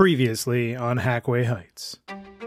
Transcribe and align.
Previously 0.00 0.74
on 0.74 0.98
Hackway 0.98 1.44
Heights. 1.44 1.98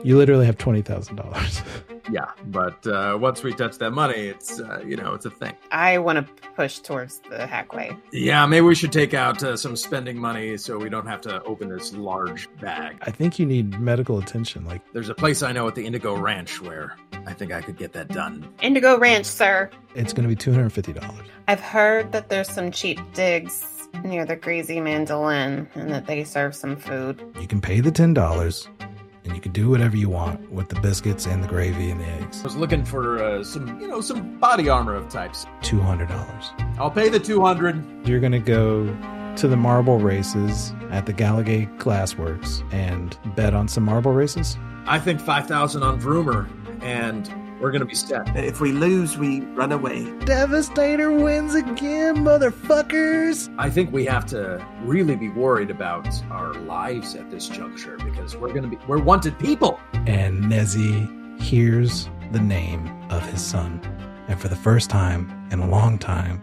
You 0.03 0.17
literally 0.17 0.47
have 0.47 0.57
$20,000. 0.57 1.63
Yeah, 2.11 2.31
but 2.47 2.85
uh, 2.85 3.17
once 3.19 3.43
we 3.43 3.53
touch 3.53 3.77
that 3.77 3.91
money, 3.91 4.27
it's 4.27 4.59
uh, 4.59 4.83
you 4.85 4.97
know 4.97 5.13
it's 5.13 5.25
a 5.25 5.29
thing. 5.29 5.53
I 5.71 5.99
want 5.99 6.17
to 6.17 6.33
push 6.49 6.79
towards 6.79 7.19
the 7.29 7.37
hackway. 7.37 7.97
Yeah, 8.11 8.45
maybe 8.45 8.65
we 8.65 8.75
should 8.75 8.91
take 8.91 9.13
out 9.13 9.41
uh, 9.41 9.55
some 9.55 9.77
spending 9.77 10.17
money 10.17 10.57
so 10.57 10.77
we 10.77 10.89
don't 10.89 11.07
have 11.07 11.21
to 11.21 11.41
open 11.43 11.69
this 11.69 11.93
large 11.93 12.49
bag. 12.59 12.97
I 13.03 13.11
think 13.11 13.39
you 13.39 13.45
need 13.45 13.79
medical 13.79 14.19
attention. 14.19 14.65
Like, 14.65 14.81
There's 14.91 15.07
a 15.07 15.15
place 15.15 15.41
I 15.43 15.53
know 15.53 15.65
at 15.69 15.75
the 15.75 15.85
Indigo 15.85 16.13
Ranch 16.17 16.61
where 16.61 16.97
I 17.25 17.31
think 17.31 17.53
I 17.53 17.61
could 17.61 17.77
get 17.77 17.93
that 17.93 18.09
done. 18.09 18.49
Indigo 18.61 18.99
Ranch, 18.99 19.25
sir. 19.25 19.69
it's 19.95 20.11
going 20.11 20.27
to 20.27 20.35
be 20.35 20.35
$250. 20.35 21.25
I've 21.47 21.61
heard 21.61 22.11
that 22.11 22.27
there's 22.27 22.49
some 22.49 22.69
cheap 22.69 22.99
digs 23.13 23.72
near 24.03 24.25
the 24.25 24.35
Greasy 24.35 24.79
Mandolin 24.79 25.67
and 25.75 25.91
that 25.91 26.05
they 26.05 26.23
serve 26.23 26.55
some 26.55 26.75
food. 26.75 27.21
You 27.39 27.47
can 27.47 27.61
pay 27.61 27.79
the 27.79 27.91
$10 27.91 28.67
and 29.25 29.35
you 29.35 29.41
can 29.41 29.51
do 29.51 29.69
whatever 29.69 29.95
you 29.95 30.09
want 30.09 30.51
with 30.51 30.69
the 30.69 30.79
biscuits 30.81 31.25
and 31.25 31.43
the 31.43 31.47
gravy 31.47 31.89
and 31.89 31.99
the 31.99 32.05
eggs. 32.05 32.41
I 32.41 32.43
was 32.43 32.55
looking 32.55 32.83
for 32.83 33.23
uh, 33.23 33.43
some 33.43 33.79
you 33.79 33.87
know 33.87 34.01
some 34.01 34.39
body 34.39 34.69
armor 34.69 34.95
of 34.95 35.09
types. 35.09 35.45
$200. 35.61 36.77
I'll 36.77 36.91
pay 36.91 37.09
the 37.09 37.19
two 37.19 37.41
hundred. 37.41 37.83
You're 38.07 38.19
going 38.19 38.33
to 38.33 38.39
go 38.39 38.85
to 39.37 39.47
the 39.47 39.57
marble 39.57 39.97
races 39.99 40.73
at 40.91 41.05
the 41.05 41.13
Gallagher 41.13 41.65
Glassworks 41.77 42.61
and 42.73 43.17
bet 43.35 43.53
on 43.53 43.67
some 43.67 43.83
marble 43.83 44.11
races. 44.13 44.57
I 44.85 44.99
think 44.99 45.19
five 45.21 45.47
thousand 45.47 45.83
on 45.83 45.99
Vroomer, 46.01 46.49
and 46.83 47.27
we're 47.63 47.71
gonna 47.71 47.85
be 47.85 47.95
set. 47.95 48.35
If 48.35 48.59
we 48.59 48.73
lose, 48.73 49.17
we 49.17 49.39
run 49.39 49.71
away. 49.71 50.11
Devastator 50.25 51.13
wins 51.13 51.55
again, 51.55 52.17
motherfuckers! 52.17 53.55
I 53.57 53.69
think 53.69 53.93
we 53.93 54.03
have 54.03 54.25
to 54.27 54.63
really 54.81 55.15
be 55.15 55.29
worried 55.29 55.71
about 55.71 56.05
our 56.29 56.53
lives 56.53 57.15
at 57.15 57.31
this 57.31 57.47
juncture 57.47 57.95
because 57.95 58.35
we're 58.35 58.51
gonna 58.51 58.67
be 58.67 58.77
we're 58.85 59.01
wanted 59.01 59.39
people. 59.39 59.79
And 59.93 60.43
Nezzy 60.43 61.41
hears 61.41 62.09
the 62.33 62.41
name 62.41 62.85
of 63.09 63.25
his 63.29 63.41
son. 63.41 63.79
And 64.27 64.37
for 64.41 64.49
the 64.49 64.57
first 64.57 64.89
time 64.89 65.47
in 65.49 65.59
a 65.59 65.67
long 65.67 65.97
time, 65.97 66.41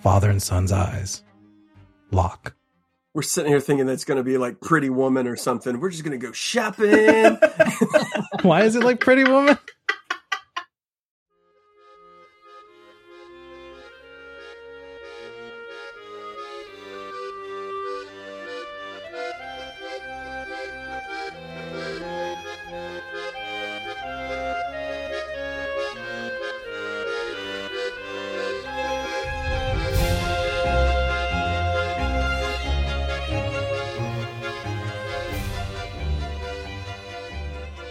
father 0.00 0.28
and 0.28 0.42
son's 0.42 0.70
eyes 0.70 1.22
lock. 2.10 2.54
We're 3.14 3.22
sitting 3.22 3.50
here 3.50 3.60
thinking 3.60 3.86
that's 3.86 4.04
going 4.04 4.18
to 4.18 4.22
be 4.22 4.38
like 4.38 4.60
Pretty 4.60 4.90
Woman 4.90 5.26
or 5.26 5.34
something. 5.34 5.80
We're 5.80 5.90
just 5.90 6.04
going 6.04 6.18
to 6.18 6.24
go 6.24 6.32
shopping. 6.32 7.38
Why 8.42 8.62
is 8.62 8.76
it 8.76 8.84
like 8.84 9.00
Pretty 9.00 9.24
Woman? 9.24 9.58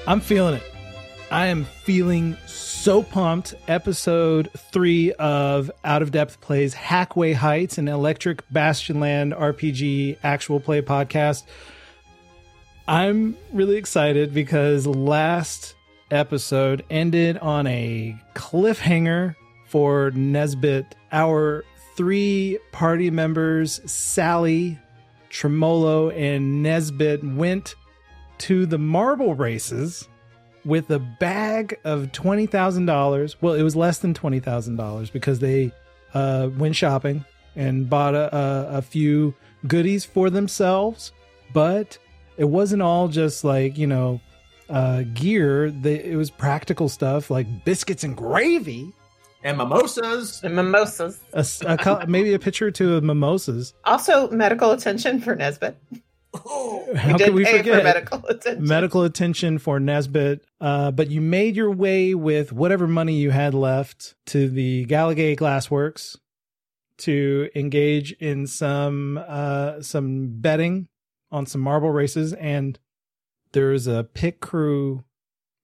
I'm 0.10 0.22
feeling 0.22 0.56
it. 0.56 0.64
I 1.30 1.46
am 1.46 1.66
feeling 1.66 2.36
so 2.48 3.04
pumped. 3.04 3.54
Episode 3.68 4.50
three 4.58 5.12
of 5.14 5.70
Out 5.84 6.02
of 6.02 6.10
Depth 6.10 6.42
Plays 6.42 6.74
Hackway 6.74 7.36
Heights, 7.36 7.78
an 7.78 7.88
Electric 7.88 8.42
Bastionland 8.50 9.38
RPG 9.40 10.18
actual 10.24 10.60
play 10.60 10.82
podcast. 10.82 11.44
I'm 12.88 13.38
really 13.54 13.76
excited 13.76 14.34
because 14.34 14.88
last 14.88 15.76
episode 16.10 16.84
ended 16.90 17.38
on 17.38 17.68
a 17.68 18.18
cliffhanger 18.34 19.36
for 19.68 20.10
Nezbit. 20.10 20.86
Our 21.12 21.64
three 21.96 22.58
party 22.72 23.12
members, 23.12 23.80
Sallie, 23.86 24.80
Tremolo, 25.30 26.10
and 26.10 26.66
Nezbit, 26.66 27.36
went 27.36 27.76
to 28.40 28.66
the 28.66 28.78
marble 28.78 29.36
races 29.36 30.08
with 30.66 30.90
a 30.92 31.00
bag 31.00 31.80
of 31.84 32.12
$20,000. 32.12 33.36
Well, 33.42 33.54
it 33.54 33.64
was 33.64 33.76
less 33.76 34.00
than 34.00 34.14
$20,000 34.14 35.12
because 35.12 35.40
they 35.40 35.72
uh, 36.14 36.50
went 36.58 36.76
shopping 36.76 37.24
and 37.56 37.90
bought 37.90 38.16
a, 38.16 38.36
a, 38.36 38.78
a 38.78 38.82
few 38.82 39.34
goodies 39.68 40.06
for 40.06 40.30
themselves. 40.30 41.12
But 41.54 41.98
it 42.38 42.46
wasn't 42.46 42.82
all 42.82 43.08
just 43.08 43.44
like, 43.44 43.78
you 43.78 43.88
know, 43.88 44.22
uh, 44.70 45.04
gear. 45.14 45.72
They, 45.72 46.04
it 46.04 46.16
was 46.16 46.30
practical 46.30 46.90
stuff 46.90 47.30
like 47.32 47.66
biscuits 47.66 48.04
and 48.04 48.16
gravy. 48.16 48.94
And 49.44 49.58
mimosas. 49.58 50.44
And 50.44 50.56
mimosas. 50.56 51.20
A, 51.34 51.40
s- 51.40 51.64
a 51.66 51.78
col- 51.78 52.06
maybe 52.08 52.34
a 52.34 52.40
picture 52.40 52.68
or 52.68 52.72
two 52.72 52.96
of 52.96 53.04
mimosas. 53.04 53.74
Also, 53.86 54.30
medical 54.32 54.72
attention 54.72 55.22
for 55.22 55.36
Nezbit. 56.34 56.96
How 56.96 57.18
could 57.18 57.34
we 57.34 57.46
forget? 57.46 57.84
medical 57.84 58.26
attention. 58.30 58.66
medical 58.68 59.04
attention 59.04 59.58
for 59.58 59.80
Nezbit. 59.80 60.42
Uh, 60.62 60.92
but 60.92 61.10
you 61.10 61.22
made 61.22 61.56
your 61.56 61.72
way 61.72 62.14
with 62.14 62.52
whatever 62.52 62.88
money 62.88 63.16
you 63.16 63.32
had 63.32 63.54
left 63.54 64.16
to 64.28 64.48
the 64.50 64.86
Gallagher 64.86 65.36
Glassworks 65.36 66.18
to 67.00 67.50
engage 67.56 68.12
in 68.14 68.46
some 68.48 69.20
uh, 69.28 69.82
some 69.82 70.40
betting 70.42 70.88
on 71.32 71.46
some 71.46 71.62
marble 71.62 71.92
races, 71.92 72.34
and 72.34 72.78
there's 73.54 73.88
a 73.88 74.04
pit 74.04 74.40
crew 74.40 75.04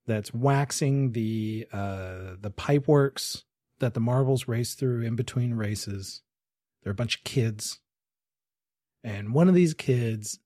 that's 0.08 0.34
waxing 0.34 1.12
the 1.12 1.68
uh, 1.74 2.36
the 2.40 2.52
pipe 2.56 2.88
works 2.88 3.44
that 3.80 3.94
the 3.94 4.00
marbles 4.00 4.47
race 4.47 4.74
through 4.74 5.02
in 5.02 5.16
between 5.16 5.53
races. 5.53 6.22
They're 6.84 6.92
a 6.92 6.96
bunch 6.96 7.18
of 7.18 7.24
kids, 7.24 7.80
and 9.03 9.34
one 9.34 9.50
of 9.50 9.56
these 9.56 9.74
kids 9.74 10.40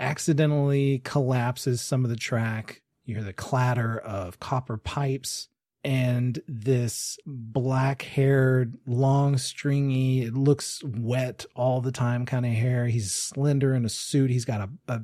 accidentally 0.00 0.98
collapses 1.00 1.80
some 1.80 2.04
of 2.04 2.10
the 2.10 2.16
track. 2.16 2.82
You 3.04 3.16
hear 3.16 3.24
the 3.24 3.32
clatter 3.32 3.98
of 3.98 4.40
copper 4.40 4.76
pipes 4.76 5.48
and 5.82 6.42
this 6.46 7.18
black 7.26 8.02
haired, 8.02 8.76
long, 8.86 9.38
stringy, 9.38 10.22
it 10.22 10.34
looks 10.34 10.82
wet 10.84 11.46
all 11.54 11.80
the 11.80 11.92
time 11.92 12.26
kind 12.26 12.44
of 12.44 12.52
hair. 12.52 12.86
He's 12.86 13.12
slender 13.12 13.74
in 13.74 13.84
a 13.84 13.88
suit. 13.88 14.30
He's 14.30 14.44
got 14.44 14.60
a, 14.60 14.92
a 14.92 15.00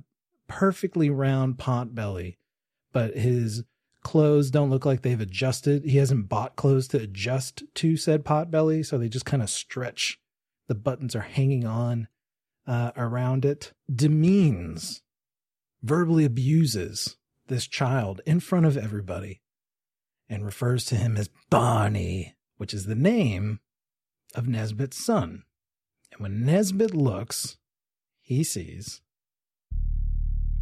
perfectly 0.49 1.09
round 1.09 1.59
pot 1.59 1.95
belly, 1.95 2.39
but 2.93 3.17
his 3.17 3.65
clothes 4.03 4.51
don't 4.51 4.71
look 4.71 4.85
like 4.85 5.03
they've 5.03 5.21
adjusted. 5.21 5.85
He 5.85 5.97
hasn't 5.97 6.29
bought 6.29 6.57
clothes 6.57 6.89
to 6.89 6.99
adjust 6.99 7.63
to 7.77 7.97
said 7.97 8.25
pot 8.25 8.51
belly, 8.51 8.83
so 8.83 8.99
they 8.99 9.09
just 9.09 9.27
kind 9.27 9.43
of 9.43 9.51
stretch. 9.51 10.21
The 10.69 10.75
buttons 10.75 11.17
are 11.17 11.21
hanging 11.21 11.65
on 11.65 12.09
uh, 12.67 12.93
around 12.97 13.45
it, 13.45 13.73
demeans, 13.93 15.03
verbally 15.83 16.25
abuses 16.25 17.17
this 17.49 17.67
child 17.67 18.21
in 18.27 18.41
front 18.41 18.67
of 18.67 18.77
everybody, 18.77 19.41
and 20.29 20.45
refers 20.45 20.85
to 20.87 20.97
him 20.97 21.17
as 21.17 21.31
Barney, 21.51 22.35
which 22.57 22.75
is 22.75 22.87
the 22.87 22.95
name 22.95 23.61
of 24.35 24.45
Nezbit's 24.47 25.05
son. 25.05 25.45
And 26.13 26.21
when 26.21 26.45
Nezbit 26.45 26.95
looks, 26.95 27.57
he 28.21 28.43
sees 28.43 29.01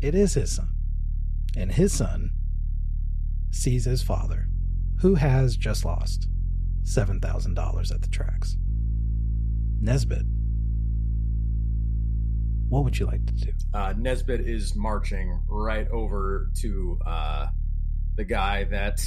it 0.05 0.15
is 0.15 0.35
his 0.35 0.57
son. 0.57 0.69
And 1.57 1.73
his 1.73 1.95
son 1.95 2.33
sees 3.51 3.87
his 3.87 4.03
father, 4.03 4.49
who 5.01 5.15
has 5.15 5.57
just 5.57 5.85
lost 5.85 6.29
$7,000 6.83 7.95
at 7.95 8.03
the 8.03 8.09
tracks. 8.09 8.57
Nezbit, 9.83 10.27
what 12.69 12.85
would 12.85 12.99
you 12.99 13.07
like 13.07 13.25
to 13.27 13.33
do? 13.35 13.53
Uh, 13.73 13.93
Nezbit 13.95 14.47
is 14.47 14.75
marching 14.75 15.41
right 15.49 15.89
over 15.91 16.51
to 16.61 16.99
uh, 17.07 17.47
the 18.17 18.25
guy 18.25 18.65
that 18.65 19.01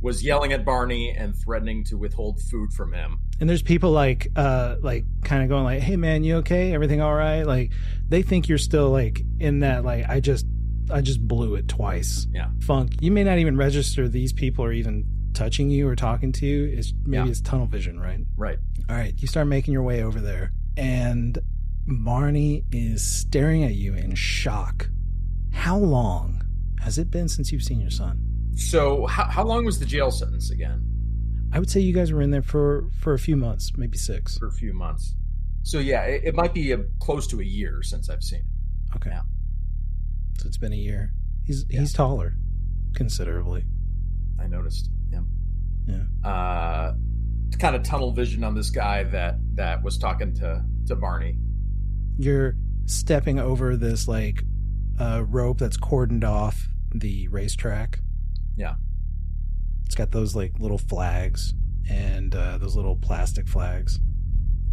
was 0.00 0.24
yelling 0.24 0.52
at 0.52 0.64
Barney 0.64 1.10
and 1.10 1.34
threatening 1.36 1.84
to 1.84 1.96
withhold 1.96 2.40
food 2.50 2.72
from 2.72 2.92
him. 2.92 3.20
And 3.40 3.48
there's 3.48 3.62
people 3.62 3.92
like, 3.92 4.28
uh, 4.36 4.76
like 4.80 5.04
kind 5.24 5.42
of 5.44 5.48
going 5.48 5.64
like, 5.64 5.80
"Hey 5.80 5.96
man, 5.96 6.24
you 6.24 6.36
okay? 6.38 6.72
Everything 6.74 7.00
all 7.00 7.14
right?" 7.14 7.44
Like 7.44 7.72
they 8.08 8.22
think 8.22 8.48
you're 8.48 8.58
still 8.58 8.90
like 8.90 9.22
in 9.38 9.60
that 9.60 9.84
like 9.84 10.08
I 10.08 10.20
just, 10.20 10.46
I 10.90 11.00
just 11.02 11.20
blew 11.26 11.54
it 11.54 11.68
twice. 11.68 12.26
Yeah. 12.32 12.48
Funk. 12.60 12.96
You 13.00 13.10
may 13.12 13.22
not 13.24 13.38
even 13.38 13.56
register 13.56 14.08
these 14.08 14.32
people 14.32 14.64
are 14.64 14.72
even 14.72 15.06
touching 15.34 15.70
you 15.70 15.88
or 15.88 15.94
talking 15.96 16.32
to 16.32 16.46
you. 16.46 16.64
It's 16.76 16.92
maybe 17.04 17.24
Yeah. 17.24 17.30
it's 17.30 17.40
tunnel 17.40 17.66
vision, 17.66 17.98
right? 18.00 18.20
Right. 18.36 18.58
All 18.90 18.96
right, 18.96 19.14
you 19.16 19.28
start 19.28 19.46
making 19.46 19.72
your 19.72 19.82
way 19.84 20.02
over 20.02 20.20
there, 20.20 20.52
and 20.76 21.38
Barney 21.86 22.64
is 22.70 23.04
staring 23.04 23.64
at 23.64 23.74
you 23.74 23.94
in 23.94 24.14
shock. 24.14 24.88
How 25.52 25.76
long 25.78 26.42
has 26.80 26.98
it 26.98 27.10
been 27.10 27.28
since 27.28 27.52
you've 27.52 27.62
seen 27.62 27.80
your 27.80 27.90
son? 27.90 28.18
So, 28.56 29.06
how, 29.06 29.24
how 29.24 29.44
long 29.44 29.64
was 29.64 29.78
the 29.78 29.86
jail 29.86 30.10
sentence 30.10 30.50
again? 30.50 30.84
I 31.52 31.58
would 31.58 31.70
say 31.70 31.80
you 31.80 31.92
guys 31.92 32.12
were 32.12 32.22
in 32.22 32.30
there 32.30 32.42
for 32.42 32.88
for 33.00 33.12
a 33.14 33.18
few 33.18 33.36
months, 33.36 33.72
maybe 33.76 33.98
six. 33.98 34.38
For 34.38 34.46
a 34.46 34.52
few 34.52 34.72
months. 34.72 35.14
So, 35.64 35.78
yeah, 35.78 36.02
it, 36.02 36.22
it 36.24 36.34
might 36.34 36.54
be 36.54 36.72
a, 36.72 36.78
close 37.00 37.26
to 37.28 37.40
a 37.40 37.44
year 37.44 37.82
since 37.82 38.08
I've 38.08 38.22
seen 38.22 38.40
him. 38.40 38.46
Okay. 38.96 39.10
Yeah. 39.10 39.22
So 40.38 40.48
it's 40.48 40.56
been 40.58 40.72
a 40.72 40.76
year. 40.76 41.12
He's 41.44 41.64
Yeah. 41.68 41.80
he's 41.80 41.92
taller, 41.92 42.34
considerably. 42.94 43.64
I 44.40 44.46
noticed. 44.46 44.90
Yeah. 45.10 45.20
Yeah. 45.86 46.28
Uh, 46.28 46.94
kind 47.58 47.76
of 47.76 47.82
tunnel 47.82 48.12
vision 48.12 48.42
on 48.44 48.54
this 48.54 48.70
guy 48.70 49.04
that 49.04 49.36
that 49.54 49.82
was 49.82 49.98
talking 49.98 50.34
to 50.34 50.64
to 50.86 50.96
Barney. 50.96 51.36
You're 52.18 52.54
stepping 52.86 53.38
over 53.38 53.76
this 53.76 54.06
like 54.08 54.42
uh, 55.00 55.24
rope 55.26 55.58
that's 55.58 55.76
cordoned 55.76 56.24
off 56.24 56.68
the 56.94 57.28
racetrack. 57.28 58.00
Yeah. 58.56 58.74
It's 59.84 59.94
got 59.94 60.10
those 60.10 60.34
like 60.34 60.58
little 60.58 60.78
flags 60.78 61.54
and 61.88 62.34
uh, 62.34 62.58
those 62.58 62.76
little 62.76 62.96
plastic 62.96 63.48
flags, 63.48 63.98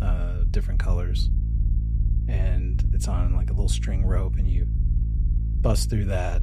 uh, 0.02 0.44
different 0.50 0.80
colors, 0.80 1.30
and 2.28 2.84
it's 2.94 3.08
on 3.08 3.34
like 3.34 3.50
a 3.50 3.54
little 3.54 3.70
string 3.70 4.06
rope, 4.06 4.36
and 4.36 4.48
you 4.48 4.66
bust 4.68 5.90
through 5.90 6.06
that, 6.06 6.42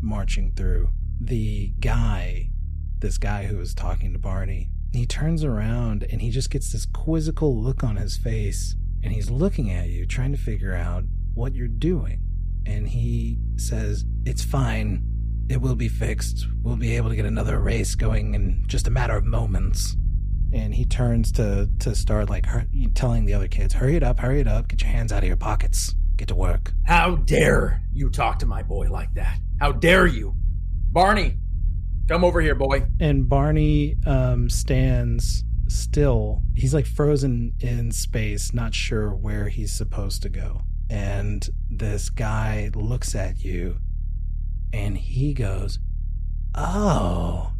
marching 0.00 0.52
through. 0.52 0.90
The 1.20 1.68
guy, 1.80 2.50
this 2.98 3.18
guy 3.18 3.44
who 3.44 3.56
was 3.56 3.74
talking 3.74 4.12
to 4.12 4.18
Barney, 4.18 4.70
he 4.92 5.06
turns 5.06 5.44
around 5.44 6.04
and 6.10 6.20
he 6.20 6.30
just 6.30 6.50
gets 6.50 6.72
this 6.72 6.86
quizzical 6.86 7.60
look 7.60 7.82
on 7.84 7.96
his 7.96 8.16
face, 8.16 8.74
and 9.02 9.12
he's 9.12 9.30
looking 9.30 9.70
at 9.70 9.88
you, 9.88 10.06
trying 10.06 10.32
to 10.32 10.38
figure 10.38 10.74
out 10.74 11.04
what 11.34 11.54
you're 11.54 11.68
doing. 11.68 12.20
And 12.66 12.88
he 12.88 13.38
says, 13.56 14.04
It's 14.24 14.44
fine. 14.44 15.04
It 15.48 15.60
will 15.60 15.76
be 15.76 15.88
fixed. 15.88 16.46
We'll 16.62 16.76
be 16.76 16.96
able 16.96 17.08
to 17.08 17.16
get 17.16 17.24
another 17.24 17.58
race 17.58 17.94
going 17.94 18.34
in 18.34 18.64
just 18.66 18.86
a 18.86 18.90
matter 18.90 19.16
of 19.16 19.24
moments. 19.24 19.96
And 20.52 20.74
he 20.74 20.84
turns 20.84 21.32
to 21.32 21.68
to 21.80 21.94
start 21.94 22.30
like 22.30 22.46
hur- 22.46 22.66
telling 22.94 23.24
the 23.26 23.34
other 23.34 23.48
kids, 23.48 23.74
"Hurry 23.74 23.96
it 23.96 24.02
up, 24.02 24.18
hurry 24.18 24.40
it 24.40 24.48
up! 24.48 24.68
Get 24.68 24.80
your 24.80 24.90
hands 24.90 25.12
out 25.12 25.22
of 25.22 25.26
your 25.26 25.36
pockets. 25.36 25.94
Get 26.16 26.28
to 26.28 26.34
work." 26.34 26.72
How 26.86 27.16
dare 27.16 27.82
you 27.92 28.08
talk 28.08 28.38
to 28.38 28.46
my 28.46 28.62
boy 28.62 28.88
like 28.90 29.12
that? 29.14 29.38
How 29.60 29.72
dare 29.72 30.06
you, 30.06 30.34
Barney? 30.90 31.38
Come 32.08 32.24
over 32.24 32.40
here, 32.40 32.54
boy. 32.54 32.86
And 33.00 33.28
Barney 33.28 33.96
um, 34.06 34.48
stands 34.48 35.44
still. 35.68 36.42
He's 36.54 36.74
like 36.74 36.86
frozen 36.86 37.54
in 37.60 37.92
space, 37.92 38.52
not 38.52 38.74
sure 38.74 39.14
where 39.14 39.48
he's 39.48 39.72
supposed 39.72 40.22
to 40.22 40.28
go. 40.28 40.62
And 40.90 41.48
this 41.70 42.08
guy 42.10 42.70
looks 42.74 43.14
at 43.14 43.44
you, 43.44 43.78
and 44.72 44.96
he 44.96 45.34
goes, 45.34 45.78
"Oh, 46.54 47.52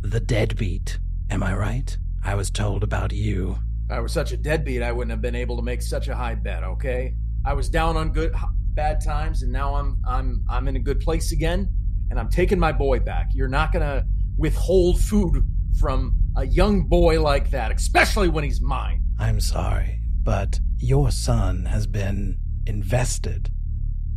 the 0.00 0.20
deadbeat." 0.20 0.98
Am 1.30 1.42
I 1.42 1.54
right? 1.54 1.96
I 2.22 2.34
was 2.34 2.50
told 2.50 2.82
about 2.82 3.12
you. 3.12 3.58
If 3.86 3.92
I 3.92 4.00
was 4.00 4.12
such 4.12 4.32
a 4.32 4.36
deadbeat, 4.36 4.82
I 4.82 4.92
wouldn't 4.92 5.10
have 5.10 5.22
been 5.22 5.34
able 5.34 5.56
to 5.56 5.62
make 5.62 5.82
such 5.82 6.08
a 6.08 6.14
high 6.14 6.34
bet. 6.34 6.64
Okay, 6.64 7.14
I 7.44 7.54
was 7.54 7.68
down 7.68 7.96
on 7.96 8.12
good, 8.12 8.34
bad 8.74 9.00
times, 9.00 9.42
and 9.42 9.52
now 9.52 9.74
I'm 9.74 10.00
I'm 10.06 10.44
I'm 10.48 10.68
in 10.68 10.76
a 10.76 10.80
good 10.80 11.00
place 11.00 11.32
again, 11.32 11.68
and 12.10 12.18
I'm 12.18 12.28
taking 12.28 12.58
my 12.58 12.72
boy 12.72 12.98
back. 13.00 13.30
You're 13.32 13.48
not 13.48 13.72
gonna 13.72 14.04
withhold 14.36 15.00
food 15.00 15.44
from 15.78 16.14
a 16.36 16.46
young 16.46 16.82
boy 16.82 17.20
like 17.20 17.50
that, 17.50 17.72
especially 17.72 18.28
when 18.28 18.44
he's 18.44 18.60
mine. 18.60 19.02
I'm 19.18 19.40
sorry, 19.40 20.00
but 20.22 20.60
your 20.78 21.10
son 21.10 21.66
has 21.66 21.86
been 21.86 22.38
invested 22.66 23.50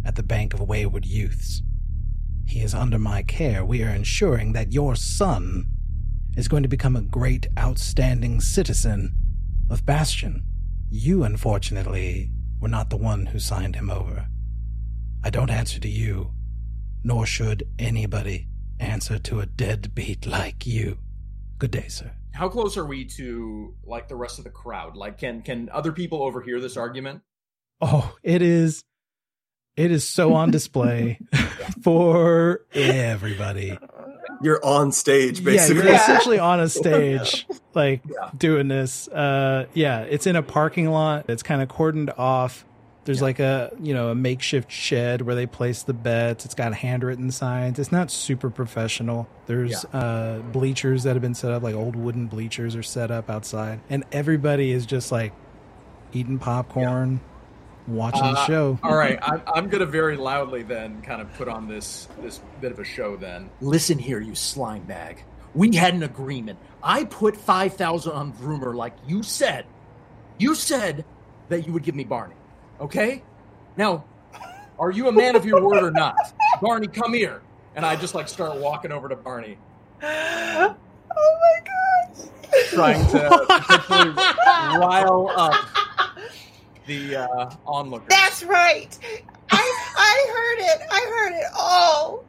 at 0.06 0.16
the 0.16 0.24
Bank 0.24 0.54
of 0.54 0.62
Wayward 0.62 1.06
Youths. 1.06 1.62
He 2.46 2.62
is 2.62 2.74
under 2.74 2.98
my 2.98 3.24
care. 3.24 3.66
We 3.66 3.84
are 3.84 3.90
ensuring 3.90 4.54
that 4.54 4.72
your 4.72 4.96
son 4.96 5.68
is 6.38 6.48
going 6.48 6.64
to 6.64 6.70
become 6.70 6.96
a 6.96 7.02
great, 7.02 7.48
outstanding 7.58 8.40
citizen 8.40 9.16
of 9.70 9.86
Bastion. 9.86 10.44
You, 10.90 11.24
unfortunately, 11.24 12.32
were 12.60 12.70
not 12.70 12.90
the 12.90 12.98
one 12.98 13.28
who 13.28 13.40
signed 13.40 13.76
him 13.76 13.90
over. 13.90 14.28
I 15.24 15.30
don't 15.30 15.50
answer 15.50 15.80
to 15.80 15.90
you, 15.90 16.34
nor 17.04 17.26
should 17.26 17.68
anybody 17.78 18.48
answer 18.80 19.20
to 19.20 19.40
a 19.40 19.46
deadbeat 19.46 20.26
like 20.26 20.66
you. 20.66 21.00
Good 21.60 21.72
day, 21.72 21.88
sir. 21.88 22.12
How 22.34 22.50
close 22.50 22.78
are 22.78 22.86
we 22.86 23.06
to 23.06 23.74
like 23.84 24.08
the 24.08 24.16
rest 24.16 24.38
of 24.38 24.44
the 24.44 24.52
crowd? 24.52 24.96
Like, 24.96 25.18
can 25.18 25.42
can 25.42 25.70
other 25.72 25.92
people 25.92 26.22
overhear 26.22 26.60
this 26.60 26.78
argument? 26.78 27.22
Oh, 27.82 28.16
it 28.24 28.42
is 28.44 28.84
it 29.76 29.92
is 29.92 30.08
so 30.08 30.34
on 30.34 30.52
display 30.52 31.20
for 31.84 32.62
everybody. 32.74 33.78
You're 34.44 34.64
on 34.64 34.92
stage, 34.92 35.40
Yeah, 35.40 35.46
basically. 35.46 35.84
you're 35.86 35.96
essentially 35.96 36.38
on 36.40 36.60
a 36.60 36.70
stage 36.70 37.48
like 37.74 38.02
Yeah. 38.06 38.30
doing 38.38 38.68
this. 38.68 39.08
Uh 39.08 39.66
yeah, 39.74 40.02
it's 40.02 40.28
in 40.28 40.36
a 40.36 40.44
parking 40.44 40.90
lot. 40.92 41.26
It's 41.28 41.42
kind 41.42 41.62
of 41.64 41.70
cordoned 41.70 42.14
off. 42.20 42.66
There's 43.08 43.22
like 43.22 43.40
a, 43.40 43.72
you 43.82 43.94
know, 43.94 44.10
a 44.10 44.16
makeshift 44.16 44.72
shed 44.72 45.22
where 45.22 45.34
they 45.34 45.46
place 45.48 45.82
the 45.82 45.94
bets. 45.94 46.46
It's 46.46 46.54
got 46.54 46.74
handwritten 46.76 47.32
signs. 47.32 47.80
It's 47.80 47.92
not 47.92 48.12
super 48.12 48.50
professional. 48.50 49.28
There's 49.48 49.84
uh 49.86 50.42
bleachers 50.52 51.04
that 51.04 51.16
have 51.16 51.22
been 51.22 51.34
set 51.34 51.52
up 51.52 51.64
like 51.64 51.74
old 51.74 51.96
wooden 51.96 52.28
bleachers 52.28 52.76
are 52.76 52.84
set 52.84 53.10
up 53.10 53.30
outside 53.30 53.80
and 53.90 54.04
everybody 54.12 54.72
is 54.72 54.86
just 54.86 55.12
like 55.12 55.34
eating 56.14 56.38
popcorn, 56.38 57.22
watching 57.88 58.22
the 58.24 58.40
Uh, 58.40 58.46
show. 58.46 58.80
All 58.84 58.96
right, 58.96 59.18
I'm, 59.22 59.42
I'm 59.56 59.70
gonna 59.70 59.86
very 59.86 60.18
loudly 60.18 60.64
then 60.64 61.02
kind 61.02 61.22
of 61.22 61.34
put 61.34 61.48
on 61.48 61.68
this 61.68 62.08
this 62.22 62.42
bit 62.60 62.72
of 62.74 62.80
a 62.80 62.84
show. 62.84 63.16
Then 63.16 63.50
listen 63.62 63.98
here, 63.98 64.20
you 64.20 64.36
slime 64.36 64.84
bag. 64.84 65.24
We 65.56 65.76
had 65.76 65.94
an 65.94 66.04
agreement. 66.04 66.60
I 66.84 67.06
put 67.06 67.38
five 67.38 67.74
thousand 67.76 68.12
on 68.12 68.34
Vroomer, 68.34 68.76
like 68.76 68.94
you 69.08 69.24
said. 69.24 69.66
You 70.38 70.54
said 70.56 71.06
that 71.50 71.66
you 71.66 71.72
would 71.74 71.84
give 71.84 71.96
me 71.96 72.04
Barney. 72.04 72.36
Okay. 72.80 73.24
Now, 73.76 74.04
are 74.80 74.92
you 74.92 75.08
a 75.08 75.12
man 75.12 75.36
of 75.36 75.46
your 75.46 75.66
word 75.66 75.84
or 75.84 75.92
not? 75.92 76.16
Barney, 76.62 76.88
come 76.88 77.14
here. 77.14 77.42
And 77.76 77.86
I 77.86 77.96
just 77.96 78.16
like 78.16 78.28
start 78.28 78.58
walking 78.58 78.92
over 78.92 79.08
to 79.08 79.16
Barney, 79.16 79.58
oh 80.04 80.76
my 81.16 82.16
gosh. 82.16 82.26
trying 82.70 83.06
to 83.12 83.46
potentially 83.48 84.14
rile 84.80 85.32
up 85.36 85.54
the 86.88 87.18
uh, 87.18 87.50
onlookers. 87.68 88.08
That's 88.10 88.44
right. 88.44 88.98
I 89.52 89.94
I 89.96 90.28
heard 90.34 90.60
it. 90.60 90.88
I 90.90 91.00
heard 91.16 91.34
it 91.34 91.52
all. 91.56 92.26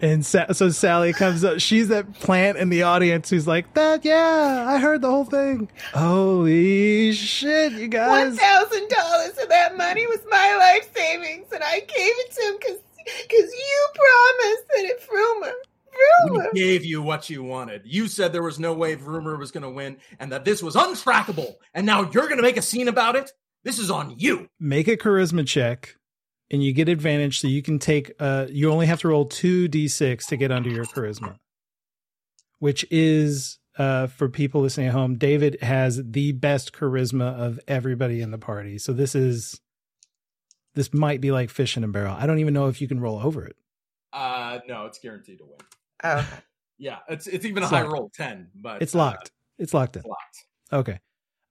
And 0.00 0.24
Sa- 0.24 0.52
so 0.52 0.70
Sallie 0.70 1.12
comes 1.12 1.42
up. 1.42 1.58
She's 1.60 1.88
that 1.88 2.12
plant 2.14 2.56
in 2.58 2.68
the 2.68 2.82
audience 2.84 3.30
who's 3.30 3.46
like, 3.46 3.74
"That 3.74 4.04
yeah, 4.04 4.64
I 4.68 4.78
heard 4.78 5.00
the 5.00 5.10
whole 5.10 5.24
thing. 5.24 5.68
Holy 5.92 7.12
shit, 7.12 7.72
you 7.72 7.80
One 7.80 7.90
guys!" 7.90 8.38
thousand 8.38 8.88
dollars 8.88 9.36
of 9.42 9.48
that 9.48 9.76
money 9.76 10.06
was 10.06 10.20
my 10.30 10.56
life 10.56 10.88
savings, 10.94 11.46
and 11.52 11.62
I 11.64 11.80
gave 11.80 11.88
it 11.96 12.30
to 12.32 12.42
him 12.42 12.56
because 12.60 12.78
because 13.22 13.52
you 13.52 13.88
promised 13.94 14.68
that 14.68 14.84
it's 14.84 15.06
Vroomer. 15.06 15.52
Vroomer. 16.30 16.52
We 16.52 16.60
gave 16.60 16.84
you 16.84 17.02
what 17.02 17.28
you 17.30 17.42
wanted. 17.42 17.82
You 17.84 18.06
said 18.06 18.32
there 18.32 18.42
was 18.42 18.58
no 18.58 18.72
way 18.74 18.96
Vroomer 18.96 19.38
was 19.38 19.50
going 19.50 19.62
to 19.62 19.70
win 19.70 19.96
and 20.20 20.30
that 20.32 20.44
this 20.44 20.62
was 20.62 20.74
untrackable. 20.76 21.54
And 21.74 21.86
now 21.86 22.02
you're 22.02 22.26
going 22.26 22.36
to 22.36 22.42
make 22.42 22.56
a 22.56 22.62
scene 22.62 22.86
about 22.88 23.16
it? 23.16 23.32
This 23.64 23.78
is 23.78 23.90
on 23.90 24.14
you. 24.18 24.48
Make 24.60 24.88
a 24.88 24.96
charisma 24.96 25.46
check, 25.46 25.96
and 26.50 26.62
you 26.62 26.72
get 26.72 26.88
advantage. 26.88 27.40
So 27.40 27.48
you 27.48 27.62
can 27.62 27.78
take. 27.78 28.12
Uh, 28.18 28.46
you 28.50 28.70
only 28.70 28.86
have 28.86 29.00
to 29.00 29.08
roll 29.08 29.26
two 29.26 29.68
d6 29.68 30.26
to 30.28 30.36
get 30.36 30.50
under 30.50 30.70
your 30.70 30.84
charisma, 30.84 31.36
which 32.58 32.84
is 32.90 33.58
uh 33.78 34.06
for 34.08 34.28
people 34.28 34.60
listening 34.62 34.88
at 34.88 34.92
home. 34.92 35.16
David 35.16 35.58
has 35.62 36.00
the 36.04 36.32
best 36.32 36.72
charisma 36.72 37.34
of 37.38 37.60
everybody 37.68 38.20
in 38.20 38.30
the 38.30 38.38
party. 38.38 38.78
So 38.78 38.92
this 38.92 39.14
is. 39.14 39.60
This 40.74 40.94
might 40.94 41.20
be 41.20 41.32
like 41.32 41.50
fish 41.50 41.76
in 41.76 41.82
a 41.82 41.88
barrel. 41.88 42.14
I 42.16 42.26
don't 42.26 42.38
even 42.38 42.54
know 42.54 42.68
if 42.68 42.80
you 42.80 42.86
can 42.86 43.00
roll 43.00 43.18
over 43.18 43.44
it. 43.44 43.56
Uh, 44.12 44.60
no, 44.68 44.86
it's 44.86 45.00
guaranteed 45.00 45.38
to 45.38 45.44
win. 45.44 45.58
Oh, 46.04 46.28
Yeah, 46.78 46.98
it's 47.08 47.26
it's 47.26 47.44
even 47.44 47.64
It's 47.64 47.72
a 47.72 47.76
high 47.76 47.82
locked. 47.82 47.92
roll, 47.92 48.10
10, 48.16 48.50
but 48.54 48.80
It's 48.80 48.94
uh, 48.94 48.98
locked. 48.98 49.32
It's 49.58 49.74
locked 49.74 49.96
in. 49.96 50.00
it's 50.00 50.06
locked. 50.08 50.44
Okay. 50.72 51.00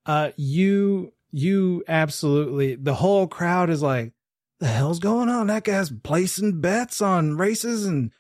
Uh 0.06 0.32
you 0.38 1.12
you 1.32 1.84
absolutely 1.89 2.75
the 2.75 2.94
whole 2.94 3.27
crowd 3.27 3.70
is 3.70 3.82
like, 3.82 4.13
the 4.60 4.68
hell's 4.68 5.00
going 5.00 5.30
on? 5.30 5.48
That 5.48 5.64
guy's 5.64 5.92
placing 5.92 6.62
bets 6.62 7.02
on 7.02 7.38
races 7.38 7.86
and 7.86 8.12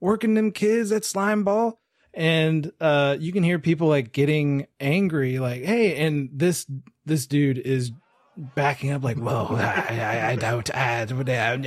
working 0.00 0.34
them 0.34 0.52
kids 0.52 0.92
at 0.92 1.04
slime 1.04 1.44
ball. 1.44 1.80
And 2.12 2.70
uh 2.80 3.16
you 3.18 3.32
can 3.32 3.42
hear 3.42 3.58
people 3.58 3.88
like 3.88 4.12
getting 4.12 4.66
angry, 4.78 5.38
like, 5.38 5.64
hey, 5.64 6.06
and 6.06 6.30
this 6.32 6.66
this 7.04 7.26
dude 7.26 7.58
is 7.58 7.92
backing 8.36 8.90
up 8.90 9.02
like, 9.02 9.16
whoa, 9.16 9.48
I, 9.50 9.86
I, 9.90 10.30
I 10.32 10.36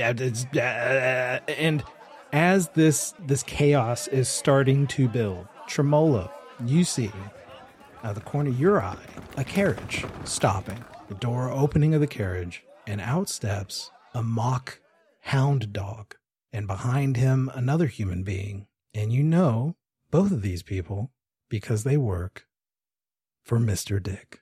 I, 0.00 0.14
it's, 0.18 0.44
uh, 0.46 1.40
and 1.48 1.82
as 2.32 2.68
this 2.70 3.14
this 3.26 3.42
chaos 3.42 4.08
is 4.08 4.28
starting 4.28 4.86
to 4.88 5.08
build, 5.08 5.46
Tremolo, 5.66 6.30
you 6.64 6.84
see 6.84 7.10
out 8.04 8.10
of 8.10 8.14
the 8.14 8.20
corner 8.20 8.50
of 8.50 8.60
your 8.60 8.82
eye, 8.82 8.96
a 9.36 9.44
carriage 9.44 10.04
stopping, 10.24 10.82
the 11.08 11.14
door 11.14 11.50
opening 11.50 11.94
of 11.94 12.00
the 12.00 12.06
carriage, 12.06 12.64
and 12.86 13.00
out 13.00 13.28
steps 13.28 13.90
a 14.18 14.22
mock 14.22 14.80
hound 15.20 15.72
dog, 15.72 16.16
and 16.52 16.66
behind 16.66 17.16
him 17.16 17.48
another 17.54 17.86
human 17.86 18.24
being. 18.24 18.66
And 18.92 19.12
you 19.12 19.22
know 19.22 19.76
both 20.10 20.32
of 20.32 20.42
these 20.42 20.64
people 20.64 21.12
because 21.48 21.84
they 21.84 21.96
work 21.96 22.46
for 23.44 23.58
Mr. 23.58 24.02
Dick. 24.02 24.40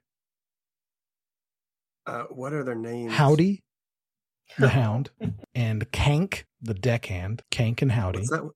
Uh, 2.07 2.23
what 2.31 2.55
are 2.55 2.65
their 2.65 2.75
names? 2.75 3.13
Howdy 3.13 3.65
the 4.59 4.69
hound, 4.69 5.11
and 5.55 5.91
Kank, 5.91 6.45
the 6.63 6.73
deckhand, 6.73 7.43
Kank 7.51 7.83
and 7.83 7.93
Howdy. 7.93 8.21
What's 8.21 8.31
that? 8.31 8.51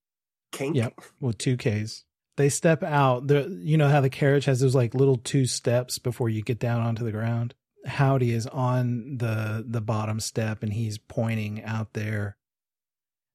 Kink? 0.52 0.76
Yep, 0.76 1.00
with 1.20 1.36
two 1.36 1.56
Ks. 1.56 2.04
They 2.36 2.48
step 2.48 2.82
out. 2.82 3.26
The 3.26 3.60
you 3.62 3.76
know 3.76 3.88
how 3.88 4.00
the 4.00 4.08
carriage 4.08 4.46
has 4.46 4.60
those 4.60 4.74
like 4.74 4.94
little 4.94 5.18
two 5.18 5.44
steps 5.44 5.98
before 5.98 6.30
you 6.30 6.40
get 6.40 6.58
down 6.58 6.80
onto 6.80 7.04
the 7.04 7.12
ground. 7.12 7.54
Howdy 7.86 8.32
is 8.32 8.46
on 8.46 9.16
the 9.18 9.64
the 9.66 9.80
bottom 9.80 10.20
step 10.20 10.62
and 10.62 10.72
he's 10.72 10.98
pointing 10.98 11.62
out 11.64 11.94
there. 11.94 12.36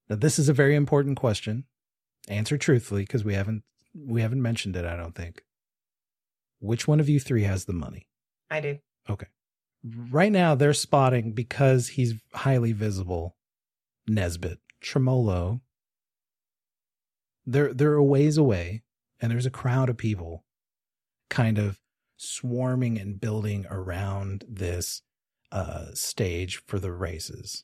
Now 0.10 0.18
this 0.18 0.38
is 0.38 0.50
a 0.50 0.54
very 0.54 0.76
important 0.76 1.18
question. 1.18 1.66
Answer 2.28 2.58
truthfully 2.58 3.04
because 3.04 3.24
we 3.24 3.34
haven't 3.34 3.64
we 3.96 4.22
haven't 4.22 4.42
mentioned 4.42 4.76
it. 4.76 4.86
I 4.86 4.96
don't 4.96 5.16
think. 5.16 5.44
Which 6.60 6.88
one 6.88 7.00
of 7.00 7.10
you 7.10 7.20
three 7.20 7.44
has 7.44 7.66
the 7.66 7.74
money? 7.74 8.08
I 8.50 8.60
do. 8.60 8.80
Okay. 9.10 9.28
Right 9.84 10.32
now 10.32 10.56
they're 10.56 10.74
spotting 10.74 11.34
because 11.34 11.90
he's 11.90 12.16
highly 12.34 12.72
visible. 12.72 13.36
Nezbit, 14.10 14.58
Tremolo. 14.82 15.62
They're 17.46 17.74
they're 17.74 17.96
a 17.96 18.04
ways 18.04 18.38
away, 18.38 18.84
and 19.20 19.32
there's 19.32 19.46
a 19.46 19.52
crowd 19.52 19.90
of 19.90 19.98
people, 19.98 20.46
kind 21.30 21.58
of 21.60 21.80
swarming 22.18 22.98
and 22.98 23.20
building 23.20 23.66
around 23.70 24.46
this 24.48 25.02
uh, 25.52 25.88
stage 25.94 26.62
for 26.66 26.80
the 26.80 26.92
races. 26.92 27.64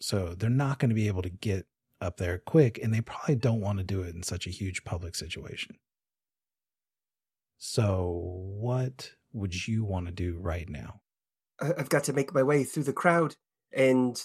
So 0.00 0.34
they're 0.34 0.50
not 0.50 0.78
going 0.78 0.90
to 0.90 0.94
be 0.94 1.08
able 1.08 1.22
to 1.22 1.30
get 1.30 1.66
up 2.00 2.18
there 2.18 2.38
quick, 2.38 2.78
and 2.82 2.94
they 2.94 3.00
probably 3.00 3.34
don't 3.34 3.60
want 3.60 3.78
to 3.78 3.84
do 3.84 4.02
it 4.02 4.14
in 4.14 4.22
such 4.22 4.46
a 4.46 4.50
huge 4.50 4.84
public 4.84 5.16
situation. 5.16 5.76
So, 7.58 8.44
what 8.58 9.12
would 9.32 9.66
you 9.66 9.84
want 9.84 10.06
to 10.06 10.12
do 10.12 10.38
right 10.40 10.68
now? 10.68 11.00
I've 11.60 11.88
got 11.88 12.04
to 12.04 12.12
make 12.12 12.32
my 12.32 12.42
way 12.42 12.62
through 12.62 12.84
the 12.84 12.92
crowd 12.92 13.34
and 13.72 14.20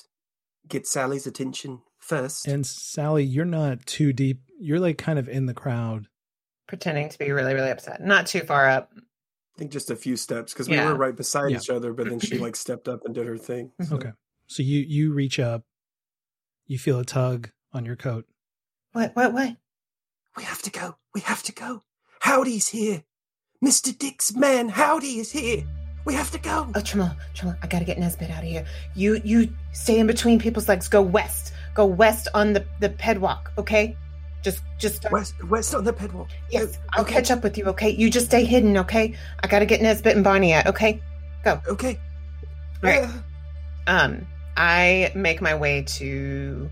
get 0.67 0.85
Sallie's 0.85 1.25
attention 1.25 1.81
first. 1.97 2.47
And 2.47 2.65
Sallie, 2.65 3.23
you're 3.23 3.45
not 3.45 3.85
too 3.85 4.13
deep. 4.13 4.41
You're 4.59 4.79
like 4.79 4.97
kind 4.97 5.17
of 5.17 5.27
in 5.27 5.47
the 5.47 5.53
crowd. 5.53 6.07
Pretending 6.67 7.09
to 7.09 7.17
be 7.19 7.31
really, 7.31 7.53
really 7.53 7.69
upset. 7.71 8.01
Not 8.03 8.25
too 8.27 8.41
far 8.41 8.67
up. 8.69 8.91
I 8.95 9.59
think 9.59 9.71
just 9.71 9.91
a 9.91 9.95
few 9.95 10.15
steps 10.17 10.53
because 10.53 10.67
Yeah. 10.67 10.85
we 10.85 10.91
were 10.93 10.97
right 10.97 11.15
beside 11.15 11.51
Yeah. 11.51 11.57
each 11.57 11.69
other, 11.69 11.93
but 11.93 12.09
then 12.09 12.19
she 12.19 12.37
like 12.39 12.55
stepped 12.55 12.87
up 12.87 13.01
and 13.05 13.13
did 13.13 13.27
her 13.27 13.37
thing. 13.37 13.67
Mm-hmm. 13.79 13.83
So- 13.85 13.95
Okay. 13.97 14.11
So 14.47 14.61
you 14.63 14.79
you 14.81 15.13
reach 15.13 15.39
up, 15.39 15.63
you 16.67 16.77
feel 16.77 16.99
a 16.99 17.05
tug 17.05 17.49
on 17.71 17.85
your 17.85 17.95
coat. 17.95 18.25
What? 18.91 19.15
What? 19.15 19.33
What? 19.33 19.55
We 20.37 20.43
have 20.43 20.61
to 20.63 20.71
go. 20.71 20.97
We 21.13 21.21
have 21.21 21.43
to 21.43 21.51
go. 21.53 21.83
Howdy's 22.21 22.69
here. 22.69 23.03
Mr. 23.63 23.97
Dick's 23.97 24.35
man, 24.35 24.69
Howdy 24.69 25.19
is 25.19 25.31
here. 25.31 25.63
We 26.05 26.13
have 26.15 26.31
to 26.31 26.37
go. 26.39 26.69
Oh, 26.75 26.81
Tremolo, 26.81 27.15
Tremolo, 27.33 27.57
I 27.63 27.67
gotta 27.67 27.85
get 27.85 27.97
Nezbit 27.97 28.29
out 28.31 28.43
of 28.43 28.49
here. 28.49 28.65
You, 28.93 29.21
you 29.23 29.53
stay 29.71 29.99
in 29.99 30.07
between 30.07 30.37
people's 30.39 30.67
legs. 30.67 30.87
Go 30.89 31.01
west. 31.01 31.53
Go 31.73 31.85
west 31.85 32.27
on 32.33 32.53
the 32.53 32.65
the 32.81 32.89
pedwalk. 32.89 33.47
Okay. 33.57 33.95
Just, 34.43 34.61
just 34.77 34.97
start. 34.97 35.13
West, 35.13 35.43
west 35.45 35.73
on 35.75 35.83
the 35.85 35.93
pedwalk. 35.93 36.27
Yes, 36.51 36.77
Oh, 36.77 36.85
I'll 36.93 37.01
okay. 37.03 37.13
catch 37.13 37.31
up 37.31 37.43
with 37.43 37.57
you. 37.57 37.63
Okay. 37.65 37.89
You 37.89 38.09
just 38.09 38.25
stay 38.27 38.43
hidden. 38.43 38.77
Okay. 38.77 39.15
I 39.41 39.47
gotta 39.47 39.65
get 39.65 39.79
Nezbit 39.81 40.11
and 40.15 40.23
Barney 40.23 40.53
out. 40.53 40.67
Okay. 40.67 41.01
Go. 41.43 41.61
Okay. 41.67 41.97
Right. 42.81 43.03
Uh, 43.03 43.09
Um, 43.87 44.27
I 44.57 45.11
make 45.15 45.41
my 45.41 45.55
way 45.55 45.83
to 45.83 46.69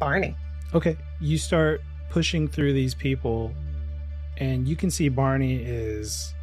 Barney. 0.00 0.34
Okay. 0.74 0.96
You 1.20 1.38
start 1.38 1.80
pushing 2.10 2.48
through 2.48 2.72
these 2.72 2.94
people, 2.94 3.52
and 4.38 4.66
you 4.66 4.76
can 4.76 4.90
see 4.90 5.08
Barney 5.08 5.62
is 5.62 6.34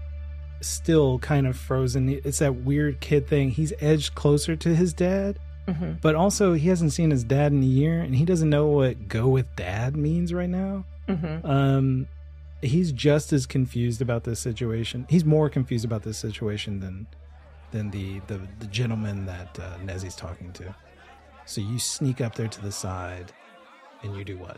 still 0.61 1.19
kind 1.19 1.45
of 1.47 1.57
frozen. 1.57 2.09
It's 2.23 2.39
that 2.39 2.55
weird 2.55 2.99
kid 3.01 3.27
thing. 3.27 3.49
He's 3.49 3.73
edged 3.81 4.15
closer 4.15 4.55
to 4.55 4.75
his 4.75 4.93
dad, 4.93 5.37
Mm-hmm. 5.67 5.93
but 6.01 6.15
also 6.15 6.53
he 6.53 6.67
hasn't 6.67 6.91
seen 6.91 7.11
his 7.11 7.23
dad 7.23 7.53
in 7.53 7.63
a 7.63 7.65
year, 7.65 8.01
and 8.01 8.15
he 8.15 8.25
doesn't 8.25 8.49
know 8.49 8.67
what 8.67 9.07
"go 9.07 9.29
with 9.29 9.55
dad" 9.55 9.95
means 9.95 10.33
right 10.33 10.49
now. 10.49 10.83
Mm-hmm. 11.07 11.49
Um, 11.49 12.07
he's 12.61 12.91
just 12.91 13.31
as 13.31 13.45
confused 13.45 14.01
about 14.01 14.23
this 14.23 14.39
situation. 14.39 15.05
He's 15.09 15.23
more 15.23 15.49
confused 15.49 15.85
about 15.85 16.03
this 16.03 16.17
situation 16.17 16.79
than 16.79 17.07
than 17.71 17.91
the 17.91 18.19
the, 18.27 18.41
the 18.59 18.67
gentleman 18.67 19.25
that 19.25 19.59
uh, 19.59 19.77
Nezzy's 19.83 20.15
talking 20.15 20.51
to. 20.53 20.75
So 21.45 21.61
you 21.61 21.79
sneak 21.79 22.21
up 22.21 22.35
there 22.35 22.47
to 22.47 22.61
the 22.61 22.71
side, 22.71 23.31
and 24.01 24.15
you 24.15 24.23
do 24.23 24.37
what? 24.37 24.57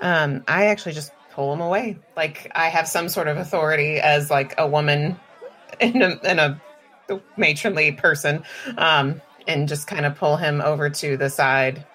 Um, 0.00 0.44
I 0.46 0.66
actually 0.66 0.92
just 0.92 1.12
pull 1.32 1.52
him 1.52 1.60
away. 1.60 1.98
Like 2.16 2.50
I 2.54 2.68
have 2.68 2.88
some 2.88 3.08
sort 3.08 3.28
of 3.28 3.36
authority 3.36 3.98
as 3.98 4.30
like 4.30 4.54
a 4.58 4.66
woman 4.66 5.18
and 5.80 6.02
a, 6.02 6.20
and 6.28 6.40
a 6.40 6.60
matronly 7.36 7.92
person, 7.92 8.42
um, 8.76 9.20
and 9.46 9.68
just 9.68 9.86
kind 9.86 10.04
of 10.06 10.16
pull 10.16 10.36
him 10.36 10.60
over 10.60 10.90
to 10.90 11.16
the 11.16 11.30
side. 11.30 11.86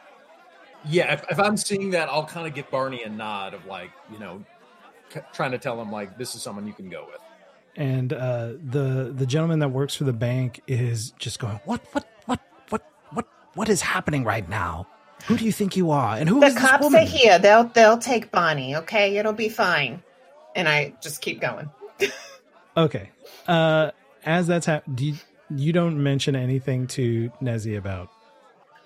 Yeah, 0.86 1.13
if, 1.13 1.24
if 1.29 1.39
I'm 1.39 1.58
seeing 1.58 1.91
that, 1.91 2.10
I'll 2.10 2.25
kind 2.25 2.48
of 2.48 2.53
give 2.55 2.70
Barney 2.72 3.03
a 3.03 3.10
nod 3.10 3.53
of 3.53 3.65
like, 3.65 3.91
you 4.12 4.17
know, 4.20 4.43
c- 5.13 5.20
trying 5.34 5.51
to 5.51 5.58
tell 5.60 5.79
him 5.79 5.91
like 5.91 6.17
this 6.17 6.34
is 6.36 6.41
someone 6.41 6.65
you 6.65 6.74
can 6.74 6.89
go 6.89 7.05
with. 7.05 7.20
And 7.75 8.12
uh, 8.12 8.53
the 8.70 9.13
the 9.15 9.25
gentleman 9.25 9.60
that 9.60 9.70
works 9.70 9.96
for 9.96 10.03
the 10.03 10.12
bank 10.13 10.62
is 10.67 11.12
just 11.12 11.39
going, 11.39 11.60
"What? 11.65 11.81
What? 11.93 12.10
What? 12.25 12.39
What? 12.70 12.84
What? 13.12 13.27
What 13.53 13.70
is 13.70 13.81
happening 13.81 14.24
right 14.25 14.48
now? 14.50 14.88
Who 15.27 15.38
do 15.38 15.46
you 15.46 15.51
think 15.53 15.77
you 15.77 15.91
are? 15.91 16.17
And 16.17 16.27
who 16.27 16.39
The 16.41 16.48
is 16.48 16.55
this 16.55 16.63
cops 16.63 16.84
woman?" 16.84 17.03
are 17.03 17.05
here. 17.05 17.39
They'll 17.39 17.65
they'll 17.65 17.98
take 17.98 18.29
Bonnie. 18.31 18.75
Okay, 18.75 19.15
it'll 19.17 19.31
be 19.34 19.48
fine. 19.50 20.03
And 20.55 20.67
I 20.67 20.93
just 21.01 21.22
keep 21.22 21.39
going. 21.39 21.70
Okay. 22.77 23.10
Uh, 23.48 23.91
as 24.25 24.48
that's 24.48 24.65
happening, 24.65 24.96
do 24.96 25.05
you, 25.55 25.65
you 25.67 25.74
don't 25.74 26.01
mention 26.01 26.36
anything 26.36 26.88
to 26.88 27.31
Nezzy 27.41 27.77
about? 27.77 28.10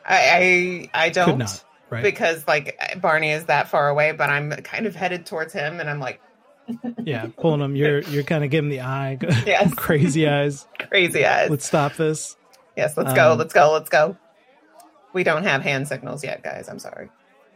I 0.06 0.90
I, 0.94 1.06
I 1.06 1.10
don't 1.10 1.26
Could 1.30 1.38
not, 1.40 1.64
right? 1.90 2.04
because 2.04 2.48
like 2.48 2.78
Barney 3.02 3.32
is 3.32 3.46
that 3.46 3.68
far 3.70 3.90
away, 3.90 4.12
but 4.12 4.30
I'm 4.30 4.52
kind 4.52 4.86
of 4.86 4.96
headed 4.96 5.26
towards 5.26 5.54
him, 5.54 5.80
and 5.80 5.90
I'm 5.90 6.00
like 6.00 6.22
yeah, 7.04 7.28
pulling 7.38 7.62
him. 7.62 7.76
You're 7.76 8.00
you're 8.02 8.24
kind 8.24 8.44
of 8.44 8.50
giving 8.50 8.70
the 8.70 8.82
eye, 8.82 9.18
Yes. 9.46 9.74
crazy 9.76 10.28
eyes. 10.28 10.68
crazy 10.90 11.26
eyes. 11.26 11.50
Let's 11.50 11.66
stop 11.66 11.96
this. 11.96 12.36
yes, 12.76 12.98
let's 12.98 13.14
go. 13.14 13.32
um, 13.34 13.38
Let's 13.38 13.54
go. 13.54 13.72
Let's 13.72 13.90
go. 13.90 14.18
We 15.14 15.24
don't 15.24 15.44
have 15.44 15.62
hand 15.62 15.88
signals 15.88 16.24
yet, 16.24 16.44
guys. 16.44 16.68
I'm 16.68 16.80
sorry. 16.80 17.10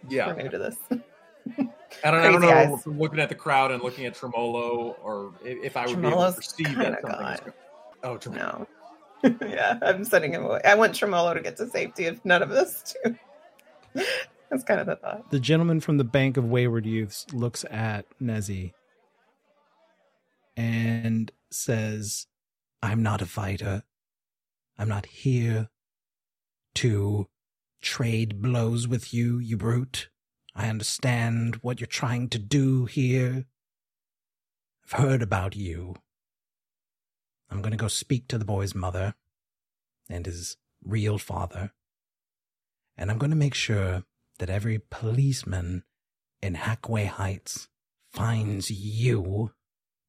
Yeah, 0.07 0.27
We're 0.27 0.43
new 0.43 0.49
to 0.49 0.57
this. 0.59 0.77
I 2.03 2.11
don't, 2.11 2.21
I 2.21 2.31
don't 2.31 2.41
know 2.41 2.49
eyes. 2.51 2.71
if 2.79 2.85
I'm 2.85 2.97
looking 2.99 3.19
at 3.19 3.27
the 3.29 3.35
crowd 3.35 3.71
and 3.71 3.83
looking 3.83 4.05
at 4.05 4.13
Tremolo, 4.15 4.95
or 5.03 5.33
if, 5.43 5.63
if 5.65 5.77
I 5.77 5.85
would 5.87 5.99
be 6.01 6.07
able 6.07 6.17
Tremolo's 6.19 6.35
to 6.35 6.41
perceive 6.41 6.65
kinda 6.67 6.91
that 6.91 7.01
something 7.01 7.27
is 7.27 7.39
gone. 7.41 7.53
Oh, 8.03 8.17
Tremolo. 8.17 8.43
No. 8.59 8.67
yeah, 9.41 9.79
I'm 9.81 10.03
sending 10.03 10.33
him 10.33 10.45
away. 10.45 10.61
I 10.65 10.75
want 10.75 10.95
Tremolo 10.95 11.33
to 11.33 11.41
get 11.41 11.57
to 11.57 11.67
safety 11.67 12.05
if 12.05 12.23
none 12.23 12.41
of 12.41 12.51
us 12.51 12.95
do. 13.03 13.15
That's 14.49 14.63
kind 14.63 14.79
of 14.79 14.87
the 14.87 14.95
thought. 14.95 15.29
The 15.29 15.39
gentleman 15.39 15.79
from 15.79 15.97
the 15.97 16.03
Bank 16.03 16.37
of 16.37 16.45
Wayward 16.45 16.85
Youths 16.85 17.25
looks 17.33 17.65
at 17.69 18.05
Nezzy 18.19 18.73
and 20.57 21.31
says, 21.51 22.27
I'm 22.81 23.03
not 23.03 23.21
a 23.21 23.25
fighter. 23.25 23.83
I'm 24.77 24.89
not 24.89 25.05
here 25.05 25.69
to 26.75 27.27
trade 27.81 28.41
blows 28.41 28.87
with 28.87 29.13
you, 29.13 29.37
you 29.39 29.57
brute. 29.57 30.09
I 30.55 30.67
understand 30.67 31.55
what 31.57 31.79
you're 31.79 31.87
trying 31.87 32.29
to 32.29 32.39
do 32.39 32.85
here. 32.85 33.45
I've 34.85 34.99
heard 34.99 35.21
about 35.21 35.55
you. 35.55 35.95
I'm 37.49 37.61
going 37.61 37.71
to 37.71 37.77
go 37.77 37.87
speak 37.87 38.27
to 38.27 38.37
the 38.37 38.45
boy's 38.45 38.75
mother 38.75 39.15
and 40.09 40.25
his 40.25 40.57
real 40.83 41.17
father. 41.17 41.73
And 42.97 43.09
I'm 43.09 43.17
going 43.17 43.31
to 43.31 43.35
make 43.35 43.53
sure 43.53 44.03
that 44.39 44.49
every 44.49 44.79
policeman 44.89 45.83
in 46.41 46.55
Hackway 46.55 47.07
Heights 47.07 47.67
finds 48.11 48.69
you 48.71 49.51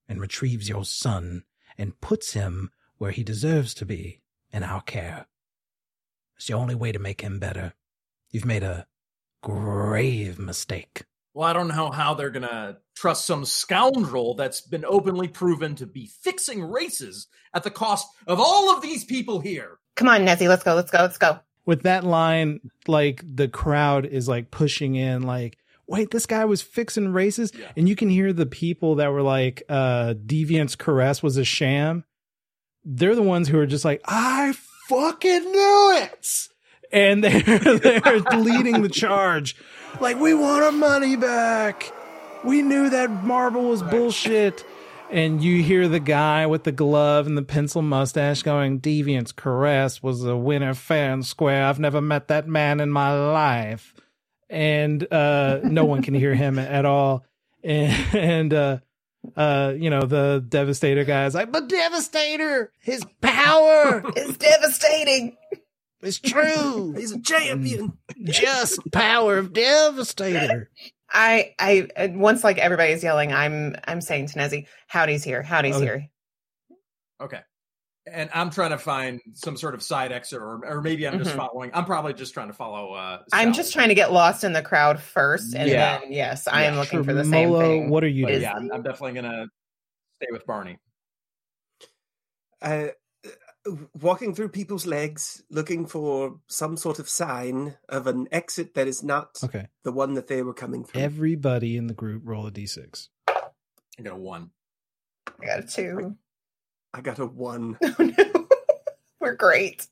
and 0.08 0.20
retrieves 0.20 0.68
your 0.68 0.84
son 0.84 1.44
and 1.78 2.00
puts 2.00 2.32
him 2.32 2.70
where 2.98 3.10
he 3.10 3.22
deserves 3.22 3.74
to 3.74 3.86
be 3.86 4.22
in 4.52 4.62
our 4.62 4.82
care. 4.82 5.26
It's 6.36 6.46
the 6.46 6.54
only 6.54 6.74
way 6.74 6.92
to 6.92 6.98
make 6.98 7.20
him 7.20 7.38
better. 7.38 7.74
You've 8.30 8.44
made 8.44 8.62
a 8.62 8.86
grave 9.42 10.38
mistake. 10.38 11.04
Well, 11.34 11.48
I 11.48 11.52
don't 11.52 11.68
know 11.68 11.90
how 11.90 12.14
they're 12.14 12.30
gonna 12.30 12.78
trust 12.96 13.26
some 13.26 13.44
scoundrel 13.44 14.34
that's 14.34 14.60
been 14.60 14.84
openly 14.84 15.28
proven 15.28 15.74
to 15.76 15.86
be 15.86 16.06
fixing 16.06 16.62
races 16.62 17.28
at 17.54 17.62
the 17.62 17.70
cost 17.70 18.08
of 18.26 18.40
all 18.40 18.74
of 18.74 18.82
these 18.82 19.04
people 19.04 19.40
here. 19.40 19.78
Come 19.96 20.08
on, 20.08 20.22
Nezzy, 20.22 20.48
let's 20.48 20.62
go. 20.62 20.74
Let's 20.74 20.90
go. 20.90 20.98
Let's 20.98 21.18
go. 21.18 21.40
With 21.66 21.82
that 21.82 22.04
line, 22.04 22.60
like 22.86 23.22
the 23.24 23.48
crowd 23.48 24.06
is 24.06 24.28
like 24.28 24.50
pushing 24.50 24.96
in, 24.96 25.22
like, 25.22 25.58
wait, 25.86 26.10
this 26.10 26.26
guy 26.26 26.44
was 26.44 26.62
fixing 26.62 27.12
races. 27.12 27.52
Yeah. 27.54 27.66
And 27.76 27.88
you 27.88 27.96
can 27.96 28.08
hear 28.08 28.32
the 28.32 28.46
people 28.46 28.96
that 28.96 29.12
were 29.12 29.22
like, 29.22 29.62
uh, 29.68 30.14
Deviant's 30.14 30.76
caress 30.76 31.22
was 31.22 31.36
a 31.36 31.44
sham. 31.44 32.04
They're 32.84 33.14
the 33.14 33.22
ones 33.22 33.48
who 33.48 33.58
are 33.58 33.66
just 33.66 33.84
like, 33.84 34.00
I 34.06 34.54
fucking 34.88 35.44
knew 35.44 35.98
it. 36.02 36.48
And 36.92 37.22
they're, 37.24 37.78
they're 37.78 38.20
leading 38.36 38.82
the 38.82 38.88
charge. 38.88 39.56
Like, 39.98 40.18
we 40.18 40.34
want 40.34 40.64
our 40.64 40.72
money 40.72 41.16
back. 41.16 41.92
We 42.44 42.62
knew 42.62 42.90
that 42.90 43.10
marble 43.24 43.68
was 43.68 43.82
bullshit. 43.82 44.64
and 45.10 45.42
you 45.42 45.62
hear 45.62 45.88
the 45.88 46.00
guy 46.00 46.46
with 46.46 46.64
the 46.64 46.72
glove 46.72 47.26
and 47.26 47.36
the 47.36 47.42
pencil 47.42 47.82
mustache 47.82 48.42
going, 48.42 48.78
Deviant's 48.78 49.32
caress 49.32 50.02
was 50.02 50.24
a 50.24 50.36
winner 50.36 50.74
fair 50.74 51.12
and 51.12 51.26
square. 51.26 51.64
I've 51.66 51.80
never 51.80 52.00
met 52.00 52.28
that 52.28 52.46
man 52.46 52.80
in 52.80 52.90
my 52.90 53.12
life. 53.12 53.94
And 54.48 55.06
uh, 55.12 55.60
no 55.64 55.84
one 55.84 56.02
can 56.02 56.14
hear 56.14 56.34
him 56.34 56.58
at 56.58 56.84
all. 56.84 57.24
And, 57.62 58.14
and 58.14 58.54
uh, 58.54 58.78
uh, 59.36 59.74
you 59.76 59.90
know, 59.90 60.02
the 60.02 60.44
Devastator 60.48 61.04
guy's 61.04 61.34
like, 61.34 61.52
but 61.52 61.68
Devastator, 61.68 62.72
his 62.80 63.04
power 63.20 64.02
is 64.16 64.36
devastating. 64.36 65.36
Is 66.02 66.20
true. 66.20 66.92
He's 66.96 67.12
a 67.12 67.20
champion. 67.20 67.92
Just 68.24 68.80
power 68.92 69.38
of 69.38 69.52
Devastator. 69.52 70.70
I, 71.10 71.54
I, 71.58 71.88
once 72.14 72.44
like 72.44 72.58
everybody's 72.58 73.02
yelling, 73.02 73.32
I'm, 73.32 73.76
I'm 73.86 74.00
saying 74.00 74.26
to 74.28 74.38
Nezzy, 74.38 74.66
Howdy's 74.86 75.24
here. 75.24 75.42
Howdy's 75.42 75.76
Okay. 75.76 75.84
here. 75.84 76.08
Okay. 77.20 77.40
And 78.10 78.30
I'm 78.32 78.50
trying 78.50 78.70
to 78.70 78.78
find 78.78 79.20
some 79.34 79.56
sort 79.56 79.74
of 79.74 79.82
side 79.82 80.10
exit, 80.10 80.40
or 80.40 80.64
or 80.64 80.80
maybe 80.80 81.06
I'm 81.06 81.18
just 81.18 81.32
Mhm. 81.32 81.36
following. 81.36 81.70
I'm 81.74 81.84
probably 81.84 82.14
just 82.14 82.32
trying 82.32 82.48
to 82.48 82.54
follow. 82.54 82.94
Uh, 82.94 83.18
I'm 83.32 83.52
just 83.52 83.72
trying 83.74 83.90
to 83.90 83.94
get 83.94 84.10
lost 84.10 84.42
in 84.42 84.52
the 84.54 84.62
crowd 84.62 84.98
first. 85.00 85.54
And 85.54 85.68
Yeah. 85.68 85.98
then, 86.00 86.10
yes, 86.12 86.48
I 86.48 86.64
am 86.64 86.74
Yeah, 86.74 86.80
looking 86.80 87.04
for 87.04 87.12
the 87.12 87.24
same 87.24 87.48
Tremolo, 87.50 87.60
thing. 87.60 87.90
What 87.90 88.02
are 88.02 88.08
you 88.08 88.24
But 88.24 88.30
doing? 88.30 88.42
yeah, 88.42 88.54
I'm, 88.54 88.72
I'm 88.72 88.82
definitely 88.82 89.20
gonna 89.20 89.46
stay 90.16 90.28
with 90.32 90.46
Barney. 90.46 90.78
Uh, 92.62 92.88
walking 94.00 94.34
through 94.34 94.48
people's 94.48 94.86
legs, 94.86 95.42
looking 95.50 95.86
for 95.86 96.38
some 96.46 96.76
sort 96.76 96.98
of 96.98 97.08
sign 97.08 97.76
of 97.88 98.06
an 98.06 98.26
exit 98.32 98.74
that 98.74 98.86
is 98.88 99.02
not 99.02 99.38
Okay. 99.44 99.68
the 99.84 99.92
one 99.92 100.14
that 100.14 100.26
they 100.28 100.42
were 100.42 100.54
coming 100.54 100.84
through. 100.84 101.00
Everybody 101.02 101.76
in 101.76 101.86
the 101.86 101.94
group 101.94 102.22
roll 102.24 102.46
a 102.46 102.50
d6. 102.50 103.08
I 103.28 104.02
got 104.02 104.12
a 104.14 104.16
one. 104.16 104.50
I 105.42 105.46
got 105.46 105.58
a 105.60 105.62
two. 105.66 106.16
I 106.94 107.00
got 107.02 107.18
a 107.18 107.26
one. 107.26 107.78
Oh 107.82 107.94
no. 107.98 108.46
We're 109.20 109.34
great. 109.34 109.86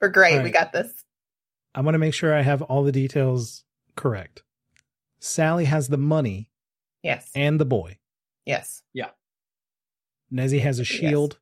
We're 0.00 0.08
great. 0.08 0.38
All 0.38 0.42
We 0.42 0.50
got 0.50 0.72
this. 0.72 0.90
I 1.74 1.82
want 1.82 1.94
to 1.94 1.98
make 1.98 2.14
sure 2.14 2.34
I 2.34 2.40
have 2.40 2.62
all 2.62 2.82
the 2.82 2.92
details 2.92 3.64
correct. 3.94 4.42
Sallie 5.20 5.66
has 5.66 5.88
the 5.88 5.98
money 5.98 6.48
Yes. 7.02 7.30
and 7.34 7.60
the 7.60 7.66
boy. 7.66 7.98
Yes. 8.46 8.82
Yeah. 8.94 9.10
Nezzy 10.32 10.60
has 10.62 10.78
a 10.78 10.84
shield. 10.84 11.38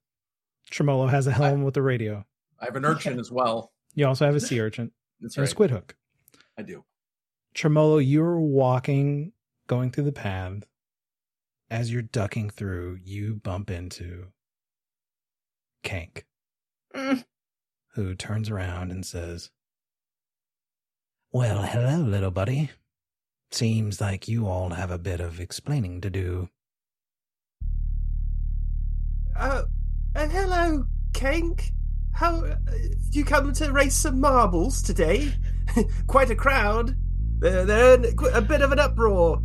Tremolo 0.71 1.07
has 1.07 1.27
a 1.27 1.33
helm 1.33 1.63
with 1.63 1.77
a 1.77 1.83
radio. 1.83 2.25
I 2.61 2.67
have 2.67 2.77
an 2.77 2.85
urchin 2.85 3.19
as 3.19 3.31
well. 3.31 3.73
You 3.95 4.07
also 4.07 4.27
have 4.27 4.35
a 4.35 4.41
sea 4.41 4.61
urchin 4.61 4.91
That's 5.21 5.37
and 5.37 5.45
a 5.45 5.49
squid 5.49 5.71
hook. 5.71 5.97
I 6.57 6.63
do. 6.63 6.85
Tremolo, 7.55 7.99
you're 7.99 8.39
walking, 8.39 9.33
going 9.67 9.91
through 9.91 10.05
the 10.05 10.13
path. 10.13 10.65
As 11.71 11.93
you're 11.93 12.03
ducking 12.03 12.51
through, 12.51 12.99
you 13.03 13.35
bump 13.35 13.71
into 13.71 14.29
Kank, 15.85 16.25
Mm. 16.95 17.25
who 17.95 18.15
turns 18.15 18.51
around 18.51 18.91
and 18.91 19.05
says, 19.05 19.51
Well, 21.33 21.63
hello, 21.63 21.99
little 21.99 22.31
buddy. 22.31 22.71
Seems 23.51 24.01
like 24.01 24.29
you 24.29 24.47
all 24.47 24.71
have 24.71 24.91
a 24.91 24.99
bit 24.99 25.21
of 25.21 25.41
explaining 25.41 26.01
to 26.03 26.11
do. 26.11 26.49
Uh, 29.37 29.63
hello, 30.15 30.85
Kank. 31.13 31.71
How 32.13 32.45
uh, 32.45 32.57
you 33.11 33.25
come 33.25 33.53
to 33.53 33.73
race 33.73 33.95
some 33.95 34.21
marbles 34.21 34.83
today? 34.83 35.33
Quite 36.07 36.31
a 36.31 36.35
crowd. 36.35 36.97
They're, 37.39 37.65
they're 37.65 37.95
in 37.95 38.17
a 38.33 38.43
bit 38.43 38.63
of 38.63 38.73
an 38.73 38.79
uproar. 38.79 39.43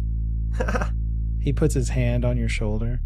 He 1.44 1.52
puts 1.52 1.74
his 1.74 1.90
hand 1.90 2.24
on 2.24 2.38
your 2.38 2.48
shoulder 2.48 3.02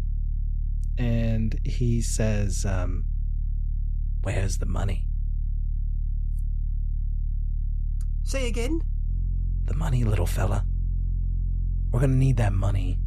and 0.96 1.58
he 1.64 2.00
says, 2.00 2.64
um, 2.64 3.04
Where's 4.22 4.58
the 4.58 4.66
money? 4.66 5.08
Say 8.22 8.46
again. 8.46 8.80
The 9.64 9.74
money, 9.74 10.04
little 10.04 10.24
fella. 10.24 10.64
We're 11.90 11.98
gonna 11.98 12.14
need 12.14 12.36
that 12.36 12.52
money. 12.52 13.00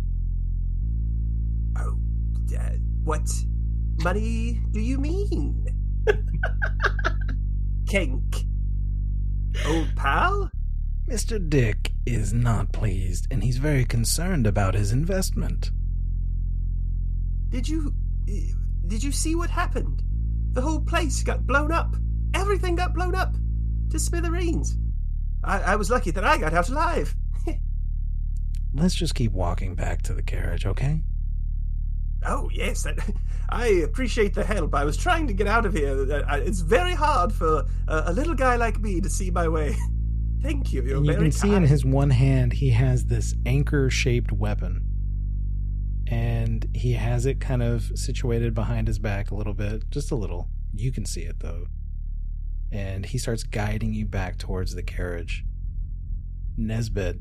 Oh, 1.80 1.98
uh, 2.60 2.70
what 3.06 3.30
money 4.00 4.62
do 4.72 4.80
you 4.80 4.98
mean? 4.98 5.68
Kank. 7.86 8.46
Old 9.68 9.96
pal? 9.96 10.50
Mr. 11.08 11.50
Dick 11.50 11.92
is 12.06 12.34
not 12.34 12.72
pleased, 12.72 13.28
and 13.32 13.44
he's 13.44 13.58
very 13.58 13.84
concerned 13.84 14.48
about 14.48 14.76
his 14.76 14.92
investment. 14.92 15.72
Did 17.50 17.68
you 17.68 17.94
did 18.88 19.04
you 19.04 19.12
see 19.12 19.36
what 19.36 19.50
happened? 19.50 20.04
The 20.54 20.62
whole 20.62 20.80
place 20.80 21.22
got 21.24 21.46
blown 21.46 21.72
up. 21.72 21.96
Everything 22.34 22.76
got 22.76 22.94
blown 22.94 23.14
up 23.14 23.36
to 23.90 24.00
smithereens. 24.00 24.78
I, 25.44 25.60
I 25.60 25.76
was 25.76 25.90
lucky 25.90 26.12
that 26.12 26.24
I 26.24 26.38
got 26.38 26.54
out 26.54 26.70
alive. 26.70 27.14
Let's 28.74 28.96
just 28.96 29.16
keep 29.16 29.34
walking 29.34 29.76
back 29.76 30.02
to 30.04 30.14
the 30.14 30.24
carriage, 30.24 30.66
okay? 30.66 31.02
Oh 32.26 32.50
yes, 32.54 32.86
I 33.50 33.68
appreciate 33.68 34.34
the 34.34 34.44
help. 34.44 34.76
I 34.76 34.84
was 34.86 34.96
trying 34.98 35.28
to 35.28 35.34
get 35.34 35.48
out 35.48 35.66
of 35.66 35.74
here. 35.74 36.12
Uh, 36.12 36.24
I- 36.28 36.38
It's 36.40 36.60
very 36.62 36.94
hard 36.94 37.34
for 37.34 37.66
a, 37.88 38.14
little 38.14 38.36
guy 38.36 38.56
like 38.58 38.80
me 38.80 39.02
to 39.02 39.10
see 39.10 39.32
my 39.32 39.48
way. 39.48 39.76
Thank 40.42 40.72
you. 40.74 40.84
You're 40.84 40.98
and 40.98 41.06
you 41.06 41.16
can 41.16 41.32
see 41.32 41.54
in 41.54 41.64
his 41.64 41.86
one 41.86 42.10
hand 42.10 42.54
he 42.54 42.70
has 42.72 43.06
this 43.06 43.36
anchor-shaped 43.46 44.32
weapon, 44.32 44.84
and 46.08 46.68
he 46.74 46.94
has 46.94 47.26
it 47.28 47.40
kind 47.40 47.62
of 47.62 47.92
situated 47.96 48.54
behind 48.56 48.88
his 48.88 48.98
back 49.00 49.30
a 49.32 49.36
little 49.36 49.54
bit, 49.54 49.90
just 49.92 50.10
a 50.12 50.16
little. 50.16 50.50
You 50.74 50.92
can 50.92 51.06
see 51.06 51.22
it 51.22 51.40
though, 51.40 51.66
and 52.72 53.06
he 53.06 53.18
starts 53.18 53.44
guiding 53.44 53.94
you 53.94 54.06
back 54.06 54.38
towards 54.38 54.74
the 54.74 54.82
carriage. 54.84 55.44
Nezbit, 56.60 57.20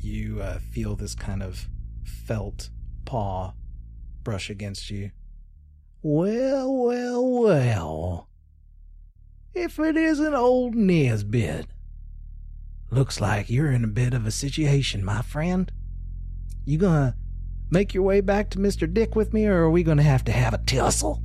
you 0.00 0.40
uh, 0.40 0.58
feel 0.58 0.96
this 0.96 1.14
kind 1.14 1.42
of 1.42 1.68
felt 2.04 2.70
paw 3.04 3.52
brush 4.24 4.50
against 4.50 4.90
you. 4.90 5.10
Well, 6.02 6.74
well, 6.74 7.26
well. 7.26 8.28
If 9.54 9.78
it 9.78 9.96
isn't 9.96 10.34
old 10.34 10.74
Nezbit. 10.74 11.66
Looks 12.90 13.20
like 13.20 13.50
you're 13.50 13.70
in 13.70 13.84
a 13.84 13.88
bit 13.88 14.14
of 14.14 14.26
a 14.26 14.30
situation, 14.30 15.04
my 15.04 15.22
friend. 15.22 15.70
You 16.64 16.78
gonna 16.78 17.16
make 17.70 17.94
your 17.94 18.02
way 18.02 18.20
back 18.20 18.50
to 18.50 18.58
Mr. 18.58 18.92
Dick 18.92 19.14
with 19.14 19.32
me, 19.32 19.46
or 19.46 19.64
are 19.64 19.70
we 19.70 19.82
gonna 19.82 20.02
have 20.02 20.24
to 20.24 20.32
have 20.32 20.54
a 20.54 20.58
tussle? 20.58 21.22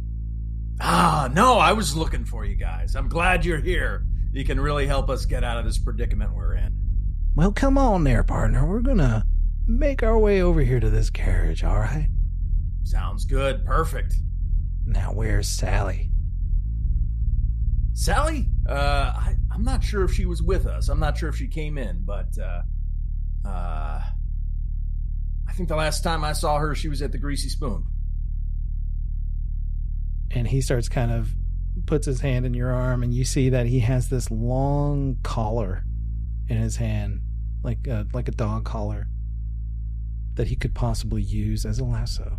Ah, 0.81 1.29
no, 1.33 1.57
I 1.57 1.73
was 1.73 1.95
looking 1.95 2.25
for 2.25 2.45
you 2.45 2.55
guys. 2.55 2.95
I'm 2.95 3.09
glad 3.09 3.45
you're 3.45 3.59
here. 3.59 4.05
You 4.31 4.45
can 4.45 4.59
really 4.59 4.87
help 4.87 5.09
us 5.09 5.25
get 5.25 5.43
out 5.43 5.57
of 5.57 5.65
this 5.65 5.77
predicament 5.77 6.33
we're 6.35 6.55
in. 6.55 6.73
Well, 7.35 7.51
come 7.51 7.77
on 7.77 8.03
there, 8.03 8.23
partner. 8.23 8.65
We're 8.65 8.81
gonna 8.81 9.23
make 9.69 10.03
our 10.03 10.17
way 10.17 10.41
over 10.41 10.61
here 10.61 10.79
to 10.79 10.89
this 10.89 11.09
carriage, 11.09 11.63
all 11.63 11.79
right? 11.79 12.07
Sounds 12.83 13.25
good. 13.25 13.65
Perfect. 13.65 14.15
Now, 14.85 15.11
where's 15.13 15.47
Sallie? 15.47 16.09
Sallie? 17.93 18.47
Uh, 18.67 18.73
I, 19.15 19.35
I'm 19.51 19.63
not 19.63 19.83
sure 19.83 20.03
if 20.03 20.13
she 20.13 20.25
was 20.25 20.41
with 20.41 20.65
us. 20.65 20.89
I'm 20.89 20.99
not 20.99 21.17
sure 21.17 21.29
if 21.29 21.35
she 21.35 21.47
came 21.47 21.77
in, 21.77 22.03
but 22.03 22.37
uh, 22.37 22.61
uh, 23.47 24.01
I 25.47 25.53
think 25.53 25.69
the 25.69 25.75
last 25.75 26.03
time 26.03 26.23
I 26.23 26.33
saw 26.33 26.57
her, 26.57 26.73
she 26.75 26.87
was 26.87 27.01
at 27.01 27.11
the 27.11 27.17
Greasy 27.17 27.49
Spoon. 27.49 27.85
and 30.31 30.47
he 30.47 30.61
starts 30.61 30.89
kind 30.89 31.11
of 31.11 31.33
puts 31.85 32.05
his 32.05 32.21
hand 32.21 32.45
in 32.45 32.53
your 32.53 32.71
arm 32.71 33.03
and 33.03 33.13
you 33.13 33.23
see 33.23 33.49
that 33.49 33.65
he 33.65 33.79
has 33.79 34.09
this 34.09 34.29
long 34.29 35.17
collar 35.23 35.83
in 36.47 36.57
his 36.57 36.75
hand 36.75 37.21
like 37.63 37.87
a, 37.87 38.05
like 38.13 38.27
a 38.27 38.31
dog 38.31 38.63
collar 38.65 39.07
that 40.39 40.47
he 40.47 40.55
could 40.55 40.73
possibly 40.73 41.21
use 41.21 41.65
as 41.65 41.79
a 41.79 41.83
lasso 41.83 42.37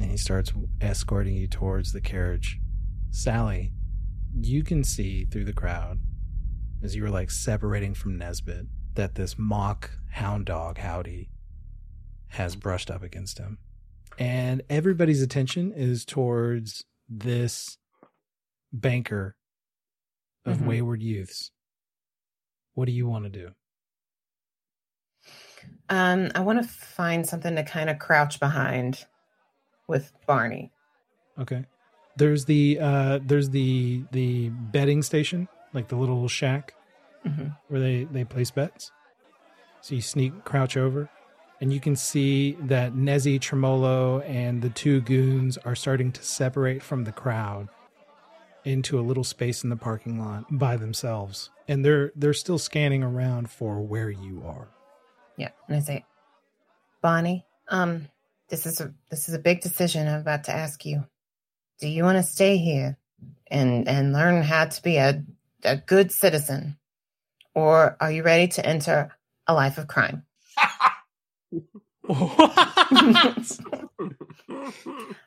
and 0.00 0.10
he 0.10 0.16
starts 0.16 0.50
escorting 0.80 1.34
you 1.34 1.46
towards 1.46 1.92
the 1.92 2.00
carriage 2.00 2.58
sallie 3.10 3.70
you 4.40 4.62
can 4.64 4.82
see 4.82 5.26
through 5.26 5.44
the 5.44 5.52
crowd 5.52 5.98
as 6.82 6.96
you 6.96 7.02
were 7.02 7.10
like 7.10 7.30
separating 7.30 7.92
from 7.92 8.18
nezbit 8.18 8.66
that 8.94 9.14
this 9.14 9.38
mock 9.38 9.90
hound 10.12 10.46
dog 10.46 10.78
howdy 10.78 11.28
has 12.28 12.56
brushed 12.56 12.90
up 12.90 13.02
against 13.02 13.36
him 13.36 13.58
and 14.18 14.62
everybody's 14.70 15.20
attention 15.20 15.70
is 15.76 16.06
towards 16.06 16.82
this 17.06 17.76
banker 18.72 19.36
of 20.46 20.58
Mhm. 20.58 20.66
wayward 20.66 21.02
youths. 21.02 21.50
What 22.72 22.86
do 22.86 22.92
you 22.92 23.06
want 23.06 23.24
to 23.24 23.30
do? 23.30 23.50
Um, 25.90 26.30
I 26.34 26.40
want 26.40 26.62
to 26.62 26.68
find 26.68 27.26
something 27.26 27.56
to 27.56 27.64
kind 27.64 27.90
of 27.90 27.98
crouch 27.98 28.40
behind 28.40 29.04
with 29.88 30.12
Barney. 30.26 30.72
Okay. 31.38 31.64
There's 32.16 32.44
the 32.44 32.78
uh 32.80 33.18
there's 33.24 33.50
the 33.50 34.04
the 34.12 34.50
betting 34.50 35.02
station, 35.02 35.48
like 35.72 35.88
the 35.88 35.96
little 35.96 36.28
shack 36.28 36.74
hmm 37.24 37.48
where 37.68 37.80
they 37.80 38.04
they 38.04 38.24
place 38.24 38.50
bets. 38.50 38.92
So 39.80 39.94
you 39.94 40.00
sneak 40.00 40.44
crouch 40.44 40.76
over 40.76 41.08
and 41.60 41.72
you 41.72 41.80
can 41.80 41.96
see 41.96 42.52
that 42.62 42.94
Nezzy, 42.94 43.40
Tremolo, 43.40 44.20
and 44.20 44.62
the 44.62 44.70
two 44.70 45.00
goons 45.02 45.58
are 45.58 45.74
starting 45.74 46.12
to 46.12 46.22
separate 46.22 46.82
from 46.82 47.04
the 47.04 47.12
crowd 47.12 47.68
into 48.64 48.98
a 48.98 49.02
little 49.02 49.24
space 49.24 49.62
in 49.64 49.70
the 49.70 49.76
parking 49.76 50.18
lot 50.18 50.44
by 50.50 50.76
themselves. 50.76 51.50
And 51.68 51.84
they're 51.84 52.12
they're 52.16 52.32
still 52.32 52.58
scanning 52.58 53.02
around 53.02 53.50
for 53.50 53.80
where 53.80 54.10
you 54.10 54.42
are. 54.46 54.68
Yeah, 55.36 55.50
and 55.68 55.76
I 55.76 55.80
say, 55.80 56.04
Bonnie, 57.02 57.44
um, 57.68 58.08
this 58.48 58.66
is 58.66 58.80
a 58.80 58.92
this 59.10 59.28
is 59.28 59.34
a 59.34 59.38
big 59.38 59.60
decision 59.60 60.08
I'm 60.08 60.20
about 60.20 60.44
to 60.44 60.52
ask 60.52 60.84
you. 60.84 61.04
Do 61.78 61.88
you 61.88 62.04
want 62.04 62.18
to 62.18 62.22
stay 62.22 62.58
here 62.58 62.98
and 63.46 63.88
and 63.88 64.12
learn 64.12 64.42
how 64.42 64.66
to 64.66 64.82
be 64.82 64.96
a 64.96 65.24
a 65.64 65.76
good 65.76 66.12
citizen, 66.12 66.78
or 67.54 67.96
are 68.00 68.10
you 68.10 68.22
ready 68.22 68.48
to 68.48 68.66
enter 68.66 69.16
a 69.46 69.54
life 69.54 69.78
of 69.78 69.86
crime? 69.86 70.24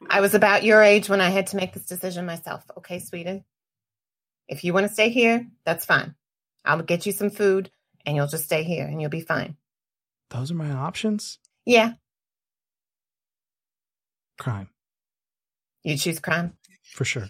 I 0.09 0.19
was 0.19 0.33
about 0.33 0.63
your 0.63 0.81
age 0.81 1.07
when 1.09 1.21
I 1.21 1.29
had 1.29 1.47
to 1.47 1.55
make 1.55 1.73
this 1.73 1.85
decision 1.85 2.25
myself. 2.25 2.63
Okay, 2.77 2.99
sweetie. 2.99 3.45
If 4.47 4.63
you 4.63 4.73
want 4.73 4.87
to 4.87 4.93
stay 4.93 5.09
here, 5.09 5.47
that's 5.65 5.85
fine. 5.85 6.15
I'll 6.65 6.81
get 6.81 7.05
you 7.05 7.11
some 7.11 7.29
food 7.29 7.71
and 8.05 8.15
you'll 8.15 8.27
just 8.27 8.45
stay 8.45 8.63
here 8.63 8.85
and 8.85 9.01
you'll 9.01 9.09
be 9.09 9.21
fine. 9.21 9.55
Those 10.33 10.51
are 10.51 10.55
my 10.55 10.71
options. 10.71 11.37
Yeah, 11.65 11.93
Crime, 14.39 14.67
you 15.83 15.95
choose 15.95 16.19
crime. 16.19 16.57
for 16.83 17.05
sure. 17.05 17.27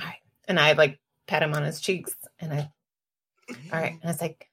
All 0.00 0.04
right. 0.06 0.16
And 0.46 0.58
I 0.58 0.72
like 0.72 0.98
pat 1.26 1.42
him 1.42 1.54
on 1.54 1.62
his 1.62 1.80
cheeks 1.80 2.14
and 2.40 2.52
I, 2.52 2.70
all 3.72 3.80
right. 3.80 3.92
And 3.92 4.00
I 4.04 4.06
was 4.08 4.20
like, 4.20 4.48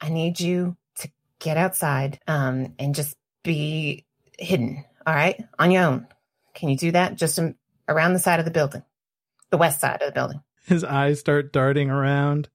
I 0.00 0.08
need 0.08 0.40
you 0.40 0.76
to 1.00 1.10
get 1.40 1.56
outside 1.56 2.20
um, 2.26 2.74
and 2.78 2.94
just 2.94 3.16
be 3.42 4.06
hidden. 4.38 4.84
All 5.06 5.14
right. 5.14 5.44
On 5.58 5.70
your 5.70 5.82
own. 5.84 6.06
Can 6.54 6.68
you 6.68 6.76
do 6.76 6.92
that? 6.92 7.16
Just 7.16 7.38
around 7.88 8.12
the 8.12 8.18
side 8.18 8.38
of 8.38 8.44
the 8.44 8.50
building, 8.50 8.82
the 9.50 9.58
west 9.58 9.80
side 9.80 10.00
of 10.02 10.06
the 10.08 10.12
building. 10.12 10.40
His 10.66 10.84
eyes 10.84 11.18
start 11.20 11.52
darting 11.52 11.90
around. 11.90 12.48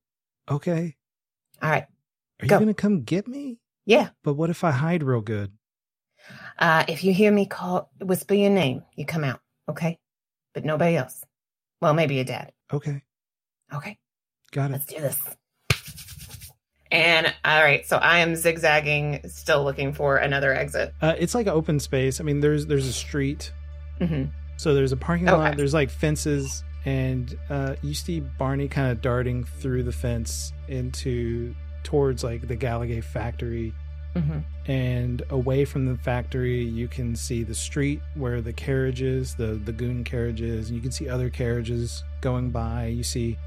Okay. 0.49 0.95
All 1.61 1.69
right. 1.69 1.85
Are 2.41 2.47
Go. 2.47 2.55
you 2.55 2.59
going 2.65 2.73
to 2.73 2.81
come 2.81 3.01
get 3.03 3.27
me? 3.27 3.59
Yeah. 3.87 4.09
But 4.23 4.33
what 4.33 4.49
if 4.51 4.63
I 4.63 4.71
hide 4.71 5.01
real 5.01 5.21
good? 5.21 5.53
Uh, 6.59 6.83
if 6.89 7.03
you 7.05 7.13
hear 7.13 7.31
me 7.31 7.45
call, 7.45 7.89
whisper 8.01 8.33
your 8.33 8.49
name, 8.51 8.83
you 8.95 9.05
come 9.05 9.23
out. 9.23 9.39
Okay. 9.69 9.97
But 10.53 10.65
nobody 10.65 10.97
else. 10.97 11.23
Well, 11.81 11.93
maybe 11.93 12.15
your 12.15 12.25
dad. 12.25 12.51
Okay. 12.71 13.01
Okay. 13.73 13.97
Got 14.51 14.71
it. 14.71 14.73
Let's 14.73 14.85
do 14.87 14.99
this. 14.99 15.19
And 16.91 17.33
all 17.45 17.61
right, 17.63 17.85
so 17.85 17.97
I 17.97 18.19
am 18.19 18.35
zigzagging, 18.35 19.21
still 19.29 19.63
looking 19.63 19.93
for 19.93 20.17
another 20.17 20.53
exit. 20.53 20.93
Uh, 21.01 21.15
it's 21.17 21.35
like 21.35 21.47
an 21.47 21.53
open 21.53 21.79
space. 21.79 22.19
I 22.21 22.23
mean, 22.23 22.39
there's 22.39 22.65
there's 22.65 22.87
a 22.87 22.93
street. 22.93 23.51
hmm 24.01 24.25
So 24.57 24.73
there's 24.73 24.91
a 24.93 24.97
parking 24.97 25.27
Okay. 25.29 25.37
lot. 25.37 25.57
There's 25.57 25.73
like 25.73 25.89
fences, 25.89 26.63
and 26.85 27.37
uh, 27.49 27.75
you 27.81 27.93
see 27.93 28.21
Barney 28.21 28.67
kind 28.69 28.89
of 28.91 29.01
darting 29.01 29.43
through 29.43 29.83
the 29.83 29.91
fence 29.91 30.53
into 30.69 31.53
towards 31.87 32.21
like 32.21 32.45
the 32.49 32.55
Gallagher 32.55 33.01
factory, 33.01 33.73
hmm 34.13 34.39
and 34.65 35.23
away 35.29 35.63
from 35.63 35.85
the 35.85 35.95
factory, 35.95 36.61
you 36.61 36.89
can 36.89 37.15
see 37.15 37.43
the 37.43 37.55
street 37.55 38.01
where 38.15 38.41
the 38.41 38.51
carriages, 38.51 39.33
the 39.35 39.53
the 39.63 39.71
goon 39.71 40.03
carriages, 40.03 40.67
and 40.67 40.75
you 40.75 40.81
can 40.81 40.91
see 40.91 41.07
other 41.07 41.29
carriages 41.29 42.03
going 42.19 42.49
by. 42.49 42.87
You 42.87 43.03
see, 43.03 43.37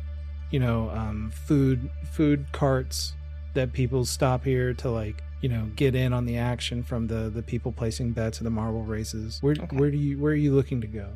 you 0.50 0.58
know, 0.58 0.88
um, 0.88 1.30
food 1.46 1.90
food 2.12 2.46
carts 2.52 3.12
that 3.52 3.74
people 3.74 4.06
stop 4.06 4.42
here 4.42 4.72
to 4.72 4.90
like 4.90 5.22
you 5.42 5.50
know 5.50 5.66
get 5.76 5.94
in 5.94 6.14
on 6.14 6.24
the 6.24 6.38
action 6.38 6.82
from 6.82 7.06
the 7.06 7.28
the 7.28 7.42
people 7.42 7.72
placing 7.72 8.12
bets 8.12 8.40
in 8.40 8.44
the 8.44 8.50
marble 8.50 8.84
races. 8.84 9.36
Where 9.42 9.56
Okay. 9.60 9.76
where 9.76 9.90
do 9.90 9.98
you 9.98 10.18
where 10.18 10.32
are 10.32 10.42
you 10.46 10.54
looking 10.54 10.80
to 10.80 10.86
go? 10.86 11.08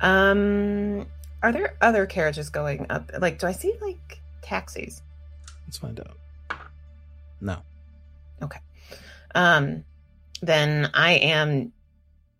Um, 0.00 1.06
are 1.42 1.50
there 1.50 1.74
other 1.80 2.06
carriages 2.06 2.48
going 2.50 2.86
up? 2.90 3.10
Like, 3.18 3.40
do 3.40 3.48
I 3.48 3.52
see 3.52 3.74
like 3.80 4.20
taxis? 4.42 5.02
Let's 5.66 5.78
find 5.78 5.98
out. 5.98 6.16
No. 7.42 7.58
Okay. 8.40 8.60
Um, 9.34 9.84
then 10.40 10.90
I 10.94 11.12
am 11.12 11.72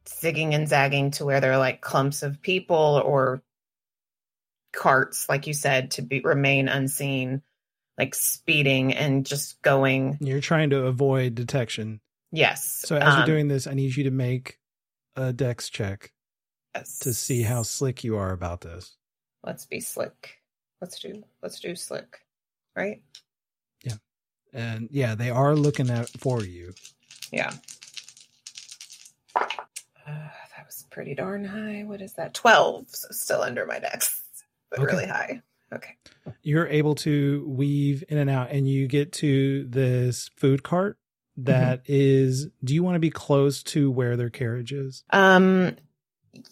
zigging 0.06 0.54
and 0.54 0.68
zagging 0.68 1.10
to 1.12 1.24
where 1.24 1.40
there 1.40 1.52
are 1.52 1.58
like 1.58 1.80
clumps 1.80 2.22
of 2.22 2.40
people 2.40 3.02
or 3.04 3.42
carts, 4.72 5.28
like 5.28 5.46
you 5.46 5.54
said, 5.54 5.92
to 5.92 6.02
be 6.02 6.20
remain 6.20 6.68
unseen, 6.68 7.42
like 7.98 8.14
speeding 8.14 8.94
and 8.94 9.26
just 9.26 9.60
going. 9.62 10.18
You're 10.20 10.40
trying 10.40 10.70
to 10.70 10.86
avoid 10.86 11.34
detection. 11.34 12.00
Yes. 12.30 12.82
So 12.86 12.96
as 12.96 13.14
you're 13.14 13.22
um, 13.22 13.26
doing 13.26 13.48
this, 13.48 13.66
I 13.66 13.74
need 13.74 13.94
you 13.94 14.04
to 14.04 14.10
make 14.10 14.58
a 15.16 15.32
dex 15.32 15.68
check 15.68 16.12
yes. 16.74 17.00
to 17.00 17.12
see 17.12 17.42
how 17.42 17.62
slick 17.62 18.04
you 18.04 18.16
are 18.16 18.32
about 18.32 18.62
this. 18.62 18.96
Let's 19.44 19.66
be 19.66 19.80
slick. 19.80 20.40
Let's 20.80 20.98
do. 20.98 21.22
Let's 21.42 21.60
do 21.60 21.76
slick. 21.76 22.20
Right. 22.74 23.02
And 24.52 24.88
yeah, 24.90 25.14
they 25.14 25.30
are 25.30 25.54
looking 25.54 25.90
at 25.90 26.08
for 26.20 26.42
you. 26.44 26.74
Yeah. 27.32 27.52
Uh, 29.34 29.44
that 30.06 30.66
was 30.66 30.84
pretty 30.90 31.14
darn 31.14 31.44
high. 31.44 31.84
What 31.86 32.00
is 32.02 32.12
that? 32.14 32.34
12. 32.34 32.86
So 32.88 33.08
still 33.10 33.42
under 33.42 33.66
my 33.66 33.78
dex, 33.78 34.22
but 34.70 34.80
Okay. 34.80 34.92
really 34.92 35.06
high. 35.06 35.40
Okay. 35.72 35.96
You're 36.42 36.66
able 36.66 36.94
to 36.96 37.44
weave 37.48 38.04
in 38.08 38.18
and 38.18 38.28
out, 38.28 38.50
and 38.50 38.68
you 38.68 38.86
get 38.88 39.12
to 39.14 39.64
this 39.68 40.28
food 40.36 40.62
cart 40.62 40.98
that 41.38 41.82
is. 41.86 42.48
Do 42.62 42.74
you 42.74 42.82
want 42.82 42.96
to 42.96 43.00
be 43.00 43.08
close 43.10 43.62
to 43.64 43.90
where 43.90 44.18
their 44.18 44.28
carriage 44.28 44.72
is? 44.72 45.02
Um, 45.08 45.76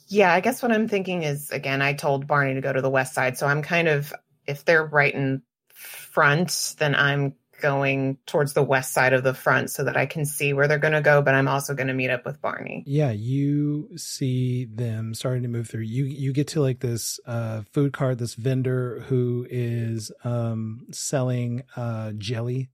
yeah, 0.08 0.32
I 0.32 0.40
guess 0.40 0.62
what 0.62 0.72
I'm 0.72 0.88
thinking 0.88 1.22
is 1.22 1.50
again, 1.50 1.82
I 1.82 1.92
told 1.92 2.26
Barney 2.26 2.54
to 2.54 2.62
go 2.62 2.72
to 2.72 2.80
the 2.80 2.88
west 2.88 3.12
side. 3.12 3.36
So 3.36 3.46
I'm 3.46 3.60
kind 3.60 3.88
of, 3.88 4.14
if 4.46 4.64
they're 4.64 4.86
right 4.86 5.14
in 5.14 5.42
front, 5.74 6.76
then 6.78 6.94
I'm 6.94 7.34
going 7.60 8.18
towards 8.26 8.52
the 8.54 8.62
west 8.62 8.92
side 8.92 9.12
of 9.12 9.22
the 9.22 9.34
front 9.34 9.70
so 9.70 9.84
that 9.84 9.96
I 9.96 10.06
can 10.06 10.24
see 10.24 10.52
where 10.52 10.66
they're 10.68 10.78
going 10.78 10.94
to 10.94 11.00
go. 11.00 11.22
But 11.22 11.34
I'm 11.34 11.48
also 11.48 11.74
going 11.74 11.86
to 11.88 11.94
meet 11.94 12.10
up 12.10 12.24
with 12.24 12.40
Barney. 12.40 12.82
Yeah, 12.86 13.10
you 13.10 13.90
see 13.96 14.64
them 14.66 15.14
starting 15.14 15.42
to 15.42 15.48
move 15.48 15.68
through. 15.68 15.82
You 15.82 16.04
you 16.04 16.32
get 16.32 16.48
to 16.48 16.60
like 16.60 16.80
this 16.80 17.20
uh, 17.26 17.62
food 17.72 17.92
cart, 17.92 18.18
this 18.18 18.34
vendor 18.34 19.00
who 19.08 19.46
is 19.50 20.10
um, 20.24 20.86
selling 20.92 21.62
uh, 21.76 22.12
jelly, 22.18 22.70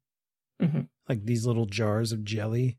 Mhm. 0.62 0.88
like 1.08 1.24
these 1.24 1.44
little 1.46 1.66
jars 1.66 2.12
of 2.12 2.24
jelly. 2.24 2.78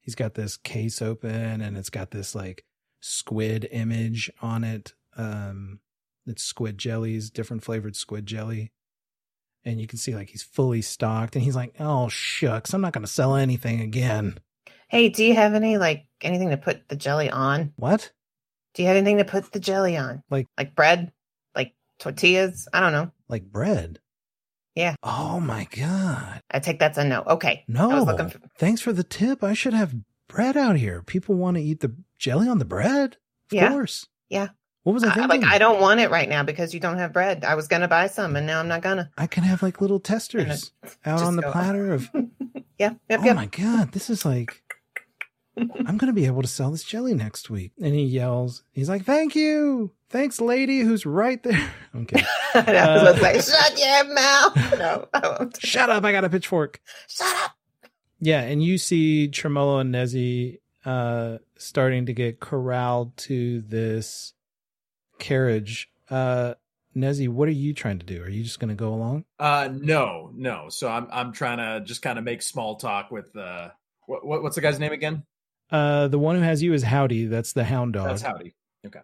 He's 0.00 0.14
got 0.14 0.34
this 0.34 0.56
case 0.56 1.02
open, 1.02 1.60
and 1.60 1.76
it's 1.76 1.90
got 1.90 2.10
this 2.10 2.34
like 2.34 2.64
squid 3.00 3.68
image 3.70 4.30
on 4.40 4.64
it. 4.64 4.94
Um, 5.16 5.80
it's 6.26 6.42
squid 6.42 6.78
jellies, 6.78 7.30
different 7.30 7.62
flavored 7.64 7.96
squid 7.96 8.26
jelly. 8.26 8.72
And 9.64 9.80
you 9.80 9.86
can 9.86 9.98
see 9.98 10.14
like 10.14 10.28
he's 10.30 10.42
fully 10.42 10.82
stocked, 10.82 11.34
and 11.34 11.44
he's 11.44 11.56
like, 11.56 11.74
"Oh 11.78 12.08
shucks, 12.08 12.72
I'm 12.72 12.80
not 12.80 12.92
going 12.92 13.04
to 13.04 13.10
sell 13.12 13.34
anything 13.34 13.80
again." 13.80 14.38
Hey, 14.88 15.08
do 15.10 15.24
you 15.24 15.34
have 15.34 15.54
any 15.54 15.76
like 15.78 16.06
anything 16.22 16.50
to 16.50 16.56
put 16.56 16.88
the 16.88 16.96
jelly 16.96 17.28
on? 17.30 17.72
What? 17.76 18.10
Do 18.74 18.82
you 18.82 18.88
have 18.88 18.96
anything 18.96 19.18
to 19.18 19.24
put 19.24 19.52
the 19.52 19.60
jelly 19.60 19.96
on? 19.96 20.22
Like- 20.30 20.46
like 20.56 20.74
bread, 20.74 21.12
like 21.54 21.74
tortillas? 21.98 22.68
I 22.72 22.80
don't 22.80 22.92
know. 22.92 23.10
Like 23.28 23.44
bread? 23.44 23.98
Yeah. 24.74 24.94
Oh 25.02 25.40
my 25.40 25.66
god. 25.76 26.40
I 26.50 26.60
take 26.60 26.78
that's 26.78 26.96
a 26.98 27.04
no. 27.04 27.22
Okay. 27.26 27.64
No. 27.66 28.06
for, 28.06 28.40
Thanks 28.58 28.80
for 28.80 28.92
the 28.92 29.02
tip. 29.02 29.42
I 29.42 29.52
should 29.52 29.74
have 29.74 29.94
bread 30.28 30.56
out 30.56 30.76
here. 30.76 31.02
People 31.02 31.34
want 31.34 31.56
to 31.56 31.62
eat 31.62 31.80
the 31.80 31.94
jelly 32.18 32.48
on 32.48 32.58
the 32.58 32.64
bread. 32.64 33.16
Of 33.50 33.56
Yeah. 33.56 33.68
course. 33.70 34.06
Yeah. 34.28 34.48
What 34.88 34.94
was 34.94 35.04
I 35.04 35.10
I, 35.10 35.14
thinking? 35.14 35.42
like 35.42 35.44
I 35.44 35.58
don't 35.58 35.82
want 35.82 36.00
it 36.00 36.10
right 36.10 36.26
now 36.30 36.42
because 36.44 36.72
you 36.72 36.80
don't 36.80 36.96
have 36.96 37.12
bread. 37.12 37.44
I 37.44 37.56
was 37.56 37.68
gonna 37.68 37.88
buy 37.88 38.06
some 38.06 38.36
and 38.36 38.46
now 38.46 38.58
I'm 38.58 38.68
not 38.68 38.80
gonna. 38.80 39.10
I 39.18 39.26
can 39.26 39.42
have 39.44 39.62
like 39.62 39.82
little 39.82 40.00
testers 40.00 40.72
out 41.04 41.20
on 41.20 41.36
the 41.36 41.42
platter 41.42 41.92
of. 41.92 42.08
Yeah. 42.78 42.94
Yep. 43.10 43.20
oh 43.20 43.24
yep. 43.26 43.36
my 43.36 43.44
god, 43.46 43.92
this 43.92 44.08
is 44.08 44.24
like. 44.24 44.62
I'm 45.58 45.98
gonna 45.98 46.14
be 46.14 46.24
able 46.24 46.40
to 46.40 46.48
sell 46.48 46.70
this 46.70 46.84
jelly 46.84 47.12
next 47.12 47.50
week. 47.50 47.72
And 47.82 47.94
he 47.94 48.04
yells. 48.04 48.62
He's 48.72 48.88
like, 48.88 49.04
"Thank 49.04 49.34
you, 49.36 49.90
thanks, 50.08 50.40
lady, 50.40 50.80
who's 50.80 51.04
right 51.04 51.42
there." 51.42 51.70
Okay, 51.94 52.22
I 52.54 52.58
was 52.60 52.68
Uh, 52.68 53.16
about 53.18 53.34
to 53.34 53.42
shut 53.42 53.78
your 53.78 54.14
mouth. 54.14 54.78
No, 54.78 55.08
I 55.12 55.28
won't. 55.38 55.60
shut 55.60 55.90
up! 55.90 56.04
I 56.04 56.12
got 56.12 56.24
a 56.24 56.30
pitchfork. 56.30 56.80
Shut 57.08 57.26
up. 57.44 57.50
Yeah, 58.20 58.40
and 58.40 58.62
you 58.62 58.78
see 58.78 59.28
Tremolo 59.28 59.80
and 59.80 59.92
Nezzy 59.94 60.60
uh 60.86 61.38
starting 61.58 62.06
to 62.06 62.12
get 62.14 62.38
corralled 62.40 63.14
to 63.18 63.60
this 63.62 64.32
carriage. 65.18 65.90
Uh 66.10 66.54
Nezzy, 66.96 67.28
what 67.28 67.46
are 67.48 67.52
you 67.52 67.74
trying 67.74 67.98
to 68.00 68.06
do? 68.06 68.22
Are 68.22 68.28
you 68.28 68.42
just 68.42 68.58
gonna 68.58 68.74
go 68.74 68.92
along? 68.92 69.24
Uh, 69.38 69.68
no, 69.72 70.30
no. 70.34 70.68
So 70.68 70.88
I'm 70.88 71.06
I'm 71.12 71.32
trying 71.32 71.58
to 71.58 71.84
just 71.86 72.02
kind 72.02 72.18
of 72.18 72.24
make 72.24 72.42
small 72.42 72.76
talk 72.76 73.10
with 73.10 73.36
uh, 73.36 73.68
what, 74.06 74.26
what 74.26 74.42
what's 74.42 74.56
the 74.56 74.62
guy's 74.62 74.80
name 74.80 74.92
again? 74.92 75.22
Uh 75.70 76.08
the 76.08 76.18
one 76.18 76.36
who 76.36 76.42
has 76.42 76.62
you 76.62 76.72
is 76.72 76.82
Howdy, 76.82 77.26
that's 77.26 77.52
the 77.52 77.62
hound 77.64 77.92
dog. 77.92 78.08
That's 78.08 78.22
Howdy. 78.22 78.54
Okay. 78.86 79.00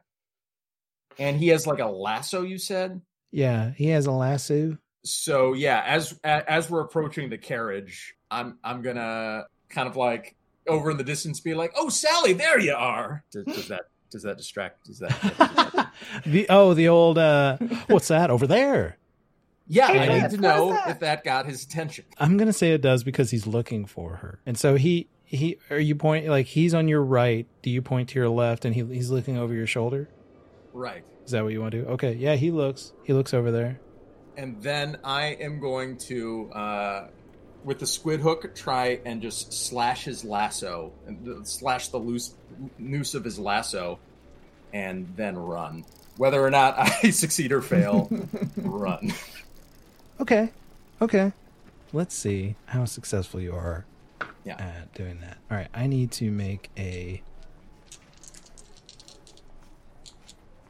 And 1.18 1.37
he 1.37 1.48
has 1.48 1.66
like 1.66 1.79
a 1.79 1.87
lasso. 1.87 2.42
You 2.42 2.59
said. 2.59 3.00
yeah, 3.31 3.70
he 3.77 3.88
has 3.88 4.07
a 4.07 4.12
lasso. 4.12 4.79
So 5.05 5.53
yeah, 5.53 5.83
as 5.87 6.18
as 6.24 6.70
we're 6.70 6.81
approaching 6.81 7.29
the 7.29 7.38
carriage, 7.38 8.14
I'm 8.31 8.59
I'm 8.64 8.81
gonna 8.83 9.44
kind 9.68 9.87
of 9.88 9.96
like 9.96 10.35
over 10.66 10.90
in 10.90 10.96
the 10.96 11.05
distance 11.05 11.40
be 11.40 11.55
like, 11.55 11.72
"Oh, 11.77 11.90
Sallie, 11.90 12.33
there 12.33 12.59
you 12.59 12.74
are." 12.74 13.22
Does, 13.31 13.44
does 13.44 13.68
that 13.68 13.83
does 14.14 14.22
that 14.22 14.38
distract? 14.38 14.87
Does 14.87 15.00
that? 15.00 15.90
the 16.27 16.46
oh, 16.48 16.72
the 16.72 16.88
old 16.88 17.18
uh, 17.18 17.59
what's 17.88 18.09
that 18.09 18.31
over 18.31 18.46
there? 18.46 18.96
yeah, 19.66 19.88
Hey, 19.88 19.98
I 19.98 20.20
need 20.20 20.31
to 20.31 20.37
know 20.37 20.70
that? 20.70 20.88
if 20.88 21.00
that 21.00 21.24
got 21.24 21.46
his 21.46 21.64
attention. 21.64 22.05
I'm 22.16 22.37
gonna 22.37 22.53
say 22.53 22.70
it 22.70 22.81
does 22.81 23.03
because 23.03 23.31
he's 23.31 23.46
looking 23.46 23.87
for 23.87 24.16
her, 24.16 24.38
and 24.46 24.57
so 24.57 24.77
he 24.77 25.09
he 25.24 25.59
are 25.68 25.81
you 25.81 25.96
point 25.96 26.29
like 26.29 26.46
he's 26.46 26.74
on 26.74 26.87
your 26.87 27.03
right? 27.03 27.46
Do 27.62 27.70
you 27.70 27.83
point 27.83 28.11
to 28.11 28.18
your 28.18 28.29
left, 28.29 28.64
and 28.64 28.74
he 28.74 28.85
he's 28.85 29.11
looking 29.11 29.37
over 29.37 29.53
your 29.53 29.66
shoulder? 29.66 30.09
Right. 30.72 31.05
Is 31.24 31.33
that 31.33 31.42
what 31.42 31.53
you 31.53 31.61
want 31.61 31.72
to 31.72 31.83
do? 31.83 31.88
Okay, 31.88 32.12
yeah, 32.14 32.37
he 32.37 32.50
looks 32.50 32.92
he 33.03 33.12
looks 33.12 33.35
over 33.35 33.50
there. 33.50 33.81
And 34.37 34.62
then 34.62 34.98
I 35.05 35.27
am 35.27 35.61
going 35.61 35.96
to, 36.09 36.50
uh, 36.53 37.09
with 37.62 37.79
the 37.79 37.87
squid 37.87 38.20
hook, 38.20 38.53
try 38.57 39.00
and 39.05 39.22
just 39.22 39.53
slash 39.53 40.05
his 40.05 40.24
lasso 40.24 40.92
and 41.07 41.46
slash 41.46 41.88
the 41.88 41.98
loose 41.98 42.35
noose 42.78 43.14
of 43.14 43.24
his 43.24 43.38
lasso, 43.38 43.98
and 44.72 45.12
then 45.16 45.36
run. 45.36 45.84
Whether 46.16 46.44
or 46.44 46.50
not 46.50 46.78
I 47.04 47.10
succeed 47.10 47.52
or 47.52 47.60
fail, 47.62 48.08
run. 48.56 49.12
Okay, 50.20 50.50
okay. 51.02 51.32
Let's 51.92 52.14
see 52.14 52.56
how 52.66 52.84
successful 52.84 53.40
you 53.40 53.54
are 53.54 53.84
Yeah. 54.44 54.56
at 54.58 54.94
doing 54.94 55.20
that. 55.20 55.38
All 55.50 55.56
right, 55.56 55.68
I 55.74 55.86
need 55.86 56.10
to 56.12 56.30
make 56.30 56.70
a 56.76 57.22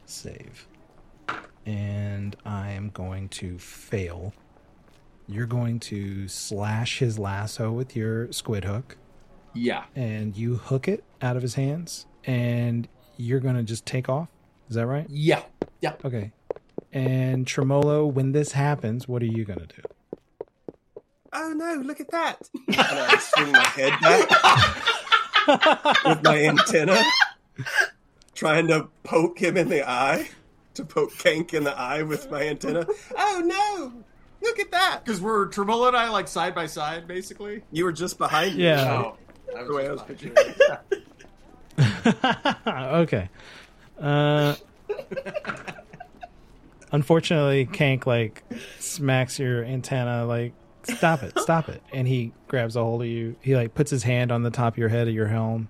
save. 0.05 0.67
And 1.65 2.35
I 2.45 2.71
am 2.71 2.89
going 2.89 3.29
to 3.29 3.57
fail. 3.57 4.33
You're 5.27 5.47
going 5.47 5.79
to 5.81 6.27
slash 6.27 6.99
his 6.99 7.17
lasso 7.17 7.71
with 7.71 7.95
your 7.95 8.31
squid 8.31 8.63
hook, 8.65 8.97
Yeah. 9.55 9.85
and 9.95 10.37
you 10.37 10.55
hook 10.57 10.87
it 10.87 11.03
out 11.25 11.35
of 11.35 11.41
his 11.41 11.55
hands, 11.55 12.05
and 12.23 12.87
you're 13.17 13.39
going 13.39 13.55
to 13.55 13.63
just 13.63 13.85
take 13.85 14.07
off. 14.07 14.29
Is 14.69 14.75
that 14.75 14.85
right? 14.87 15.05
Yeah. 15.09 15.43
Yeah. 15.81 15.93
Okay. 16.05 16.31
And 16.93 17.45
Tremolo, 17.45 18.05
when 18.05 18.31
this 18.31 18.53
happens, 18.53 19.07
what 19.07 19.21
are 19.21 19.27
you 19.27 19.43
going 19.43 19.59
to 19.59 19.67
do? 19.67 19.81
Oh 21.33 21.51
no, 21.53 21.81
look 21.83 21.99
at 21.99 22.11
that. 22.11 22.49
And 22.67 22.77
I 22.77 23.17
swing 23.17 23.51
my 23.51 23.65
head 23.65 23.93
back 24.01 24.29
with 26.05 26.23
my 26.23 26.45
antenna, 26.45 27.03
trying 28.33 28.67
to 28.67 28.87
poke 29.03 29.39
him 29.39 29.57
in 29.57 29.67
the 29.67 29.87
eye, 29.87 30.29
to 30.75 30.85
poke 30.85 31.11
Kank 31.13 31.53
in 31.53 31.65
the 31.65 31.77
eye 31.77 32.03
with 32.03 32.31
my 32.31 32.43
antenna. 32.43 32.87
Oh 33.17 33.41
no, 33.43 33.93
look 34.41 34.59
at 34.59 34.71
that. 34.71 35.01
Because 35.03 35.19
we're 35.19 35.47
Tremolo 35.47 35.89
and 35.89 35.97
I 35.97 36.07
like 36.09 36.29
side 36.29 36.55
by 36.55 36.67
side, 36.67 37.05
basically. 37.05 37.63
You 37.71 37.83
were 37.83 37.91
just 37.91 38.17
behind 38.17 38.55
me. 38.55 38.63
Yeah. 38.63 39.03
Oh, 39.03 39.17
I 39.57 39.63
The 39.63 39.73
way 39.73 39.87
I 39.87 39.91
was 39.91 40.01
was 40.07 40.17
just 40.17 40.33
picturing 40.33 40.55
okay. 42.67 43.29
Uh, 43.99 44.55
unfortunately, 46.91 47.65
Kank 47.65 48.05
like 48.05 48.43
smacks 48.79 49.39
your 49.39 49.63
antenna 49.63 50.25
like 50.25 50.53
stop 50.83 51.23
it, 51.23 51.37
stop 51.39 51.69
it, 51.69 51.81
and 51.93 52.07
he 52.07 52.31
grabs 52.47 52.75
a 52.75 52.83
hold 52.83 53.01
of 53.01 53.07
you. 53.07 53.35
He 53.41 53.55
like 53.55 53.73
puts 53.73 53.91
his 53.91 54.03
hand 54.03 54.31
on 54.31 54.43
the 54.43 54.51
top 54.51 54.73
of 54.73 54.77
your 54.77 54.89
head 54.89 55.07
of 55.07 55.13
your 55.13 55.27
helm. 55.27 55.69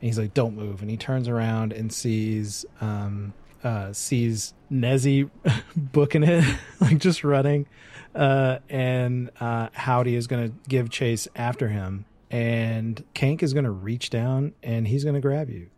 And 0.00 0.06
he's 0.06 0.18
like, 0.18 0.34
"Don't 0.34 0.54
move." 0.56 0.80
And 0.80 0.90
he 0.90 0.96
turns 0.96 1.28
around 1.28 1.72
and 1.72 1.92
sees 1.92 2.64
um 2.80 3.34
uh 3.64 3.92
sees 3.92 4.54
Nezzy 4.70 5.30
booking 5.76 6.22
it, 6.22 6.44
like 6.80 6.98
just 6.98 7.24
running. 7.24 7.66
Uh, 8.14 8.58
and 8.68 9.30
uh, 9.38 9.68
Howdy 9.72 10.14
is 10.14 10.26
going 10.26 10.48
to 10.48 10.54
give 10.68 10.90
chase 10.90 11.28
after 11.36 11.68
him, 11.68 12.04
and 12.30 13.02
Kank 13.14 13.42
is 13.42 13.52
going 13.52 13.64
to 13.64 13.70
reach 13.70 14.10
down 14.10 14.52
and 14.62 14.86
he's 14.86 15.02
going 15.04 15.14
to 15.14 15.20
grab 15.20 15.48
you. 15.50 15.70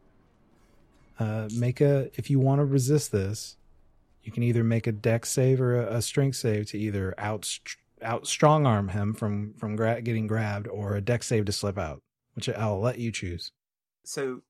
Uh, 1.18 1.48
make 1.54 1.80
a 1.80 2.10
if 2.14 2.30
you 2.30 2.38
want 2.38 2.60
to 2.60 2.64
resist 2.64 3.12
this, 3.12 3.56
you 4.22 4.32
can 4.32 4.42
either 4.42 4.64
make 4.64 4.86
a 4.86 4.92
dex 4.92 5.30
save 5.30 5.60
or 5.60 5.80
a, 5.80 5.96
a 5.96 6.02
strength 6.02 6.36
save 6.36 6.66
to 6.70 6.78
either 6.78 7.14
out 7.18 7.58
out 8.02 8.26
strong 8.26 8.66
arm 8.66 8.88
him 8.88 9.12
from 9.12 9.52
from 9.54 9.76
gra- 9.76 10.00
getting 10.00 10.26
grabbed, 10.26 10.66
or 10.68 10.96
a 10.96 11.00
dex 11.02 11.26
save 11.26 11.44
to 11.44 11.52
slip 11.52 11.78
out, 11.78 12.02
which 12.34 12.48
I'll 12.48 12.80
let 12.80 12.98
you 12.98 13.12
choose. 13.12 13.52
So 14.04 14.40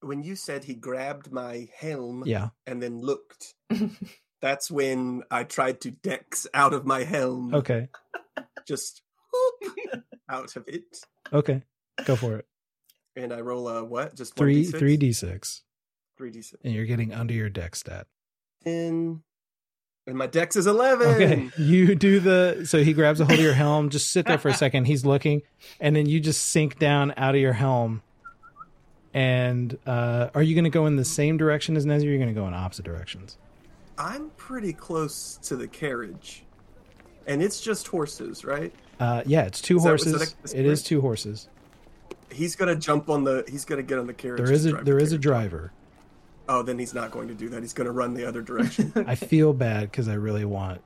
when 0.00 0.22
you 0.24 0.34
said 0.36 0.64
he 0.64 0.74
grabbed 0.74 1.30
my 1.32 1.68
helm 1.78 2.24
Yeah. 2.26 2.48
and 2.66 2.82
then 2.82 3.00
looked, 3.00 3.54
that's 4.40 4.70
when 4.70 5.22
I 5.30 5.44
tried 5.44 5.80
to 5.82 5.90
dex 5.92 6.46
out 6.52 6.74
of 6.74 6.84
my 6.84 7.04
helm. 7.04 7.54
Okay. 7.54 7.88
Just 8.66 9.02
whoop, 9.32 10.02
out 10.28 10.56
of 10.56 10.64
it. 10.66 10.98
Okay. 11.32 11.62
Go 12.04 12.16
for 12.16 12.36
it. 12.36 12.46
And 13.16 13.32
I 13.32 13.40
roll 13.40 13.68
a 13.68 13.82
what? 13.84 14.14
Just 14.14 14.36
Three 14.36 14.64
three 14.64 14.96
d 14.96 15.12
six, 15.12 15.62
3d6. 16.20 16.54
and 16.64 16.74
you're 16.74 16.84
getting 16.84 17.14
under 17.14 17.32
your 17.32 17.48
dex 17.48 17.80
stat. 17.80 18.06
10. 18.64 19.22
And 20.08 20.16
my 20.16 20.26
dex 20.26 20.54
is 20.54 20.66
11. 20.66 21.06
Okay, 21.08 21.50
you 21.58 21.94
do 21.96 22.20
the 22.20 22.64
so 22.66 22.84
he 22.84 22.92
grabs 22.92 23.18
a 23.20 23.24
hold 23.24 23.38
of 23.38 23.44
your 23.44 23.54
helm. 23.54 23.88
Just 23.90 24.10
sit 24.12 24.26
there 24.26 24.38
for 24.38 24.48
a 24.48 24.54
second. 24.64 24.84
He's 24.84 25.04
looking, 25.06 25.42
and 25.80 25.96
then 25.96 26.06
you 26.06 26.20
just 26.20 26.42
sink 26.42 26.78
down 26.78 27.12
out 27.16 27.34
of 27.34 27.40
your 27.40 27.54
helm. 27.54 28.02
And 29.14 29.78
uh, 29.86 30.28
are 30.34 30.42
you 30.42 30.54
going 30.54 30.64
to 30.64 30.70
go 30.70 30.86
in 30.86 30.96
the 30.96 31.04
same 31.04 31.38
direction 31.38 31.76
as 31.76 31.86
nezir 31.86 32.04
you're 32.04 32.18
going 32.18 32.28
to 32.28 32.38
go 32.38 32.46
in 32.46 32.54
opposite 32.54 32.84
directions? 32.84 33.38
I'm 33.98 34.28
pretty 34.36 34.74
close 34.74 35.38
to 35.44 35.56
the 35.56 35.66
carriage. 35.66 36.44
And 37.26 37.42
it's 37.42 37.60
just 37.60 37.88
horses, 37.88 38.44
right? 38.44 38.72
Uh, 38.98 39.22
yeah, 39.26 39.42
it's 39.42 39.60
two 39.60 39.76
Is 39.76 39.84
that- 39.84 39.94
is 39.94 40.04
that 40.04 40.10
horses. 40.18 40.54
a- 40.54 40.58
it 40.60 40.66
is 40.66 40.82
two 40.82 41.00
horses. 41.00 41.48
He's 42.30 42.56
gonna 42.56 42.76
jump 42.76 43.08
on 43.08 43.24
the. 43.24 43.44
He's 43.48 43.64
gonna 43.64 43.82
get 43.82 43.98
on 43.98 44.06
the 44.06 44.14
carriage. 44.14 44.42
There 44.42 44.52
is 44.52 44.64
a 44.66 44.70
drive 44.72 44.84
there 44.84 44.96
the 44.96 45.02
is 45.04 45.12
a 45.12 45.18
driver. 45.18 45.72
Oh, 46.48 46.62
then 46.62 46.78
he's 46.78 46.94
not 46.94 47.10
going 47.10 47.28
to 47.28 47.34
do 47.34 47.48
that. 47.50 47.62
He's 47.62 47.72
gonna 47.72 47.90
run 47.92 48.14
the 48.14 48.24
other 48.26 48.40
direction. 48.42 48.92
I 49.06 49.14
feel 49.14 49.52
bad 49.52 49.90
because 49.90 50.08
I 50.08 50.14
really 50.14 50.44
want 50.44 50.80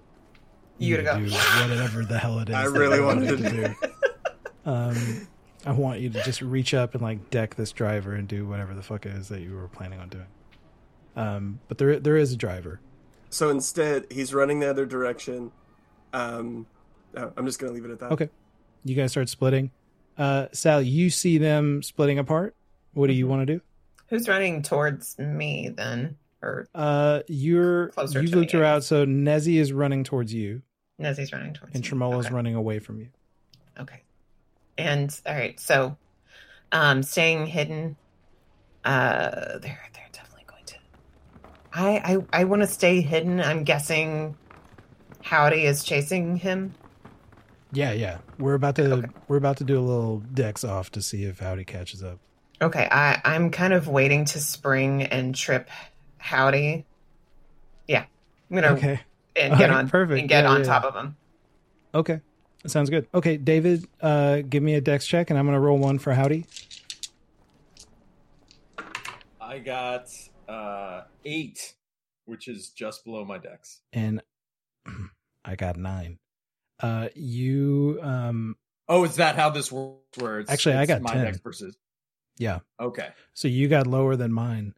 You 0.79 0.97
to 0.97 1.03
go. 1.03 1.19
do 1.19 1.31
whatever 1.31 2.05
the 2.05 2.19
hell 2.19 2.39
it 2.41 2.49
is. 2.49 2.55
I 2.57 2.65
really 2.65 2.99
you 2.99 3.05
wanted 3.05 3.31
want 3.41 3.43
to 3.43 3.51
to 3.51 3.69
do. 3.69 3.75
Um, 4.67 5.27
I 5.65 5.73
want 5.73 6.01
you 6.01 6.11
to 6.11 6.23
just 6.23 6.43
reach 6.43 6.75
up 6.75 6.95
and 6.95 7.03
like 7.03 7.31
deck 7.31 7.55
this 7.55 7.73
driver 7.73 8.15
and 8.15 8.29
do 8.29 8.47
whatever 8.47 8.75
the 8.75 8.83
fuck 8.83 9.07
it 9.07 9.13
is 9.17 9.29
that 9.29 9.41
you 9.41 9.55
were 9.55 9.69
planning 9.69 9.99
on 9.99 10.11
doing. 10.11 10.27
Um, 11.17 11.61
but 11.69 11.79
there 11.79 11.99
there 11.99 12.17
is 12.17 12.33
a 12.33 12.37
driver. 12.37 12.79
so 13.31 13.49
instead, 13.49 14.07
he's 14.11 14.35
running 14.35 14.61
the 14.61 14.69
other 14.69 14.85
direction. 14.85 15.51
Um, 16.13 16.67
oh, 17.17 17.33
I'm 17.37 17.47
just 17.47 17.59
gonna 17.59 17.73
leave 17.73 17.85
it 17.85 17.91
at 17.91 17.99
that. 18.01 18.13
Okay. 18.13 18.29
You 18.85 18.95
guys 18.95 19.11
start 19.11 19.29
splitting. 19.29 19.71
Uh, 20.19 20.47
Sallie, 20.53 20.87
you 20.87 21.11
see 21.11 21.39
them 21.39 21.83
splitting 21.83 22.19
apart. 22.19 22.55
What 22.93 23.07
do 23.07 23.13
you 23.13 23.25
Mm-hmm. 23.25 23.31
want 23.31 23.47
to 23.47 23.55
do? 23.55 23.61
Who's 24.09 24.29
running 24.29 24.63
towards 24.63 25.19
me 25.19 25.69
then? 25.69 26.17
Or 26.43 26.67
Uh, 26.75 27.21
you're 27.29 27.89
Closer 27.89 28.21
you've 28.23 28.31
to 28.33 28.37
looped 28.39 28.55
me, 28.55 28.59
her 28.61 28.65
out, 28.65 28.83
so 28.85 29.05
Nezzy 29.07 29.57
is 29.61 29.73
running 29.73 30.05
towards 30.05 30.33
you, 30.35 30.63
Nezzy's 31.01 31.33
running 31.33 31.53
towards 31.55 31.75
and 31.75 31.85
me? 31.85 31.89
Tremolo's 31.91 32.27
okay. 32.27 32.35
running 32.35 32.55
away 32.55 32.79
from 32.79 32.99
you. 32.99 33.09
Okay. 33.79 34.03
And 34.79 35.19
all 35.27 35.35
right, 35.35 35.59
so 35.61 35.97
um 36.73 37.03
staying 37.03 37.47
hidden. 37.47 37.97
Uh 38.85 39.59
they're 39.59 39.79
they're 39.95 40.09
definitely 40.13 40.45
going 40.47 40.65
to 40.67 40.75
I 41.75 42.17
I, 42.33 42.41
I 42.41 42.45
want 42.45 42.63
to 42.63 42.69
stay 42.69 43.01
hidden. 43.03 43.41
I'm 43.41 43.63
guessing 43.65 44.37
Howdy 45.23 45.67
is 45.67 45.85
chasing 45.85 46.37
him. 46.37 46.75
Yeah, 47.73 47.93
yeah. 47.93 48.19
We're 48.39 48.55
about 48.55 48.77
to 48.77 48.93
Okay. 48.95 49.09
we're 49.29 49.37
about 49.37 49.57
to 49.59 49.65
do 49.65 49.79
a 49.79 49.83
little 49.83 50.19
dex 50.19 50.65
off 50.65 50.91
to 50.93 51.03
see 51.03 51.25
if 51.25 51.39
Howdy 51.39 51.65
catches 51.65 52.03
up. 52.03 52.19
Okay, 52.63 52.87
I, 52.91 53.21
I'm 53.25 53.51
kind 53.51 53.73
of 53.73 53.89
waiting 53.89 54.25
to 54.27 54.41
spring 54.41 55.03
and 55.03 55.35
trip 55.35 55.69
Howdy. 56.19 56.85
Yeah. 57.89 58.05
I'm 58.51 58.55
gonna 58.57 58.69
Okay. 58.75 59.01
and 59.37 59.55
get 59.59 59.71
right, 59.71 59.79
on 59.79 59.89
perfect. 59.89 60.21
and 60.21 60.29
get 60.29 60.45
Yeah, 60.45 60.51
on 60.51 60.61
yeah, 60.61 60.67
top 60.67 60.85
of 60.85 60.95
him. 60.95 61.17
Okay. 61.95 62.21
That 62.63 62.69
sounds 62.69 62.91
good. 62.91 63.07
Okay, 63.15 63.37
David, 63.39 63.87
uh, 64.03 64.43
give 64.43 64.63
me 64.63 64.75
a 64.75 64.81
dex 64.83 65.07
check, 65.07 65.31
and 65.31 65.39
I'm 65.39 65.47
gonna 65.47 65.61
roll 65.61 65.79
one 65.79 65.99
for 65.99 66.13
Howdy. 66.13 66.45
I 69.41 69.59
got 69.59 70.09
uh, 70.49 71.03
eight, 71.25 71.75
which 72.27 72.49
is 72.49 72.71
just 72.71 73.05
below 73.05 73.25
my 73.25 73.39
dex. 73.39 73.81
and 73.93 74.23
I 75.45 75.57
got 75.57 75.77
nine. 75.77 76.19
Uh, 76.83 77.09
you, 77.15 77.99
um, 78.03 78.57
Oh, 78.89 79.05
is 79.05 79.17
that 79.17 79.37
how 79.37 79.51
this 79.51 79.71
works? 79.71 80.19
Where 80.19 80.41
it's 80.41 80.51
Actually, 80.51 80.75
I 80.77 80.87
got 80.87 81.01
my 81.03 81.13
10. 81.13 81.25
dex 81.25 81.39
versus. 81.39 81.77
yeah. 82.39 82.59
Okay. 82.81 83.09
So 83.35 83.47
you 83.49 83.69
got 83.69 83.87
lower 83.87 84.17
than 84.17 84.33
mine, 84.33 84.75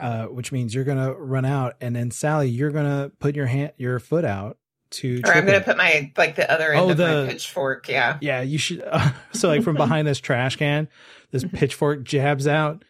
uh, 0.00 0.26
which 0.26 0.52
means 0.52 0.72
you're 0.74 0.84
gonna 0.84 1.12
run 1.14 1.44
out, 1.44 1.74
and 1.80 1.96
then 1.96 2.10
Sallie, 2.12 2.48
you're 2.48 2.70
gonna 2.70 3.10
put 3.18 3.34
your 3.34 3.46
hand, 3.46 3.72
your 3.76 3.98
foot 3.98 4.24
out 4.24 4.58
to. 4.90 5.20
Or 5.24 5.32
I'm 5.34 5.44
gonna 5.46 5.58
it. 5.58 5.64
put 5.64 5.76
my 5.76 6.12
like 6.16 6.36
the 6.36 6.48
other 6.48 6.70
end 6.72 6.80
Oh, 6.80 6.90
of 6.90 6.96
the- 6.96 7.24
my 7.26 7.32
pitchfork. 7.32 7.88
Yeah. 7.88 8.18
Yeah, 8.20 8.42
you 8.42 8.56
should. 8.58 8.82
Uh, 8.86 9.10
so, 9.32 9.48
like 9.48 9.62
from 9.64 9.74
behind 9.76 10.06
this 10.06 10.20
trash 10.20 10.54
can, 10.56 10.88
this 11.32 11.44
pitchfork 11.44 12.04
jabs 12.04 12.46
out. 12.46 12.84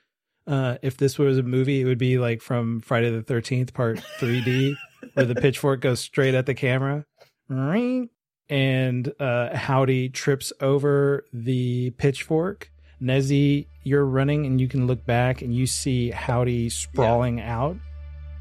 Uh, 0.46 0.76
if 0.82 0.96
this 0.98 1.18
was 1.18 1.38
a 1.38 1.42
movie, 1.42 1.80
it 1.80 1.84
would 1.86 1.96
be 1.98 2.18
like 2.18 2.40
from 2.42 2.80
Friday 2.80 3.10
the 3.10 3.22
Thirteenth 3.22 3.72
Part 3.72 3.98
3D, 4.20 4.74
where 5.14 5.24
the 5.26 5.34
pitchfork 5.40 5.80
goes 5.80 6.00
straight 6.00 6.34
at 6.34 6.44
the 6.46 6.54
camera. 6.54 7.06
Ring. 7.48 8.10
And 8.48 9.12
uh, 9.18 9.56
Howdy 9.56 10.10
trips 10.10 10.52
over 10.60 11.24
the 11.32 11.90
pitchfork, 11.90 12.70
Nezzy, 13.02 13.66
you're 13.82 14.04
running 14.04 14.46
and 14.46 14.60
you 14.60 14.68
can 14.68 14.86
look 14.86 15.04
back 15.04 15.42
and 15.42 15.54
you 15.54 15.66
see 15.66 16.10
Howdy 16.10 16.70
sprawling 16.70 17.40
out, 17.40 17.76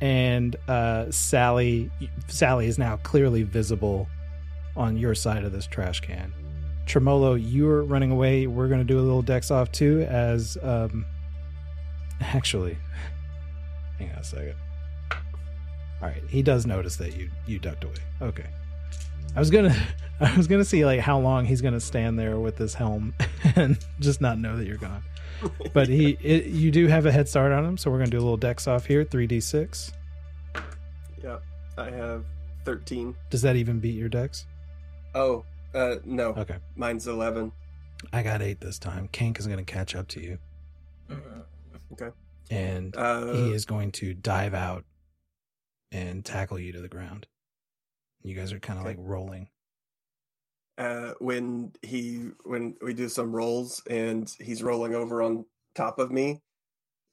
and 0.01 0.55
uh, 0.67 1.09
Sallie. 1.11 1.89
Sallie 2.27 2.67
is 2.67 2.77
now 2.77 2.97
clearly 2.97 3.43
visible 3.43 4.07
on 4.75 4.97
your 4.97 5.15
side 5.15 5.43
of 5.43 5.51
this 5.51 5.65
trash 5.65 6.01
can. 6.01 6.33
Tremolo, 6.85 7.33
you're 7.33 7.83
running 7.83 8.11
away. 8.11 8.45
We're 8.45 8.67
going 8.67 8.79
to 8.79 8.85
do 8.85 8.99
a 8.99 9.01
little 9.01 9.23
dex 9.23 9.49
off 9.49 9.71
too. 9.71 10.05
As 10.07 10.57
um, 10.61 11.05
actually, 12.21 12.77
hang 13.97 14.11
on 14.11 14.19
a 14.19 14.23
second. 14.23 14.55
All 15.11 16.09
right, 16.09 16.21
he 16.29 16.43
does 16.43 16.67
notice 16.67 16.97
that 16.97 17.17
you 17.17 17.29
you 17.47 17.57
ducked 17.57 17.83
away. 17.83 17.95
Okay, 18.21 18.45
I 19.35 19.39
was 19.39 19.49
gonna 19.49 19.75
I 20.19 20.35
was 20.37 20.47
gonna 20.47 20.65
see 20.65 20.85
like 20.85 20.99
how 21.01 21.19
long 21.19 21.45
he's 21.45 21.61
gonna 21.61 21.79
stand 21.79 22.17
there 22.17 22.39
with 22.39 22.55
this 22.57 22.73
helm 22.73 23.13
and 23.55 23.77
just 23.99 24.21
not 24.21 24.37
know 24.39 24.55
that 24.57 24.65
you're 24.65 24.77
gone. 24.77 25.03
But 25.73 25.89
he, 25.89 26.11
it, 26.21 26.45
you 26.45 26.71
do 26.71 26.87
have 26.87 27.05
a 27.05 27.11
head 27.11 27.27
start 27.27 27.51
on 27.51 27.65
him, 27.65 27.77
so 27.77 27.91
we're 27.91 27.97
gonna 27.97 28.11
do 28.11 28.17
a 28.17 28.21
little 28.21 28.37
dex 28.37 28.67
off 28.67 28.85
here. 28.85 29.03
Three 29.03 29.27
d 29.27 29.39
six. 29.39 29.91
Yep. 31.23 31.43
I 31.77 31.89
have 31.89 32.23
13. 32.63 33.15
Does 33.29 33.41
that 33.41 33.55
even 33.57 33.79
beat 33.79 33.95
your 33.95 34.07
dex? 34.09 34.45
Oh, 35.13 35.43
uh, 35.73 35.95
no. 36.05 36.29
Okay, 36.29 36.57
Mine's 36.75 37.07
11. 37.07 37.51
I 38.13 38.23
got 38.23 38.41
eight 38.41 38.61
this 38.61 38.79
time. 38.79 39.09
Kank 39.11 39.39
is 39.39 39.47
gonna 39.47 39.63
catch 39.65 39.95
up 39.95 40.07
to 40.09 40.21
you, 40.21 40.37
Okay. 41.91 42.11
and 42.49 42.95
Uh, 42.95 43.33
he 43.33 43.51
is 43.53 43.65
going 43.65 43.91
to 43.93 44.13
dive 44.13 44.53
out 44.53 44.85
and 45.91 46.23
tackle 46.23 46.59
you 46.59 46.71
to 46.71 46.79
the 46.81 46.87
ground. 46.87 47.27
You 48.25 48.35
guys 48.35 48.51
are 48.51 48.59
kind 48.59 48.79
of 48.79 48.85
Okay. 48.85 48.95
like 48.97 49.07
rolling. 49.07 49.47
uh, 50.77 51.11
when 51.19 51.71
he 51.81 52.29
when 52.43 52.75
we 52.81 52.93
do 52.93 53.07
some 53.07 53.31
rolls 53.33 53.81
and 53.89 54.29
he's 54.41 54.61
rolling 54.63 54.93
over 54.95 55.21
on 55.21 55.45
top 55.75 55.99
of 55.99 56.11
me, 56.11 56.41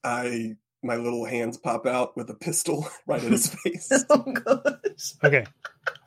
I 0.02 0.56
my 0.82 0.96
little 0.96 1.24
hands 1.24 1.58
pop 1.58 1.86
out 1.86 2.16
with 2.16 2.28
a 2.30 2.34
pistol 2.34 2.88
right 3.06 3.22
in 3.22 3.30
his 3.32 3.54
face. 3.64 3.88
oh 4.10 4.22
gosh. 4.32 5.12
Okay, 5.22 5.44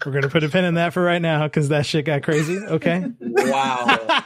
we're 0.06 0.12
gonna 0.12 0.28
put 0.30 0.44
a 0.44 0.50
pin 0.50 0.66
in 0.66 0.74
that 0.74 0.92
for 0.94 1.02
right 1.04 1.22
now 1.22 1.44
because 1.48 1.70
that 1.70 1.86
shit 1.86 2.06
got 2.06 2.24
crazy. 2.24 2.58
Okay. 2.58 3.06
Wow. 3.22 4.24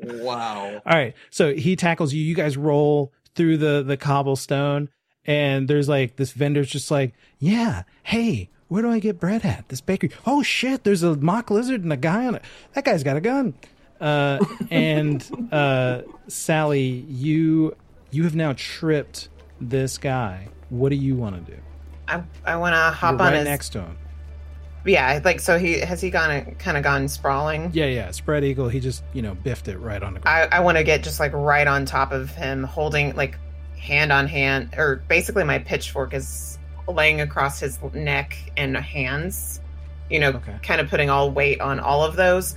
wow. 0.00 0.82
All 0.84 0.92
right. 0.96 1.14
So 1.30 1.54
he 1.54 1.76
tackles 1.76 2.12
you. 2.12 2.22
You 2.22 2.34
guys 2.34 2.56
roll 2.56 3.12
through 3.34 3.58
the 3.58 3.82
the 3.82 3.96
cobblestone, 3.96 4.88
and 5.24 5.68
there's 5.68 5.88
like 5.88 6.16
this 6.16 6.32
vendor's 6.32 6.68
just 6.68 6.90
like, 6.90 7.14
yeah, 7.38 7.84
hey, 8.02 8.50
where 8.74 8.82
do 8.82 8.90
I 8.90 8.98
get 8.98 9.20
bread 9.20 9.44
at? 9.44 9.68
This 9.68 9.80
bakery. 9.80 10.10
Oh 10.26 10.42
shit, 10.42 10.82
there's 10.82 11.04
a 11.04 11.14
mock 11.14 11.48
lizard 11.48 11.84
and 11.84 11.92
a 11.92 11.96
guy 11.96 12.26
on 12.26 12.34
it. 12.34 12.42
That 12.72 12.84
guy's 12.84 13.04
got 13.04 13.16
a 13.16 13.20
gun. 13.20 13.54
Uh, 14.00 14.44
and 14.68 15.48
uh, 15.52 16.02
Sallie, 16.26 17.06
you 17.08 17.76
you 18.10 18.24
have 18.24 18.34
now 18.34 18.52
tripped 18.56 19.28
this 19.60 19.96
guy. 19.96 20.48
What 20.70 20.88
do 20.88 20.96
you 20.96 21.14
want 21.14 21.46
to 21.46 21.52
do? 21.52 21.58
I 22.08 22.24
I 22.44 22.56
want 22.56 22.74
to 22.74 22.90
hop 22.90 23.12
You're 23.12 23.20
on 23.20 23.32
right 23.32 23.36
his. 23.36 23.44
next 23.44 23.68
to 23.70 23.82
him. 23.82 23.96
Yeah, 24.84 25.20
like 25.24 25.38
so. 25.38 25.56
He 25.56 25.78
has 25.78 26.00
he 26.00 26.10
gone 26.10 26.56
kind 26.56 26.76
of 26.76 26.82
gone 26.82 27.06
sprawling. 27.06 27.70
Yeah, 27.72 27.86
yeah. 27.86 28.10
Spread 28.10 28.42
eagle. 28.42 28.68
He 28.68 28.80
just 28.80 29.04
you 29.12 29.22
know 29.22 29.36
biffed 29.36 29.68
it 29.68 29.78
right 29.78 30.02
on 30.02 30.14
the 30.14 30.20
ground. 30.20 30.52
I 30.52 30.56
I 30.56 30.60
want 30.60 30.78
to 30.78 30.82
get 30.82 31.04
just 31.04 31.20
like 31.20 31.32
right 31.32 31.68
on 31.68 31.86
top 31.86 32.10
of 32.10 32.30
him, 32.30 32.64
holding 32.64 33.14
like 33.14 33.38
hand 33.78 34.10
on 34.10 34.26
hand, 34.26 34.74
or 34.76 34.96
basically 35.06 35.44
my 35.44 35.60
pitchfork 35.60 36.12
is 36.12 36.58
laying 36.88 37.20
across 37.20 37.60
his 37.60 37.78
neck 37.92 38.36
and 38.56 38.76
hands. 38.76 39.60
You 40.10 40.20
know, 40.20 40.28
Okay. 40.30 40.56
kind 40.62 40.80
of 40.80 40.90
putting 40.90 41.08
all 41.10 41.30
weight 41.30 41.60
on 41.60 41.80
all 41.80 42.04
of 42.04 42.16
those. 42.16 42.54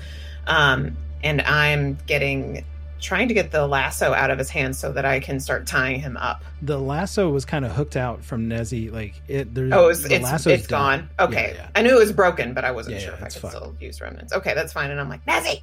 Um, 0.47 0.97
and 1.23 1.41
I'm 1.41 1.97
getting 2.07 2.63
trying 2.99 3.27
to 3.27 3.33
get 3.35 3.51
the 3.51 3.67
lasso 3.67 4.11
out 4.11 4.31
of 4.31 4.39
his 4.39 4.49
hands 4.49 4.79
so 4.79 4.91
that 4.91 5.05
I 5.05 5.19
can 5.19 5.39
start 5.39 5.67
tying 5.67 5.99
him 5.99 6.17
up. 6.17 6.43
the 6.63 6.79
lasso 6.79 7.29
was 7.29 7.45
kind 7.45 7.63
of 7.63 7.71
hooked 7.71 7.95
out 7.95 8.23
from 8.25 8.49
Nezzy. 8.49 8.91
Like 8.91 9.13
it. 9.27 9.53
There's 9.53 9.71
Oh, 9.71 9.89
it's 9.89 10.01
the 10.03 10.15
it's, 10.15 10.23
lasso's 10.23 10.53
it's 10.61 10.67
done. 10.67 11.07
gone. 11.17 11.27
Okay, 11.29 11.51
Yeah, 11.55 11.61
yeah. 11.63 11.69
I 11.75 11.83
knew 11.83 11.95
it 11.95 11.99
was 11.99 12.11
broken, 12.11 12.53
but 12.55 12.65
I 12.65 12.71
wasn't 12.71 12.95
Yeah, 12.95 13.01
sure 13.01 13.09
yeah, 13.11 13.17
if 13.17 13.23
I 13.23 13.29
could 13.29 13.41
fine. 13.43 13.51
still 13.51 13.75
use 13.79 14.01
remnants. 14.01 14.33
Okay, 14.33 14.53
that's 14.55 14.73
fine. 14.73 14.89
And 14.89 14.99
I'm 14.99 15.09
like, 15.09 15.23
Nezzy, 15.27 15.61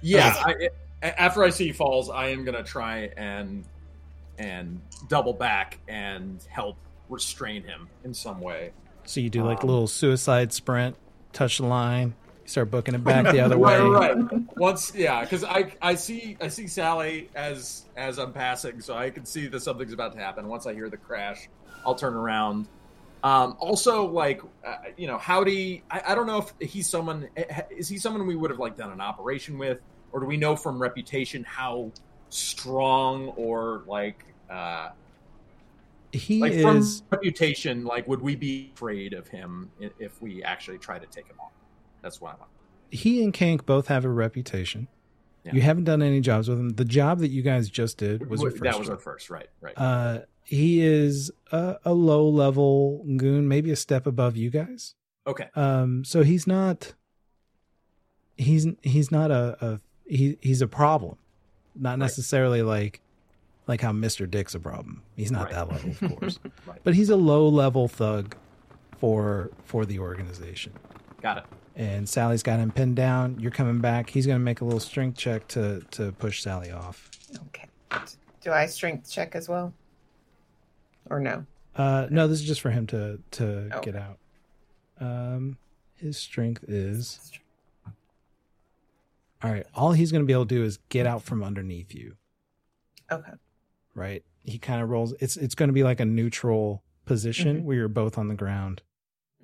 Yeah. 0.00 0.32
I, 0.44 0.68
a- 1.02 1.20
after 1.20 1.42
I 1.42 1.50
see 1.50 1.72
falls, 1.72 2.08
I 2.08 2.28
am 2.28 2.44
gonna 2.44 2.62
try 2.62 3.10
and 3.16 3.64
and 4.38 4.80
double 5.08 5.32
back 5.32 5.78
and 5.88 6.40
help 6.48 6.76
restrain 7.08 7.62
him 7.64 7.88
in 8.04 8.12
some 8.14 8.40
way. 8.40 8.72
So 9.04 9.20
you 9.20 9.30
do 9.30 9.42
like 9.42 9.60
a 9.60 9.62
Um, 9.62 9.68
little 9.68 9.86
suicide 9.86 10.52
sprint, 10.52 10.96
touch 11.32 11.58
the 11.58 11.66
line, 11.66 12.14
start 12.44 12.70
booking 12.70 12.94
it 12.94 13.02
back 13.04 13.30
the 13.32 13.40
other 13.44 13.56
way. 13.58 13.78
Right, 13.80 14.16
right. 14.16 14.40
Once, 14.56 14.92
yeah, 14.94 15.22
because 15.22 15.44
I 15.44 15.72
I 15.80 15.94
see 15.94 16.36
I 16.40 16.48
see 16.48 16.66
Sallie 16.66 17.30
as 17.34 17.86
as 17.96 18.18
I'm 18.18 18.32
passing, 18.32 18.80
so 18.80 18.94
I 18.94 19.10
can 19.10 19.24
see 19.24 19.46
that 19.48 19.60
something's 19.60 19.92
about 19.92 20.12
to 20.12 20.18
happen. 20.18 20.48
Once 20.48 20.66
I 20.66 20.74
hear 20.74 20.90
the 20.90 20.96
crash, 20.98 21.48
I'll 21.86 21.94
turn 21.94 22.14
around. 22.14 22.68
Um, 23.24 23.56
also, 23.58 24.06
like 24.06 24.40
uh, 24.64 24.76
you 24.96 25.06
know, 25.06 25.18
Howdy. 25.18 25.82
I, 25.90 26.02
I 26.08 26.14
don't 26.14 26.26
know 26.26 26.38
if 26.38 26.52
he's 26.70 26.88
someone. 26.88 27.28
eh, 27.36 27.62
Is 27.70 27.88
he 27.88 27.98
someone 27.98 28.26
we 28.26 28.36
would 28.36 28.50
have 28.50 28.60
like 28.60 28.76
done 28.76 28.92
an 28.92 29.00
operation 29.00 29.58
with, 29.58 29.78
or 30.12 30.20
do 30.20 30.26
we 30.26 30.36
know 30.36 30.54
from 30.54 30.80
reputation 30.80 31.44
how 31.44 31.90
strong 32.30 33.28
or 33.36 33.82
like 33.86 34.22
uh 34.50 34.90
He 36.12 36.40
like 36.40 36.52
is 36.52 37.02
reputation? 37.10 37.84
Like, 37.84 38.08
would 38.08 38.22
we 38.22 38.34
be 38.34 38.70
afraid 38.74 39.12
of 39.12 39.28
him 39.28 39.70
if 39.98 40.20
we 40.22 40.42
actually 40.42 40.78
try 40.78 40.98
to 40.98 41.06
take 41.06 41.26
him 41.26 41.36
on? 41.40 41.50
That's 42.02 42.20
what 42.20 42.34
I 42.34 42.38
want. 42.38 42.50
he 42.90 43.22
and 43.22 43.32
Kank 43.32 43.66
both 43.66 43.88
have 43.88 44.04
a 44.04 44.08
reputation. 44.08 44.88
Yeah. 45.44 45.54
You 45.54 45.60
haven't 45.60 45.84
done 45.84 46.02
any 46.02 46.20
jobs 46.20 46.48
with 46.48 46.58
him. 46.58 46.70
The 46.70 46.84
job 46.84 47.20
that 47.20 47.28
you 47.28 47.42
guys 47.42 47.70
just 47.70 47.98
did 47.98 48.28
was 48.28 48.40
that 48.40 48.78
was 48.78 48.86
job. 48.86 48.90
our 48.90 48.96
first, 48.98 49.30
right? 49.30 49.48
Right. 49.60 49.74
Uh, 49.76 50.20
he 50.44 50.80
is 50.80 51.30
a, 51.52 51.76
a 51.84 51.92
low 51.92 52.28
level 52.28 53.04
goon, 53.16 53.48
maybe 53.48 53.70
a 53.70 53.76
step 53.76 54.06
above 54.06 54.36
you 54.36 54.50
guys. 54.50 54.94
okay. 55.26 55.48
Um, 55.54 56.04
so 56.04 56.22
he's 56.22 56.46
not. 56.46 56.94
He's 58.36 58.66
he's 58.82 59.10
not 59.10 59.30
a, 59.30 59.56
a 59.60 59.80
he 60.06 60.38
he's 60.40 60.62
a 60.62 60.68
problem, 60.68 61.18
not 61.74 61.98
necessarily 61.98 62.62
like 62.62 63.02
like 63.68 63.80
how 63.80 63.92
Mister 63.92 64.26
Dick's 64.26 64.54
a 64.54 64.60
problem. 64.60 65.02
He's 65.14 65.30
not 65.30 65.44
Right. 65.44 65.52
that 65.54 65.68
level, 65.70 65.90
of 65.90 66.18
course, 66.18 66.38
Right. 66.66 66.80
but 66.82 66.94
he's 66.94 67.10
a 67.10 67.16
low 67.16 67.46
level 67.48 67.86
thug 67.86 68.34
for 68.98 69.50
for 69.64 69.84
the 69.86 69.98
organization. 70.00 70.72
Got 71.22 71.38
it. 71.38 71.44
And 71.76 72.08
Sallie's 72.08 72.42
got 72.42 72.58
him 72.58 72.72
pinned 72.72 72.96
down. 72.96 73.38
You're 73.38 73.52
coming 73.52 73.78
back. 73.78 74.10
He's 74.10 74.26
going 74.26 74.38
to 74.38 74.44
make 74.44 74.60
a 74.60 74.64
little 74.64 74.80
strength 74.80 75.16
check 75.16 75.46
to 75.48 75.82
to 75.92 76.10
push 76.12 76.42
Sallie 76.42 76.72
off. 76.72 77.10
okay. 77.46 77.66
Do 78.40 78.52
I 78.52 78.66
strength 78.66 79.10
check 79.10 79.34
as 79.36 79.48
well, 79.48 79.72
or 81.10 81.20
no? 81.20 81.44
Uh, 81.76 82.06
no, 82.10 82.26
this 82.26 82.40
is 82.40 82.46
just 82.46 82.60
for 82.60 82.70
him 82.70 82.86
to 82.88 83.20
to 83.32 83.68
Oh. 83.74 83.80
get 83.80 83.94
out. 83.94 84.18
Um, 85.00 85.58
his 85.94 86.16
strength 86.16 86.64
is 86.66 87.30
all 89.42 89.50
right. 89.52 89.66
All 89.74 89.92
he's 89.92 90.10
going 90.10 90.22
to 90.22 90.26
be 90.26 90.32
able 90.32 90.46
to 90.46 90.54
do 90.54 90.64
is 90.64 90.78
get 90.88 91.06
out 91.06 91.22
from 91.22 91.44
underneath 91.44 91.94
you. 91.94 92.16
Okay. 93.10 93.32
Right. 93.98 94.22
He 94.42 94.58
kind 94.58 94.80
of 94.82 94.88
rolls. 94.88 95.12
It's 95.20 95.36
it's 95.36 95.54
going 95.54 95.68
to 95.68 95.72
be 95.74 95.82
like 95.82 96.00
a 96.00 96.04
neutral 96.06 96.84
position 97.04 97.58
Mhm. 97.58 97.62
where 97.64 97.76
you're 97.76 97.88
both 97.88 98.16
on 98.18 98.28
the 98.28 98.34
ground, 98.34 98.82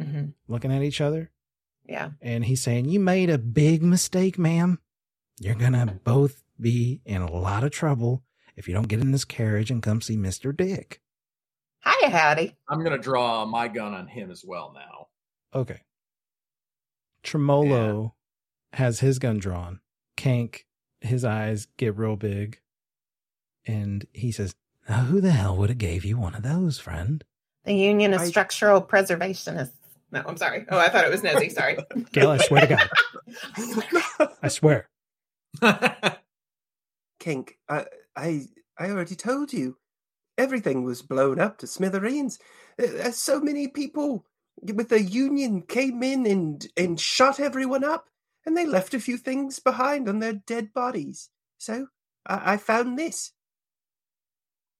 hmm 0.01 0.27
looking 0.49 0.73
at 0.73 0.83
each 0.83 1.01
other. 1.01 1.31
Yeah. 1.87 2.12
and 2.23 2.47
he's 2.47 2.62
saying, 2.62 2.87
You 2.88 2.99
made 3.01 3.29
a 3.29 3.37
big 3.37 3.83
mistake, 3.83 4.38
ma'am. 4.38 4.79
You're 5.38 5.55
going 5.55 5.73
to 5.75 5.99
both 6.05 6.43
be 6.59 7.03
in 7.05 7.21
a 7.21 7.31
lot 7.31 7.62
of 7.64 7.73
trouble 7.73 8.23
if 8.57 8.67
you 8.69 8.73
don't 8.75 8.88
get 8.88 9.01
in 9.01 9.11
this 9.11 9.25
carriage 9.27 9.71
and 9.71 9.83
come 9.83 10.01
see 10.01 10.17
Mr. 10.17 10.57
Dick. 10.57 11.03
Hi, 11.81 12.09
Howdy. 12.09 12.57
I'm 12.69 12.83
gonna 12.83 12.97
draw 12.97 13.45
my 13.45 13.69
gun 13.69 13.93
on 13.93 14.07
him 14.09 14.31
as 14.31 14.43
well 14.47 14.73
now. 14.75 15.09
Okay. 15.53 15.81
Tremolo 17.23 18.14
has 18.73 19.01
his 19.01 19.19
gun 19.19 19.38
drawn. 19.38 19.81
Kank, 20.17 20.61
his 21.01 21.25
eyes 21.25 21.67
get 21.77 21.97
real 21.97 22.17
big. 22.17 22.61
And 23.67 24.07
he 24.12 24.31
says, 24.33 24.55
Now, 24.89 25.03
who 25.05 25.21
the 25.21 25.33
hell 25.33 25.57
would 25.57 25.71
have 25.71 25.79
gave 25.79 26.05
you 26.05 26.19
one 26.19 26.35
of 26.35 26.43
those, 26.43 26.79
friend? 26.79 27.25
The 27.65 27.75
Union 27.75 28.12
of 28.12 28.21
I- 28.21 28.27
Structural 28.27 28.83
Preservationists. 28.83 29.73
No, 30.12 30.23
I'm 30.27 30.37
sorry. 30.37 30.65
Oh, 30.69 30.79
I 30.79 30.91
thought 30.91 31.05
it 31.05 31.11
was 31.11 31.23
Nezzy. 31.23 31.51
Sorry. 31.51 31.77
Gail, 32.12 32.31
I 32.31 32.37
swear 32.39 32.67
to 32.67 32.67
God. 32.69 34.31
I 34.43 34.49
swear. 34.49 34.89
Kink, 37.19 37.59
I, 37.69 37.87
I, 38.15 38.47
I 38.79 38.91
already 38.91 39.17
told 39.17 39.53
you. 39.53 39.77
Everything 40.37 40.83
was 40.83 41.03
blown 41.03 41.41
up 41.41 41.59
to 41.59 41.67
smithereens. 41.67 42.39
Uh, 42.81 42.87
uh, 43.05 43.11
so 43.12 43.41
many 43.41 43.69
people 43.69 44.25
with 44.62 44.89
the 44.89 45.01
union 45.01 45.62
came 45.62 46.03
in 46.03 46.27
and, 46.27 46.67
and 46.77 46.99
shot 46.99 47.39
everyone 47.39 47.85
up, 47.85 48.09
and 48.45 48.57
they 48.57 48.67
left 48.67 48.95
a 48.95 49.01
few 49.01 49.17
things 49.17 49.59
behind 49.61 50.09
on 50.09 50.19
their 50.19 50.33
dead 50.33 50.73
bodies. 50.73 51.31
So 51.59 51.87
I, 52.27 52.55
I 52.55 52.57
found 52.57 52.99
this. 52.99 53.33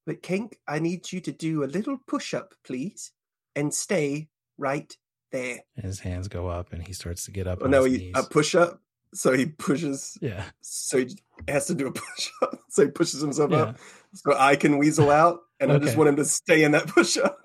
But 0.07 0.22
Kink, 0.22 0.59
I 0.68 0.78
need 0.80 1.11
you 1.12 1.20
to 1.20 1.32
do 1.32 1.64
a 1.64 1.66
little 1.66 1.98
push 2.07 2.34
up, 2.34 2.55
please, 2.64 3.12
and 3.57 3.72
stay 3.72 4.28
right 4.59 4.94
there. 5.32 5.61
And 5.76 5.84
his 5.86 6.00
hands 6.00 6.28
go 6.28 6.48
up 6.48 6.72
and 6.72 6.86
he 6.86 6.92
starts 6.92 7.24
to 7.24 7.30
get 7.30 7.46
up. 7.46 7.59
Oh 7.62 7.66
no, 7.66 7.86
a 7.86 8.22
push 8.30 8.55
up. 8.55 8.80
So 9.14 9.32
he 9.32 9.46
pushes. 9.46 10.18
Yeah. 10.20 10.44
So 10.61 10.98
he 10.98 11.16
has 11.48 11.66
to 11.66 11.74
do 11.74 11.86
a 11.86 11.92
push 11.92 12.30
up. 12.42 12.59
So 12.68 12.84
he 12.84 12.90
pushes 12.90 13.20
himself 13.20 13.52
Yeah. 13.52 13.59
up. 13.62 13.76
So 14.14 14.34
I 14.36 14.57
can 14.57 14.78
weasel 14.78 15.09
out, 15.11 15.38
and 15.61 15.70
I 15.70 15.78
just 15.78 15.96
want 15.96 16.09
him 16.09 16.16
to 16.16 16.24
stay 16.24 16.64
in 16.64 16.72
that 16.72 16.86
push 16.88 17.16
up. 17.16 17.38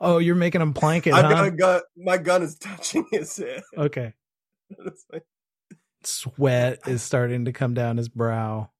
Oh, 0.00 0.18
you're 0.18 0.36
making 0.36 0.60
him 0.60 0.72
plank 0.72 1.08
it, 1.08 1.14
I've 1.14 1.24
huh? 1.24 1.30
got 1.32 1.44
a 1.46 1.50
gun. 1.50 1.80
My 1.96 2.16
gun 2.16 2.42
is 2.44 2.56
touching 2.56 3.04
his 3.10 3.36
head. 3.36 3.62
Okay. 3.76 4.14
Sweat 6.04 6.78
is 6.86 7.02
starting 7.02 7.44
to 7.46 7.52
come 7.52 7.74
down 7.74 7.96
his 7.96 8.08
brow 8.08 8.70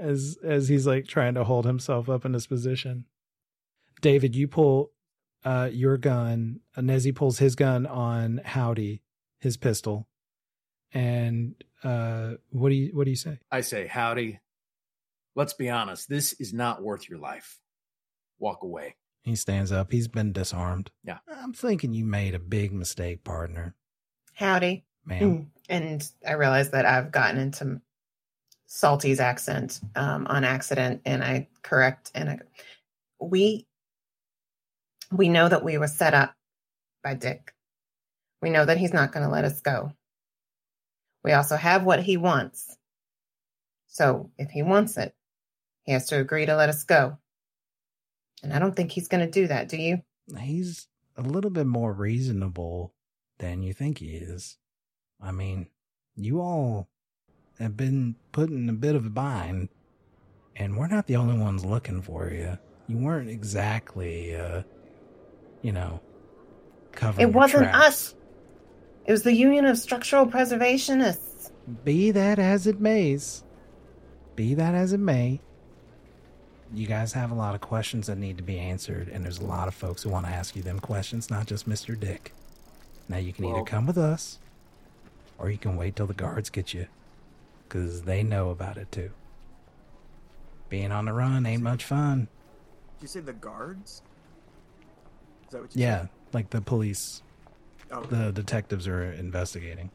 as 0.00 0.38
as 0.42 0.68
he's 0.68 0.86
like 0.86 1.06
trying 1.06 1.34
to 1.34 1.44
hold 1.44 1.66
himself 1.66 2.08
up 2.08 2.24
in 2.24 2.32
this 2.32 2.46
position. 2.46 3.04
David, 4.00 4.34
you 4.34 4.48
pull 4.48 4.92
uh 5.44 5.68
your 5.72 5.96
gun. 5.96 6.60
Uh, 6.76 6.80
Nezzy 6.80 7.14
pulls 7.14 7.38
his 7.38 7.54
gun 7.54 7.86
on 7.86 8.40
Howdy, 8.44 9.02
his 9.38 9.56
pistol. 9.56 10.08
And 10.92 11.54
uh 11.84 12.34
what 12.50 12.70
do 12.70 12.74
you 12.74 12.90
what 12.94 13.04
do 13.04 13.10
you 13.10 13.16
say? 13.16 13.38
I 13.50 13.60
say, 13.60 13.86
howdy. 13.86 14.40
Let's 15.36 15.52
be 15.54 15.70
honest. 15.70 16.08
This 16.08 16.32
is 16.34 16.52
not 16.52 16.82
worth 16.82 17.08
your 17.08 17.18
life. 17.18 17.60
Walk 18.38 18.62
away. 18.62 18.96
He 19.22 19.36
stands 19.36 19.70
up. 19.70 19.92
He's 19.92 20.08
been 20.08 20.32
disarmed. 20.32 20.90
Yeah. 21.04 21.18
I'm 21.30 21.52
thinking 21.52 21.92
you 21.92 22.04
made 22.04 22.34
a 22.34 22.38
big 22.38 22.72
mistake, 22.72 23.22
partner. 23.22 23.76
Howdy. 24.34 24.84
Ma'am. 25.04 25.50
And 25.68 26.10
I 26.26 26.32
realize 26.32 26.70
that 26.70 26.84
I've 26.84 27.12
gotten 27.12 27.38
into 27.38 27.80
Sallie's 28.70 29.18
accent 29.18 29.80
um, 29.96 30.28
on 30.28 30.44
accident, 30.44 31.02
and 31.04 31.24
I 31.24 31.48
correct. 31.62 32.12
And 32.14 32.30
I, 32.30 32.38
we 33.20 33.66
we 35.10 35.28
know 35.28 35.48
that 35.48 35.64
we 35.64 35.76
were 35.76 35.88
set 35.88 36.14
up 36.14 36.34
by 37.02 37.14
Dick. 37.14 37.52
We 38.40 38.50
know 38.50 38.64
that 38.64 38.78
he's 38.78 38.92
not 38.92 39.10
going 39.10 39.26
to 39.26 39.32
let 39.32 39.44
us 39.44 39.60
go. 39.60 39.92
We 41.24 41.32
also 41.32 41.56
have 41.56 41.82
what 41.82 42.00
he 42.00 42.16
wants. 42.16 42.76
So 43.88 44.30
if 44.38 44.50
he 44.50 44.62
wants 44.62 44.96
it, 44.96 45.16
he 45.82 45.92
has 45.92 46.06
to 46.06 46.20
agree 46.20 46.46
to 46.46 46.54
let 46.54 46.68
us 46.68 46.84
go. 46.84 47.18
And 48.44 48.52
I 48.52 48.60
don't 48.60 48.76
think 48.76 48.92
he's 48.92 49.08
going 49.08 49.26
to 49.26 49.30
do 49.30 49.48
that. 49.48 49.68
Do 49.68 49.78
you? 49.78 50.02
he's 50.38 50.86
a 51.16 51.22
little 51.22 51.50
bit 51.50 51.66
more 51.66 51.92
reasonable 51.92 52.94
than 53.40 53.64
you 53.64 53.72
think 53.72 53.98
he 53.98 54.14
is. 54.14 54.58
I 55.20 55.32
mean, 55.32 55.66
you 56.14 56.40
all 56.40 56.88
have 57.60 57.76
been 57.76 58.16
put 58.32 58.50
in 58.50 58.68
a 58.68 58.72
bit 58.72 58.94
of 58.94 59.06
a 59.06 59.10
bind, 59.10 59.68
and 60.56 60.76
we're 60.76 60.88
not 60.88 61.06
the 61.06 61.16
only 61.16 61.38
ones 61.38 61.64
looking 61.64 62.02
for 62.02 62.30
you. 62.30 62.58
You 62.88 62.98
weren't 62.98 63.28
exactly, 63.28 64.34
uh, 64.34 64.62
you 65.62 65.72
know, 65.72 66.00
covering. 66.92 67.28
It 67.28 67.34
wasn't 67.34 67.64
tracks. 67.64 67.86
us. 67.86 68.14
It 69.06 69.12
was 69.12 69.22
the 69.22 69.34
Union 69.34 69.64
of 69.64 69.78
Structural 69.78 70.26
Preservationists. 70.26 71.50
Be 71.84 72.10
that 72.10 72.38
as 72.38 72.66
it 72.66 72.80
mays, 72.80 73.44
be 74.36 74.54
that 74.54 74.74
as 74.74 74.92
it 74.92 75.00
may, 75.00 75.40
you 76.72 76.86
guys 76.86 77.12
have 77.12 77.30
a 77.30 77.34
lot 77.34 77.54
of 77.54 77.60
questions 77.60 78.06
that 78.06 78.18
need 78.18 78.36
to 78.36 78.42
be 78.42 78.58
answered, 78.58 79.08
and 79.08 79.24
there's 79.24 79.38
a 79.38 79.44
lot 79.44 79.68
of 79.68 79.74
folks 79.74 80.02
who 80.02 80.10
want 80.10 80.26
to 80.26 80.32
ask 80.32 80.54
you 80.56 80.62
them 80.62 80.80
questions, 80.80 81.30
not 81.30 81.46
just 81.46 81.68
Mr. 81.68 81.98
Dick. 81.98 82.32
Now, 83.08 83.18
you 83.18 83.32
can 83.32 83.44
either 83.44 83.64
come 83.64 83.86
with 83.86 83.98
us, 83.98 84.38
or 85.38 85.50
you 85.50 85.58
can 85.58 85.76
wait 85.76 85.96
till 85.96 86.06
the 86.06 86.14
guards 86.14 86.48
get 86.50 86.72
you, 86.72 86.86
because 87.70 88.02
they 88.02 88.22
know 88.22 88.50
about 88.50 88.76
it 88.76 88.90
too. 88.90 89.10
Being 90.68 90.92
on 90.92 91.04
the 91.06 91.12
run 91.12 91.46
ain't 91.46 91.62
much 91.62 91.84
fun. 91.84 92.28
did 92.98 93.02
you 93.04 93.08
say 93.08 93.20
the 93.20 93.32
guards? 93.32 94.02
Is 95.46 95.52
that 95.52 95.62
what 95.62 95.74
you 95.74 95.82
Yeah, 95.82 96.00
said? 96.00 96.08
like 96.32 96.50
the 96.50 96.60
police, 96.60 97.22
Oh, 97.92 98.02
the 98.02 98.32
detectives 98.32 98.86
are 98.86 99.12
investigating. 99.12 99.90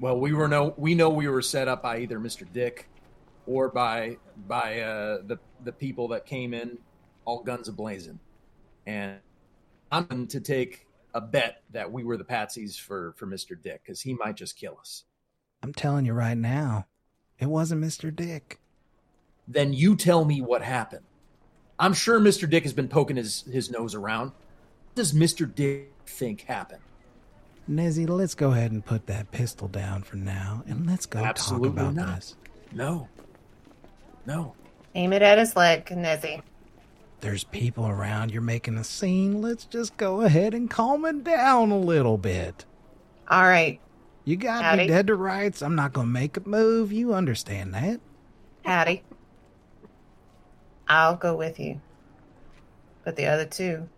Well, 0.00 0.18
we 0.18 0.32
were 0.32 0.48
no 0.48 0.74
we 0.76 0.94
know 0.94 1.10
we 1.10 1.28
were 1.28 1.42
set 1.42 1.68
up 1.68 1.82
by 1.82 1.98
either 1.98 2.18
Mr. 2.18 2.50
Dick 2.50 2.88
or 3.46 3.70
by 3.70 4.16
by 4.36 4.80
uh, 4.80 5.18
the 5.26 5.38
the 5.62 5.72
people 5.72 6.08
that 6.08 6.26
came 6.26 6.54
in 6.54 6.78
all 7.24 7.42
guns 7.44 7.68
ablazing. 7.68 8.18
And 8.86 9.20
I'm 9.92 10.06
going 10.06 10.26
to 10.28 10.40
take 10.40 10.86
a 11.14 11.20
bet 11.20 11.62
that 11.70 11.92
we 11.92 12.02
were 12.02 12.16
the 12.16 12.24
patsies 12.24 12.76
for 12.80 13.14
for 13.16 13.26
Mr. 13.28 13.60
Dick 13.60 13.84
cuz 13.84 14.00
he 14.00 14.14
might 14.14 14.34
just 14.34 14.56
kill 14.56 14.76
us. 14.80 15.04
I'm 15.62 15.72
telling 15.72 16.04
you 16.04 16.12
right 16.12 16.36
now, 16.36 16.86
it 17.38 17.46
wasn't 17.46 17.82
Mr. 17.82 18.14
Dick. 18.14 18.58
Then 19.46 19.72
you 19.72 19.96
tell 19.96 20.24
me 20.24 20.40
what 20.40 20.62
happened. 20.62 21.04
I'm 21.78 21.94
sure 21.94 22.20
Mr. 22.20 22.48
Dick 22.48 22.62
has 22.62 22.72
been 22.72 22.88
poking 22.88 23.16
his 23.16 23.42
his 23.42 23.70
nose 23.70 23.94
around. 23.94 24.26
What 24.26 24.94
does 24.94 25.12
Mr. 25.12 25.52
Dick 25.52 25.92
think 26.06 26.42
happened? 26.42 26.82
Nezzy, 27.70 28.08
let's 28.08 28.34
go 28.34 28.50
ahead 28.52 28.72
and 28.72 28.84
put 28.84 29.06
that 29.06 29.30
pistol 29.30 29.68
down 29.68 30.02
for 30.02 30.16
now, 30.16 30.62
and 30.66 30.86
let's 30.86 31.06
go 31.06 31.20
Absolutely 31.20 31.70
talk 31.70 31.78
about 31.78 31.94
not. 31.94 32.16
this. 32.16 32.36
No. 32.72 33.08
No. 34.26 34.54
Aim 34.94 35.12
it 35.12 35.22
at 35.22 35.38
his 35.38 35.56
leg, 35.56 35.86
Nezzy. 35.86 36.42
There's 37.20 37.44
people 37.44 37.86
around. 37.86 38.32
You're 38.32 38.42
making 38.42 38.76
a 38.76 38.84
scene. 38.84 39.40
Let's 39.40 39.64
just 39.64 39.96
go 39.96 40.22
ahead 40.22 40.54
and 40.54 40.68
calm 40.68 41.04
it 41.04 41.22
down 41.22 41.70
a 41.70 41.78
little 41.78 42.18
bit. 42.18 42.64
All 43.28 43.44
right, 43.44 43.80
You 44.24 44.36
got 44.36 44.62
Howdy. 44.64 44.82
me 44.82 44.88
dead 44.88 45.08
to 45.08 45.14
rights. 45.16 45.62
I'm 45.62 45.74
not 45.74 45.92
gonna 45.92 46.06
make 46.08 46.36
a 46.36 46.48
move. 46.48 46.92
You 46.92 47.14
understand 47.14 47.74
that? 47.74 48.00
Howdy. 48.64 49.02
I'll 50.88 51.16
go 51.16 51.34
with 51.34 51.58
you. 51.58 51.80
But 53.04 53.16
the 53.16 53.26
other 53.26 53.46
two 53.46 53.88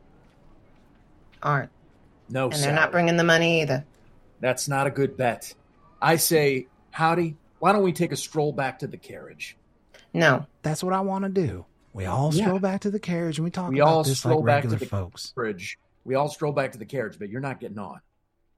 aren't. 1.42 1.70
No. 2.28 2.44
And 2.50 2.54
they're 2.62 2.72
not 2.74 2.90
bringing 2.90 3.16
the 3.16 3.24
money 3.24 3.60
either. 3.62 3.84
That's 4.40 4.68
not 4.68 4.86
a 4.86 4.90
good 4.90 5.16
bet. 5.16 5.52
I 6.00 6.16
say, 6.16 6.66
Howdy, 6.90 7.36
why 7.58 7.72
don't 7.72 7.82
we 7.82 7.92
take 7.92 8.12
a 8.12 8.16
stroll 8.16 8.52
back 8.52 8.78
to 8.78 8.86
the 8.86 8.96
carriage? 8.96 9.56
No. 10.14 10.46
That's 10.62 10.82
what 10.82 10.94
I 10.94 11.00
want 11.00 11.24
to 11.24 11.30
do. 11.30 11.66
We 11.92 12.06
all 12.06 12.32
Yeah. 12.32 12.44
stroll 12.46 12.58
back 12.58 12.80
to 12.82 12.90
the 12.90 12.98
carriage 13.00 13.38
and 13.38 13.44
we 13.44 13.50
talk 13.50 13.70
We 13.70 13.80
about 13.80 13.90
all 13.90 14.02
this 14.04 14.18
stroll 14.18 14.38
like 14.38 14.46
back 14.46 14.62
to 14.64 14.76
the- 14.76 14.86
folks. 14.86 15.32
Bridge. 15.32 15.78
We 16.04 16.14
all 16.14 16.28
stroll 16.28 16.52
back 16.52 16.72
to 16.72 16.78
the 16.78 16.84
carriage, 16.86 17.18
but 17.18 17.28
you're 17.28 17.40
not 17.40 17.60
getting 17.60 17.78
on. 17.78 18.00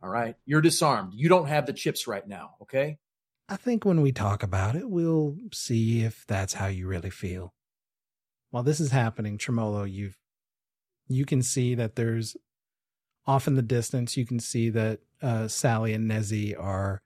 All 0.02 0.08
right? 0.08 0.36
You're 0.44 0.60
disarmed. 0.60 1.12
You 1.14 1.28
don't 1.28 1.48
have 1.48 1.66
the 1.66 1.72
chips 1.72 2.06
right 2.06 2.26
now, 2.26 2.54
okay? 2.62 2.98
I 3.48 3.56
think 3.56 3.84
when 3.84 4.02
we 4.02 4.12
talk 4.12 4.42
about 4.42 4.74
it, 4.74 4.90
we'll 4.90 5.36
see 5.52 6.02
if 6.02 6.26
that's 6.26 6.54
how 6.54 6.66
you 6.66 6.86
really 6.86 7.10
feel. 7.10 7.54
While 8.50 8.64
this 8.64 8.80
is 8.80 8.90
happening, 8.90 9.38
Tremolo, 9.38 9.84
you've 9.84 10.16
you 11.08 11.24
can 11.24 11.42
see 11.42 11.74
that 11.76 11.94
there's 11.94 12.36
off 13.26 13.46
in 13.46 13.54
the 13.54 13.62
distance. 13.62 14.16
You 14.16 14.26
can 14.26 14.40
see 14.40 14.70
that 14.70 15.00
uh, 15.22 15.46
Sallie 15.48 15.94
and 15.94 16.10
Nezzy 16.10 16.58
are 16.58 17.02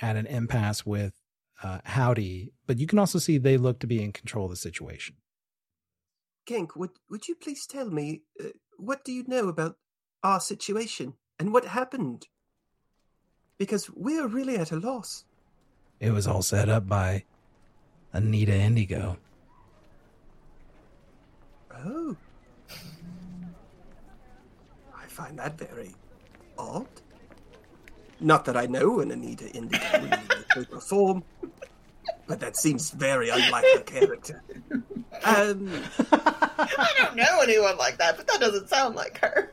at 0.00 0.16
an 0.16 0.26
impasse 0.26 0.86
with 0.86 1.14
uh, 1.62 1.78
Howdy, 1.84 2.52
but 2.66 2.78
you 2.78 2.86
can 2.86 2.98
also 2.98 3.18
see 3.18 3.38
they 3.38 3.56
look 3.56 3.80
to 3.80 3.86
be 3.86 4.02
in 4.02 4.12
control 4.12 4.44
of 4.44 4.52
the 4.52 4.56
situation. 4.56 5.16
Genk, 6.48 6.76
would 6.76 6.90
would 7.10 7.28
you 7.28 7.34
please 7.34 7.66
tell 7.66 7.90
me 7.90 8.22
uh, 8.42 8.48
what 8.76 9.04
do 9.04 9.12
you 9.12 9.24
know 9.26 9.48
about 9.48 9.76
our 10.22 10.40
situation 10.40 11.14
and 11.38 11.52
what 11.52 11.64
happened? 11.64 12.26
Because 13.58 13.90
we're 13.90 14.26
really 14.26 14.56
at 14.56 14.70
a 14.72 14.76
loss. 14.76 15.24
It 16.00 16.10
was 16.12 16.26
all 16.26 16.42
set 16.42 16.68
up 16.68 16.88
by 16.88 17.24
Anita 18.12 18.54
Indigo. 18.54 19.16
Oh, 21.74 22.16
I 24.96 25.06
find 25.06 25.38
that 25.38 25.58
very 25.58 25.94
odd. 26.56 26.86
Not 28.20 28.44
that 28.46 28.56
I 28.56 28.66
know 28.66 29.00
an 29.00 29.12
Anita 29.12 29.48
Indigo 29.50 29.84
in 29.94 29.94
any 29.94 30.10
way, 30.10 30.22
shape, 30.54 30.72
or 30.72 30.80
form, 30.80 31.22
but 32.26 32.40
that 32.40 32.56
seems 32.56 32.90
very 32.90 33.28
unlike 33.28 33.64
her 33.74 33.80
character. 33.82 34.42
Um, 35.24 35.82
I 36.12 36.92
don't 36.98 37.16
know 37.16 37.40
anyone 37.42 37.76
like 37.76 37.98
that, 37.98 38.16
but 38.16 38.28
that 38.28 38.38
doesn't 38.38 38.68
sound 38.68 38.94
like 38.94 39.18
her. 39.18 39.52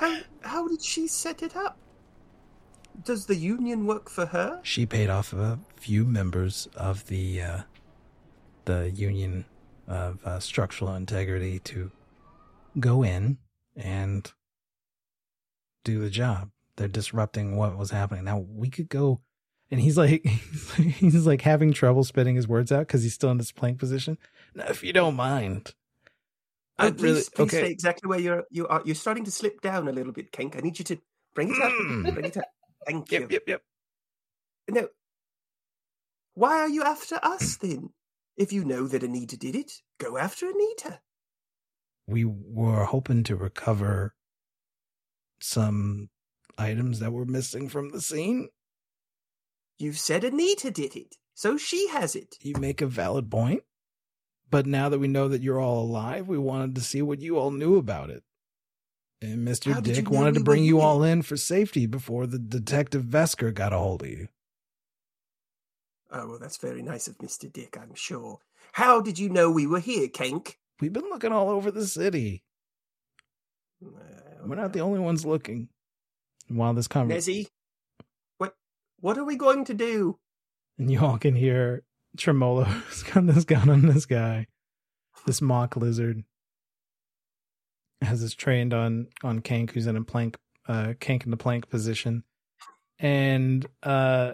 How 0.00 0.18
how 0.40 0.66
did 0.66 0.82
she 0.82 1.06
set 1.06 1.42
it 1.42 1.54
up? 1.54 1.76
Does 3.04 3.26
the 3.26 3.36
union 3.36 3.86
work 3.86 4.08
for 4.08 4.26
her? 4.26 4.60
She 4.62 4.86
paid 4.86 5.10
off 5.10 5.32
a 5.32 5.58
few 5.76 6.04
members 6.04 6.68
of 6.74 7.06
the 7.06 7.42
uh, 7.42 7.60
the 8.64 8.90
Union 8.90 9.44
of 9.86 10.24
uh, 10.24 10.40
Structural 10.40 10.94
Integrity 10.94 11.58
to 11.60 11.90
go 12.78 13.02
in 13.02 13.38
and 13.76 14.32
do 15.84 16.00
the 16.00 16.10
job. 16.10 16.50
They're 16.76 16.88
disrupting 16.88 17.56
what 17.56 17.76
was 17.76 17.90
happening. 17.90 18.24
Now 18.24 18.38
we 18.38 18.70
could 18.70 18.88
go, 18.88 19.20
and 19.70 19.80
he's 19.80 19.98
like, 19.98 20.24
he's 20.76 21.26
like 21.26 21.42
having 21.42 21.72
trouble 21.74 22.04
spitting 22.04 22.36
his 22.36 22.48
words 22.48 22.72
out 22.72 22.86
because 22.86 23.02
he's 23.02 23.14
still 23.14 23.30
in 23.30 23.38
this 23.38 23.52
plank 23.52 23.78
position. 23.78 24.16
Now, 24.54 24.66
if 24.68 24.82
you 24.82 24.94
don't 24.94 25.16
mind, 25.16 25.74
I'd 26.80 26.98
please, 26.98 27.02
really- 27.02 27.22
please 27.34 27.42
okay. 27.42 27.60
say 27.62 27.70
exactly 27.70 28.08
where 28.08 28.20
you're. 28.20 28.44
You 28.50 28.66
are. 28.68 28.82
You're 28.84 28.94
starting 28.94 29.24
to 29.24 29.30
slip 29.30 29.60
down 29.60 29.88
a 29.88 29.92
little 29.92 30.12
bit, 30.12 30.32
Kink. 30.32 30.56
I 30.56 30.60
need 30.60 30.78
you 30.78 30.84
to 30.86 30.98
bring 31.34 31.50
it 31.50 31.62
up. 31.62 31.72
Mm. 31.72 32.14
bring 32.14 32.24
it 32.26 32.36
up. 32.36 32.44
Thank 32.86 33.12
you. 33.12 33.20
Yep, 33.20 33.32
yep, 33.32 33.42
yep. 33.46 33.62
No. 34.70 34.88
Why 36.34 36.60
are 36.60 36.68
you 36.68 36.82
after 36.82 37.18
us 37.22 37.56
then? 37.56 37.90
If 38.36 38.52
you 38.52 38.64
know 38.64 38.86
that 38.86 39.02
Anita 39.02 39.36
did 39.36 39.54
it, 39.54 39.72
go 39.98 40.16
after 40.16 40.48
Anita. 40.48 41.00
We 42.06 42.24
were 42.24 42.84
hoping 42.84 43.22
to 43.24 43.36
recover 43.36 44.14
some 45.40 46.08
items 46.56 47.00
that 47.00 47.12
were 47.12 47.26
missing 47.26 47.68
from 47.68 47.90
the 47.90 48.00
scene. 48.00 48.48
You 49.78 49.92
said 49.92 50.24
Anita 50.24 50.70
did 50.70 50.96
it, 50.96 51.16
so 51.34 51.56
she 51.56 51.88
has 51.88 52.14
it. 52.16 52.36
You 52.40 52.54
make 52.58 52.80
a 52.80 52.86
valid 52.86 53.30
point. 53.30 53.62
But 54.50 54.66
now 54.66 54.88
that 54.88 54.98
we 54.98 55.08
know 55.08 55.28
that 55.28 55.42
you're 55.42 55.60
all 55.60 55.82
alive, 55.82 56.26
we 56.26 56.38
wanted 56.38 56.74
to 56.74 56.80
see 56.80 57.02
what 57.02 57.20
you 57.20 57.38
all 57.38 57.50
knew 57.50 57.76
about 57.76 58.10
it. 58.10 58.22
And 59.22 59.46
Mr. 59.46 59.72
How 59.72 59.80
Dick 59.80 60.10
wanted 60.10 60.34
to 60.34 60.42
bring 60.42 60.64
you 60.64 60.80
all 60.80 61.02
in 61.02 61.22
for 61.22 61.36
safety 61.36 61.86
before 61.86 62.26
the 62.26 62.38
detective 62.38 63.04
Vesker 63.04 63.52
got 63.52 63.72
a 63.72 63.78
hold 63.78 64.02
of 64.02 64.08
you. 64.08 64.28
Oh, 66.10 66.26
well, 66.26 66.38
that's 66.38 66.56
very 66.56 66.82
nice 66.82 67.06
of 67.06 67.18
Mr. 67.18 67.52
Dick, 67.52 67.78
I'm 67.80 67.94
sure. 67.94 68.38
How 68.72 69.00
did 69.00 69.18
you 69.18 69.28
know 69.28 69.50
we 69.50 69.66
were 69.66 69.78
here, 69.78 70.08
Kenk? 70.08 70.58
We've 70.80 70.92
been 70.92 71.08
looking 71.10 71.32
all 71.32 71.50
over 71.50 71.70
the 71.70 71.86
city. 71.86 72.42
We're 73.80 74.56
not 74.56 74.72
the 74.72 74.80
uh, 74.80 74.84
only 74.84 75.00
ones 75.00 75.24
looking. 75.24 75.68
And 76.48 76.58
while 76.58 76.74
this 76.74 76.88
conversation, 76.88 77.44
Nezzy, 77.44 77.48
what, 78.38 78.54
what 78.98 79.18
are 79.18 79.24
we 79.24 79.36
going 79.36 79.64
to 79.66 79.74
do? 79.74 80.18
and 80.80 80.90
you 80.90 80.98
all 80.98 81.18
can 81.18 81.36
hear 81.36 81.84
Tremolo's 82.16 83.02
got 83.14 83.26
this 83.26 83.44
gun 83.44 83.68
on 83.68 83.86
this 83.86 84.06
guy, 84.06 84.46
this 85.26 85.40
mock 85.40 85.76
lizard, 85.76 86.24
has 88.02 88.20
this 88.20 88.34
trained 88.34 88.74
on 88.74 89.08
on 89.22 89.40
Kank, 89.40 89.70
who's 89.70 89.86
in 89.86 89.96
a 89.96 90.04
plank, 90.04 90.36
uh, 90.68 90.94
Kank 91.00 91.24
in 91.24 91.30
the 91.30 91.36
plank 91.36 91.68
position, 91.68 92.24
and 92.98 93.66
uh, 93.82 94.32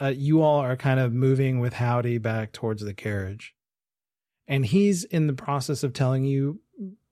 uh, 0.00 0.12
you 0.14 0.42
all 0.42 0.60
are 0.60 0.76
kind 0.76 1.00
of 1.00 1.12
moving 1.12 1.60
with 1.60 1.74
Howdy 1.74 2.18
back 2.18 2.52
towards 2.52 2.82
the 2.82 2.94
carriage, 2.94 3.54
and 4.46 4.66
he's 4.66 5.04
in 5.04 5.26
the 5.26 5.34
process 5.34 5.82
of 5.82 5.92
telling 5.92 6.24
you 6.24 6.60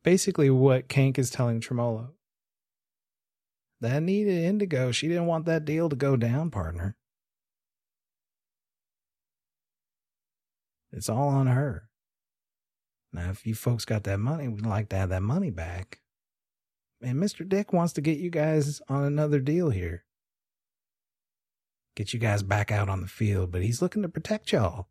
basically 0.02 0.50
what 0.50 0.88
Kank 0.88 1.18
is 1.18 1.30
telling 1.30 1.60
Tremolo. 1.60 2.12
That 3.80 3.96
Anita 3.96 4.30
Indigo. 4.30 4.92
She 4.92 5.08
didn't 5.08 5.26
want 5.26 5.46
that 5.46 5.64
deal 5.64 5.88
to 5.88 5.96
go 5.96 6.16
down, 6.16 6.50
partner. 6.50 6.96
It's 10.92 11.08
all 11.08 11.28
on 11.28 11.46
her. 11.46 11.88
Now, 13.12 13.30
if 13.30 13.46
you 13.46 13.54
folks 13.54 13.84
got 13.84 14.04
that 14.04 14.20
money, 14.20 14.48
we'd 14.48 14.66
like 14.66 14.88
to 14.90 14.96
have 14.96 15.08
that 15.08 15.22
money 15.22 15.50
back. 15.50 16.00
And 17.02 17.18
Mr. 17.18 17.48
Dick 17.48 17.72
wants 17.72 17.92
to 17.94 18.00
get 18.00 18.18
you 18.18 18.30
guys 18.30 18.80
on 18.88 19.04
another 19.04 19.40
deal 19.40 19.70
here. 19.70 20.04
Get 21.96 22.12
you 22.12 22.20
guys 22.20 22.42
back 22.42 22.70
out 22.70 22.88
on 22.88 23.00
the 23.00 23.08
field, 23.08 23.50
but 23.50 23.62
he's 23.62 23.82
looking 23.82 24.02
to 24.02 24.08
protect 24.08 24.52
y'all. 24.52 24.88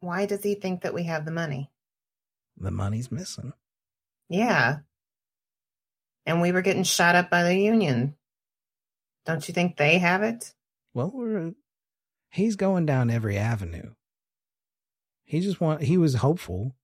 Why 0.00 0.26
does 0.26 0.42
he 0.42 0.54
think 0.54 0.82
that 0.82 0.94
we 0.94 1.04
have 1.04 1.24
the 1.24 1.32
money? 1.32 1.70
The 2.56 2.70
money's 2.70 3.10
missing. 3.10 3.52
Yeah. 4.28 4.78
And 6.26 6.40
we 6.40 6.52
were 6.52 6.62
getting 6.62 6.84
shot 6.84 7.16
up 7.16 7.30
by 7.30 7.42
the 7.42 7.56
union. 7.56 8.14
Don't 9.26 9.46
you 9.48 9.54
think 9.54 9.76
they 9.76 9.98
have 9.98 10.22
it? 10.22 10.54
Well, 10.92 11.10
we're, 11.12 11.38
uh, 11.38 11.50
he's 12.30 12.56
going 12.56 12.86
down 12.86 13.10
every 13.10 13.36
avenue. 13.36 13.94
He 15.24 15.40
just 15.40 15.60
want 15.60 15.82
he 15.82 15.96
was 15.96 16.14
hopeful 16.16 16.76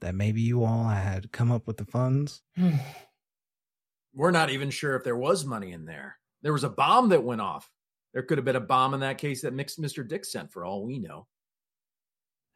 that 0.00 0.14
maybe 0.14 0.40
you 0.40 0.64
all 0.64 0.84
had 0.84 1.32
come 1.32 1.50
up 1.50 1.66
with 1.66 1.76
the 1.76 1.84
funds. 1.84 2.42
We're 4.14 4.30
not 4.30 4.50
even 4.50 4.70
sure 4.70 4.94
if 4.96 5.04
there 5.04 5.16
was 5.16 5.44
money 5.44 5.72
in 5.72 5.86
there. 5.86 6.16
There 6.42 6.52
was 6.52 6.64
a 6.64 6.68
bomb 6.68 7.10
that 7.10 7.24
went 7.24 7.40
off. 7.40 7.70
There 8.12 8.22
could 8.22 8.36
have 8.38 8.44
been 8.44 8.56
a 8.56 8.60
bomb 8.60 8.94
in 8.94 9.00
that 9.00 9.18
case 9.18 9.42
that 9.42 9.54
mixed 9.54 9.80
Mr. 9.80 10.06
Dick 10.06 10.24
sent 10.24 10.52
for 10.52 10.64
all 10.64 10.84
we 10.84 10.98
know. 10.98 11.26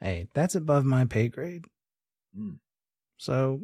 Hey, 0.00 0.28
that's 0.34 0.54
above 0.54 0.84
my 0.84 1.06
pay 1.06 1.28
grade. 1.28 1.64
Hmm. 2.34 2.54
So 3.16 3.62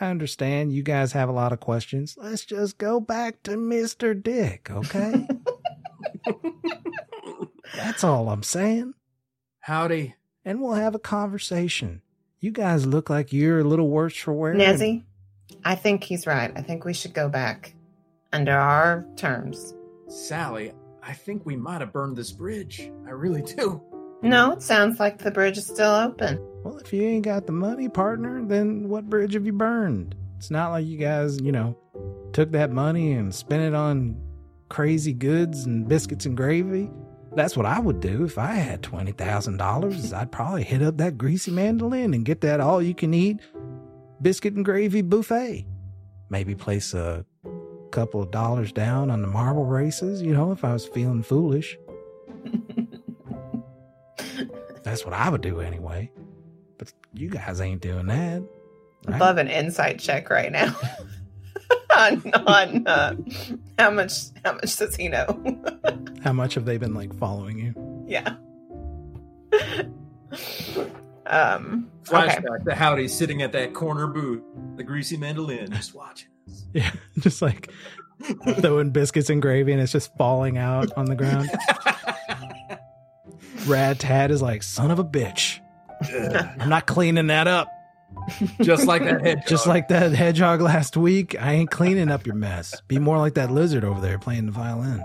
I 0.00 0.06
understand 0.06 0.72
you 0.72 0.82
guys 0.82 1.12
have 1.12 1.28
a 1.28 1.32
lot 1.32 1.52
of 1.52 1.60
questions. 1.60 2.16
Let's 2.16 2.44
just 2.44 2.78
go 2.78 3.00
back 3.00 3.42
to 3.44 3.52
Mr. 3.52 4.20
Dick, 4.20 4.70
okay? 4.70 5.26
That's 7.74 8.04
all 8.04 8.28
I'm 8.28 8.42
saying. 8.42 8.94
Howdy. 9.60 10.14
And 10.44 10.60
we'll 10.60 10.74
have 10.74 10.94
a 10.94 10.98
conversation. 10.98 12.02
You 12.40 12.50
guys 12.50 12.84
look 12.84 13.08
like 13.08 13.32
you're 13.32 13.60
a 13.60 13.64
little 13.64 13.88
worse 13.88 14.16
for 14.16 14.32
wear. 14.32 14.54
Nezzy, 14.54 15.02
I 15.64 15.74
think 15.74 16.04
he's 16.04 16.26
right. 16.26 16.52
I 16.54 16.60
think 16.60 16.84
we 16.84 16.92
should 16.92 17.14
go 17.14 17.28
back 17.28 17.74
under 18.32 18.52
our 18.52 19.06
terms. 19.16 19.74
Sallie, 20.08 20.72
I 21.02 21.14
think 21.14 21.46
we 21.46 21.56
might 21.56 21.80
have 21.80 21.92
burned 21.92 22.16
this 22.16 22.32
bridge. 22.32 22.90
I 23.06 23.10
really 23.10 23.42
do. 23.42 23.82
No, 24.22 24.52
it 24.52 24.62
sounds 24.62 25.00
like 25.00 25.18
the 25.18 25.30
bridge 25.30 25.58
is 25.58 25.66
still 25.66 25.94
open. 25.94 26.38
Well, 26.62 26.78
if 26.78 26.92
you 26.92 27.02
ain't 27.02 27.24
got 27.24 27.46
the 27.46 27.52
money, 27.52 27.88
partner, 27.88 28.44
then 28.44 28.88
what 28.88 29.08
bridge 29.08 29.34
have 29.34 29.44
you 29.44 29.52
burned? 29.52 30.14
It's 30.38 30.50
not 30.50 30.70
like 30.70 30.86
you 30.86 30.98
guys, 30.98 31.40
you 31.40 31.52
know, 31.52 31.76
took 32.32 32.50
that 32.52 32.70
money 32.70 33.12
and 33.12 33.34
spent 33.34 33.62
it 33.62 33.74
on 33.74 34.16
crazy 34.68 35.12
goods 35.12 35.66
and 35.66 35.86
biscuits 35.88 36.26
and 36.26 36.36
gravy. 36.36 36.90
That's 37.36 37.56
what 37.56 37.66
I 37.66 37.80
would 37.80 38.00
do 38.00 38.24
if 38.24 38.38
I 38.38 38.54
had 38.54 38.82
twenty 38.82 39.12
thousand 39.12 39.56
dollars. 39.56 40.12
I'd 40.12 40.30
probably 40.30 40.62
hit 40.62 40.82
up 40.82 40.98
that 40.98 41.18
greasy 41.18 41.50
mandolin 41.50 42.14
and 42.14 42.24
get 42.24 42.40
that 42.42 42.60
all 42.60 42.80
you 42.80 42.94
can 42.94 43.12
eat 43.12 43.40
biscuit 44.22 44.54
and 44.54 44.64
gravy 44.64 45.02
buffet. 45.02 45.66
Maybe 46.30 46.54
place 46.54 46.94
a 46.94 47.24
couple 47.90 48.22
of 48.22 48.30
dollars 48.30 48.72
down 48.72 49.10
on 49.10 49.20
the 49.22 49.28
marble 49.28 49.64
races, 49.66 50.22
you 50.22 50.32
know, 50.32 50.52
if 50.52 50.64
I 50.64 50.72
was 50.72 50.86
feeling 50.86 51.22
foolish. 51.22 51.76
That's 54.82 55.04
what 55.04 55.14
I 55.14 55.28
would 55.28 55.40
do 55.40 55.60
anyway. 55.60 56.10
But 56.78 56.92
you 57.12 57.28
guys 57.28 57.60
ain't 57.60 57.80
doing 57.80 58.06
that. 58.06 58.42
right? 59.06 59.20
Love 59.20 59.38
an 59.38 59.48
insight 59.48 59.98
check 59.98 60.30
right 60.30 60.52
now. 60.52 60.74
on 62.04 62.34
on 62.46 62.86
uh, 62.86 63.14
how 63.78 63.90
much 63.90 64.12
how 64.44 64.52
much 64.54 64.76
does 64.76 64.96
he 64.96 65.08
know? 65.08 65.26
How 66.22 66.32
much 66.32 66.54
have 66.54 66.64
they 66.64 66.78
been 66.78 66.94
like 66.94 67.14
following 67.18 67.58
you? 67.58 67.74
yeah. 68.08 68.36
um 71.26 71.90
okay. 72.08 72.28
Flashback 72.28 72.64
to 72.64 72.74
Howdy 72.74 73.08
sitting 73.08 73.42
at 73.42 73.52
that 73.52 73.74
corner 73.74 74.06
booth, 74.06 74.42
the 74.76 74.84
greasy 74.84 75.16
mandolin, 75.18 75.70
just 75.70 75.94
watching 75.94 76.28
us. 76.48 76.64
Yeah, 76.72 76.90
just 77.18 77.42
like 77.42 77.70
throwing 78.60 78.90
biscuits 78.90 79.28
and 79.30 79.42
gravy 79.42 79.72
and 79.72 79.80
it's 79.82 79.92
just 79.92 80.16
falling 80.16 80.56
out 80.58 80.90
on 80.96 81.06
the 81.06 81.14
ground. 81.14 81.50
Rad 83.66 83.98
Tad 84.00 84.30
is 84.30 84.42
like, 84.42 84.62
son 84.62 84.90
of 84.90 84.98
a 84.98 85.04
bitch. 85.04 85.60
I'm 86.60 86.68
not 86.68 86.86
cleaning 86.86 87.28
that 87.28 87.48
up. 87.48 87.68
Just 88.62 88.86
like 88.86 89.04
that 89.04 89.20
head. 89.22 89.42
Just 89.46 89.66
like 89.66 89.88
that 89.88 90.12
hedgehog 90.12 90.60
last 90.60 90.96
week, 90.96 91.36
I 91.40 91.52
ain't 91.52 91.70
cleaning 91.70 92.10
up 92.10 92.26
your 92.26 92.34
mess. 92.36 92.80
Be 92.88 92.98
more 92.98 93.18
like 93.18 93.34
that 93.34 93.50
lizard 93.50 93.84
over 93.84 94.00
there 94.00 94.18
playing 94.18 94.46
the 94.46 94.52
violin. 94.52 95.04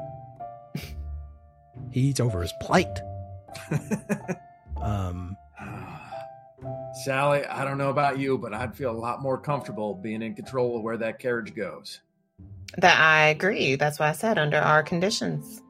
He 1.92 2.02
eats 2.02 2.20
over 2.20 2.42
his 2.42 2.54
plate. 2.62 2.88
Um, 4.82 5.36
Sally, 7.04 7.44
I 7.46 7.66
don't 7.66 7.78
know 7.78 7.90
about 7.90 8.18
you, 8.18 8.38
but 8.38 8.54
I'd 8.54 8.76
feel 8.76 8.92
a 8.92 8.98
lot 8.98 9.22
more 9.22 9.38
comfortable 9.38 9.94
being 9.94 10.22
in 10.22 10.36
control 10.36 10.78
of 10.78 10.84
where 10.84 10.96
that 10.98 11.20
carriage 11.20 11.54
goes. 11.54 12.00
That 12.78 12.98
I 13.00 13.28
agree. 13.28 13.76
That's 13.76 14.00
why 14.00 14.08
I 14.10 14.12
said 14.14 14.38
under 14.38 14.58
our 14.58 14.82
conditions. 14.82 15.62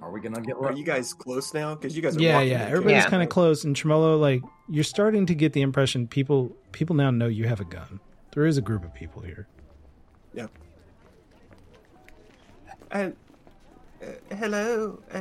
Are 0.00 0.10
we 0.10 0.20
gonna 0.20 0.40
get? 0.40 0.56
Are 0.56 0.72
you 0.72 0.84
guys 0.84 1.14
close 1.14 1.54
now? 1.54 1.74
Because 1.74 1.96
you 1.96 2.02
guys 2.02 2.16
are 2.16 2.20
yeah, 2.20 2.34
walking 2.34 2.50
yeah. 2.50 2.64
Everybody's 2.66 3.04
Yeah. 3.04 3.10
kind 3.10 3.22
of 3.22 3.28
close, 3.28 3.64
and 3.64 3.74
Tremolo, 3.74 4.16
like 4.18 4.42
you're 4.72 4.82
starting 4.82 5.26
to 5.26 5.34
get 5.34 5.52
the 5.52 5.60
impression 5.60 6.08
people 6.08 6.50
people 6.72 6.96
now 6.96 7.10
know 7.10 7.26
you 7.26 7.46
have 7.46 7.60
a 7.60 7.64
gun. 7.64 8.00
There 8.34 8.46
is 8.46 8.56
a 8.56 8.62
group 8.62 8.84
of 8.84 8.94
people 8.94 9.20
here. 9.20 9.46
Uh, 12.90 13.10
uh, 14.02 14.06
hello, 14.34 14.98
uh, 15.12 15.20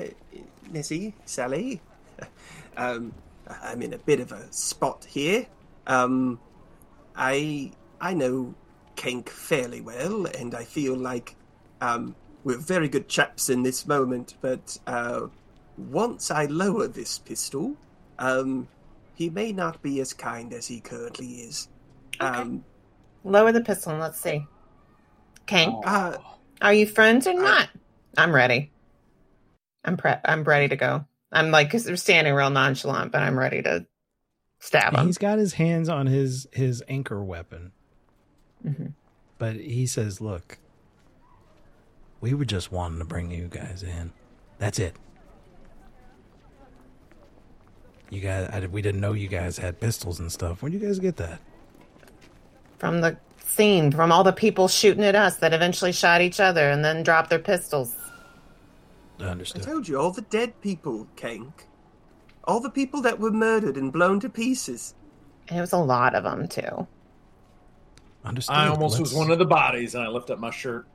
Sallie. 1.25 1.81
Um, 2.77 3.13
I'm 3.61 3.81
in 3.81 3.91
a 3.91 3.97
bit 3.97 4.21
of 4.21 4.31
a 4.31 4.49
spot 4.53 5.03
here. 5.03 5.45
Um, 5.87 6.39
I 7.17 7.73
I 7.99 8.13
know 8.13 8.55
Kink 8.95 9.29
fairly 9.29 9.81
well, 9.81 10.25
and 10.25 10.55
I 10.55 10.63
feel 10.63 10.95
like 10.95 11.35
um, 11.81 12.15
we're 12.45 12.57
very 12.57 12.87
good 12.87 13.09
chaps 13.09 13.49
in 13.49 13.63
this 13.63 13.85
moment. 13.85 14.35
But 14.39 14.77
uh, 14.87 15.27
once 15.77 16.31
I 16.31 16.45
lower 16.45 16.87
this 16.87 17.19
pistol, 17.19 17.75
um, 18.17 18.69
he 19.14 19.30
may 19.30 19.51
not 19.51 19.82
be 19.82 19.99
as 19.99 20.14
kind 20.14 20.53
as 20.53 20.68
he 20.68 20.80
currently 20.80 21.28
is. 21.28 21.68
Um, 22.20 22.64
Lower 23.24 23.51
the 23.51 23.62
pistol 23.62 23.91
and 23.91 24.01
let's 24.01 24.20
see. 24.20 24.45
Okay. 25.43 25.68
uh, 25.86 26.18
Are 26.62 26.74
you 26.74 26.88
friends 26.88 27.28
or 27.28 27.34
not? 27.34 27.70
I'm 28.18 28.34
ready. 28.34 28.72
I'm 29.86 29.97
pre- 29.97 30.14
I'm 30.26 30.43
ready 30.43 30.68
to 30.70 30.76
go. 30.76 31.05
I'm 31.32 31.51
like 31.51 31.70
cause 31.72 31.84
they're 31.86 31.95
standing 31.95 32.34
real 32.34 32.49
nonchalant, 32.49 33.12
but 33.12 33.22
I'm 33.22 33.38
ready 33.38 33.62
to 33.64 33.86
stab 34.59 34.93
him. 34.95 35.05
he's 35.07 35.18
got 35.18 35.38
his 35.39 35.53
hands 35.53 35.88
on 35.89 36.07
his 36.07 36.47
his 36.51 36.84
anchor 36.88 37.24
weapon, 37.24 37.72
Mhm. 38.66 38.93
but 39.38 39.55
he 39.55 39.88
says, 39.88 40.20
"Look, 40.22 40.59
we 42.20 42.34
were 42.34 42.45
just 42.45 42.72
wanting 42.72 42.99
to 42.99 43.05
bring 43.05 43.32
you 43.32 43.47
guys 43.47 43.82
in. 43.82 44.12
That's 44.59 44.78
it. 44.78 44.95
You 48.12 48.20
guys, 48.20 48.49
I, 48.51 48.66
we 48.68 48.82
didn't 48.84 49.01
know 49.01 49.14
you 49.14 49.28
guys 49.28 49.57
had 49.57 49.80
pistols 49.80 50.20
and 50.20 50.32
stuff. 50.32 50.62
Where'd 50.62 50.74
you 50.74 50.80
guys 50.80 50.99
get 50.99 51.16
that? 51.18 51.39
From 52.78 53.01
the 53.01 53.18
scene 53.43 53.91
from 53.91 54.12
all 54.12 54.24
the 54.24 54.32
people 54.34 54.68
shooting 54.68 55.03
at 55.03 55.16
us 55.16 55.38
that 55.38 55.53
eventually 55.53 55.91
shot 55.91 56.22
each 56.22 56.39
other 56.39 56.70
and 56.70 56.86
then 56.86 57.03
dropped 57.03 57.30
their 57.30 57.39
pistols. 57.39 57.95
I 59.20 59.24
Understood. 59.24 59.62
I 59.62 59.66
told 59.66 59.88
you, 59.88 59.99
all 59.99 60.12
the 60.12 60.22
dead 60.24 60.59
people, 60.62 61.07
Kank. 61.16 61.51
All 62.43 62.59
the 62.59 62.70
people 62.70 63.01
that 63.03 63.20
were 63.20 63.32
murdered 63.32 63.78
and 63.78 63.91
blown 63.93 64.20
to 64.22 64.30
pieces. 64.30 64.93
And 65.47 65.57
it 65.57 65.62
was 65.62 65.74
a 65.74 65.78
lot 65.78 66.16
of 66.16 66.24
them, 66.24 66.47
too. 66.47 66.88
Understood. 68.26 68.55
I 68.55 68.68
almost 68.68 68.99
was 68.99 69.14
Let's- 69.14 69.20
one 69.20 69.32
of 69.32 69.39
the 69.39 69.45
bodies, 69.45 69.95
and 69.95 70.03
I 70.03 70.07
lift 70.07 70.30
up 70.32 70.39
my 70.39 70.51
shirt, 70.51 70.86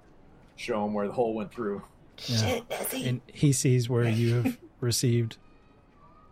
show 0.56 0.84
him 0.84 0.92
where 0.92 1.06
the 1.06 1.12
hole 1.12 1.34
went 1.34 1.52
through. 1.52 1.82
Yeah. 2.26 2.36
Shit, 2.36 2.68
Nezzy. 2.68 3.06
And 3.08 3.20
he 3.26 3.52
sees 3.52 3.88
where 3.88 4.08
you 4.08 4.34
have 4.42 4.58
received 4.80 5.36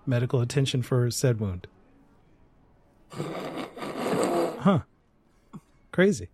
medical 0.07 0.41
attention 0.41 0.83
for 0.83 1.11
said 1.11 1.41
wound. 1.41 1.67
Huh. 3.13 4.81
Crazy. 5.93 6.29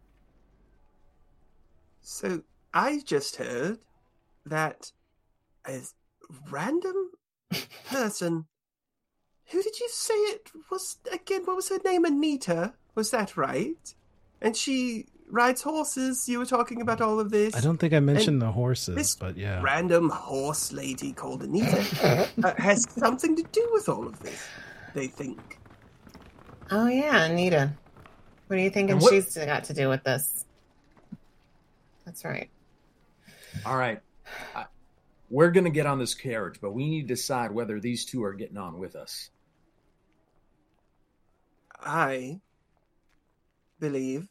So 2.01 2.43
I 2.73 3.03
just 3.05 3.37
heard 3.37 3.79
that 4.47 4.93
a 5.66 5.81
random 6.51 7.11
person. 7.89 8.47
Who 9.47 9.62
did 9.62 9.81
you 9.81 9.89
say 9.91 10.14
it 10.14 10.51
was 10.71 10.99
again? 11.12 11.43
What 11.45 11.57
was 11.57 11.68
her 11.68 11.79
name? 11.85 12.05
Anita. 12.05 12.75
Was 12.95 13.11
that 13.11 13.37
right? 13.37 13.95
And 14.41 14.57
she 14.57 15.07
rides 15.31 15.62
horses. 15.62 16.28
You 16.28 16.39
were 16.39 16.47
talking 16.47 16.81
about 16.81 17.01
all 17.01 17.20
of 17.20 17.31
this. 17.31 17.55
I 17.55 17.61
don't 17.61 17.78
think 17.78 17.93
I 17.95 18.01
mentioned 18.01 18.41
the 18.43 18.53
horses, 18.53 18.95
this 18.97 19.14
but 19.14 19.37
yeah. 19.37 19.62
Random 19.62 20.11
horse 20.11 20.72
lady 20.72 21.12
called 21.12 21.43
Anita 21.43 22.28
uh, 22.43 22.55
has 22.59 22.87
something 22.91 23.37
to 23.37 23.43
do 23.43 23.68
with 23.72 23.89
all 23.89 24.07
of 24.07 24.18
this. 24.20 24.47
They 24.95 25.07
think. 25.07 25.59
Oh, 26.70 26.87
yeah, 26.87 27.24
Anita. 27.24 27.72
What 28.47 28.59
are 28.59 28.62
you 28.62 28.70
thinking 28.70 28.99
what- 28.99 29.12
she's 29.12 29.37
got 29.37 29.64
to 29.64 29.74
do 29.74 29.89
with 29.89 30.05
this? 30.05 30.45
That's 32.05 32.24
right. 32.24 32.51
All 33.64 33.76
right. 33.76 34.01
I, 34.55 34.64
we're 35.28 35.51
going 35.51 35.64
to 35.64 35.70
get 35.70 35.87
on 35.87 35.99
this 35.99 36.14
carriage, 36.14 36.59
but 36.61 36.72
we 36.72 36.89
need 36.89 37.03
to 37.03 37.14
decide 37.14 37.53
whether 37.53 37.78
these 37.78 38.05
two 38.05 38.24
are 38.24 38.33
getting 38.35 38.57
on 38.57 38.78
with 38.78 38.97
us. 38.97 39.31
I 41.81 42.41
believe 43.78 44.22
that 44.22 44.30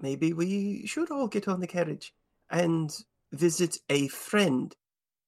maybe 0.00 0.32
we 0.32 0.86
should 0.86 1.10
all 1.10 1.28
get 1.28 1.48
on 1.48 1.60
the 1.60 1.66
carriage 1.66 2.12
and 2.50 2.90
visit 3.32 3.78
a 3.88 4.08
friend. 4.08 4.74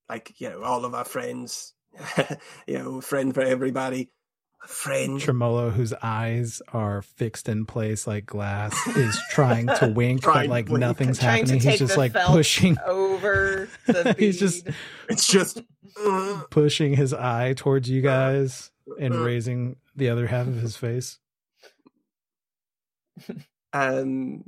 Like, 0.08 0.40
you 0.40 0.48
know, 0.50 0.62
all 0.62 0.84
of 0.84 0.94
our 0.94 1.04
friends. 1.04 1.74
you 2.66 2.78
know, 2.78 2.98
a 2.98 3.02
friend 3.02 3.34
for 3.34 3.42
everybody. 3.42 4.10
A 4.64 4.68
friend. 4.68 5.20
Tremolo, 5.20 5.70
whose 5.70 5.92
eyes 6.02 6.60
are 6.72 7.02
fixed 7.02 7.48
in 7.48 7.64
place 7.66 8.06
like 8.06 8.26
glass, 8.26 8.74
is 8.96 9.16
trying 9.30 9.66
to 9.68 9.86
wink, 9.94 10.22
but 10.22 10.32
Trying 10.32 10.44
to 10.46 10.50
like 10.50 10.68
wink. 10.68 10.80
nothing's 10.80 11.18
Trying 11.18 11.46
happening. 11.46 11.60
He's 11.60 11.78
just 11.78 11.96
like 11.96 12.12
pushing, 12.12 12.76
over 12.86 13.68
the 13.86 14.16
He's 14.18 14.38
just- 14.40 14.66
It's 15.08 15.26
just. 15.28 15.62
uh, 16.04 16.42
pushing 16.50 16.94
his 16.94 17.14
eye 17.14 17.52
towards 17.56 17.88
you 17.88 18.00
guys 18.02 18.70
and 19.00 19.14
Uh. 19.14 19.18
raising 19.22 19.76
the 19.94 20.08
other 20.08 20.26
half 20.26 20.46
of 20.48 20.56
his 20.56 20.76
face. 20.76 21.18
um. 23.72 24.44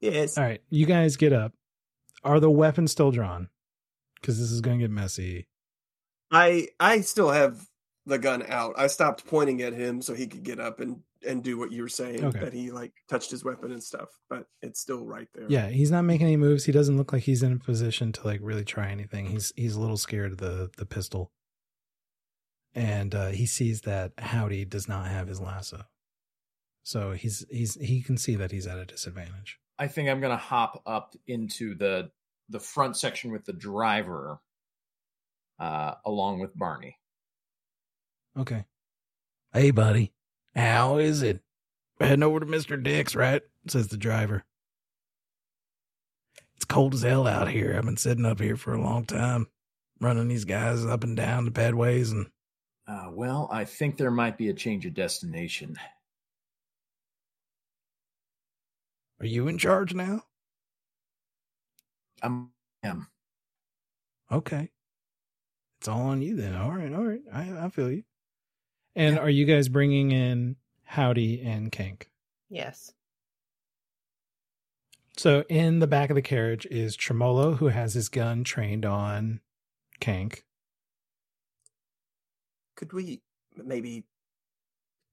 Yes. 0.00 0.38
All 0.38 0.44
right, 0.44 0.60
you 0.70 0.86
guys 0.86 1.16
get 1.16 1.32
up. 1.32 1.52
Are 2.24 2.40
the 2.40 2.50
weapons 2.50 2.92
still 2.92 3.10
drawn? 3.10 3.48
Because 4.20 4.38
this 4.38 4.50
is 4.50 4.60
going 4.60 4.78
to 4.78 4.84
get 4.84 4.90
messy. 4.90 5.48
I 6.30 6.68
I 6.80 7.00
still 7.02 7.30
have 7.30 7.66
the 8.06 8.18
gun 8.18 8.44
out. 8.48 8.74
I 8.76 8.86
stopped 8.88 9.26
pointing 9.26 9.62
at 9.62 9.72
him 9.72 10.02
so 10.02 10.14
he 10.14 10.26
could 10.26 10.42
get 10.42 10.58
up 10.60 10.80
and 10.80 11.00
and 11.26 11.42
do 11.42 11.58
what 11.58 11.72
you 11.72 11.82
were 11.82 11.88
saying 11.88 12.24
Okay. 12.24 12.38
that 12.40 12.52
he 12.52 12.70
like 12.70 12.92
touched 13.08 13.30
his 13.32 13.44
weapon 13.44 13.72
and 13.72 13.82
stuff, 13.82 14.08
but 14.30 14.46
it's 14.62 14.78
still 14.80 15.04
right 15.04 15.26
there. 15.34 15.46
Yeah, 15.48 15.68
he's 15.68 15.90
not 15.90 16.02
making 16.02 16.26
any 16.28 16.36
moves. 16.36 16.64
He 16.64 16.72
doesn't 16.72 16.96
look 16.96 17.12
like 17.12 17.24
he's 17.24 17.42
in 17.42 17.52
a 17.52 17.58
position 17.58 18.12
to 18.12 18.24
like 18.26 18.40
really 18.42 18.64
try 18.64 18.90
anything. 18.90 19.26
He's 19.26 19.52
he's 19.56 19.74
a 19.74 19.80
little 19.80 19.96
scared 19.96 20.32
of 20.32 20.38
the 20.38 20.70
the 20.76 20.86
pistol, 20.86 21.32
and 22.74 23.14
uh, 23.14 23.28
he 23.28 23.46
sees 23.46 23.82
that 23.82 24.12
Howdy 24.18 24.64
does 24.64 24.88
not 24.88 25.06
have 25.08 25.28
his 25.28 25.40
lasso, 25.40 25.84
so 26.82 27.12
he's 27.12 27.44
he's 27.50 27.74
he 27.80 28.00
can 28.02 28.16
see 28.16 28.36
that 28.36 28.52
he's 28.52 28.66
at 28.66 28.78
a 28.78 28.84
disadvantage. 28.84 29.58
I 29.78 29.86
think 29.86 30.08
I'm 30.08 30.20
going 30.20 30.36
to 30.36 30.36
hop 30.36 30.82
up 30.86 31.14
into 31.26 31.74
the 31.74 32.10
the 32.48 32.60
front 32.60 32.96
section 32.96 33.30
with 33.30 33.44
the 33.44 33.52
driver, 33.52 34.40
uh, 35.58 35.94
along 36.04 36.40
with 36.40 36.56
Barney. 36.56 36.98
Okay. 38.38 38.64
Hey, 39.52 39.70
buddy, 39.70 40.12
how 40.54 40.98
is 40.98 41.22
it? 41.22 41.42
Heading 42.00 42.22
over 42.22 42.40
to 42.40 42.46
Mister 42.46 42.76
Dick's, 42.76 43.14
right? 43.14 43.42
Says 43.66 43.88
the 43.88 43.96
driver. 43.96 44.44
It's 46.56 46.64
cold 46.64 46.94
as 46.94 47.02
hell 47.02 47.26
out 47.26 47.48
here. 47.48 47.74
I've 47.76 47.84
been 47.84 47.96
sitting 47.96 48.26
up 48.26 48.40
here 48.40 48.56
for 48.56 48.74
a 48.74 48.82
long 48.82 49.04
time, 49.04 49.46
running 50.00 50.28
these 50.28 50.44
guys 50.44 50.84
up 50.84 51.04
and 51.04 51.16
down 51.16 51.44
the 51.44 51.50
padways 51.50 52.10
and 52.10 52.26
Uh, 52.86 53.10
well, 53.12 53.48
I 53.52 53.64
think 53.64 53.96
there 53.96 54.10
might 54.10 54.38
be 54.38 54.48
a 54.48 54.54
change 54.54 54.86
of 54.86 54.94
destination. 54.94 55.76
Are 59.20 59.26
you 59.26 59.48
in 59.48 59.58
charge 59.58 59.94
now? 59.94 60.22
I'm 62.22 62.50
am. 62.82 63.08
Okay. 64.30 64.70
It's 65.80 65.88
all 65.88 66.02
on 66.02 66.22
you 66.22 66.36
then. 66.36 66.54
All 66.54 66.72
right, 66.72 66.92
all 66.92 67.04
right. 67.04 67.22
I, 67.32 67.66
I 67.66 67.68
feel 67.68 67.90
you. 67.90 68.04
And 68.96 69.18
are 69.18 69.30
you 69.30 69.44
guys 69.44 69.68
bringing 69.68 70.10
in 70.10 70.56
Howdy 70.84 71.40
and 71.42 71.70
Kank? 71.70 72.04
Yes. 72.50 72.92
So 75.16 75.44
in 75.48 75.78
the 75.78 75.86
back 75.86 76.10
of 76.10 76.16
the 76.16 76.22
carriage 76.22 76.66
is 76.66 76.96
Tremolo, 76.96 77.54
who 77.54 77.68
has 77.68 77.94
his 77.94 78.08
gun 78.08 78.44
trained 78.44 78.84
on 78.84 79.40
Kank. 80.00 80.42
Could 82.76 82.92
we 82.92 83.20
maybe 83.56 84.04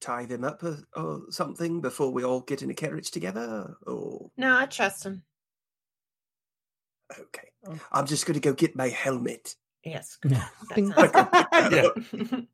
tie 0.05 0.25
them 0.25 0.43
up 0.43 0.61
or, 0.63 0.77
or 0.95 1.21
something 1.29 1.81
before 1.81 2.11
we 2.11 2.23
all 2.23 2.41
get 2.41 2.61
in 2.61 2.69
a 2.69 2.73
carriage 2.73 3.11
together? 3.11 3.75
Or 3.87 4.29
No, 4.37 4.57
I 4.57 4.65
trust 4.67 5.05
him. 5.05 5.23
okay, 7.19 7.49
I'm 7.91 8.05
just 8.05 8.25
going 8.25 8.35
to 8.35 8.39
go 8.39 8.53
get 8.53 8.75
my 8.75 8.89
helmet. 8.89 9.55
Yes. 9.83 10.17
Yeah. 10.27 10.47
That 10.69 10.75
Ding. 10.75 10.91
sounds- 10.93 12.31
Yeah. 12.31 12.39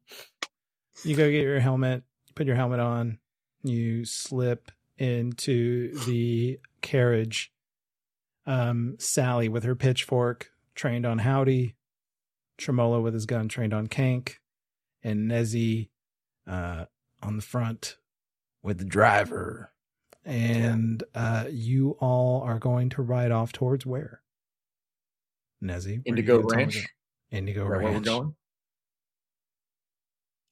You 1.04 1.16
go 1.16 1.32
get 1.32 1.42
your 1.42 1.60
helmet, 1.60 2.04
put 2.36 2.46
your 2.46 2.56
helmet 2.58 2.80
on, 2.80 3.18
you 3.64 4.06
slip 4.06 4.72
into 5.00 5.98
the 6.06 6.60
carriage. 6.82 7.52
Um, 8.46 8.98
Sallie 9.00 9.50
with 9.50 9.64
her 9.64 9.74
pitchfork 9.76 10.52
trained 10.76 11.06
on 11.08 11.20
Howdy, 11.20 11.76
Tremolo 12.58 13.02
with 13.02 13.14
his 13.16 13.26
gun 13.26 13.48
trained 13.48 13.74
on 13.74 13.88
Kank, 13.88 14.36
and 15.02 15.32
Nezzy 15.32 15.90
uh, 16.46 16.86
on 17.22 17.36
the 17.38 17.42
front 17.44 17.98
with 18.64 18.78
the 18.78 18.86
driver. 18.86 19.72
And 20.24 21.04
uh, 21.16 21.46
you 21.50 21.98
all 22.00 22.42
are 22.44 22.60
going 22.60 22.90
to 22.90 23.02
ride 23.02 23.32
off 23.32 23.52
towards 23.52 23.86
where? 23.86 24.22
Nezzy? 25.64 26.02
Indigo 26.06 26.38
gonna 26.42 26.48
tell 26.50 26.58
me 26.58 26.64
Ranch. 26.64 26.88
Indigo 27.32 27.62
Is 27.62 27.66
that 27.66 27.70
where 27.70 27.80
we're 27.86 27.92
Ranch. 27.94 28.06
going? 28.06 28.36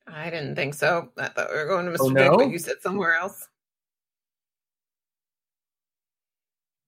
I 0.07 0.29
didn't 0.31 0.55
think 0.55 0.73
so. 0.73 1.09
I 1.19 1.27
thought 1.27 1.49
we 1.51 1.55
were 1.57 1.67
going 1.67 1.85
to 1.85 1.91
Mr. 1.91 1.97
Oh, 1.99 2.09
Dick, 2.09 2.31
no? 2.31 2.37
but 2.37 2.49
you 2.49 2.57
said 2.57 2.77
somewhere 2.81 3.15
else. 3.15 3.47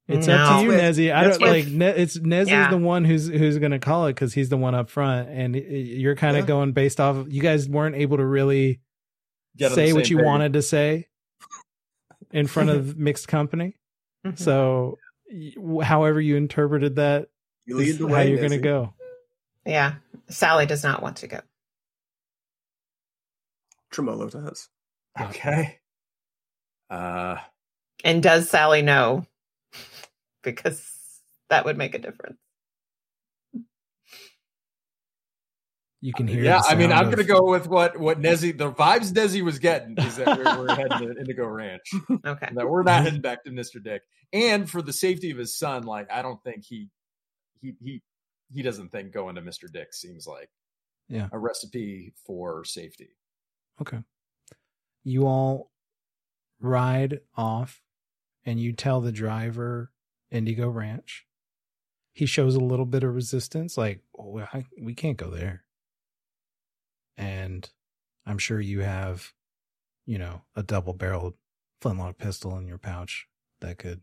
It's 0.07 0.27
No. 0.27 0.33
up 0.35 0.59
to 0.59 0.65
you, 0.65 0.71
That's 0.71 0.97
Nezzy. 0.97 1.13
I 1.13 1.23
don't 1.23 1.39
what- 1.39 1.49
like. 1.49 1.67
Ne- 1.67 1.95
it's 2.01 2.17
Nezzy's 2.17 2.49
Yeah. 2.49 2.69
the 2.69 2.77
one 2.77 3.05
who's 3.05 3.27
who's 3.27 3.59
going 3.59 3.71
to 3.71 3.79
call 3.79 4.07
it 4.07 4.13
because 4.13 4.33
he's 4.33 4.49
the 4.49 4.57
one 4.57 4.75
up 4.75 4.89
front, 4.89 5.29
and 5.29 5.53
y- 5.53 5.61
you're 5.61 6.15
kind 6.15 6.35
of 6.35 6.43
Yeah. 6.43 6.47
going 6.47 6.71
based 6.73 6.99
off. 6.99 7.27
You 7.29 7.41
guys 7.41 7.69
weren't 7.69 7.95
able 7.95 8.17
to 8.17 8.25
really 8.25 8.67
Get 8.67 8.73
on 8.73 8.79
the 8.79 8.81
say 9.59 9.93
what 9.93 10.09
you 10.09 10.17
page. 10.17 10.25
wanted 10.25 10.53
to 10.53 10.61
say 10.61 11.07
in 12.31 12.47
front 12.47 12.69
of 12.69 12.97
mixed 12.97 13.27
company. 13.27 13.77
Mhm. 14.25 14.37
So, 14.37 14.97
y- 15.31 15.83
however 15.83 16.19
you 16.21 16.35
interpreted 16.37 16.95
that, 16.97 17.29
you 17.65 17.77
lead 17.77 17.97
the 17.97 18.07
way, 18.07 18.13
how 18.13 18.21
you're 18.21 18.37
going 18.39 18.51
to 18.51 18.57
go. 18.59 18.93
yeah. 19.65 19.95
Sallie 20.29 20.65
does 20.65 20.83
not 20.83 21.01
want 21.03 21.17
to 21.17 21.27
go. 21.27 21.39
Tremolo 23.91 24.29
does. 24.29 24.69
Okay. 25.19 25.79
Uh, 26.89 27.37
And 28.03 28.23
does 28.23 28.49
Sallie 28.49 28.81
know? 28.81 29.25
Because 30.43 30.89
that 31.51 31.65
would 31.65 31.77
make 31.77 31.93
a 31.93 31.99
difference. 31.99 32.39
You 36.03 36.13
can 36.13 36.27
hear. 36.27 36.43
yeah, 36.43 36.61
the 36.61 36.69
I 36.69 36.75
mean, 36.75 36.91
I'm 36.91 37.05
of- 37.07 37.13
going 37.15 37.25
to 37.27 37.31
go 37.31 37.43
with 37.43 37.67
what 37.67 37.97
what 37.99 38.19
Nezzy, 38.19 38.57
the 38.57 38.71
vibes 38.71 39.11
Nezzy 39.13 39.43
was 39.43 39.59
getting 39.59 39.95
is 39.99 40.15
that 40.17 40.35
we're, 40.37 40.57
we're 40.65 40.75
heading 40.75 40.97
to 41.13 41.17
Indigo 41.19 41.45
Ranch. 41.45 41.91
Okay. 42.25 42.49
that 42.53 42.67
we're 42.67 42.81
not 42.83 43.03
heading 43.03 43.21
back 43.21 43.43
to 43.43 43.51
Mr. 43.51 43.83
Dick. 43.83 44.01
And 44.33 44.67
for 44.69 44.81
the 44.81 44.93
safety 44.93 45.29
of 45.31 45.37
his 45.37 45.55
son, 45.55 45.83
like 45.83 46.11
I 46.11 46.21
don't 46.23 46.43
think 46.43 46.63
he 46.65 46.89
he 47.61 47.73
he 47.79 48.01
he 48.51 48.61
doesn't 48.63 48.89
think 48.91 49.13
going 49.13 49.35
to 49.35 49.41
Mr. 49.41 49.71
Dick 49.71 49.93
seems 49.93 50.25
like 50.25 50.49
Yeah. 51.07 51.29
a 51.31 51.37
recipe 51.37 52.13
for 52.25 52.65
safety. 52.65 53.09
Okay. 53.79 53.99
You 55.03 55.27
all 55.27 55.71
ride 56.59 57.19
off 57.35 57.81
and 58.45 58.59
you 58.59 58.73
tell 58.73 59.01
the 59.01 59.11
driver 59.11 59.91
Indigo 60.31 60.67
Ranch. 60.69 61.25
He 62.13 62.25
shows 62.25 62.55
a 62.55 62.59
little 62.59 62.85
bit 62.85 63.03
of 63.03 63.13
resistance, 63.15 63.77
like, 63.77 64.01
oh, 64.17 64.39
I, 64.39 64.65
we 64.81 64.93
can't 64.93 65.15
go 65.17 65.29
there. 65.29 65.63
And 67.17 67.69
I'm 68.25 68.37
sure 68.37 68.59
you 68.59 68.81
have, 68.81 69.33
you 70.05 70.17
know, 70.17 70.43
a 70.55 70.63
double 70.63 70.93
barreled 70.93 71.35
flintlock 71.81 72.17
pistol 72.17 72.57
in 72.57 72.67
your 72.67 72.77
pouch 72.77 73.27
that 73.61 73.77
could. 73.77 74.01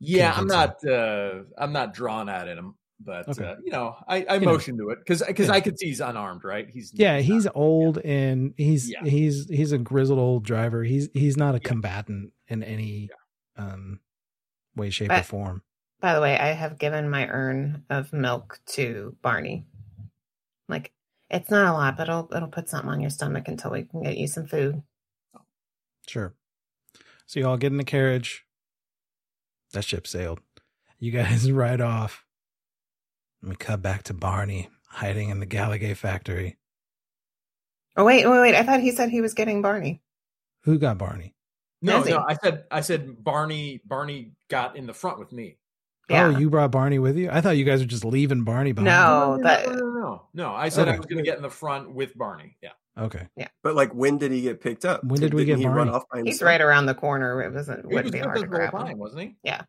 Yeah, 0.00 0.32
I'm 0.34 0.46
not. 0.46 0.84
Uh, 0.84 1.42
I'm 1.58 1.72
not 1.72 1.92
drawn 1.92 2.28
at 2.28 2.46
him, 2.46 2.76
but 3.00 3.28
Okay. 3.28 3.44
uh, 3.44 3.56
you 3.64 3.72
know, 3.72 3.96
I, 4.06 4.24
I 4.28 4.34
You 4.34 4.40
know. 4.46 4.52
motion 4.52 4.76
to 4.78 4.90
it 4.90 4.98
because 5.00 5.22
because 5.26 5.48
Yeah. 5.48 5.54
I 5.54 5.60
could 5.60 5.78
see 5.78 5.86
he's 5.86 6.00
unarmed, 6.00 6.44
right? 6.44 6.68
He's 6.70 6.92
Yeah, 6.94 7.18
he's 7.18 7.48
old 7.54 7.98
and 7.98 8.54
he's 8.56 8.90
Yeah. 8.90 9.02
he's 9.04 9.48
he's 9.48 9.72
a 9.72 9.78
grizzled 9.78 10.18
old 10.20 10.44
driver. 10.44 10.84
He's 10.84 11.08
he's 11.14 11.36
not 11.36 11.54
a 11.54 11.60
Yeah. 11.60 11.68
combatant 11.68 12.32
in 12.46 12.62
any 12.62 13.10
um 13.56 14.00
way, 14.76 14.90
shape, 14.90 15.10
or 15.10 15.22
form. 15.22 15.62
By 16.00 16.14
the 16.14 16.20
way, 16.20 16.38
I 16.38 16.52
have 16.52 16.78
given 16.78 17.10
my 17.10 17.26
urn 17.28 17.84
of 17.90 18.12
milk 18.12 18.60
to 18.66 19.16
Barney. 19.20 19.66
Like, 20.68 20.92
it's 21.30 21.50
not 21.50 21.66
a 21.66 21.72
lot, 21.72 21.96
but 21.96 22.08
it'll 22.08 22.28
it'll 22.34 22.48
put 22.48 22.68
something 22.68 22.90
on 22.90 23.00
your 23.00 23.10
stomach 23.10 23.48
until 23.48 23.70
we 23.70 23.84
can 23.84 24.02
get 24.02 24.16
you 24.16 24.26
some 24.26 24.46
food. 24.46 24.82
Sure. 26.06 26.34
So 27.26 27.40
you 27.40 27.46
all 27.46 27.58
get 27.58 27.72
in 27.72 27.78
the 27.78 27.84
carriage. 27.84 28.44
That 29.72 29.84
ship 29.84 30.06
sailed. 30.06 30.40
You 30.98 31.12
guys 31.12 31.50
ride 31.52 31.80
off. 31.80 32.24
And 33.42 33.50
we 33.50 33.56
cut 33.56 33.82
back 33.82 34.04
to 34.04 34.14
Barney 34.14 34.68
hiding 34.88 35.28
in 35.28 35.38
the 35.38 35.46
Gallagher 35.46 35.94
factory. 35.94 36.56
Oh 37.96 38.04
wait, 38.04 38.26
wait, 38.26 38.40
wait! 38.40 38.54
I 38.54 38.62
thought 38.62 38.80
he 38.80 38.92
said 38.92 39.10
he 39.10 39.20
was 39.20 39.34
getting 39.34 39.60
Barney. 39.60 40.02
Who 40.62 40.78
got 40.78 40.98
Barney? 40.98 41.34
no, 41.82 42.02
Desi. 42.02 42.10
no. 42.10 42.24
I 42.26 42.34
said 42.34 42.64
I 42.70 42.80
said 42.80 43.22
Barney 43.22 43.80
Barney 43.84 44.32
got 44.48 44.76
in 44.76 44.86
the 44.86 44.94
front 44.94 45.18
with 45.18 45.32
me. 45.32 45.58
Oh, 46.10 46.14
yeah. 46.14 46.26
Oh, 46.26 46.38
you 46.38 46.48
brought 46.50 46.70
Barney 46.70 46.98
with 46.98 47.16
you? 47.18 47.28
I 47.30 47.40
thought 47.40 47.56
you 47.56 47.64
guys 47.64 47.80
were 47.80 47.86
just 47.86 48.04
leaving 48.04 48.44
Barney 48.44 48.72
behind. 48.72 48.86
No. 48.86 49.36
no, 49.36 49.42
that- 49.42 49.66
no, 49.68 49.74
no, 49.74 49.90
no, 50.00 50.22
no. 50.34 50.54
I 50.54 50.68
said 50.70 50.88
I 50.88 50.96
was 50.96 51.06
going 51.06 51.18
to 51.18 51.22
get 51.24 51.36
in 51.36 51.42
the 51.42 51.50
front 51.50 51.92
with 51.92 52.16
Barney. 52.16 52.56
Yeah. 52.62 52.70
Okay. 52.98 53.28
Yeah. 53.36 53.48
But 53.62 53.74
like, 53.74 53.92
when 53.94 54.18
did 54.18 54.32
he 54.32 54.40
get 54.40 54.60
picked 54.60 54.84
up? 54.84 55.04
When 55.04 55.20
did 55.20 55.34
we 55.34 55.44
Didn't 55.44 55.60
get 55.60 55.62
he 55.62 55.66
run 55.68 55.76
Barney? 55.86 55.90
off 55.92 56.04
by 56.10 56.18
He's 56.18 56.26
himself? 56.34 56.46
right 56.48 56.60
around 56.60 56.86
the 56.86 56.94
corner. 56.94 57.42
It 57.42 57.52
wasn't 57.52 57.80
He 57.88 57.94
wouldn't 57.94 58.04
was 58.06 58.12
be 58.12 58.18
with 58.18 58.24
hard 58.26 58.36
us 58.38 58.42
to 58.42 58.48
the 58.48 58.56
whole 58.56 58.68
grab 58.70 58.74
him. 58.74 58.86
time, 58.88 58.98
wasn't 58.98 59.22
he? 59.22 59.36
Yeah. 59.44 59.62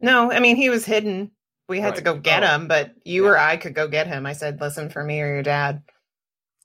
No, 0.00 0.30
I 0.30 0.40
mean 0.40 0.56
he 0.56 0.68
was 0.70 0.84
hidden. 0.84 1.30
We 1.68 1.80
had 1.80 1.96
to 1.96 2.02
go 2.02 2.16
get 2.18 2.42
Oh. 2.42 2.46
him, 2.48 2.68
but 2.68 2.92
you 3.04 3.24
Yeah. 3.24 3.30
or 3.30 3.38
I 3.38 3.56
could 3.56 3.74
go 3.74 3.88
get 3.88 4.06
him. 4.06 4.26
I 4.26 4.32
said, 4.34 4.60
"Listen 4.60 4.90
for 4.90 5.02
me 5.02 5.20
or 5.22 5.26
your 5.28 5.42
dad." 5.42 5.82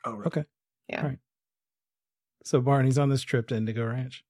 Oh, 0.06 0.14
right. 0.16 0.28
Okay. 0.28 0.44
Yeah. 0.90 1.02
All 1.04 1.08
right. 1.10 1.20
So 2.44 2.62
Barney's 2.62 2.98
on 2.98 3.10
this 3.10 3.22
trip 3.24 3.48
to 3.48 3.56
Indigo 3.56 3.86
Ranch. 3.86 4.24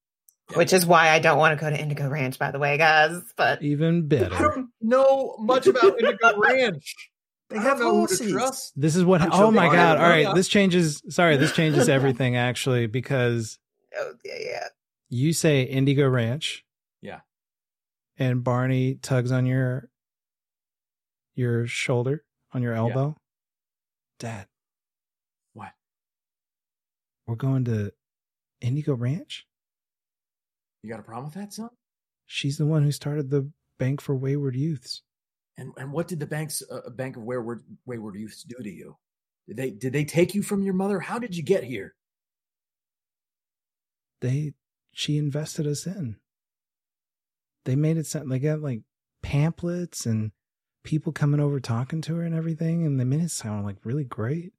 Which 0.53 0.71
is 0.71 0.85
why 0.85 1.09
I 1.09 1.19
don't 1.19 1.37
want 1.37 1.57
to 1.57 1.61
go 1.63 1.69
to 1.69 1.77
Indigo 1.77 2.07
Ranch, 2.07 2.39
by 2.39 2.51
the 2.51 2.59
way, 2.59 2.77
guys. 2.77 3.21
But 3.35 3.61
Even 3.61 4.07
better. 4.07 4.33
I 4.33 4.41
don't 4.41 4.69
know 4.81 5.35
much 5.39 5.67
about 5.67 5.99
Indigo 5.99 6.39
Ranch. 6.39 6.95
They 7.49 7.57
have 7.57 7.79
don't 7.79 7.87
know 7.87 8.01
who 8.01 8.07
to 8.07 8.13
horses. 8.15 8.31
trust. 8.31 8.73
This 8.75 8.95
is 8.95 9.03
what. 9.05 9.21
I'm 9.21 9.31
oh 9.31 9.37
sure 9.37 9.51
my 9.51 9.67
god! 9.67 9.71
All 9.71 9.75
right, 9.75 9.89
All 9.89 9.97
know 9.97 10.09
right, 10.09 10.25
that. 10.25 10.35
this 10.35 10.47
changes. 10.47 11.01
Sorry, 11.09 11.37
this 11.37 11.51
changes 11.55 11.89
everything 11.89 12.35
actually 12.35 12.87
because 12.87 13.57
oh, 13.97 14.13
yeah, 14.23 14.33
yeah. 14.39 14.67
you 15.09 15.33
say 15.33 15.63
Indigo 15.63 16.07
Ranch. 16.07 16.65
Yeah. 17.01 17.21
And 18.17 18.43
Barney 18.43 18.95
tugs 18.95 19.31
on 19.31 19.45
your 19.45 19.89
your 21.35 21.67
shoulder, 21.67 22.23
on 22.53 22.63
your 22.63 22.73
elbow. 22.73 23.15
Dad. 24.19 24.47
What? 25.53 25.71
We're 27.27 27.35
going 27.35 27.65
to 27.65 27.93
Indigo 28.59 28.93
Ranch? 28.95 29.45
You 30.81 30.89
got 30.89 30.99
a 30.99 31.03
problem 31.03 31.25
with 31.25 31.35
that, 31.35 31.53
son? 31.53 31.69
She's 32.25 32.57
the 32.57 32.65
one 32.65 32.83
who 32.83 32.91
started 32.91 33.29
the 33.29 33.49
Bank 33.77 34.01
for 34.01 34.15
Wayward 34.15 34.55
Youths. 34.55 35.01
And 35.57 35.71
and 35.77 35.91
what 35.91 36.07
did 36.07 36.19
the 36.19 36.27
banks 36.27 36.61
uh, 36.69 36.89
Bank 36.91 37.17
of 37.17 37.23
Wayward 37.23 37.63
Wayward 37.85 38.15
Youths 38.15 38.43
do 38.43 38.61
to 38.61 38.69
you? 38.69 38.97
Did 39.47 39.57
they 39.57 39.71
did 39.71 39.93
they 39.93 40.05
take 40.05 40.35
you 40.35 40.43
from 40.43 40.61
your 40.63 40.73
mother? 40.73 40.99
How 40.99 41.19
did 41.19 41.35
you 41.35 41.43
get 41.43 41.63
here? 41.63 41.95
They 44.21 44.53
she 44.91 45.17
invested 45.17 45.65
us 45.65 45.87
in. 45.87 46.17
They 47.65 47.75
made 47.75 47.97
it 47.97 48.05
sound 48.05 48.31
they 48.31 48.39
got 48.39 48.61
like 48.61 48.81
pamphlets 49.23 50.05
and 50.05 50.31
people 50.83 51.11
coming 51.11 51.39
over 51.39 51.59
talking 51.59 52.01
to 52.01 52.15
her 52.15 52.23
and 52.23 52.35
everything, 52.35 52.85
and 52.85 52.99
they 52.99 53.03
made 53.03 53.21
it 53.21 53.31
sound 53.31 53.65
like 53.65 53.77
really 53.83 54.03
great. 54.03 54.53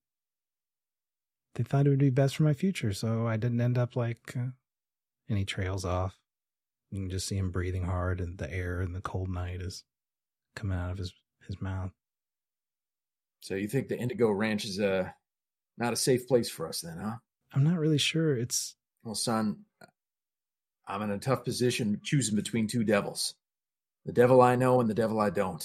They 1.54 1.64
thought 1.64 1.86
it 1.86 1.90
would 1.90 1.98
be 1.98 2.10
best 2.10 2.36
for 2.36 2.42
my 2.42 2.54
future, 2.54 2.92
so 2.92 3.26
I 3.26 3.36
didn't 3.36 3.60
end 3.60 3.78
up 3.78 3.96
like 3.96 4.36
uh, 4.36 4.50
any 5.30 5.44
trails 5.44 5.84
off. 5.84 6.16
You 6.90 7.00
can 7.02 7.10
just 7.10 7.26
see 7.28 7.36
him 7.36 7.50
breathing 7.50 7.84
hard, 7.84 8.20
and 8.20 8.38
the 8.38 8.52
air 8.52 8.80
and 8.80 8.94
the 8.94 9.00
cold 9.00 9.28
night 9.28 9.60
is 9.60 9.84
coming 10.56 10.78
out 10.78 10.90
of 10.90 10.98
his 10.98 11.12
his 11.46 11.60
mouth. 11.60 11.92
So 13.40 13.54
you 13.54 13.68
think 13.68 13.88
the 13.88 13.98
Indigo 13.98 14.30
Ranch 14.30 14.64
is 14.64 14.80
uh, 14.80 15.08
not 15.76 15.92
a 15.92 15.96
safe 15.96 16.26
place 16.26 16.50
for 16.50 16.68
us 16.68 16.80
then, 16.80 16.98
huh? 16.98 17.16
I'm 17.54 17.64
not 17.64 17.78
really 17.78 17.98
sure. 17.98 18.36
It's 18.36 18.74
Well, 19.04 19.14
son, 19.14 19.64
I'm 20.86 21.02
in 21.02 21.10
a 21.10 21.18
tough 21.18 21.44
position 21.44 22.00
choosing 22.02 22.36
between 22.36 22.66
two 22.66 22.84
devils. 22.84 23.34
The 24.06 24.12
devil 24.12 24.40
I 24.42 24.56
know 24.56 24.80
and 24.80 24.88
the 24.88 24.94
devil 24.94 25.20
I 25.20 25.30
don't. 25.30 25.62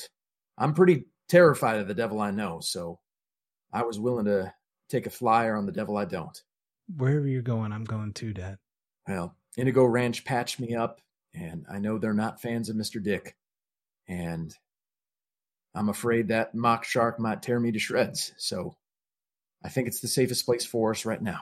I'm 0.58 0.74
pretty 0.74 1.06
terrified 1.30 1.80
of 1.80 1.88
the 1.88 1.94
devil 1.94 2.22
I 2.22 2.32
know, 2.32 2.60
so 2.62 3.00
I 3.72 3.84
was 3.84 4.00
willing 4.00 4.26
to 4.26 4.54
take 4.90 5.08
a 5.08 5.10
flyer 5.10 5.56
on 5.56 5.66
the 5.66 5.72
devil 5.72 5.98
I 5.98 6.06
don't. 6.06 6.38
wherever 6.96 7.28
you're 7.28 7.42
going, 7.42 7.72
I'm 7.72 7.86
going 7.86 8.14
too, 8.14 8.34
Dad. 8.34 8.58
Well, 9.08 9.36
Indigo 9.58 9.84
Ranch 9.86 10.26
patched 10.26 10.60
me 10.60 10.76
up, 10.76 11.02
and 11.34 11.66
I 11.72 11.80
know 11.80 11.98
they're 11.98 12.14
not 12.14 12.42
fans 12.42 12.70
of 12.70 12.76
Mr. 12.76 13.02
Dick. 13.02 13.36
And 14.08 14.54
I'm 15.76 15.90
afraid 15.90 16.28
that 16.28 16.56
mock 16.56 16.86
shark 16.86 17.20
might 17.20 17.42
tear 17.42 17.60
me 17.60 17.72
to 17.72 17.80
shreds, 17.80 18.34
so 18.38 18.76
I 19.64 19.70
think 19.70 19.88
it's 19.88 20.02
the 20.02 20.08
safest 20.08 20.46
place 20.46 20.66
for 20.66 20.92
us 20.92 21.06
right 21.06 21.22
now. 21.22 21.42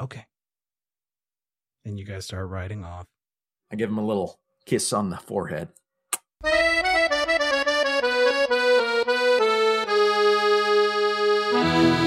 Okay. 0.00 0.26
And 1.84 1.98
you 1.98 2.04
guys 2.04 2.26
start 2.26 2.48
riding 2.48 2.84
off. 2.84 3.06
I 3.72 3.76
give 3.76 3.90
him 3.90 3.98
a 3.98 4.06
little 4.06 4.38
kiss 4.66 4.92
on 4.92 5.10
the 5.10 5.16
forehead. 5.16 5.68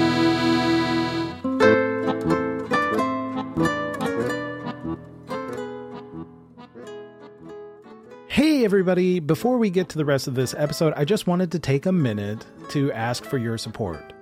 Everybody. 8.64 9.20
Before 9.20 9.58
we 9.58 9.68
get 9.68 9.90
to 9.90 9.98
the 9.98 10.06
rest 10.06 10.26
of 10.26 10.34
this 10.34 10.54
episode, 10.56 10.94
I 10.96 11.04
just 11.04 11.26
wanted 11.26 11.52
to 11.52 11.58
take 11.58 11.84
a 11.84 11.92
minute 11.92 12.46
to 12.70 12.90
ask 12.92 13.22
for 13.22 13.36
your 13.36 13.58
support. 13.58 14.14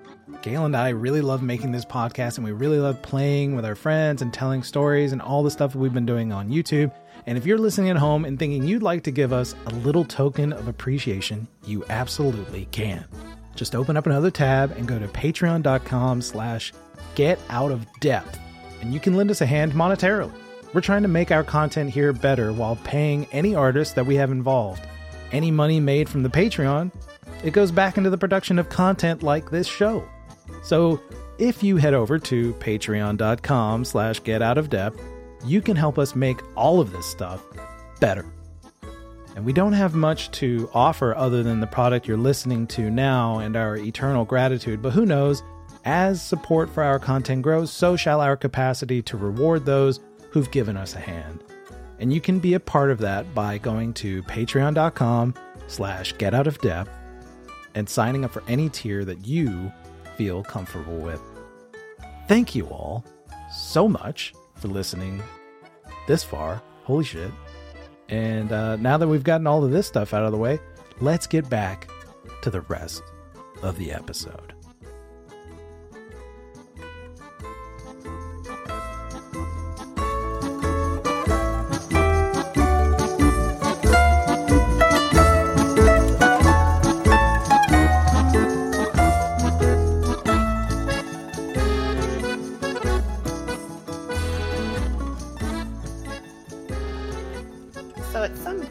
Gail 0.42 0.64
and 0.64 0.76
I 0.76 0.88
really 0.88 1.20
love 1.20 1.44
making 1.44 1.70
this 1.70 1.84
podcast, 1.84 2.38
and 2.38 2.44
we 2.44 2.50
really 2.50 2.80
love 2.80 3.00
playing 3.02 3.54
with 3.54 3.64
our 3.64 3.76
friends 3.76 4.20
and 4.20 4.34
telling 4.34 4.64
stories 4.64 5.12
and 5.12 5.22
all 5.22 5.44
the 5.44 5.50
stuff 5.50 5.76
we've 5.76 5.94
been 5.94 6.06
doing 6.06 6.32
on 6.32 6.50
YouTube. 6.50 6.92
And 7.26 7.38
if 7.38 7.46
you're 7.46 7.56
listening 7.56 7.90
at 7.90 7.96
home 7.96 8.24
and 8.24 8.36
thinking 8.36 8.66
you'd 8.66 8.82
like 8.82 9.04
to 9.04 9.12
give 9.12 9.32
us 9.32 9.54
a 9.66 9.74
little 9.76 10.04
token 10.04 10.52
of 10.52 10.66
appreciation, 10.66 11.46
you 11.64 11.84
absolutely 11.88 12.66
can. 12.72 13.04
Just 13.54 13.76
open 13.76 13.96
up 13.96 14.06
another 14.06 14.32
tab 14.32 14.72
and 14.72 14.88
go 14.88 14.98
to 14.98 15.06
patreon.com 15.06 16.20
slash 16.20 16.72
get 17.14 17.38
out 17.48 17.70
of 17.70 17.86
depth, 18.00 18.40
and 18.80 18.92
you 18.92 18.98
can 18.98 19.14
lend 19.14 19.30
us 19.30 19.40
a 19.40 19.46
hand 19.46 19.72
monetarily. 19.72 20.32
We're 20.72 20.80
trying 20.80 21.02
to 21.02 21.08
make 21.08 21.30
our 21.30 21.44
content 21.44 21.90
here 21.90 22.14
better 22.14 22.52
while 22.52 22.76
paying 22.76 23.26
any 23.30 23.54
artist 23.54 23.94
that 23.94 24.06
we 24.06 24.14
have 24.16 24.30
involved. 24.30 24.86
Any 25.30 25.50
money 25.50 25.80
made 25.80 26.08
from 26.08 26.22
the 26.22 26.30
Patreon, 26.30 26.90
it 27.44 27.52
goes 27.52 27.70
back 27.70 27.98
into 27.98 28.08
the 28.08 28.16
production 28.16 28.58
of 28.58 28.70
content 28.70 29.22
like 29.22 29.50
this 29.50 29.66
show. 29.66 30.02
So 30.62 31.00
if 31.38 31.62
you 31.62 31.76
head 31.76 31.92
over 31.92 32.18
to 32.18 32.54
patreon.com 32.54 33.84
slash 33.84 34.22
get 34.22 34.40
out 34.40 34.56
of 34.56 34.70
depth, 34.70 35.02
you 35.44 35.60
can 35.60 35.76
help 35.76 35.98
us 35.98 36.16
make 36.16 36.40
all 36.56 36.80
of 36.80 36.92
this 36.92 37.04
stuff 37.04 37.42
better. 38.00 38.24
And 39.36 39.44
we 39.44 39.52
don't 39.52 39.72
have 39.72 39.94
much 39.94 40.30
to 40.32 40.70
offer 40.72 41.14
other 41.14 41.42
than 41.42 41.60
the 41.60 41.66
product 41.66 42.06
you're 42.06 42.16
listening 42.16 42.66
to 42.68 42.90
now 42.90 43.38
and 43.38 43.56
our 43.56 43.76
eternal 43.76 44.24
gratitude, 44.24 44.80
but 44.80 44.92
who 44.92 45.04
knows? 45.04 45.42
As 45.84 46.22
support 46.22 46.70
for 46.70 46.82
our 46.82 46.98
content 46.98 47.42
grows, 47.42 47.72
so 47.72 47.96
shall 47.96 48.20
our 48.20 48.36
capacity 48.36 49.02
to 49.02 49.16
reward 49.16 49.66
those 49.66 50.00
who've 50.32 50.50
given 50.50 50.76
us 50.76 50.94
a 50.94 51.00
hand. 51.00 51.44
And 51.98 52.12
you 52.12 52.20
can 52.20 52.40
be 52.40 52.54
a 52.54 52.60
part 52.60 52.90
of 52.90 52.98
that 52.98 53.32
by 53.34 53.58
going 53.58 53.92
to 53.94 54.22
patreon.com 54.24 55.34
slash 55.68 56.16
get 56.18 56.34
out 56.34 56.46
of 56.46 56.58
depth 56.58 56.90
and 57.74 57.88
signing 57.88 58.24
up 58.24 58.32
for 58.32 58.42
any 58.48 58.68
tier 58.68 59.04
that 59.04 59.26
you 59.26 59.72
feel 60.16 60.42
comfortable 60.42 60.98
with. 60.98 61.20
Thank 62.28 62.54
you 62.54 62.66
all 62.66 63.04
so 63.52 63.86
much 63.86 64.34
for 64.56 64.68
listening 64.68 65.22
this 66.06 66.24
far. 66.24 66.62
Holy 66.84 67.04
shit. 67.04 67.30
And 68.08 68.52
uh, 68.52 68.76
now 68.76 68.96
that 68.96 69.08
we've 69.08 69.22
gotten 69.22 69.46
all 69.46 69.64
of 69.64 69.70
this 69.70 69.86
stuff 69.86 70.12
out 70.12 70.24
of 70.24 70.32
the 70.32 70.38
way, 70.38 70.58
let's 71.00 71.26
get 71.26 71.48
back 71.48 71.88
to 72.42 72.50
the 72.50 72.62
rest 72.62 73.02
of 73.62 73.78
the 73.78 73.92
episode. 73.92 74.54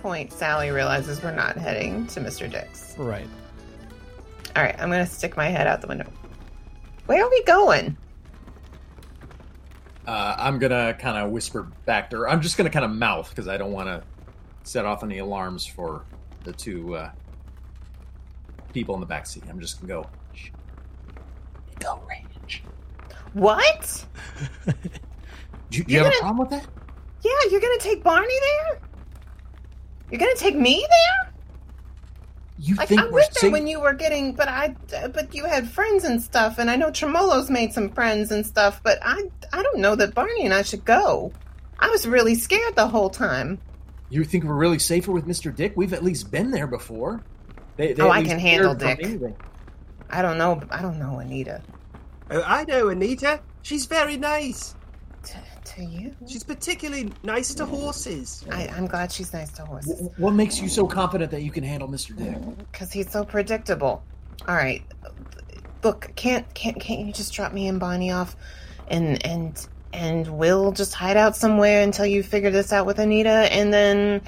Point, 0.01 0.33
Sallie 0.33 0.71
realizes 0.71 1.21
we're 1.21 1.31
not 1.31 1.55
heading 1.57 2.07
to 2.07 2.19
Mr. 2.19 2.49
Dick's. 2.49 2.95
Right. 2.97 3.27
All 4.55 4.63
right, 4.63 4.75
I'm 4.79 4.89
gonna 4.89 5.05
stick 5.05 5.37
my 5.37 5.47
head 5.47 5.67
out 5.67 5.81
the 5.81 5.87
window. 5.87 6.07
Where 7.05 7.23
are 7.23 7.29
we 7.29 7.43
going? 7.43 7.95
Uh, 10.07 10.35
I'm 10.37 10.57
gonna 10.59 10.95
kind 10.95 11.17
of 11.17 11.29
whisper 11.31 11.63
back 11.85 12.09
to 12.09 12.17
her. 12.17 12.29
I'm 12.29 12.41
just 12.41 12.57
gonna 12.57 12.69
kind 12.71 12.83
of 12.83 12.91
mouth 12.91 13.29
because 13.29 13.47
I 13.47 13.57
don't 13.57 13.71
want 13.71 13.87
to 13.87 14.03
set 14.63 14.85
off 14.85 15.03
any 15.03 15.19
alarms 15.19 15.65
for 15.65 16.03
the 16.43 16.51
two 16.53 16.95
uh, 16.95 17.11
people 18.73 18.95
in 18.95 19.01
the 19.01 19.07
back 19.07 19.27
seat. 19.27 19.43
I'm 19.49 19.59
just 19.59 19.79
gonna 19.81 20.01
go. 20.03 20.09
"Shh. 20.33 20.49
Go 21.79 22.01
range. 22.09 22.63
What? 23.33 24.05
Do 24.65 24.73
you, 25.77 25.83
do 25.83 25.93
you 25.93 25.99
have 25.99 26.07
a 26.07 26.09
gonna- 26.09 26.19
problem 26.21 26.37
with 26.39 26.49
that? 26.49 26.65
Yeah, 27.23 27.31
you're 27.51 27.61
gonna 27.61 27.77
take 27.77 28.03
Barney 28.03 28.33
there? 28.41 28.79
You're 30.11 30.19
gonna 30.19 30.35
take 30.35 30.55
me 30.55 30.85
there? 30.89 31.33
You 32.59 32.75
Like 32.75 32.89
think 32.89 33.01
I 33.01 33.05
we're 33.05 33.11
was 33.13 33.29
there 33.29 33.41
safe? 33.43 33.51
when 33.51 33.65
you 33.65 33.79
were 33.79 33.93
getting, 33.93 34.33
but 34.33 34.47
I, 34.47 34.75
but 35.13 35.33
you 35.33 35.45
had 35.45 35.67
friends 35.69 36.03
and 36.03 36.21
stuff, 36.21 36.59
and 36.59 36.69
I 36.69 36.75
know 36.75 36.91
Tremolo's 36.91 37.49
made 37.49 37.73
some 37.73 37.89
friends 37.89 38.29
and 38.31 38.45
stuff, 38.45 38.81
but 38.83 38.99
I, 39.01 39.23
I 39.51 39.63
don't 39.63 39.79
know 39.79 39.95
that 39.95 40.13
Barney 40.13 40.45
and 40.45 40.53
I 40.53 40.61
should 40.61 40.85
go. 40.85 41.31
I 41.79 41.89
was 41.89 42.07
really 42.07 42.35
scared 42.35 42.75
the 42.75 42.87
whole 42.87 43.09
time. 43.09 43.57
You 44.09 44.23
think 44.23 44.43
we're 44.43 44.53
really 44.53 44.77
safer 44.77 45.11
with 45.11 45.25
Mr. 45.25 45.55
Dick? 45.55 45.73
We've 45.75 45.93
at 45.93 46.03
least 46.03 46.29
been 46.29 46.51
there 46.51 46.67
before. 46.67 47.23
They, 47.77 47.93
they 47.93 48.03
Oh, 48.03 48.11
I 48.11 48.21
can 48.23 48.37
handle 48.37 48.75
cared 48.75 48.97
Dick. 48.99 49.07
anything. 49.07 49.35
I 50.09 50.21
don't 50.21 50.37
know. 50.37 50.61
I 50.69 50.81
don't 50.83 50.99
know 50.99 51.19
Anita. 51.19 51.61
Oh, 52.29 52.43
I 52.45 52.65
know 52.65 52.89
Anita. 52.89 53.39
She's 53.63 53.85
very 53.85 54.17
nice. 54.17 54.75
To, 55.23 55.37
to 55.75 55.83
you, 55.83 56.15
She's 56.27 56.43
particularly 56.43 57.11
nice 57.23 57.53
to 57.55 57.65
horses. 57.65 58.43
I, 58.51 58.67
I'm 58.69 58.87
glad 58.87 59.11
she's 59.11 59.31
nice 59.33 59.51
to 59.51 59.65
horses 59.65 59.99
Wh- 59.99 60.19
What 60.19 60.31
makes 60.33 60.59
you 60.59 60.67
so 60.67 60.87
confident 60.87 61.29
that 61.31 61.43
you 61.43 61.51
can 61.51 61.63
handle 61.63 61.87
Mr. 61.87 62.17
Dick? 62.17 62.37
because 62.71 62.91
he's 62.91 63.11
so 63.11 63.23
predictable. 63.23 64.03
All 64.47 64.55
right, 64.55 64.81
look, 65.83 66.11
can't 66.15 66.51
can't 66.55 66.79
can't 66.79 67.05
you 67.05 67.13
just 67.13 67.31
drop 67.33 67.53
me 67.53 67.67
and 67.67 67.79
Bonnie 67.79 68.11
off, 68.11 68.35
and 68.87 69.23
and 69.23 69.67
and 69.93 70.27
we'll 70.27 70.71
just 70.71 70.95
hide 70.95 71.17
out 71.17 71.35
somewhere 71.35 71.83
until 71.83 72.07
you 72.07 72.23
figure 72.23 72.49
this 72.49 72.73
out 72.73 72.87
with 72.87 72.97
Anita, 72.97 73.29
and 73.29 73.71
then 73.71 74.21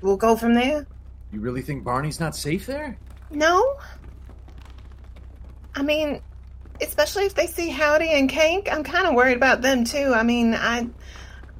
we'll 0.00 0.16
go 0.16 0.36
from 0.36 0.54
there. 0.54 0.86
You 1.32 1.40
really 1.40 1.60
think 1.60 1.84
Barney's 1.84 2.18
not 2.20 2.34
safe 2.34 2.64
there? 2.64 2.96
No. 3.30 3.76
I 5.74 5.82
mean, 5.82 6.22
especially 6.80 7.24
if 7.24 7.34
they 7.34 7.46
see 7.46 7.68
Howdy 7.68 8.08
and 8.08 8.30
Kank, 8.30 8.70
I'm 8.70 8.84
kind 8.84 9.06
of 9.06 9.14
worried 9.14 9.36
about 9.36 9.62
them 9.62 9.84
too. 9.84 10.12
I 10.14 10.22
mean, 10.22 10.54
I, 10.54 10.88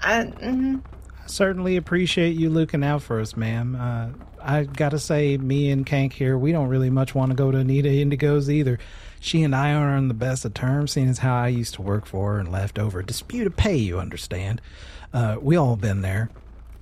I, 0.01 0.25
mm, 0.25 0.83
I 1.23 1.27
certainly 1.27 1.77
appreciate 1.77 2.37
you 2.37 2.51
looking 2.51 2.85
out 2.85 3.03
for 3.03 3.21
us, 3.21 3.37
ma'am. 3.37 3.77
Uh, 3.77 4.09
I 4.43 4.65
gotta 4.65 4.99
say, 4.99 5.37
me 5.37 5.71
and 5.71 5.85
Kank 5.85 6.13
here, 6.13 6.39
we 6.39 6.53
don't 6.53 6.69
really 6.69 6.91
much 6.91 7.15
want 7.15 7.31
to 7.31 7.37
go 7.37 7.51
to 7.51 7.59
Anita 7.59 7.89
Indigo's 7.89 8.49
either. 8.49 8.79
She 9.21 9.43
and 9.43 9.55
I 9.55 9.75
aren't 9.75 9.97
on 9.97 10.09
the 10.09 10.15
best 10.15 10.45
of 10.45 10.55
terms, 10.55 10.93
seeing 10.93 11.09
as 11.09 11.19
how 11.19 11.35
I 11.35 11.49
used 11.49 11.75
to 11.75 11.83
work 11.83 12.07
for 12.07 12.35
her 12.35 12.39
and 12.39 12.53
left 12.53 12.79
over 12.79 13.01
a 13.01 13.05
dispute 13.05 13.47
of 13.49 13.57
pay, 13.57 13.77
you 13.77 13.99
understand. 13.99 14.61
Uh, 15.13 15.37
we 15.41 15.57
all 15.57 15.75
been 15.75 16.03
there. 16.03 16.31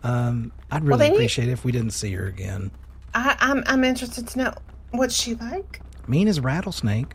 Um, 0.02 0.52
I'd 0.70 0.84
really 0.84 1.06
you- 1.06 1.14
appreciate 1.14 1.48
it 1.48 1.52
if 1.52 1.64
we 1.64 1.72
didn't 1.72 1.90
see 1.92 2.12
her 2.12 2.26
again. 2.26 2.70
I, 3.14 3.36
I'm, 3.40 3.64
I'm 3.66 3.82
interested 3.84 4.28
to 4.28 4.38
know 4.38 4.54
what's 4.90 5.14
she 5.14 5.34
like. 5.34 5.80
Mean 6.06 6.28
as 6.28 6.38
rattlesnake. 6.38 7.14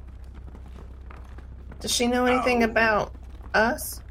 Does 1.82 1.94
she 1.94 2.08
know 2.08 2.26
anything 2.26 2.62
oh. 2.62 2.68
about 2.68 3.14
us? 3.54 4.02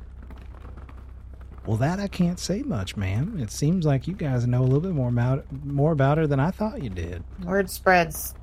Well, 1.67 1.77
that 1.77 2.01
I 2.01 2.09
can't 2.09 2.39
say 2.39 2.63
much, 2.63 2.97
ma'am. 2.97 3.39
It 3.39 3.51
seems 3.51 3.87
like 3.87 4.09
you 4.09 4.15
guys 4.15 4.47
know 4.47 4.61
a 4.61 4.65
little 4.65 4.81
bit 4.81 4.93
more 4.93 5.09
about 5.09 5.45
more 5.65 5.93
about 5.93 6.19
her 6.19 6.27
than 6.27 6.41
I 6.41 6.51
thought 6.51 6.83
you 6.83 6.91
did. 6.91 7.23
Word 7.45 7.71
spreads 7.71 8.35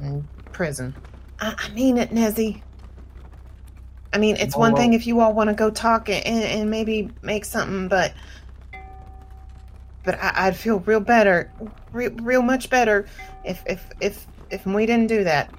in 0.00 0.28
prison. 0.52 0.94
I, 1.40 1.54
I 1.58 1.68
mean 1.70 1.98
it, 1.98 2.10
Nezzy. 2.10 2.62
I 4.12 4.18
mean, 4.18 4.36
it's 4.36 4.56
one 4.56 4.72
Oh, 4.74 4.76
thing 4.76 4.94
if 4.94 5.06
you 5.06 5.20
all 5.20 5.34
want 5.34 5.48
to 5.48 5.54
go 5.54 5.70
talk 5.70 6.08
and, 6.08 6.24
and 6.24 6.70
maybe 6.70 7.10
make 7.22 7.44
something, 7.44 7.88
but 7.88 8.14
but 10.04 10.18
I, 10.22 10.46
I'd 10.46 10.56
feel 10.56 10.78
real 10.80 11.00
better, 11.00 11.50
real, 11.92 12.12
real 12.12 12.42
much 12.42 12.70
better 12.70 13.06
if 13.44 13.62
if 13.66 13.90
if 14.00 14.26
if 14.50 14.66
we 14.66 14.86
didn't 14.86 15.08
do 15.08 15.24
that. 15.24 15.52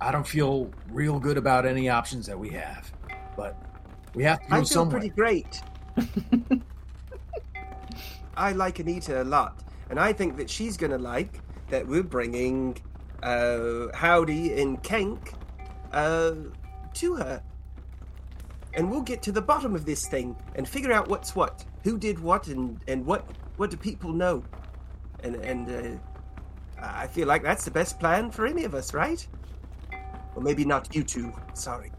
I 0.00 0.12
don't 0.12 0.26
feel 0.26 0.70
real 0.90 1.18
good 1.18 1.38
about 1.38 1.66
any 1.66 1.88
options 1.88 2.26
that 2.26 2.38
we 2.38 2.50
have, 2.50 2.92
but 3.36 3.56
we 4.14 4.24
have 4.24 4.40
to 4.42 4.48
go 4.48 4.54
I 4.54 4.58
go 4.58 4.64
feel 4.64 4.66
somewhere. 4.66 4.98
pretty 4.98 5.14
great. 5.14 5.62
I 8.36 8.52
like 8.52 8.78
Anita 8.78 9.22
a 9.22 9.24
lot, 9.24 9.62
and 9.88 9.98
I 9.98 10.12
think 10.12 10.36
that 10.36 10.50
she's 10.50 10.76
gonna 10.76 10.98
like 10.98 11.40
that 11.70 11.86
we're 11.86 12.02
bringing 12.02 12.76
uh, 13.22 13.88
Howdy 13.94 14.60
and 14.60 14.82
Kenk 14.82 15.32
uh, 15.92 16.32
to 16.94 17.14
her, 17.16 17.42
and 18.74 18.90
we'll 18.90 19.00
get 19.00 19.22
to 19.22 19.32
the 19.32 19.40
bottom 19.40 19.74
of 19.74 19.86
this 19.86 20.06
thing 20.06 20.36
and 20.54 20.68
figure 20.68 20.92
out 20.92 21.08
what's 21.08 21.34
what, 21.34 21.64
who 21.84 21.96
did 21.98 22.18
what, 22.18 22.48
and 22.48 22.78
and 22.86 23.06
what 23.06 23.26
what 23.56 23.70
do 23.70 23.78
people 23.78 24.12
know, 24.12 24.44
and 25.22 25.36
and 25.36 25.70
uh, 25.70 25.98
I 26.78 27.06
feel 27.06 27.26
like 27.26 27.42
that's 27.42 27.64
the 27.64 27.70
best 27.70 27.98
plan 27.98 28.30
for 28.30 28.46
any 28.46 28.64
of 28.64 28.74
us, 28.74 28.92
right? 28.92 29.26
Or 30.36 30.42
maybe 30.42 30.64
not 30.64 30.94
you 30.94 31.02
two. 31.02 31.32
Sorry. 31.54 31.90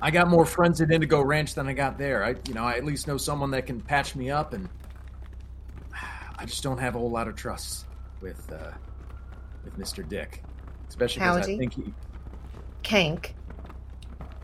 I 0.00 0.10
got 0.12 0.28
more 0.28 0.46
friends 0.46 0.80
at 0.80 0.92
Indigo 0.92 1.20
Ranch 1.20 1.54
than 1.54 1.66
I 1.66 1.72
got 1.72 1.98
there. 1.98 2.24
I, 2.24 2.36
you 2.46 2.54
know, 2.54 2.64
I 2.64 2.74
at 2.74 2.84
least 2.84 3.08
know 3.08 3.16
someone 3.16 3.50
that 3.50 3.66
can 3.66 3.80
patch 3.80 4.14
me 4.14 4.30
up, 4.30 4.52
and 4.52 4.68
I 6.38 6.44
just 6.44 6.62
don't 6.62 6.78
have 6.78 6.94
a 6.94 6.98
whole 6.98 7.10
lot 7.10 7.26
of 7.26 7.34
trust 7.34 7.86
with 8.20 8.50
uh, 8.52 8.70
with 9.64 9.76
Mister 9.76 10.02
Dick, 10.04 10.44
especially 10.88 11.20
because 11.20 11.48
I 11.48 11.58
think 11.58 11.74
he. 11.74 11.92
Kank, 12.84 13.32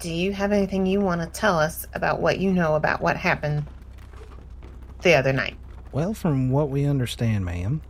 do 0.01 0.12
you 0.12 0.33
have 0.33 0.51
anything 0.51 0.85
you 0.87 1.01
want 1.01 1.21
to 1.21 1.29
tell 1.29 1.59
us 1.59 1.87
about 1.95 2.21
what 2.21 2.39
you 2.39 2.53
know 2.53 2.75
about 2.75 3.01
what 3.01 3.17
happened 3.17 3.65
the 5.03 5.15
other 5.15 5.33
night? 5.33 5.57
Well, 5.93 6.15
from 6.15 6.51
what 6.51 6.69
we 6.69 6.85
understand, 6.85 7.45
ma'am, 7.45 7.81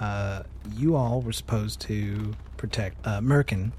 uh, 0.00 0.42
you 0.74 0.96
all 0.96 1.20
were 1.20 1.32
supposed 1.32 1.80
to 1.82 2.34
protect 2.56 3.06
uh, 3.06 3.20
Merkin. 3.20 3.70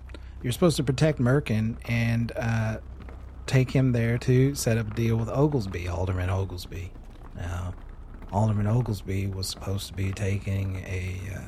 You're 0.42 0.54
supposed 0.54 0.78
to 0.78 0.84
protect 0.84 1.20
Merkin 1.20 1.76
and 1.86 2.32
uh, 2.36 2.78
take 3.46 3.72
him 3.72 3.92
there 3.92 4.18
to 4.20 4.56
set 4.56 4.78
up 4.78 4.92
a 4.92 4.94
deal 4.94 5.18
with 5.18 5.30
Oglesby, 5.30 5.88
Alderman 5.88 6.30
Oglesby. 6.30 6.92
Now, 7.36 7.74
Alderman 8.32 8.68
Oglesby 8.68 9.28
was 9.28 9.48
supposed 9.48 9.88
to 9.88 9.94
be 9.94 10.12
taking 10.12 10.78
a 10.86 11.20
uh, 11.36 11.42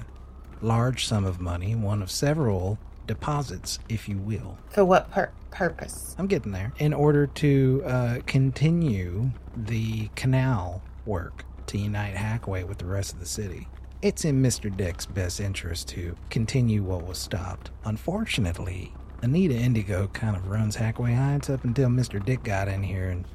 large 0.62 1.06
sum 1.06 1.26
of 1.26 1.40
money, 1.40 1.76
one 1.76 2.02
of 2.02 2.12
several 2.12 2.80
deposits, 3.08 3.80
if 3.88 4.10
you 4.10 4.18
will. 4.18 4.58
For 4.70 4.84
what 4.84 5.10
pur- 5.12 5.32
purpose? 5.52 6.16
I'm 6.18 6.28
getting 6.28 6.52
there. 6.52 6.74
In 6.78 6.94
order 6.94 7.28
to 7.28 7.84
uh, 7.86 8.20
continue 8.26 9.32
the 9.56 10.10
canal 10.16 10.82
work 11.06 11.46
to 11.68 11.78
unite 11.78 12.16
Hackaway 12.16 12.64
with 12.64 12.80
the 12.80 12.86
rest 12.86 13.14
of 13.14 13.20
the 13.20 13.26
city. 13.26 13.68
It's 14.02 14.26
in 14.26 14.42
Mr. 14.42 14.76
Dick's 14.76 15.06
best 15.06 15.40
interest 15.40 15.88
to 15.90 16.16
continue 16.30 16.82
what 16.82 17.06
was 17.06 17.20
stopped. 17.20 17.70
Unfortunately, 17.86 18.92
Anita 19.22 19.54
Indigo 19.56 20.08
kind 20.08 20.36
of 20.36 20.48
runs 20.48 20.76
Hackaway 20.76 21.14
Heights 21.14 21.50
up 21.52 21.64
until 21.64 21.90
Mr. 21.90 22.24
Dick 22.24 22.44
got 22.44 22.68
in 22.68 22.82
here, 22.82 23.10
and 23.10 23.26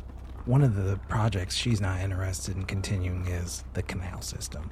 one 0.45 0.63
of 0.63 0.75
the 0.75 0.99
projects 1.09 1.55
she's 1.55 1.81
not 1.81 2.01
interested 2.01 2.57
in 2.57 2.65
continuing 2.65 3.27
is 3.29 3.63
the 3.75 3.83
canal 3.83 4.21
system. 4.23 4.71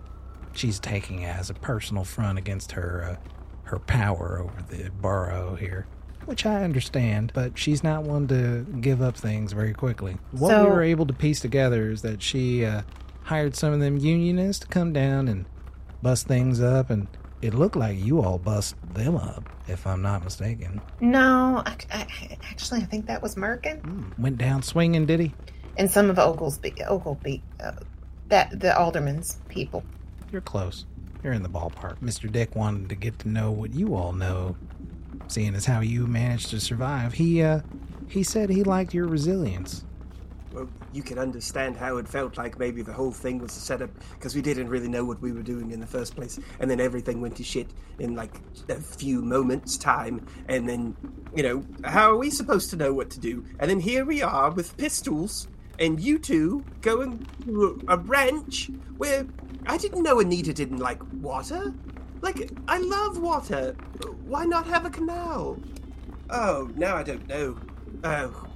She's 0.53 0.80
taking 0.80 1.22
it 1.22 1.36
as 1.36 1.49
a 1.51 1.55
personal 1.55 2.03
front 2.05 2.38
against 2.38 2.72
her 2.72 3.18
uh, 3.20 3.28
her 3.64 3.78
power 3.78 4.38
over 4.40 4.62
the 4.68 4.90
borough 4.90 5.55
here 5.55 5.86
which 6.26 6.47
I 6.47 6.64
understand, 6.64 7.32
but 7.34 7.59
she's 7.59 7.84
not 7.84 8.03
one 8.05 8.26
to 8.28 8.64
give 8.80 9.03
up 9.03 9.14
things 9.14 9.53
very 9.53 9.74
quickly. 9.74 10.16
What 10.32 10.49
So- 10.53 10.64
we 10.64 10.70
were 10.70 10.82
able 10.82 11.05
to 11.07 11.12
piece 11.12 11.38
together 11.40 11.90
is 11.90 12.01
that 12.01 12.22
she 12.22 12.64
uh, 12.64 12.80
hired 13.24 13.55
some 13.55 13.74
of 13.74 13.80
them 13.80 13.99
unionists 13.99 14.61
to 14.61 14.66
come 14.68 14.95
down 14.95 15.28
and 15.28 15.45
bust 16.05 16.28
things 16.28 16.61
up, 16.61 16.90
and 16.90 17.09
it 17.42 17.55
looked 17.55 17.74
like 17.76 17.98
you 17.98 18.22
all 18.22 18.38
bust 18.38 18.76
them 18.94 19.16
up, 19.16 19.48
if 19.66 19.86
I'm 19.88 20.02
not 20.02 20.22
mistaken. 20.22 20.80
No, 21.00 21.62
I, 21.66 21.76
I, 21.92 22.38
actually, 22.50 22.80
I 22.82 22.84
think 22.84 23.07
that 23.07 23.20
was 23.22 23.34
Merkin 23.34 23.80
Hmm, 23.80 24.22
Went 24.22 24.38
down 24.38 24.62
swinging, 24.62 25.07
did 25.07 25.18
he? 25.18 25.34
and 25.76 25.90
some 25.90 26.09
of 26.09 26.18
Oglesby, 26.20 26.70
Ogleby, 26.88 27.42
uh, 27.61 27.72
that 28.28 28.61
the 28.61 28.78
alderman's 28.78 29.40
people. 29.48 29.82
You're 30.30 30.40
close. 30.40 30.86
You're 31.24 31.32
in 31.32 31.42
the 31.42 31.48
ballpark. 31.48 31.98
Mr. 32.00 32.30
Dick 32.30 32.55
wanted 32.55 32.88
to 32.90 32.94
get 32.94 33.18
to 33.20 33.28
know 33.28 33.50
what 33.50 33.74
you 33.74 33.96
all 33.96 34.12
know, 34.12 34.57
seeing 35.26 35.55
as 35.57 35.64
how 35.66 35.80
you 35.80 36.07
managed 36.07 36.50
to 36.50 36.61
survive. 36.61 37.14
He 37.14 37.42
uh 37.42 37.61
he 38.09 38.22
said 38.22 38.50
he 38.50 38.62
liked 38.62 38.94
your 38.94 39.07
resilience. 39.09 39.84
Well, 40.55 40.68
you 40.92 41.02
can 41.02 41.18
understand 41.18 41.76
how 41.76 41.96
it 41.96 42.07
felt 42.09 42.38
like 42.38 42.61
maybe 42.61 42.82
the 42.82 42.92
whole 42.92 43.11
thing 43.11 43.38
was 43.38 43.57
a 43.57 43.61
setup 43.61 43.90
because 44.12 44.36
we 44.36 44.40
didn't 44.40 44.68
really 44.68 44.88
know 44.88 45.05
what 45.05 45.20
we 45.20 45.32
were 45.32 45.42
doing 45.42 45.72
in 45.72 45.80
the 45.80 45.86
first 45.86 46.14
place, 46.14 46.38
and 46.61 46.70
then 46.70 46.80
everything 46.80 47.20
went 47.20 47.36
to 47.36 47.42
shit 47.42 47.66
in 47.98 48.14
like 48.14 48.40
a 48.68 48.76
few 48.76 49.20
moments' 49.20 49.76
time, 49.76 50.24
and 50.48 50.68
then 50.68 50.96
you 51.34 51.42
know 51.42 51.64
how 51.84 52.12
are 52.12 52.16
we 52.16 52.30
supposed 52.30 52.70
to 52.70 52.76
know 52.76 52.94
what 52.94 53.11
to 53.11 53.18
do? 53.18 53.44
And 53.59 53.68
then 53.68 53.80
here 53.80 54.05
we 54.05 54.22
are 54.22 54.50
with 54.50 54.76
pistols 54.76 55.48
and 55.78 56.00
you 56.00 56.18
two 56.18 56.64
going 56.82 57.26
to 57.44 57.82
a 57.88 57.98
ranch 57.98 58.70
where 58.96 59.26
I 59.66 59.76
didn't 59.76 60.02
know 60.02 60.20
Anita 60.20 60.52
didn't 60.52 60.78
like 60.78 61.00
water. 61.20 61.74
Like, 62.20 62.50
I 62.68 62.78
love 62.78 63.18
water. 63.18 63.72
Why 64.24 64.44
not 64.44 64.66
have 64.66 64.86
a 64.86 64.90
canal? 64.90 65.59
Oh, 66.30 66.70
now 66.76 66.96
I 66.96 67.02
don't 67.02 67.26
know. 67.28 67.59
Oh, 68.02 68.46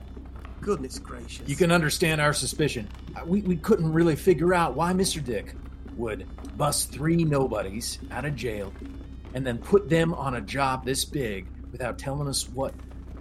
goodness 0.61 0.99
gracious. 0.99 1.49
You 1.49 1.57
can 1.57 1.71
understand 1.73 2.21
our 2.21 2.33
suspicion. 2.33 2.89
Uh, 3.17 3.25
We, 3.27 3.43
we 3.43 3.57
couldn't 3.57 3.93
really 3.93 4.17
figure 4.17 4.55
out 4.55 4.75
why 4.75 4.93
Mr. 4.93 5.23
Dick 5.25 5.55
would 5.97 6.27
bust 6.57 6.93
three 6.93 7.25
nobodies 7.25 7.99
out 8.11 8.25
of 8.25 8.37
jail 8.37 8.73
and 9.35 9.47
then 9.47 9.59
put 9.59 9.89
them 9.89 10.15
on 10.15 10.35
a 10.37 10.41
job 10.41 10.85
this 10.85 11.05
big 11.05 11.47
without 11.73 11.99
telling 11.99 12.29
us 12.29 12.49
what 12.49 12.73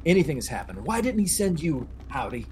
anything 0.06 0.38
has 0.38 0.48
happened. 0.48 0.86
Why 0.86 1.02
didn't 1.02 1.20
he 1.20 1.28
send 1.28 1.60
you, 1.62 1.88
Howdy? 2.08 2.46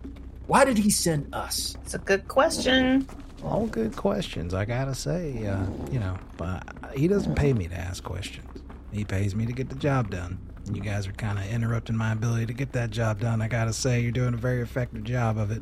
Why 0.48 0.66
did 0.66 0.78
he 0.78 0.90
send 0.90 1.34
us? 1.34 1.76
It's 1.84 1.94
a 1.94 2.00
good 2.00 2.28
question. 2.28 3.08
All 3.44 3.68
good 3.68 3.96
questions, 3.96 4.54
I 4.54 4.66
gotta 4.66 4.96
say. 4.96 5.46
Uh, 5.48 5.66
you 5.92 6.00
know, 6.00 6.18
but 6.38 6.64
he 6.96 7.08
doesn't 7.08 7.36
pay 7.36 7.54
me 7.54 7.68
to 7.68 7.76
ask 7.76 8.04
questions. 8.04 8.48
He 8.92 9.04
pays 9.04 9.36
me 9.36 9.46
to 9.46 9.54
get 9.54 9.70
the 9.70 9.76
job 9.76 10.10
done. 10.10 10.40
You 10.72 10.82
guys 10.82 11.08
are 11.08 11.14
kind 11.14 11.38
of 11.38 11.46
interrupting 11.46 11.96
my 11.96 12.12
ability 12.12 12.48
to 12.48 12.54
get 12.54 12.72
that 12.74 12.90
job 12.90 13.20
done. 13.20 13.42
I 13.42 13.48
gotta 13.48 13.74
say, 13.74 14.02
you're 14.02 14.12
doing 14.12 14.34
a 14.34 14.38
very 14.38 14.62
effective 14.62 15.04
job 15.04 15.38
of 15.38 15.52
it. 15.52 15.62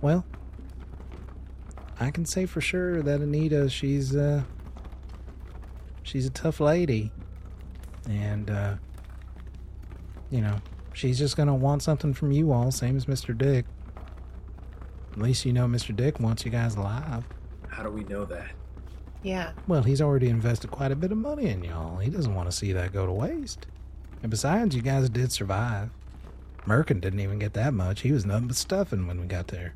Well, 0.00 0.24
I 2.00 2.10
can 2.10 2.24
say 2.24 2.46
for 2.46 2.60
sure 2.60 3.02
that 3.02 3.20
Anita, 3.20 3.68
she's 3.68 4.14
uh, 4.16 4.42
she's 6.02 6.26
a 6.26 6.30
tough 6.30 6.60
lady, 6.60 7.12
and 8.08 8.50
uh, 8.50 8.74
you 10.30 10.40
know, 10.40 10.56
she's 10.92 11.18
just 11.18 11.36
gonna 11.36 11.54
want 11.54 11.82
something 11.82 12.12
from 12.12 12.32
you 12.32 12.52
all, 12.52 12.70
same 12.70 12.96
as 12.96 13.06
Mister 13.06 13.32
Dick. 13.32 13.66
At 15.12 15.18
least 15.18 15.44
you 15.44 15.52
know 15.52 15.66
Mr. 15.66 15.94
Dick 15.94 16.18
wants 16.18 16.44
you 16.44 16.50
guys 16.50 16.74
alive. 16.74 17.24
How 17.68 17.84
do 17.84 17.90
we 17.90 18.02
know 18.04 18.24
that? 18.24 18.50
Yeah. 19.24 19.52
Well, 19.66 19.82
he's 19.82 20.02
already 20.02 20.28
invested 20.28 20.70
quite 20.70 20.92
a 20.92 20.96
bit 20.96 21.10
of 21.10 21.18
money 21.18 21.48
in 21.48 21.64
y'all. 21.64 21.96
He 21.96 22.10
doesn't 22.10 22.34
want 22.34 22.48
to 22.50 22.56
see 22.56 22.72
that 22.72 22.92
go 22.92 23.06
to 23.06 23.12
waste. 23.12 23.66
And 24.22 24.30
besides, 24.30 24.76
you 24.76 24.82
guys 24.82 25.08
did 25.08 25.32
survive. 25.32 25.90
Merkin 26.66 27.00
didn't 27.00 27.20
even 27.20 27.38
get 27.38 27.54
that 27.54 27.74
much. 27.74 28.02
He 28.02 28.12
was 28.12 28.24
nothing 28.24 28.48
but 28.48 28.56
stuffing 28.56 29.06
when 29.06 29.20
we 29.20 29.26
got 29.26 29.48
there. 29.48 29.74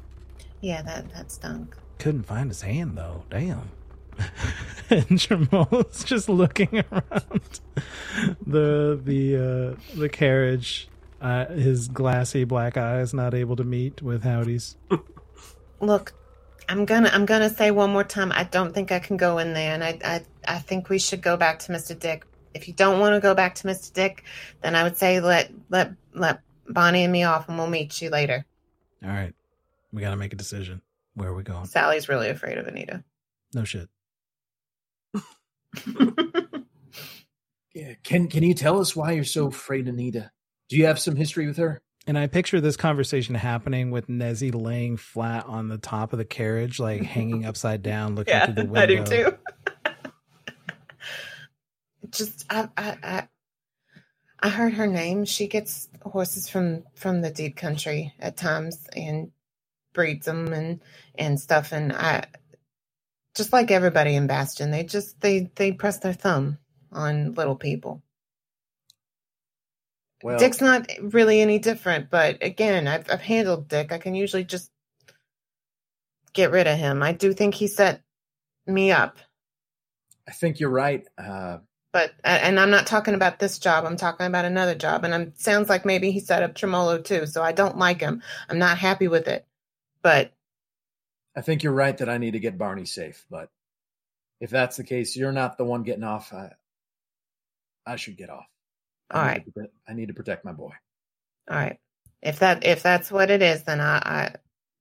Yeah, 0.61 0.83
that 0.83 1.13
that 1.15 1.33
stunk. 1.33 1.77
Couldn't 1.99 2.25
find 2.25 2.51
his 2.51 2.63
hand 2.63 2.97
though. 2.97 3.25
Damn. 3.31 3.71
and 4.91 5.19
Jamal's 5.19 6.05
just 6.05 6.29
looking 6.29 6.85
around 6.93 7.61
the 8.47 9.01
the 9.03 9.37
uh, 9.37 9.99
the 9.99 10.09
carriage. 10.09 10.89
Uh, 11.21 11.47
his 11.47 11.89
glassy 11.89 12.45
black 12.45 12.77
eyes 12.77 13.13
not 13.13 13.35
able 13.35 13.57
to 13.57 13.65
meet 13.65 14.03
with 14.03 14.23
Howdy's. 14.23 14.77
Look, 15.81 16.15
I'm 16.69 16.85
gonna 16.85 17.11
I'm 17.13 17.27
gonna 17.27 17.51
say 17.51 17.71
one 17.71 17.91
more 17.91 18.05
time. 18.05 18.33
I 18.33 18.45
don't 18.45 18.75
think 18.75 18.93
I 18.93 18.99
can 18.99 19.17
go 19.17 19.39
in 19.39 19.55
there, 19.55 19.75
and 19.75 19.83
I 19.83 19.99
I 20.05 20.23
I 20.47 20.59
think 20.59 20.89
we 20.89 20.99
should 20.99 21.23
go 21.23 21.37
back 21.37 21.61
to 21.61 21.73
Mr. 21.73 21.99
Dick. 21.99 22.27
If 22.55 22.69
you 22.69 22.75
don't 22.75 23.01
want 23.01 23.15
to 23.15 23.21
go 23.21 23.35
back 23.35 23.55
to 23.57 23.67
Mr. 23.67 23.93
Dick, 23.93 24.25
then 24.63 24.75
I 24.75 24.83
would 24.83 24.97
say 24.97 25.21
let 25.21 25.51
let 25.71 25.93
let 26.15 26.41
Bonnie 26.69 27.05
and 27.05 27.13
me 27.13 27.25
off, 27.25 27.49
and 27.49 27.57
we'll 27.59 27.69
meet 27.69 28.01
you 28.03 28.11
later. 28.11 28.45
All 29.03 29.11
right, 29.11 29.35
we 29.93 30.03
got 30.03 30.11
to 30.11 30.17
make 30.17 30.33
a 30.33 30.37
decision. 30.37 30.83
Where 31.15 31.31
are 31.31 31.35
we 31.35 31.43
going? 31.43 31.67
Sallie's 31.67 32.09
really 32.09 32.29
afraid 32.29 32.59
of 32.59 32.67
Anita. 32.67 33.03
No 33.55 33.65
shit. 33.65 33.89
Yeah, 37.79 37.95
can 38.03 38.27
can 38.27 38.43
you 38.43 38.55
tell 38.55 38.81
us 38.81 38.97
why 38.97 39.13
you're 39.13 39.23
so 39.23 39.47
afraid, 39.47 39.87
Anita? 39.87 40.33
Do 40.69 40.77
you 40.77 40.87
have 40.87 40.99
some 40.99 41.15
history 41.15 41.47
with 41.47 41.59
her? 41.59 41.81
And 42.09 42.19
I 42.19 42.27
picture 42.27 42.59
this 42.59 42.79
conversation 42.79 43.35
happening 43.35 43.91
with 43.91 44.07
Nezzy 44.09 44.51
laying 44.55 44.97
flat 44.97 45.45
on 45.45 45.69
the 45.69 45.77
top 45.77 46.15
of 46.15 46.19
the 46.19 46.25
carriage, 46.25 46.81
like 46.81 47.03
hanging 47.03 47.45
upside 47.47 47.83
down, 47.83 48.15
looking 48.15 48.33
yeah, 48.33 48.47
through 48.47 48.55
the 48.55 48.65
window. 48.65 48.81
I 48.81 48.87
do 48.87 49.05
too. 49.05 49.39
Just 52.11 52.47
I 52.49 52.69
I 52.79 52.97
I 53.03 53.29
I 54.41 54.49
heard 54.49 54.73
her 54.73 54.87
name. 54.87 55.27
She 55.27 55.49
gets 55.49 55.91
horses 56.01 56.49
from 56.49 56.85
from 56.95 57.21
the 57.21 57.31
deep 57.31 57.57
country 57.57 58.15
at 58.19 58.39
times 58.39 58.89
and 58.97 59.31
breeds 59.93 60.25
them 60.25 60.51
and 60.55 60.81
and 61.15 61.39
stuff. 61.39 61.73
And 61.73 61.93
I 61.93 62.25
just 63.37 63.53
like 63.53 63.71
everybody 63.71 64.17
in 64.17 64.27
Bastion, 64.27 64.71
they 64.71 64.85
just 64.85 65.21
they 65.21 65.51
they 65.57 65.73
press 65.73 65.99
their 65.99 66.15
thumb 66.15 66.57
on 66.91 67.35
little 67.35 67.57
people. 67.57 68.03
Well, 70.23 70.39
Dick's 70.39 70.61
not 70.61 70.91
really 71.01 71.41
any 71.41 71.59
different, 71.59 72.11
but 72.11 72.43
again, 72.43 72.89
I've 72.89 73.11
I've 73.11 73.21
handled 73.21 73.69
Dick. 73.69 73.93
I 73.93 73.99
can 73.99 74.15
usually 74.15 74.45
just 74.45 74.71
get 76.33 76.51
rid 76.51 76.67
of 76.67 76.79
him. 76.79 77.03
I 77.03 77.13
do 77.13 77.33
think 77.33 77.55
he 77.55 77.67
set 77.69 78.03
me 78.67 78.91
up, 78.91 79.19
I 80.29 80.33
think 80.33 80.61
you're 80.61 80.69
right. 80.69 81.09
Uh, 81.17 81.59
but 81.91 82.13
and 82.23 82.61
I'm 82.61 82.71
not 82.71 82.87
talking 82.87 83.15
about 83.15 83.39
this 83.39 83.59
job. 83.59 83.87
I'm 83.87 83.97
talking 83.97 84.27
about 84.27 84.45
another 84.45 84.75
job, 84.75 85.05
and 85.05 85.15
I'm 85.15 85.33
sounds 85.37 85.71
like 85.71 85.87
maybe 85.87 86.11
he 86.11 86.21
set 86.21 86.43
up 86.43 86.55
Tremolo 86.55 86.99
too. 87.01 87.25
So 87.25 87.43
I 87.43 87.53
don't 87.53 87.79
like 87.79 88.01
him. 88.01 88.23
I'm 88.51 88.59
not 88.59 88.77
happy 88.77 89.09
with 89.09 89.27
it, 89.27 89.47
but 90.03 90.33
I 91.35 91.41
think 91.41 91.63
you're 91.63 91.73
right 91.73 91.97
that 91.97 92.11
I 92.11 92.19
need 92.19 92.33
to 92.33 92.41
get 92.41 92.59
Barney 92.59 92.85
safe. 92.85 93.25
But 93.31 93.49
if 94.39 94.51
that's 94.51 94.77
the 94.77 94.85
case, 94.85 95.17
you're 95.17 95.33
not 95.33 95.57
the 95.57 95.65
one 95.65 95.83
getting 95.83 96.05
off. 96.05 96.33
I, 96.35 96.53
I 97.87 97.97
should 97.97 98.19
get 98.19 98.29
off. 98.29 98.47
I 99.11 99.19
all 99.19 99.23
need 99.25 99.29
right, 99.31 99.45
to 99.45 99.51
prote- 99.53 99.71
I 99.89 99.93
need 99.95 100.09
to 100.09 100.15
protect 100.15 100.45
my 100.45 100.53
boy. 100.53 100.73
all 101.51 101.57
right. 101.57 101.79
If 102.21 102.41
that 102.41 102.65
if 102.65 102.83
that's 102.83 103.11
what 103.13 103.31
it 103.31 103.43
is, 103.43 103.63
then 103.63 103.81
I, 103.81 103.97
I 103.99 104.35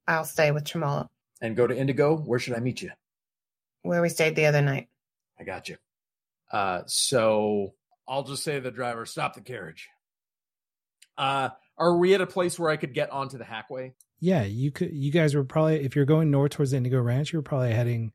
I'll 0.08 0.26
stay 0.26 0.52
with 0.52 0.64
Tremolo, 0.66 1.08
And 1.42 1.56
go 1.56 1.68
to 1.68 1.78
Indigo. 1.78 2.16
Where 2.18 2.40
should 2.40 2.56
I 2.56 2.60
meet 2.60 2.82
you? 2.82 2.92
where 3.84 4.02
we 4.02 4.10
stayed 4.10 4.36
the 4.36 4.48
other 4.48 4.62
night. 4.62 4.90
I 5.40 5.44
got 5.46 5.70
you. 5.70 5.78
Uh, 6.52 6.82
so 6.88 7.74
I'll 8.08 8.24
just 8.24 8.44
say 8.44 8.56
to 8.56 8.62
the 8.62 8.72
driver, 8.72 9.06
stop 9.06 9.34
the 9.36 9.42
carriage. 9.42 9.88
Uh, 11.18 11.50
are 11.78 11.96
we 11.98 12.14
at 12.14 12.20
a 12.22 12.28
place 12.28 12.60
where 12.60 12.70
I 12.70 12.76
could 12.76 12.94
get 12.94 13.12
onto 13.12 13.38
the 13.38 13.46
hackway? 13.46 13.94
Yeah, 14.20 14.44
you 14.44 14.72
could. 14.72 14.92
You 14.94 15.12
guys 15.12 15.36
were 15.36 15.44
probably, 15.46 15.86
if 15.86 15.96
you're 15.96 16.06
going 16.06 16.32
north 16.32 16.52
towards 16.54 16.74
Indigo 16.74 17.00
Ranch, 17.00 17.32
you 17.32 17.40
were 17.40 17.44
probably 17.44 17.72
heading 17.74 18.12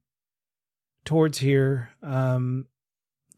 towards 1.05 1.39
here 1.39 1.91
um, 2.03 2.67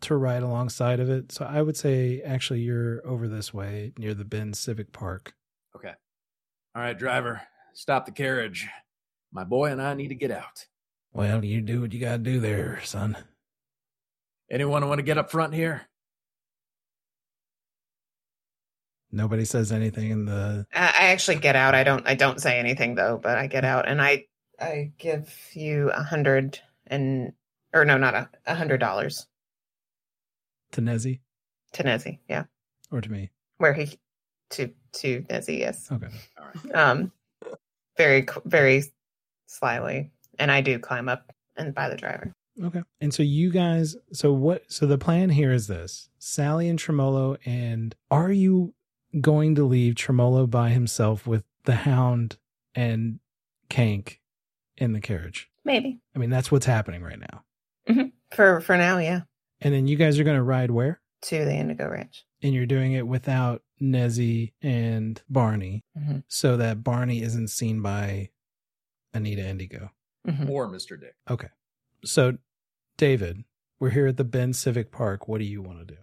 to 0.05 0.17
ride 0.17 0.43
alongside 0.43 1.01
of 1.01 1.11
it. 1.11 1.33
So 1.33 1.45
I 1.45 1.63
would 1.63 1.77
say, 1.77 2.21
actually, 2.23 2.61
you're 2.61 3.07
over 3.07 3.29
this 3.29 3.53
way 3.53 3.93
near 3.99 4.15
the 4.15 4.25
Bend 4.25 4.57
Civic 4.57 4.93
Park. 4.93 5.35
Okay. 5.77 5.93
All 6.75 6.83
right, 6.83 6.99
driver, 6.99 7.43
stop 7.73 8.07
the 8.07 8.13
carriage. 8.13 8.69
My 9.33 9.45
boy 9.45 9.71
and 9.71 9.83
I 9.83 9.95
need 9.95 10.09
to 10.09 10.15
get 10.15 10.31
out. 10.31 10.67
Well, 11.13 11.45
you 11.45 11.61
do 11.61 11.81
what 11.81 11.93
you 11.93 12.01
got 12.01 12.13
to 12.13 12.19
do 12.19 12.41
there, 12.41 12.81
son. 12.85 13.17
Anyone 14.51 14.87
want 14.89 14.99
to 14.99 15.05
get 15.05 15.19
up 15.19 15.31
front 15.31 15.55
here? 15.55 15.83
Nobody 19.11 19.45
says 19.45 19.71
anything 19.71 20.11
in 20.11 20.25
the. 20.25 20.67
I 20.75 20.87
I 20.87 21.07
actually 21.13 21.37
get 21.37 21.55
out. 21.55 21.75
I 21.75 21.85
don't. 21.85 22.07
I 22.07 22.17
don't 22.17 22.41
say 22.41 22.59
anything 22.59 22.97
though, 22.97 23.19
but 23.23 23.39
I 23.39 23.47
get 23.47 23.65
out 23.65 23.89
and 23.89 24.03
I 24.03 24.27
I 24.59 24.91
give 24.99 25.33
you 25.53 25.91
a 25.91 26.03
hundred 26.03 26.61
and 26.89 27.33
or 27.73 27.85
no, 27.85 27.97
not 27.97 28.15
a 28.15 28.29
a 28.45 28.57
hundred 28.57 28.79
dollars 28.79 29.29
To 30.75 30.81
Nezzy 30.81 31.21
to 31.75 31.83
Nezzy. 31.83 32.19
Yeah, 32.29 32.45
or 32.91 33.01
to 33.01 33.11
me? 33.11 33.31
where 33.59 33.73
he 33.73 33.99
to 34.51 34.71
to 34.93 35.23
Nezzy. 35.23 35.59
Yes. 35.59 35.91
Okay. 35.91 36.09
All 36.39 36.47
right. 36.47 36.75
Um, 36.75 37.13
very 37.97 38.27
very 38.45 38.85
slyly, 39.47 40.11
and 40.39 40.51
I 40.51 40.61
do 40.61 40.79
climb 40.79 41.09
up 41.09 41.33
and 41.57 41.75
by 41.75 41.89
the 41.89 41.97
driver. 41.97 42.33
Okay. 42.63 42.83
And 43.01 43.13
so 43.13 43.23
you 43.25 43.51
guys, 43.51 43.97
so 44.13 44.33
what, 44.33 44.71
so 44.71 44.87
the 44.87 44.99
plan 44.99 45.31
here 45.31 45.51
is 45.53 45.67
this 45.67 46.09
Sallie 46.19 46.69
and 46.69 46.79
Tremolo, 46.79 47.37
and 47.45 47.95
are 48.11 48.31
you 48.31 48.75
going 49.21 49.57
to 49.57 49.65
leave 49.65 49.97
Tremolo 49.97 50.47
by 50.47 50.71
himself 50.71 51.27
with 51.27 51.43
the 51.65 51.75
hound 51.75 52.37
and 52.75 53.19
Kank 53.71 54.19
in 54.77 54.93
the 54.93 55.01
carriage? 55.01 55.51
Maybe 55.65 56.01
I 56.15 56.19
mean, 56.19 56.31
that's 56.31 56.53
what's 56.53 56.67
happening 56.67 57.03
right 57.03 57.19
now. 57.19 58.05
for 58.33 58.61
for 58.61 58.77
now. 58.77 58.99
Yeah, 58.99 59.23
And 59.61 59.73
then 59.75 59.87
you 59.87 59.97
guys 59.97 60.19
are 60.19 60.25
going 60.25 60.37
to 60.37 60.43
ride 60.43 60.71
where? 60.71 61.01
to 61.23 61.43
the 61.47 61.55
Indigo 61.55 61.89
Ranch. 61.89 62.27
And 62.43 62.53
you're 62.53 62.67
doing 62.67 62.93
it 62.93 63.07
without 63.07 63.63
Nezzy 63.81 64.53
and 64.61 65.23
Barney 65.31 65.83
Mhm. 65.97 66.23
so 66.29 66.59
that 66.59 66.85
Barney 66.85 67.23
isn't 67.23 67.49
seen 67.49 67.81
by 67.81 68.29
Anita 69.15 69.41
Indigo. 69.49 69.91
Mhm. 70.29 70.51
Or 70.51 70.69
Mr. 70.69 71.01
Dick. 71.01 71.15
Okay. 71.31 71.49
So, 72.05 72.37
David, 72.99 73.45
we're 73.81 73.89
here 73.89 74.07
at 74.07 74.19
the 74.19 74.25
Bend 74.25 74.55
Civic 74.57 74.93
Park. 74.93 75.27
What 75.27 75.39
do 75.39 75.45
you 75.45 75.63
want 75.63 75.79
to 75.79 75.95
do? 75.95 76.01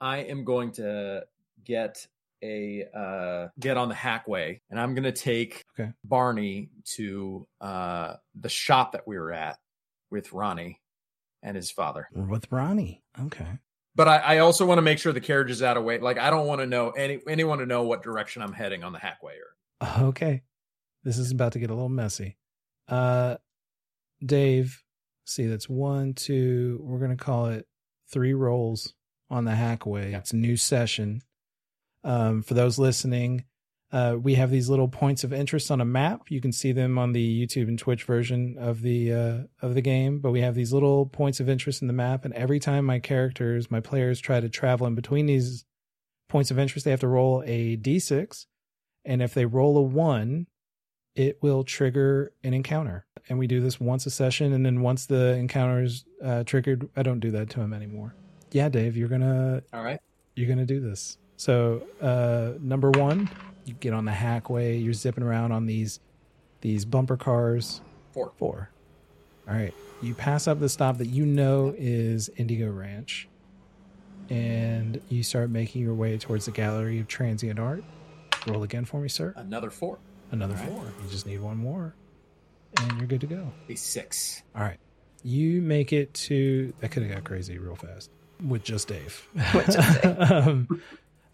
I 0.00 0.18
am 0.18 0.44
going 0.44 0.72
to 0.72 1.26
get 1.64 2.06
a 2.42 2.84
uh 2.94 3.48
get 3.60 3.76
on 3.76 3.88
the 3.90 3.94
hackway 3.94 4.60
and 4.70 4.78
I'm 4.78 4.94
gonna 4.94 5.10
take 5.12 5.64
Okay. 5.78 5.92
Barney 6.04 6.70
to 6.96 7.46
uh 7.62 8.16
the 8.34 8.48
shop 8.50 8.92
that 8.92 9.06
we 9.06 9.16
were 9.18 9.32
at 9.32 9.58
with 10.10 10.32
Ronnie 10.34 10.80
and 11.42 11.56
his 11.56 11.70
father. 11.70 12.08
We're 12.12 12.26
with 12.28 12.50
Ronnie. 12.50 13.02
Okay. 13.26 13.46
but 13.94 14.08
I, 14.08 14.16
I 14.16 14.38
also 14.38 14.66
want 14.66 14.78
to 14.78 14.82
make 14.82 14.98
sure 14.98 15.12
the 15.12 15.20
carriage 15.20 15.50
is 15.50 15.62
out 15.62 15.76
of 15.76 15.84
way. 15.84 15.98
Like 15.98 16.18
I 16.18 16.30
don't 16.30 16.46
want 16.46 16.60
to 16.60 16.66
know 16.66 16.90
any 16.90 17.20
anyone 17.28 17.58
to 17.58 17.66
know 17.66 17.82
what 17.84 18.02
direction 18.02 18.42
I'm 18.42 18.52
heading 18.52 18.84
on 18.84 18.92
the 18.92 18.98
hackway. 18.98 19.34
Or 19.40 20.08
Okay. 20.08 20.42
This 21.04 21.18
is 21.18 21.30
about 21.30 21.52
to 21.52 21.58
get 21.58 21.70
a 21.70 21.74
little 21.74 21.88
messy. 21.88 22.36
Uh 22.88 23.36
Dave, 24.24 24.82
see 25.24 25.46
that's 25.46 25.68
one, 25.68 26.14
two, 26.14 26.80
we're 26.82 26.98
gonna 26.98 27.16
call 27.16 27.46
it 27.46 27.66
three 28.10 28.34
rolls 28.34 28.94
on 29.30 29.44
the 29.44 29.52
hackway. 29.52 30.12
Yeah. 30.12 30.18
It's 30.18 30.32
a 30.32 30.36
new 30.36 30.56
session. 30.56 31.20
Um, 32.04 32.42
for 32.42 32.54
those 32.54 32.78
listening, 32.78 33.44
uh, 33.92 34.16
we 34.20 34.34
have 34.34 34.50
these 34.50 34.68
little 34.68 34.88
points 34.88 35.22
of 35.22 35.32
interest 35.32 35.70
on 35.70 35.80
a 35.80 35.84
map. 35.84 36.22
You 36.28 36.40
can 36.40 36.52
see 36.52 36.72
them 36.72 36.98
on 36.98 37.12
the 37.12 37.46
YouTube 37.46 37.68
and 37.68 37.78
Twitch 37.78 38.02
version 38.04 38.56
of 38.58 38.82
the 38.82 39.12
uh, 39.12 39.38
of 39.62 39.74
the 39.74 39.80
game. 39.80 40.18
But 40.18 40.32
we 40.32 40.40
have 40.40 40.54
these 40.54 40.72
little 40.72 41.06
points 41.06 41.38
of 41.38 41.48
interest 41.48 41.82
in 41.82 41.88
the 41.88 41.94
map, 41.94 42.24
and 42.24 42.34
every 42.34 42.58
time 42.58 42.84
my 42.84 42.98
characters, 42.98 43.70
my 43.70 43.80
players, 43.80 44.20
try 44.20 44.40
to 44.40 44.48
travel 44.48 44.86
in 44.86 44.94
between 44.94 45.26
these 45.26 45.64
points 46.28 46.50
of 46.50 46.58
interest, 46.58 46.84
they 46.84 46.90
have 46.90 47.00
to 47.00 47.08
roll 47.08 47.42
a 47.46 47.76
d6, 47.76 48.46
and 49.04 49.22
if 49.22 49.34
they 49.34 49.46
roll 49.46 49.78
a 49.78 49.82
one, 49.82 50.48
it 51.14 51.38
will 51.40 51.62
trigger 51.62 52.32
an 52.42 52.52
encounter. 52.52 53.06
And 53.28 53.38
we 53.38 53.46
do 53.46 53.60
this 53.60 53.80
once 53.80 54.04
a 54.06 54.10
session, 54.10 54.52
and 54.52 54.66
then 54.66 54.82
once 54.82 55.06
the 55.06 55.34
encounter 55.34 55.82
is 55.82 56.04
uh, 56.22 56.42
triggered, 56.44 56.88
I 56.96 57.02
don't 57.02 57.20
do 57.20 57.30
that 57.32 57.50
to 57.50 57.60
him 57.60 57.72
anymore. 57.72 58.14
Yeah, 58.50 58.68
Dave, 58.68 58.96
you're 58.96 59.08
gonna 59.08 59.62
all 59.72 59.82
right. 59.82 60.00
you're 60.34 60.48
gonna 60.48 60.66
do 60.66 60.80
this. 60.80 61.18
So, 61.36 61.82
uh, 62.00 62.58
number 62.60 62.90
one, 62.90 63.28
you 63.66 63.74
get 63.74 63.92
on 63.92 64.04
the 64.04 64.12
hackway. 64.12 64.82
You're 64.82 64.94
zipping 64.94 65.24
around 65.24 65.52
on 65.52 65.66
these 65.66 66.00
these 66.60 66.84
bumper 66.84 67.16
cars. 67.16 67.80
Four. 68.12 68.32
Four. 68.36 68.70
All 69.48 69.54
right. 69.54 69.74
You 70.02 70.14
pass 70.14 70.46
up 70.46 70.60
the 70.60 70.68
stop 70.68 70.98
that 70.98 71.06
you 71.06 71.26
know 71.26 71.74
is 71.76 72.30
Indigo 72.36 72.70
Ranch, 72.70 73.28
and 74.30 75.00
you 75.08 75.22
start 75.22 75.50
making 75.50 75.82
your 75.82 75.94
way 75.94 76.18
towards 76.18 76.46
the 76.46 76.50
Gallery 76.50 77.00
of 77.00 77.08
Transient 77.08 77.58
Art. 77.58 77.82
Roll 78.46 78.62
again 78.62 78.84
for 78.84 79.00
me, 79.00 79.08
sir. 79.08 79.34
Another 79.36 79.70
four. 79.70 79.98
Another 80.30 80.54
right. 80.54 80.68
four. 80.68 80.84
You 81.02 81.10
just 81.10 81.26
need 81.26 81.40
one 81.40 81.56
more, 81.56 81.94
and 82.80 82.98
you're 82.98 83.06
good 83.06 83.20
to 83.22 83.26
go. 83.26 83.52
A 83.68 83.74
six. 83.74 84.42
All 84.54 84.62
right. 84.62 84.78
You 85.22 85.62
make 85.62 85.92
it 85.92 86.12
to. 86.14 86.72
That 86.80 86.90
could 86.90 87.02
have 87.02 87.12
got 87.12 87.24
crazy 87.24 87.58
real 87.58 87.76
fast 87.76 88.10
with 88.44 88.62
just 88.62 88.88
Dave. 88.88 89.28
With 89.54 89.66
just 89.66 90.02
Dave. 90.02 90.20
um, 90.30 90.82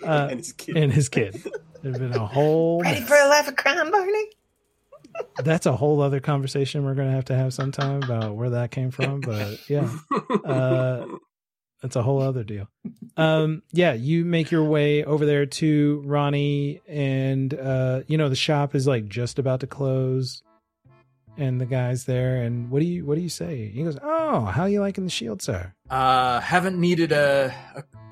uh, 0.07 0.29
and 0.31 0.39
his 0.39 0.53
kid. 0.53 0.77
and 0.77 0.93
his 0.93 1.09
kid. 1.09 1.43
There's 1.83 1.99
been 1.99 2.15
a 2.15 2.27
whole. 2.27 2.83
Ready 2.83 3.01
for 3.01 3.17
a 3.17 3.29
life 3.29 3.49
of 3.49 3.57
crime, 3.57 3.91
Barney? 3.91 4.27
That's 5.43 5.67
a 5.67 5.73
whole 5.73 6.01
other 6.01 6.21
conversation 6.21 6.85
we're 6.85 6.95
gonna 6.95 7.13
have 7.13 7.27
to 7.27 7.35
have 7.35 7.53
sometime 7.53 8.03
about 8.03 8.35
where 8.35 8.51
that 8.51 8.71
came 8.71 8.91
from. 8.91 9.21
But 9.21 9.69
yeah, 9.69 9.91
uh, 10.45 11.07
that's 11.83 11.97
a 11.97 12.03
whole 12.03 12.23
other 12.23 12.45
deal. 12.45 12.69
Um, 13.17 13.63
yeah, 13.73 13.93
you 13.93 14.25
make 14.25 14.51
your 14.51 14.65
way 14.65 15.05
over 15.05 15.27
there 15.27 15.45
to 15.45 16.03
Ronnie, 16.07 16.81
and 16.89 17.53
uh, 17.53 18.03
you 18.07 18.17
know 18.17 18.29
the 18.29 18.37
shop 18.37 18.75
is 18.75 18.87
like 18.87 19.09
just 19.09 19.39
about 19.39 19.61
to 19.61 19.67
close, 19.67 20.43
and 21.37 21.61
the 21.61 21.67
guy's 21.67 22.05
there. 22.05 22.43
And 22.43 22.71
what 22.71 22.81
do 22.81 22.87
you 22.87 23.05
what 23.05 23.17
do 23.17 23.21
you 23.21 23.29
say? 23.29 23.69
He 23.69 23.83
goes, 23.83 23.99
"Oh, 24.03 24.45
how 24.45 24.63
are 24.63 24.69
you 24.69 24.81
liking 24.81 25.05
the 25.05 25.11
shield, 25.11 25.43
sir?" 25.43 25.73
Uh, 25.91 26.41
haven't 26.41 26.79
needed 26.81 27.13
a, 27.13 27.55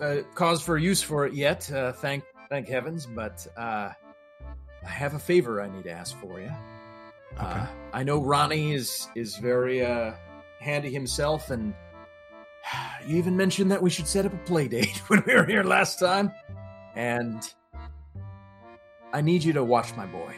a, 0.00 0.04
a 0.04 0.22
cause 0.34 0.62
for 0.62 0.78
use 0.78 1.02
for 1.02 1.26
it 1.26 1.34
yet. 1.34 1.70
Uh, 1.70 1.92
thank 1.92 2.24
thank 2.48 2.68
heavens, 2.68 3.06
but 3.06 3.46
uh, 3.56 3.90
I 4.84 4.88
have 4.88 5.14
a 5.14 5.18
favor 5.18 5.60
I 5.60 5.68
need 5.68 5.84
to 5.84 5.90
ask 5.90 6.16
for 6.18 6.40
you. 6.40 6.50
Uh, 7.38 7.66
I 7.92 8.02
know 8.02 8.20
Ronnie 8.22 8.72
is 8.72 9.08
is 9.14 9.36
very 9.36 9.84
uh, 9.84 10.12
handy 10.58 10.90
himself, 10.90 11.50
and 11.50 11.74
you 13.06 13.16
even 13.16 13.36
mentioned 13.36 13.70
that 13.70 13.82
we 13.82 13.90
should 13.90 14.06
set 14.06 14.26
up 14.26 14.32
a 14.32 14.38
play 14.38 14.68
date 14.68 14.98
when 15.08 15.22
we 15.26 15.34
were 15.34 15.46
here 15.46 15.62
last 15.62 15.98
time. 15.98 16.32
And 16.96 17.42
I 19.12 19.20
need 19.20 19.44
you 19.44 19.52
to 19.54 19.64
watch 19.64 19.94
my 19.96 20.06
boy. 20.06 20.34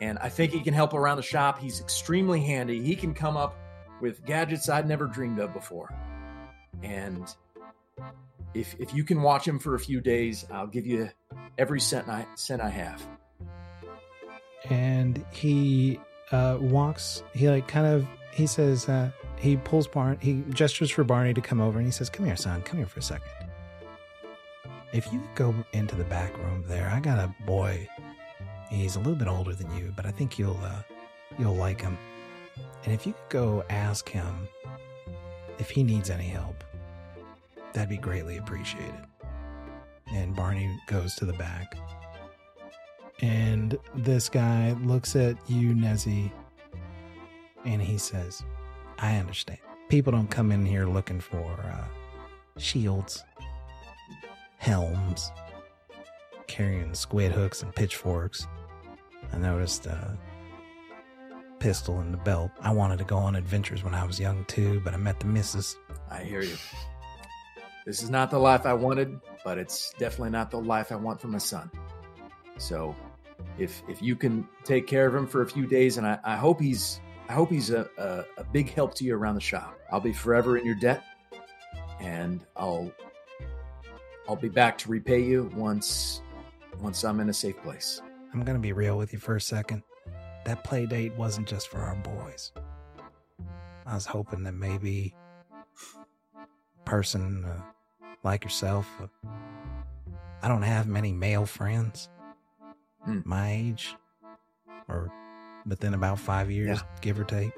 And 0.00 0.18
I 0.20 0.28
think 0.28 0.52
he 0.52 0.60
can 0.60 0.74
help 0.74 0.94
around 0.94 1.16
the 1.16 1.22
shop. 1.22 1.58
He's 1.58 1.80
extremely 1.80 2.40
handy. 2.40 2.82
He 2.82 2.94
can 2.96 3.14
come 3.14 3.36
up 3.36 3.56
with 4.00 4.24
gadgets 4.24 4.68
I'd 4.68 4.86
never 4.88 5.06
dreamed 5.06 5.40
of 5.40 5.52
before. 5.52 5.92
And 6.82 7.26
if 8.54 8.76
if 8.78 8.94
you 8.94 9.02
can 9.04 9.22
watch 9.22 9.46
him 9.46 9.58
for 9.58 9.74
a 9.74 9.80
few 9.80 10.00
days, 10.00 10.46
I'll 10.52 10.66
give 10.68 10.86
you 10.86 11.10
every 11.58 11.80
cent 11.80 12.08
I 12.08 12.26
cent 12.36 12.62
I 12.62 12.68
have. 12.70 13.06
and 14.70 15.24
he 15.32 15.98
uh 16.32 16.58
walks 16.60 17.22
he 17.34 17.48
like 17.48 17.66
kind 17.68 17.86
of 17.86 18.06
he 18.32 18.46
says 18.46 18.88
uh 18.88 19.10
he 19.36 19.56
pulls 19.56 19.86
barn 19.86 20.18
he 20.20 20.42
gestures 20.50 20.90
for 20.90 21.04
barney 21.04 21.32
to 21.32 21.40
come 21.40 21.60
over 21.60 21.78
and 21.78 21.86
he 21.86 21.92
says 21.92 22.10
come 22.10 22.26
here 22.26 22.36
son 22.36 22.60
come 22.62 22.78
here 22.78 22.86
for 22.86 22.98
a 22.98 23.02
second 23.02 23.30
if 24.92 25.10
you 25.12 25.22
go 25.36 25.54
into 25.72 25.94
the 25.94 26.04
back 26.04 26.36
room 26.38 26.62
there 26.66 26.90
i 26.90 26.98
got 27.00 27.18
a 27.18 27.32
boy 27.46 27.86
he's 28.70 28.96
a 28.96 28.98
little 28.98 29.14
bit 29.14 29.28
older 29.28 29.54
than 29.54 29.70
you 29.76 29.92
but 29.96 30.06
i 30.06 30.10
think 30.10 30.38
you'll 30.38 30.60
uh 30.62 30.82
you'll 31.38 31.56
like 31.56 31.80
him 31.80 31.96
and 32.84 32.92
if 32.92 33.06
you 33.06 33.12
could 33.12 33.30
go 33.30 33.64
ask 33.70 34.08
him 34.08 34.48
if 35.58 35.70
he 35.70 35.82
needs 35.82 36.10
any 36.10 36.28
help 36.28 36.64
that'd 37.72 37.88
be 37.88 37.96
greatly 37.96 38.36
appreciated 38.36 38.94
and 40.12 40.34
barney 40.34 40.78
goes 40.86 41.14
to 41.14 41.24
the 41.24 41.32
back 41.34 41.76
and 43.20 43.76
this 43.94 44.28
guy 44.28 44.72
looks 44.84 45.16
at 45.16 45.36
you, 45.48 45.74
Nezzy, 45.74 46.30
and 47.64 47.82
he 47.82 47.98
says, 47.98 48.44
I 48.98 49.16
understand. 49.16 49.58
People 49.88 50.12
don't 50.12 50.30
come 50.30 50.52
in 50.52 50.64
here 50.64 50.86
looking 50.86 51.18
for 51.18 51.44
uh, 51.44 51.84
shields, 52.58 53.24
helms, 54.58 55.32
carrying 56.46 56.94
squid 56.94 57.32
hooks 57.32 57.62
and 57.62 57.74
pitchforks. 57.74 58.46
I 59.32 59.38
noticed 59.38 59.86
a 59.86 60.16
pistol 61.58 62.00
in 62.00 62.12
the 62.12 62.18
belt. 62.18 62.50
I 62.60 62.72
wanted 62.72 62.98
to 62.98 63.04
go 63.04 63.16
on 63.16 63.36
adventures 63.36 63.84
when 63.84 63.94
I 63.94 64.04
was 64.04 64.18
young 64.18 64.44
too, 64.46 64.80
but 64.84 64.94
I 64.94 64.96
met 64.96 65.20
the 65.20 65.26
missus. 65.26 65.76
I 66.10 66.22
hear 66.22 66.42
you. 66.42 66.56
This 67.84 68.02
is 68.02 68.10
not 68.10 68.30
the 68.30 68.38
life 68.38 68.66
I 68.66 68.74
wanted, 68.74 69.18
but 69.44 69.58
it's 69.58 69.92
definitely 69.98 70.30
not 70.30 70.50
the 70.50 70.60
life 70.60 70.92
I 70.92 70.96
want 70.96 71.20
for 71.20 71.28
my 71.28 71.38
son. 71.38 71.70
So, 72.58 72.94
if 73.58 73.82
if 73.88 74.02
you 74.02 74.16
can 74.16 74.46
take 74.64 74.86
care 74.86 75.06
of 75.06 75.14
him 75.14 75.26
for 75.26 75.42
a 75.42 75.46
few 75.46 75.66
days, 75.66 75.96
and 75.96 76.06
I, 76.06 76.18
I 76.24 76.36
hope 76.36 76.60
he's 76.60 77.00
I 77.28 77.32
hope 77.32 77.50
he's 77.50 77.70
a, 77.70 77.88
a, 77.98 78.24
a 78.38 78.44
big 78.44 78.72
help 78.72 78.94
to 78.96 79.04
you 79.04 79.14
around 79.14 79.36
the 79.36 79.40
shop. 79.40 79.78
I'll 79.90 80.00
be 80.00 80.12
forever 80.12 80.58
in 80.58 80.66
your 80.66 80.74
debt, 80.74 81.02
and 82.00 82.44
I'll 82.56 82.92
I'll 84.28 84.36
be 84.36 84.48
back 84.48 84.76
to 84.78 84.90
repay 84.90 85.22
you 85.22 85.50
once 85.54 86.20
once 86.80 87.04
I'm 87.04 87.20
in 87.20 87.28
a 87.28 87.34
safe 87.34 87.56
place. 87.62 88.02
I'm 88.32 88.44
going 88.44 88.56
to 88.56 88.62
be 88.62 88.72
real 88.72 88.98
with 88.98 89.12
you 89.12 89.18
for 89.18 89.36
a 89.36 89.40
second. 89.40 89.82
That 90.44 90.64
play 90.64 90.86
date 90.86 91.14
wasn't 91.16 91.48
just 91.48 91.68
for 91.68 91.78
our 91.78 91.96
boys. 91.96 92.52
I 93.86 93.94
was 93.94 94.06
hoping 94.06 94.44
that 94.44 94.52
maybe 94.52 95.14
a 96.36 96.88
person 96.88 97.44
uh, 97.44 97.60
like 98.22 98.44
yourself, 98.44 98.86
uh, 99.02 99.06
I 100.42 100.48
don't 100.48 100.62
have 100.62 100.86
many 100.86 101.12
male 101.12 101.46
friends 101.46 102.08
Hmm. 103.04 103.20
my 103.24 103.50
age 103.52 103.94
or 104.88 105.10
within 105.66 105.94
about 105.94 106.18
five 106.18 106.50
years, 106.50 106.78
Yeah. 106.78 106.98
give 107.00 107.18
or 107.20 107.24
take. 107.24 107.52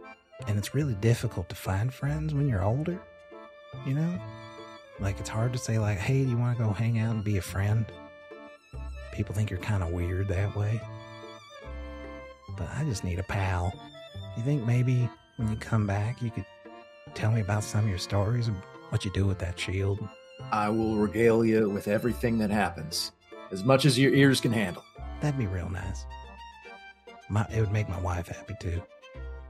And 0.47 0.59
it's 0.59 0.75
really 0.75 0.95
difficult 0.97 1.49
to 1.49 1.55
find 1.57 1.93
friends 1.93 2.35
when 2.35 2.47
you're 2.49 2.63
older, 2.63 3.01
you 3.87 3.95
know? 3.95 4.21
Like, 5.01 5.19
it's 5.19 5.29
hard 5.31 5.53
to 5.55 5.59
say, 5.59 5.79
like, 5.79 5.99
hey, 5.99 6.25
do 6.25 6.31
you 6.31 6.37
want 6.37 6.59
to 6.59 6.65
go 6.65 6.71
hang 6.73 6.99
out 6.99 7.15
and 7.15 7.25
be 7.25 7.39
a 7.39 7.43
friend? 7.43 7.87
People 9.21 9.35
think 9.35 9.51
you're 9.51 9.61
kind 9.61 9.83
of 9.83 9.91
weird 9.91 10.29
that 10.29 10.57
way. 10.57 10.81
But 12.57 12.71
I 12.75 12.85
just 12.85 13.05
need 13.05 13.19
a 13.19 13.23
pal. 13.23 13.71
You 14.35 14.43
think 14.43 14.65
maybe 14.65 15.11
when 15.37 15.51
you 15.51 15.57
come 15.57 15.87
back, 15.87 16.23
you 16.23 16.31
could 16.31 16.47
tell 17.13 17.31
me 17.31 17.43
about 17.43 17.63
some 17.63 17.85
of 17.85 17.91
your 17.91 17.99
stories 17.99 18.49
and 18.49 18.57
what 18.89 19.05
you 19.05 19.11
do 19.11 19.27
with 19.27 19.39
that 19.41 19.61
shield? 19.61 20.01
I 20.51 20.71
will 20.71 20.97
regale 20.97 21.45
you 21.45 21.69
with 21.69 21.87
everything 21.87 22.39
that 22.39 22.49
happens, 22.49 23.13
as 23.51 23.63
much 23.63 23.85
as 23.85 23.99
your 23.99 24.15
ears 24.15 24.41
can 24.41 24.53
handle. 24.53 24.83
That'd 25.21 25.39
be 25.39 25.47
real 25.47 25.69
nice. 25.69 26.07
My, 27.29 27.47
it 27.55 27.61
would 27.61 27.73
make 27.73 27.91
my 27.91 28.01
wife 28.01 28.29
happy 28.29 28.55
too. 28.59 28.83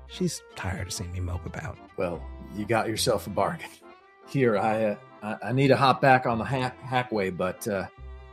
She's 0.09 0.43
tired 0.57 0.89
of 0.89 0.93
seeing 0.93 1.13
me 1.13 1.21
mope 1.21 1.47
about. 1.47 1.79
Well, 1.97 2.21
you 2.57 2.65
got 2.65 2.89
yourself 2.89 3.29
a 3.29 3.31
bargain. 3.31 3.71
Here, 4.29 4.59
I 4.59 4.97
uh, 5.23 5.37
I, 5.45 5.53
need 5.53 5.69
to 5.69 5.77
hop 5.77 6.01
back 6.01 6.27
on 6.27 6.39
the 6.39 6.45
hack, 6.45 6.77
hackway, 6.83 7.37
but 7.37 7.69
uh, 7.69 7.87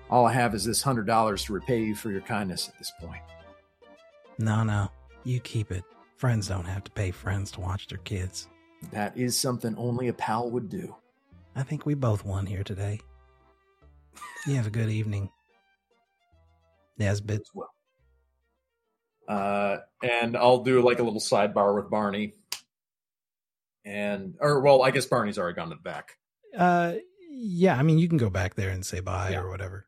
all 0.10 0.26
I 0.26 0.34
have 0.34 0.54
is 0.56 0.66
this 0.66 0.82
hundred 0.82 1.08
dollars 1.08 1.44
to 1.46 1.54
repay 1.54 1.82
you 1.82 1.96
for 1.96 2.12
your 2.12 2.22
kindness 2.22 2.68
at 2.70 2.78
this 2.78 2.92
point. 3.00 3.22
No, 4.38 4.64
no, 4.64 4.90
you 5.24 5.40
keep 5.40 5.72
it. 5.72 5.84
Friends 6.18 6.48
don't 6.48 6.66
have 6.66 6.84
to 6.86 6.92
pay 6.92 7.12
friends 7.12 7.52
to 7.52 7.60
watch 7.62 7.88
their 7.88 7.98
kids. 8.00 8.48
That 8.92 9.18
is 9.18 9.38
something 9.38 9.76
only 9.78 10.08
a 10.08 10.14
pal 10.14 10.50
would 10.52 10.70
do. 10.70 10.96
I 11.56 11.64
think 11.64 11.86
we 11.86 11.94
both 11.96 12.24
won 12.26 12.46
here 12.46 12.64
today. 12.64 13.00
You 14.46 14.56
have 14.56 14.68
a 14.68 14.72
good 14.72 14.90
evening. 14.90 15.30
Nezbit. 17.00 17.42
as 17.42 17.50
well. 17.54 17.72
Uh, 19.28 19.78
and 20.04 20.38
I'll 20.38 20.64
do 20.64 20.82
like 20.82 21.00
a 21.00 21.04
little 21.04 21.20
sidebar 21.20 21.76
with 21.76 21.90
Barney. 21.90 22.34
And, 23.86 24.36
or 24.40 24.62
well, 24.62 24.84
I 24.84 24.92
guess 24.92 25.06
Barney's 25.06 25.38
already 25.38 25.56
gone 25.56 25.70
to 25.70 25.76
the 25.76 25.82
back. 25.82 26.18
Uh, 26.58 26.94
Yeah, 27.30 27.78
I 27.78 27.84
mean, 27.84 28.00
you 28.00 28.08
can 28.08 28.18
go 28.18 28.30
back 28.30 28.56
there 28.56 28.70
and 28.70 28.86
say 28.86 29.00
bye 29.00 29.32
Yeah. 29.32 29.42
or 29.42 29.50
whatever. 29.50 29.86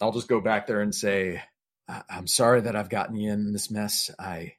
I'll 0.00 0.12
just 0.12 0.28
go 0.28 0.40
back 0.40 0.66
there 0.66 0.80
and 0.80 0.94
say, 0.94 1.40
I- 1.88 2.02
I'm 2.10 2.26
sorry 2.26 2.62
that 2.62 2.74
I've 2.74 2.90
gotten 2.90 3.16
you 3.16 3.30
in 3.32 3.52
this 3.52 3.70
mess. 3.70 4.10
I, 4.18 4.54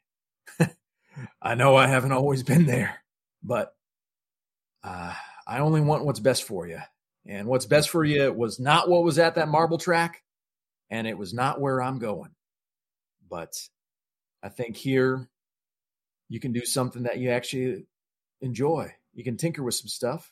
I 1.42 1.56
know 1.56 1.76
I 1.76 1.88
haven't 1.88 2.14
always 2.14 2.44
been 2.44 2.66
there, 2.66 3.04
but 3.44 3.76
uh, 4.84 5.14
I 5.46 5.60
only 5.60 5.82
want 5.82 6.06
what's 6.06 6.20
best 6.20 6.44
for 6.44 6.68
you. 6.68 6.80
And 7.28 7.48
what's 7.48 7.66
best 7.66 7.90
for 7.90 8.04
you 8.04 8.32
was 8.32 8.60
not 8.60 8.88
what 8.88 9.04
was 9.04 9.18
at 9.20 9.36
that 9.36 9.50
marble 9.50 9.78
track, 9.78 10.22
and 10.90 11.06
it 11.08 11.18
was 11.18 11.34
not 11.34 11.60
where 11.60 11.82
I'm 11.82 12.00
going. 12.00 12.32
But 13.30 13.54
I 14.44 14.50
think 14.50 14.78
here 14.78 15.28
you 16.30 16.40
can 16.40 16.54
do 16.54 16.64
something 16.64 17.04
that 17.04 17.18
you 17.18 17.32
actually 17.32 17.88
enjoy. 18.42 18.94
You 19.14 19.24
can 19.24 19.38
tinker 19.38 19.64
with 19.64 19.74
some 19.76 19.88
stuff, 19.88 20.32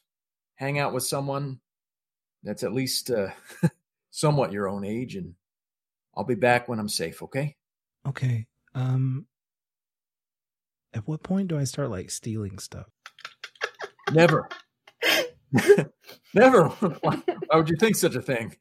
hang 0.55 0.77
out 0.77 0.93
with 0.93 1.03
someone 1.03 1.59
that's 2.43 2.63
at 2.63 2.73
least 2.73 3.09
uh, 3.09 3.31
somewhat 4.13 4.51
your 4.51 4.69
own 4.69 4.85
age, 4.85 5.15
and 5.15 5.33
I'll 6.15 6.23
be 6.23 6.35
back 6.35 6.69
when 6.69 6.79
I'm 6.79 6.87
safe, 6.87 7.23
okay? 7.23 7.55
Okay. 8.07 8.45
Um, 8.75 9.25
at 10.93 11.07
what 11.07 11.23
point 11.23 11.47
do 11.47 11.57
I 11.57 11.63
start 11.63 11.89
like 11.89 12.11
stealing 12.11 12.59
stuff? 12.59 12.85
Never. 14.11 14.47
Never. 16.33 16.67
Why 17.01 17.21
would 17.53 17.69
you 17.69 17.75
think 17.79 17.95
such 17.95 18.15
a 18.15 18.21
thing? 18.21 18.55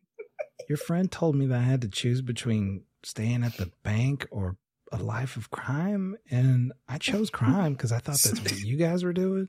Your 0.69 0.79
friend 0.79 1.13
told 1.13 1.37
me 1.37 1.47
that 1.47 1.59
I 1.59 1.65
had 1.65 1.83
to 1.83 1.89
choose 1.89 2.23
between 2.23 2.85
staying 3.05 3.45
at 3.45 3.59
the 3.59 3.71
bank 3.83 4.27
or 4.31 4.57
a 4.91 4.97
life 4.97 5.37
of 5.37 5.51
crime, 5.51 6.17
and 6.31 6.73
I 6.89 6.97
chose 6.97 7.29
crime 7.29 7.75
because 7.75 7.93
I 7.93 7.99
thought 7.99 8.19
that's 8.19 8.41
what 8.41 8.59
you 8.65 8.79
guys 8.79 9.05
were 9.05 9.13
doing. 9.13 9.49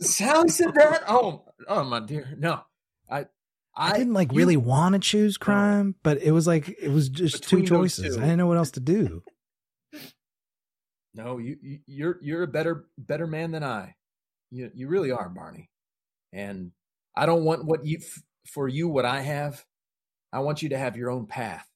Sallie 0.00 0.48
said 0.50 0.74
that? 0.74 1.04
Oh, 1.08 1.44
oh 1.66 1.84
my 1.84 2.00
dear. 2.00 2.34
No. 2.38 2.62
I 3.10 3.26
I, 3.74 3.96
didn't 3.96 4.12
like 4.12 4.32
you- 4.32 4.38
really 4.38 4.56
want 4.56 4.94
to 4.94 4.98
choose 4.98 5.36
crime, 5.36 5.94
but 6.02 6.20
it 6.22 6.32
was 6.32 6.46
like 6.46 6.68
it 6.68 6.90
was 6.90 7.08
just 7.08 7.48
two 7.48 7.62
choices. 7.62 8.16
two. 8.16 8.20
I 8.20 8.24
didn't 8.24 8.38
know 8.38 8.46
what 8.46 8.56
else 8.56 8.72
to 8.72 8.80
do. 8.80 9.22
No, 11.12 11.38
you, 11.38 11.56
you 11.60 11.78
you're 11.86 12.18
you're 12.22 12.42
a 12.44 12.48
better 12.48 12.86
better 12.96 13.26
man 13.26 13.50
than 13.50 13.64
I. 13.64 13.96
You 14.50 14.70
you 14.74 14.88
really 14.88 15.10
are, 15.10 15.28
Barney. 15.28 15.68
And 16.32 16.70
I 17.16 17.26
don't 17.26 17.44
want 17.44 17.64
what 17.64 17.84
you 17.84 17.98
for 18.46 18.68
you 18.68 18.88
what 18.88 19.04
I 19.04 19.20
have. 19.20 19.64
I 20.32 20.38
want 20.40 20.62
you 20.62 20.68
to 20.68 20.78
have 20.78 20.96
your 20.96 21.10
own 21.10 21.26
path. 21.26 21.66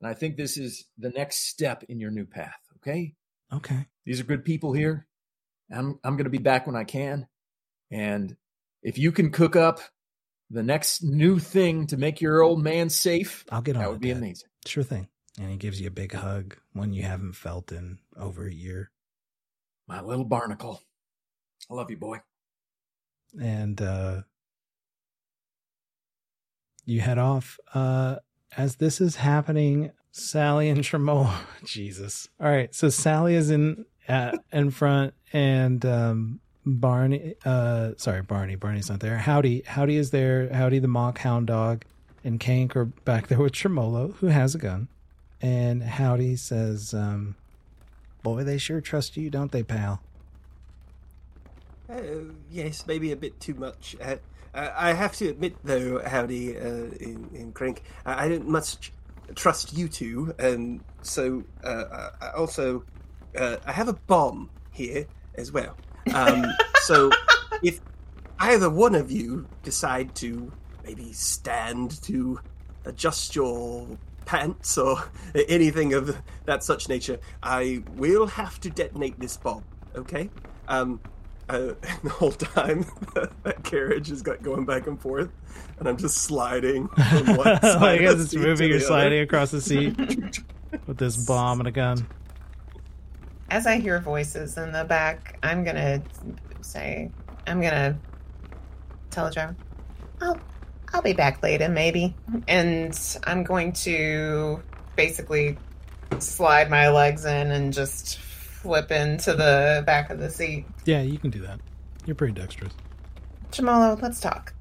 And 0.00 0.10
I 0.10 0.14
think 0.14 0.36
this 0.36 0.56
is 0.56 0.86
the 0.98 1.10
next 1.10 1.48
step 1.48 1.84
in 1.88 2.00
your 2.00 2.10
new 2.10 2.26
path, 2.26 2.58
okay? 2.78 3.14
Okay. 3.52 3.86
These 4.06 4.18
are 4.20 4.24
good 4.24 4.44
people 4.44 4.72
here. 4.72 5.06
I'm 5.70 6.00
I'm 6.02 6.16
going 6.16 6.24
to 6.24 6.30
be 6.30 6.38
back 6.38 6.66
when 6.66 6.76
I 6.76 6.84
can. 6.84 7.28
And 7.92 8.36
if 8.82 8.98
you 8.98 9.12
can 9.12 9.30
cook 9.30 9.54
up 9.54 9.80
the 10.50 10.62
next 10.62 11.02
new 11.02 11.38
thing 11.38 11.86
to 11.88 11.96
make 11.96 12.20
your 12.20 12.42
old 12.42 12.62
man 12.62 12.90
safe, 12.90 13.44
I'll 13.50 13.62
get 13.62 13.76
on 13.76 13.82
that 13.82 13.88
it, 13.88 13.92
would 13.92 14.00
be 14.00 14.10
amazing. 14.10 14.48
Sure 14.66 14.82
thing. 14.82 15.08
And 15.38 15.50
he 15.50 15.56
gives 15.56 15.80
you 15.80 15.86
a 15.86 15.92
big 15.92 16.12
hug, 16.12 16.56
one 16.72 16.92
you 16.92 17.02
haven't 17.04 17.34
felt 17.34 17.70
in 17.72 17.98
over 18.16 18.46
a 18.46 18.52
year. 18.52 18.90
My 19.86 20.00
little 20.00 20.24
barnacle. 20.24 20.82
I 21.70 21.74
love 21.74 21.90
you, 21.90 21.96
boy. 21.96 22.18
and 23.40 23.80
uh 23.80 24.22
you 26.84 27.00
head 27.00 27.18
off 27.18 27.58
uh 27.74 28.16
as 28.56 28.76
this 28.76 29.00
is 29.00 29.14
happening 29.16 29.92
sallie 30.10 30.68
and 30.68 30.82
tremolo 30.82 31.30
jesus 31.64 32.28
all 32.40 32.48
right 32.48 32.74
so 32.74 32.88
sally 32.88 33.34
is 33.36 33.50
in 33.50 33.84
uh, 34.08 34.32
in 34.52 34.70
front 34.72 35.14
and 35.32 35.86
um 35.86 36.40
barney 36.74 37.34
uh 37.44 37.90
sorry 37.96 38.22
barney 38.22 38.54
barney's 38.54 38.88
not 38.90 39.00
there 39.00 39.18
howdy 39.18 39.62
howdy 39.66 39.96
is 39.96 40.10
there 40.10 40.52
howdy 40.52 40.78
the 40.78 40.88
mock 40.88 41.18
hound 41.18 41.46
dog 41.46 41.84
and 42.22 42.38
kank 42.38 42.76
are 42.76 42.84
back 42.84 43.28
there 43.28 43.38
with 43.38 43.52
tremolo 43.52 44.12
who 44.20 44.28
has 44.28 44.54
a 44.54 44.58
gun 44.58 44.88
and 45.40 45.82
howdy 45.82 46.36
says 46.36 46.94
um 46.94 47.34
boy 48.22 48.44
they 48.44 48.58
sure 48.58 48.80
trust 48.80 49.16
you 49.16 49.30
don't 49.30 49.52
they 49.52 49.62
pal 49.62 50.00
Uh, 51.90 52.30
yes, 52.50 52.86
maybe 52.86 53.10
a 53.10 53.16
bit 53.16 53.40
too 53.40 53.54
much. 53.54 53.96
Uh, 54.00 54.16
I 54.54 54.92
have 54.92 55.16
to 55.16 55.28
admit, 55.28 55.56
though, 55.64 56.00
Howdy 56.06 56.56
uh, 56.56 56.62
in, 57.00 57.28
in 57.34 57.52
Crink, 57.52 57.82
I 58.06 58.28
don't 58.28 58.48
much 58.48 58.92
trust 59.34 59.72
you 59.76 59.88
two. 59.88 60.32
Um, 60.38 60.84
so 61.02 61.42
uh, 61.64 62.10
I 62.20 62.30
also 62.30 62.84
uh, 63.36 63.56
I 63.66 63.72
have 63.72 63.88
a 63.88 63.94
bomb 64.06 64.50
here 64.70 65.06
as 65.34 65.50
well. 65.52 65.76
Um, 66.14 66.44
so 66.82 67.10
if 67.62 67.80
either 68.38 68.70
one 68.70 68.94
of 68.94 69.10
you 69.10 69.46
decide 69.62 70.14
to 70.16 70.52
maybe 70.84 71.12
stand 71.12 72.02
to 72.02 72.40
adjust 72.84 73.36
your 73.36 73.86
pants 74.24 74.78
or 74.78 75.04
anything 75.48 75.94
of 75.94 76.16
that 76.46 76.62
such 76.62 76.88
nature, 76.88 77.18
I 77.42 77.82
will 77.96 78.26
have 78.26 78.60
to 78.60 78.70
detonate 78.70 79.18
this 79.18 79.36
bomb. 79.36 79.64
Okay. 79.94 80.30
Um, 80.68 81.00
uh, 81.48 81.74
the 82.04 82.10
whole 82.10 82.30
time 82.30 82.86
that 83.14 83.64
carriage 83.64 84.08
has 84.08 84.22
got 84.22 84.42
going 84.42 84.64
back 84.64 84.86
and 84.86 85.00
forth, 85.00 85.30
and 85.78 85.88
I'm 85.88 85.96
just 85.96 86.18
sliding 86.18 86.88
from 86.88 87.36
one 87.36 87.60
side 87.60 87.80
like 87.80 88.00
of 88.02 88.06
as 88.06 88.16
the 88.16 88.22
it's 88.22 88.30
seat 88.30 88.40
moving, 88.40 88.70
you're 88.70 88.80
sliding 88.80 89.18
other. 89.18 89.22
across 89.22 89.50
the 89.50 89.60
seat 89.60 89.96
with 90.86 90.98
this 90.98 91.16
bomb 91.26 91.60
and 91.60 91.68
a 91.68 91.72
gun. 91.72 92.06
As 93.50 93.66
I 93.66 93.78
hear 93.78 93.98
voices 93.98 94.56
in 94.56 94.72
the 94.72 94.84
back, 94.84 95.38
I'm 95.42 95.64
gonna 95.64 96.02
say, 96.60 97.10
I'm 97.46 97.60
gonna 97.60 97.98
tell 99.10 99.26
the 99.26 99.32
driver, 99.32 99.56
"I'll, 100.20 100.38
I'll 100.92 101.02
be 101.02 101.12
back 101.12 101.42
later, 101.42 101.68
maybe." 101.68 102.14
And 102.46 102.96
I'm 103.24 103.42
going 103.42 103.72
to 103.84 104.62
basically 104.94 105.58
slide 106.20 106.70
my 106.70 106.88
legs 106.90 107.24
in 107.24 107.50
and 107.50 107.72
just 107.72 108.18
flip 108.18 108.92
into 108.92 109.32
the 109.32 109.82
back 109.84 110.10
of 110.10 110.18
the 110.18 110.30
seat. 110.30 110.66
Yeah, 110.84 111.02
you 111.02 111.18
can 111.18 111.30
do 111.30 111.40
that. 111.40 111.58
You're 112.06 112.14
pretty 112.14 112.34
dexterous. 112.34 112.72
Jamalo, 113.50 114.00
let's 114.00 114.20
talk. 114.20 114.54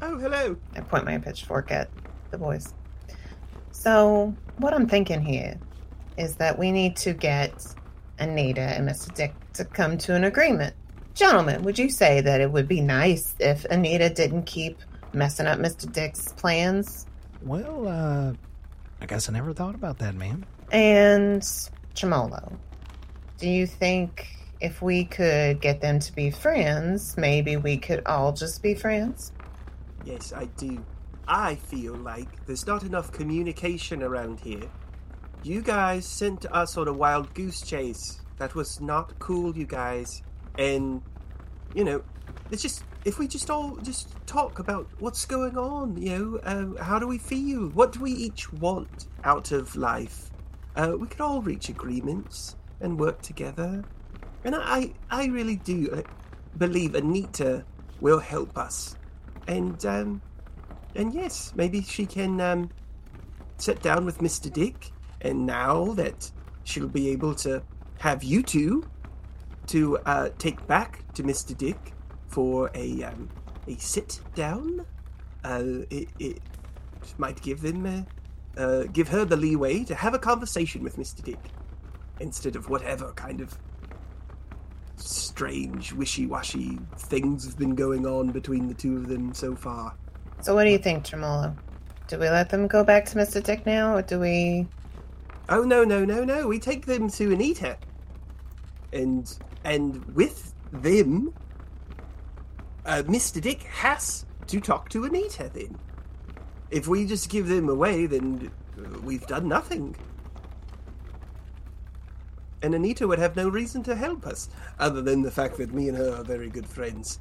Oh, 0.00 0.18
hello. 0.18 0.56
I 0.74 0.80
point 0.80 1.04
my 1.04 1.18
pitchfork 1.18 1.70
at 1.70 1.88
the 2.30 2.38
boys. 2.38 2.72
So, 3.70 4.34
what 4.58 4.74
I'm 4.74 4.88
thinking 4.88 5.22
here 5.22 5.58
is 6.16 6.36
that 6.36 6.58
we 6.58 6.70
need 6.70 6.96
to 6.98 7.12
get 7.14 7.52
Anita 8.22 8.60
and 8.60 8.88
Mr. 8.88 9.12
Dick 9.14 9.34
to 9.54 9.64
come 9.64 9.98
to 9.98 10.14
an 10.14 10.24
agreement. 10.24 10.74
Gentlemen, 11.14 11.62
would 11.62 11.78
you 11.78 11.90
say 11.90 12.20
that 12.20 12.40
it 12.40 12.50
would 12.50 12.68
be 12.68 12.80
nice 12.80 13.34
if 13.38 13.64
Anita 13.66 14.08
didn't 14.08 14.44
keep 14.44 14.78
messing 15.12 15.46
up 15.46 15.58
Mr. 15.58 15.90
Dick's 15.92 16.32
plans? 16.32 17.06
Well, 17.42 17.88
uh, 17.88 18.32
I 19.00 19.06
guess 19.06 19.28
I 19.28 19.32
never 19.32 19.52
thought 19.52 19.74
about 19.74 19.98
that, 19.98 20.14
ma'am. 20.14 20.46
And 20.70 21.46
Tremolo, 21.94 22.56
do 23.38 23.48
you 23.48 23.66
think 23.66 24.28
if 24.60 24.80
we 24.80 25.04
could 25.04 25.60
get 25.60 25.80
them 25.80 25.98
to 25.98 26.14
be 26.14 26.30
friends, 26.30 27.16
maybe 27.18 27.56
we 27.56 27.76
could 27.76 28.06
all 28.06 28.32
just 28.32 28.62
be 28.62 28.74
friends? 28.74 29.32
Yes, 30.04 30.32
I 30.32 30.46
do. 30.56 30.84
I 31.28 31.56
feel 31.56 31.94
like 31.94 32.46
there's 32.46 32.66
not 32.66 32.84
enough 32.84 33.12
communication 33.12 34.02
around 34.02 34.40
here. 34.40 34.70
You 35.44 35.60
guys 35.60 36.06
sent 36.06 36.46
us 36.46 36.76
on 36.76 36.86
a 36.86 36.92
wild 36.92 37.34
goose 37.34 37.62
chase. 37.62 38.20
That 38.38 38.54
was 38.54 38.80
not 38.80 39.18
cool, 39.18 39.56
you 39.56 39.66
guys. 39.66 40.22
And, 40.56 41.02
you 41.74 41.82
know, 41.82 42.04
it's 42.52 42.62
just, 42.62 42.84
if 43.04 43.18
we 43.18 43.26
just 43.26 43.50
all 43.50 43.76
just 43.78 44.08
talk 44.24 44.60
about 44.60 44.86
what's 45.00 45.26
going 45.26 45.58
on, 45.58 46.00
you 46.00 46.16
know, 46.16 46.36
uh, 46.44 46.80
how 46.80 47.00
do 47.00 47.08
we 47.08 47.18
feel? 47.18 47.70
What 47.70 47.90
do 47.90 48.00
we 48.00 48.12
each 48.12 48.52
want 48.52 49.06
out 49.24 49.50
of 49.50 49.74
life? 49.74 50.30
Uh, 50.76 50.92
we 50.96 51.08
could 51.08 51.20
all 51.20 51.42
reach 51.42 51.68
agreements 51.68 52.54
and 52.80 52.96
work 52.98 53.20
together. 53.20 53.82
And 54.44 54.54
I, 54.54 54.92
I 55.10 55.26
really 55.26 55.56
do 55.56 55.90
uh, 55.92 56.02
believe 56.56 56.94
Anita 56.94 57.64
will 58.00 58.20
help 58.20 58.56
us. 58.56 58.94
And, 59.48 59.84
um, 59.86 60.22
and 60.94 61.12
yes, 61.12 61.52
maybe 61.56 61.82
she 61.82 62.06
can 62.06 62.40
um, 62.40 62.70
sit 63.56 63.82
down 63.82 64.04
with 64.04 64.18
Mr. 64.18 64.52
Dick. 64.52 64.92
And 65.22 65.46
now 65.46 65.92
that 65.94 66.30
she'll 66.64 66.88
be 66.88 67.08
able 67.10 67.34
to 67.36 67.62
have 67.98 68.22
you 68.22 68.42
two 68.42 68.84
to 69.68 69.98
uh, 69.98 70.30
take 70.38 70.66
back 70.66 71.04
to 71.14 71.22
Mr. 71.22 71.56
Dick 71.56 71.94
for 72.28 72.70
a 72.74 73.04
um, 73.04 73.28
a 73.68 73.76
sit 73.76 74.20
down, 74.34 74.84
uh, 75.44 75.62
it, 75.90 76.08
it 76.18 76.42
might 77.18 77.40
give 77.42 77.62
them 77.62 77.86
uh, 77.86 78.60
uh, 78.60 78.84
give 78.92 79.08
her 79.08 79.24
the 79.24 79.36
leeway 79.36 79.84
to 79.84 79.94
have 79.94 80.14
a 80.14 80.18
conversation 80.18 80.82
with 80.82 80.96
Mr. 80.96 81.22
Dick 81.22 81.38
instead 82.20 82.56
of 82.56 82.68
whatever 82.68 83.12
kind 83.12 83.40
of 83.40 83.56
strange, 84.96 85.92
wishy-washy 85.92 86.78
things 86.96 87.44
have 87.44 87.58
been 87.58 87.74
going 87.74 88.06
on 88.06 88.30
between 88.30 88.68
the 88.68 88.74
two 88.74 88.96
of 88.96 89.08
them 89.08 89.34
so 89.34 89.56
far. 89.56 89.94
So, 90.40 90.54
what 90.54 90.64
do 90.64 90.70
you 90.70 90.78
think, 90.78 91.04
Tremolo? 91.04 91.56
Do 92.08 92.18
we 92.18 92.28
let 92.28 92.50
them 92.50 92.66
go 92.66 92.84
back 92.84 93.06
to 93.06 93.16
Mr. 93.16 93.42
Dick 93.42 93.64
now, 93.64 93.96
or 93.96 94.02
do 94.02 94.20
we? 94.20 94.66
Oh 95.48 95.62
no 95.62 95.84
no 95.84 96.04
no 96.04 96.24
no! 96.24 96.46
We 96.46 96.58
take 96.58 96.86
them 96.86 97.10
to 97.10 97.32
Anita, 97.32 97.76
and 98.92 99.32
and 99.64 100.04
with 100.14 100.54
them, 100.72 101.34
uh, 102.86 103.02
Mr. 103.06 103.40
Dick 103.40 103.62
has 103.64 104.24
to 104.46 104.60
talk 104.60 104.88
to 104.90 105.04
Anita 105.04 105.50
then. 105.52 105.78
If 106.70 106.88
we 106.88 107.06
just 107.06 107.28
give 107.28 107.48
them 107.48 107.68
away, 107.68 108.06
then 108.06 108.50
uh, 108.78 108.98
we've 109.00 109.26
done 109.26 109.48
nothing. 109.48 109.94
And 112.62 112.74
Anita 112.74 113.06
would 113.08 113.18
have 113.18 113.34
no 113.36 113.48
reason 113.48 113.82
to 113.84 113.96
help 113.96 114.26
us, 114.26 114.48
other 114.78 115.02
than 115.02 115.22
the 115.22 115.30
fact 115.30 115.56
that 115.58 115.74
me 115.74 115.88
and 115.88 115.98
her 115.98 116.14
are 116.14 116.24
very 116.24 116.48
good 116.48 116.66
friends. 116.66 117.18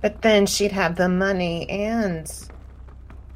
But 0.00 0.22
then 0.22 0.46
she'd 0.46 0.72
have 0.72 0.96
the 0.96 1.08
money 1.08 1.68
and 1.68 2.26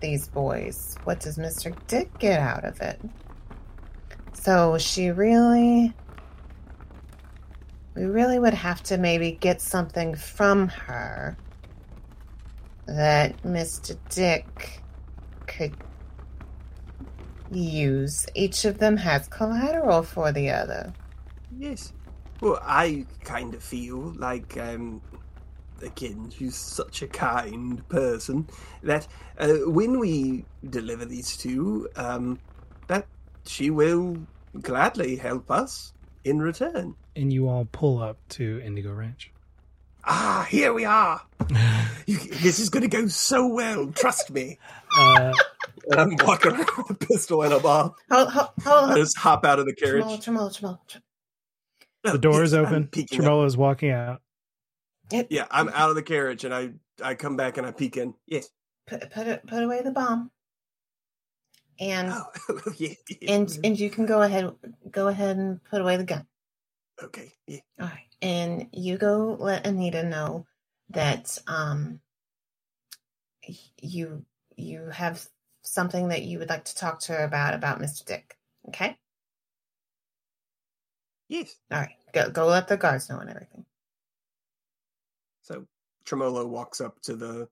these 0.01 0.27
boys. 0.29 0.97
What 1.05 1.21
does 1.21 1.39
Mr. 1.39 1.77
Dick 1.87 2.19
get 2.19 2.41
out 2.41 2.65
of 2.65 2.81
it? 2.81 3.01
So 4.47 4.79
she 4.79 5.11
really. 5.11 5.93
We 7.97 8.05
really 8.05 8.39
would 8.39 8.55
have 8.55 8.81
to 8.85 8.97
maybe 8.97 9.33
get 9.33 9.61
something 9.61 10.15
from 10.15 10.69
her 10.69 11.37
that 12.87 13.43
Mr. 13.43 13.99
Dick 14.09 14.83
could 15.49 15.75
use. 17.51 18.25
Each 18.37 18.65
of 18.65 18.79
them 18.79 18.97
has 18.99 19.27
collateral 19.27 20.05
for 20.05 20.31
the 20.31 20.51
other. 20.51 20.95
Yes. 21.59 21.93
Well, 22.41 22.61
I 22.63 23.05
kind 23.25 23.53
of 23.53 23.65
feel 23.65 24.15
like, 24.17 24.57
um, 24.59 25.03
again, 25.83 26.31
she's 26.31 26.55
such 26.55 27.03
a 27.03 27.09
kind 27.09 27.89
person 27.89 28.47
that 28.85 29.09
uh, 29.39 29.55
when 29.67 29.99
we 29.99 30.45
deliver 30.71 31.05
these 31.05 31.37
two, 31.37 31.89
um, 31.97 32.39
that 32.87 33.09
she 33.45 33.71
will 33.71 34.19
gladly 34.63 35.17
help 35.17 35.51
us 35.51 35.93
in 36.25 36.41
return. 36.41 36.95
And 37.15 37.33
you 37.33 37.49
all 37.49 37.67
pull 37.71 38.03
up 38.03 38.19
to 38.31 38.61
Indigo 38.65 38.93
Ranch. 38.93 39.31
Ah, 40.05 40.47
here 40.49 40.73
we 40.73 40.85
are. 40.85 41.21
You, 42.09 42.19
this 42.19 42.61
is 42.61 42.71
going 42.71 42.89
to 42.89 42.89
go 42.89 43.09
so 43.09 43.49
well. 43.49 43.89
Trust 43.89 44.31
me. 44.31 44.61
Uh, 44.97 45.33
And 45.91 46.01
I'm 46.01 46.17
walking 46.25 46.53
around 46.53 46.69
with 46.79 46.91
a 46.91 46.95
pistol 46.95 47.43
and 47.43 47.53
a 47.53 47.59
bomb. 47.59 47.95
Hold, 48.13 48.29
hold, 48.31 48.49
hold, 48.63 48.91
I 48.93 48.95
just 48.95 49.19
hop 49.19 49.45
out 49.45 49.59
of 49.59 49.67
the 49.67 49.75
carriage. 49.75 50.03
Tremolo, 50.03 50.19
tremolo, 50.21 50.49
tremolo, 50.51 50.81
tremolo. 50.87 52.13
the 52.13 52.19
door 52.19 52.45
is 52.45 52.55
open. 52.55 52.87
peeking. 52.87 53.17
Tremolo 53.17 53.45
is 53.45 53.57
walking 53.57 53.91
out. 53.91 54.23
Yeah, 55.11 55.47
I'm 55.51 55.69
out 55.71 55.91
of 55.91 55.97
the 55.97 56.03
carriage 56.05 56.45
and 56.45 56.55
I 56.55 56.75
I 57.03 57.15
come 57.17 57.37
back 57.37 57.57
and 57.59 57.67
I 57.67 57.73
peek 57.73 57.97
in. 57.97 58.15
Yes. 58.29 58.49
Put, 58.87 59.11
put, 59.11 59.45
put 59.49 59.63
away 59.65 59.83
the 59.83 59.91
bomb. 59.91 60.31
And 61.79 62.11
Oh, 62.13 62.27
yeah, 62.79 62.95
yeah. 63.21 63.33
and 63.35 63.59
and 63.65 63.79
you 63.79 63.91
can 63.91 64.07
go 64.07 64.23
ahead 64.23 64.51
go 64.91 65.09
ahead 65.09 65.37
and 65.37 65.63
put 65.65 65.81
away 65.81 65.97
the 65.97 66.05
gun. 66.05 66.27
okay. 67.03 67.33
Yeah. 67.47 67.61
All 67.81 67.87
right. 67.87 68.09
And 68.23 68.69
you 68.73 68.97
go 68.97 69.37
let 69.39 69.67
Anita 69.67 70.03
know 70.03 70.47
that 70.91 71.39
um 71.47 72.01
you 73.81 74.25
you 74.57 74.87
have 74.91 75.27
something 75.63 76.09
that 76.09 76.23
you 76.23 76.39
would 76.39 76.49
like 76.49 76.65
to 76.65 76.75
talk 76.75 77.01
to 77.01 77.13
her 77.13 77.25
about 77.25 77.55
about 77.55 77.81
Mr. 77.81 78.05
Dick. 78.05 78.37
Okay? 78.69 78.97
Yes. 81.29 81.55
All 81.71 81.81
right. 81.81 81.97
Go 82.13 82.31
go 82.31 82.47
let 82.47 82.69
the 82.69 82.77
guards 82.77 83.11
know 83.11 83.19
and 83.19 83.29
everything. 83.31 83.65
So 85.43 85.67
Tremolo 86.05 86.47
walks 86.47 86.81
up 86.81 87.01
to 87.03 87.15
the 87.17 87.49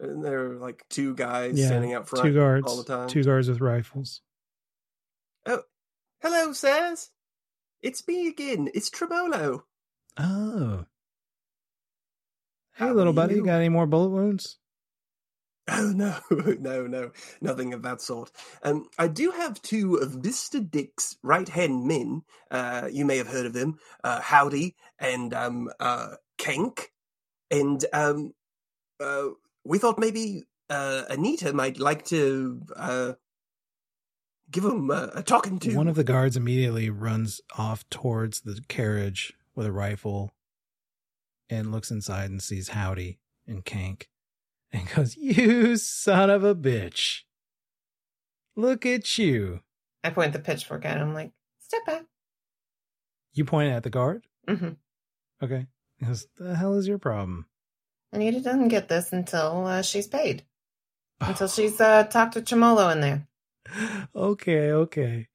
and 0.00 0.24
there 0.24 0.52
are 0.52 0.56
like 0.56 0.84
two 0.90 1.14
guys 1.14 1.58
Yeah, 1.58 1.66
standing 1.66 1.94
out 1.94 2.08
front 2.08 2.24
Two 2.24 2.34
guards. 2.34 2.66
all 2.66 2.76
the 2.76 2.84
time. 2.84 3.08
Two 3.08 3.24
guards 3.24 3.48
with 3.48 3.60
rifles. 3.60 4.20
Oh, 5.46 5.62
hello, 6.22 6.52
sirs. 6.52 7.10
It's 7.82 8.06
me 8.08 8.26
again. 8.28 8.68
It's 8.74 8.90
Tremolo. 8.90 9.64
Oh. 10.16 10.84
Hey, 12.74 12.84
How 12.86 12.92
little 12.92 13.12
buddy, 13.12 13.36
you? 13.36 13.44
got 13.44 13.56
any 13.56 13.68
more 13.68 13.86
bullet 13.86 14.10
wounds? 14.10 14.58
Oh 15.68 15.92
no, 15.92 16.16
no, 16.60 16.86
no, 16.86 17.10
nothing 17.40 17.74
of 17.74 17.82
that 17.82 18.00
sort. 18.00 18.30
Um, 18.62 18.86
I 19.00 19.08
do 19.08 19.32
have 19.32 19.60
two 19.60 19.96
of 19.96 20.22
Mister 20.22 20.60
Dick's 20.60 21.16
right-hand 21.24 21.84
men. 21.88 22.22
Uh, 22.52 22.88
you 22.92 23.04
may 23.04 23.16
have 23.16 23.26
heard 23.26 23.46
of 23.46 23.52
them, 23.52 23.78
uh, 24.04 24.20
Howdy 24.20 24.76
and 25.00 25.34
um, 25.34 25.68
uh, 25.80 26.10
Kenk. 26.38 26.92
And 27.50 27.84
um, 27.92 28.32
uh, 29.00 29.30
we 29.66 29.78
thought 29.78 29.98
maybe 29.98 30.44
uh, 30.70 31.02
Anita 31.08 31.52
might 31.52 31.78
like 31.78 32.04
to 32.06 32.62
uh, 32.76 33.12
give 34.50 34.64
him 34.64 34.90
a, 34.90 35.10
a 35.16 35.22
talking 35.22 35.58
to. 35.60 35.74
One 35.76 35.88
of 35.88 35.96
the 35.96 36.04
guards 36.04 36.36
immediately 36.36 36.90
runs 36.90 37.40
off 37.58 37.88
towards 37.90 38.42
the 38.42 38.60
carriage 38.68 39.34
with 39.54 39.66
a 39.66 39.72
rifle 39.72 40.34
and 41.48 41.72
looks 41.72 41.90
inside 41.90 42.30
and 42.30 42.42
sees 42.42 42.68
Howdy 42.70 43.18
and 43.46 43.64
Kank 43.64 44.04
and 44.72 44.88
goes, 44.94 45.16
You 45.16 45.76
son 45.76 46.30
of 46.30 46.44
a 46.44 46.54
bitch. 46.54 47.22
Look 48.54 48.86
at 48.86 49.18
you. 49.18 49.60
I 50.02 50.10
point 50.10 50.32
the 50.32 50.38
pitchfork 50.38 50.84
at 50.84 50.98
him 50.98 51.12
like, 51.14 51.32
step 51.58 51.84
back. 51.86 52.04
You 53.32 53.44
point 53.44 53.72
at 53.72 53.82
the 53.82 53.90
guard? 53.90 54.24
hmm 54.48 54.70
Okay. 55.42 55.66
He 55.98 56.06
goes, 56.06 56.26
The 56.38 56.56
hell 56.56 56.74
is 56.74 56.88
your 56.88 56.98
problem? 56.98 57.46
Anita 58.12 58.40
doesn't 58.40 58.68
get 58.68 58.88
this 58.88 59.12
until 59.12 59.66
uh, 59.66 59.82
she's 59.82 60.06
paid. 60.06 60.44
Until 61.20 61.48
she's 61.48 61.80
uh, 61.80 62.04
talked 62.04 62.34
to 62.34 62.42
Tremolo 62.42 62.88
in 62.90 63.00
there. 63.00 63.26
okay, 64.14 64.72
okay, 64.72 65.28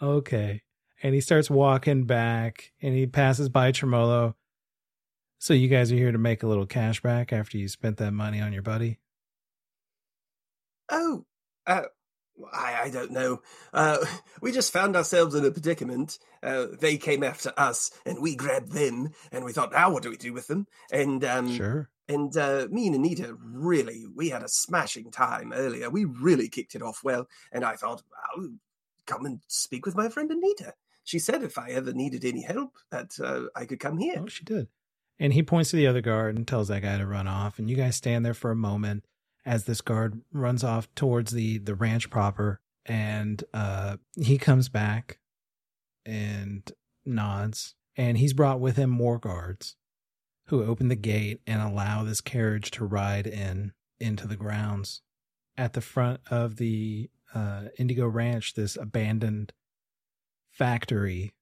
okay. 0.00 0.62
And 1.02 1.14
he 1.14 1.20
starts 1.20 1.50
walking 1.50 2.04
back 2.04 2.72
and 2.80 2.94
he 2.94 3.06
passes 3.06 3.48
by 3.48 3.72
Tremolo. 3.72 4.36
So 5.38 5.54
you 5.54 5.66
guys 5.66 5.90
are 5.90 5.96
here 5.96 6.12
to 6.12 6.18
make 6.18 6.44
a 6.44 6.46
little 6.46 6.66
cash 6.66 7.02
back 7.02 7.32
after 7.32 7.58
you 7.58 7.66
spent 7.66 7.96
that 7.96 8.12
money 8.12 8.40
on 8.40 8.52
your 8.52 8.62
buddy? 8.62 9.00
Oh, 10.88 11.24
uh, 11.66 11.82
I, 12.52 12.82
I 12.84 12.90
don't 12.90 13.10
know. 13.10 13.42
Uh, 13.72 13.98
we 14.40 14.52
just 14.52 14.72
found 14.72 14.96
ourselves 14.96 15.34
in 15.34 15.44
a 15.44 15.50
predicament. 15.50 16.18
Uh, 16.42 16.66
they 16.78 16.96
came 16.96 17.22
after 17.22 17.52
us, 17.56 17.90
and 18.06 18.20
we 18.20 18.36
grabbed 18.36 18.72
them, 18.72 19.10
and 19.30 19.44
we 19.44 19.52
thought, 19.52 19.72
now 19.72 19.90
what 19.90 20.02
do 20.02 20.10
we 20.10 20.16
do 20.16 20.32
with 20.32 20.46
them? 20.46 20.66
And 20.92 21.24
um, 21.24 21.54
Sure. 21.56 21.88
And 22.08 22.36
uh, 22.36 22.66
me 22.70 22.86
and 22.86 22.96
Anita 22.96 23.36
really, 23.40 24.06
we 24.14 24.28
had 24.28 24.42
a 24.42 24.48
smashing 24.48 25.10
time 25.10 25.52
earlier. 25.52 25.88
We 25.88 26.04
really 26.04 26.48
kicked 26.48 26.74
it 26.74 26.82
off 26.82 27.00
well, 27.04 27.28
and 27.52 27.64
I 27.64 27.76
thought, 27.76 28.02
I'll 28.36 28.50
come 29.06 29.24
and 29.24 29.40
speak 29.46 29.86
with 29.86 29.96
my 29.96 30.08
friend 30.08 30.30
Anita. 30.30 30.74
She 31.04 31.18
said 31.18 31.42
if 31.42 31.58
I 31.58 31.70
ever 31.70 31.92
needed 31.92 32.24
any 32.24 32.42
help, 32.42 32.76
that 32.90 33.18
uh, 33.22 33.44
I 33.56 33.66
could 33.66 33.80
come 33.80 33.98
here. 33.98 34.20
Oh, 34.20 34.28
she 34.28 34.44
did. 34.44 34.68
And 35.18 35.32
he 35.32 35.42
points 35.42 35.70
to 35.70 35.76
the 35.76 35.86
other 35.86 36.00
guard 36.00 36.36
and 36.36 36.46
tells 36.46 36.68
that 36.68 36.82
guy 36.82 36.98
to 36.98 37.06
run 37.06 37.26
off. 37.26 37.58
And 37.58 37.68
you 37.68 37.76
guys 37.76 37.96
stand 37.96 38.24
there 38.24 38.34
for 38.34 38.50
a 38.50 38.56
moment 38.56 39.04
as 39.44 39.64
this 39.64 39.80
guard 39.80 40.20
runs 40.32 40.64
off 40.64 40.92
towards 40.94 41.32
the 41.32 41.58
the 41.58 41.74
ranch 41.74 42.10
proper. 42.10 42.60
And 42.86 43.42
uh, 43.52 43.98
he 44.20 44.38
comes 44.38 44.68
back 44.68 45.18
and 46.04 46.70
nods. 47.04 47.74
And 47.96 48.16
he's 48.18 48.32
brought 48.32 48.58
with 48.58 48.76
him 48.76 48.90
more 48.90 49.18
guards 49.18 49.76
who 50.52 50.62
open 50.62 50.88
the 50.88 50.94
gate 50.94 51.40
and 51.46 51.62
allow 51.62 52.04
this 52.04 52.20
carriage 52.20 52.70
to 52.70 52.84
ride 52.84 53.26
in 53.26 53.72
into 53.98 54.28
the 54.28 54.36
grounds. 54.36 55.00
At 55.56 55.72
the 55.72 55.80
front 55.80 56.20
of 56.30 56.56
the 56.56 57.08
uh, 57.34 57.68
Indigo 57.78 58.06
Ranch, 58.06 58.52
this 58.52 58.76
abandoned 58.76 59.54
factory 60.50 61.32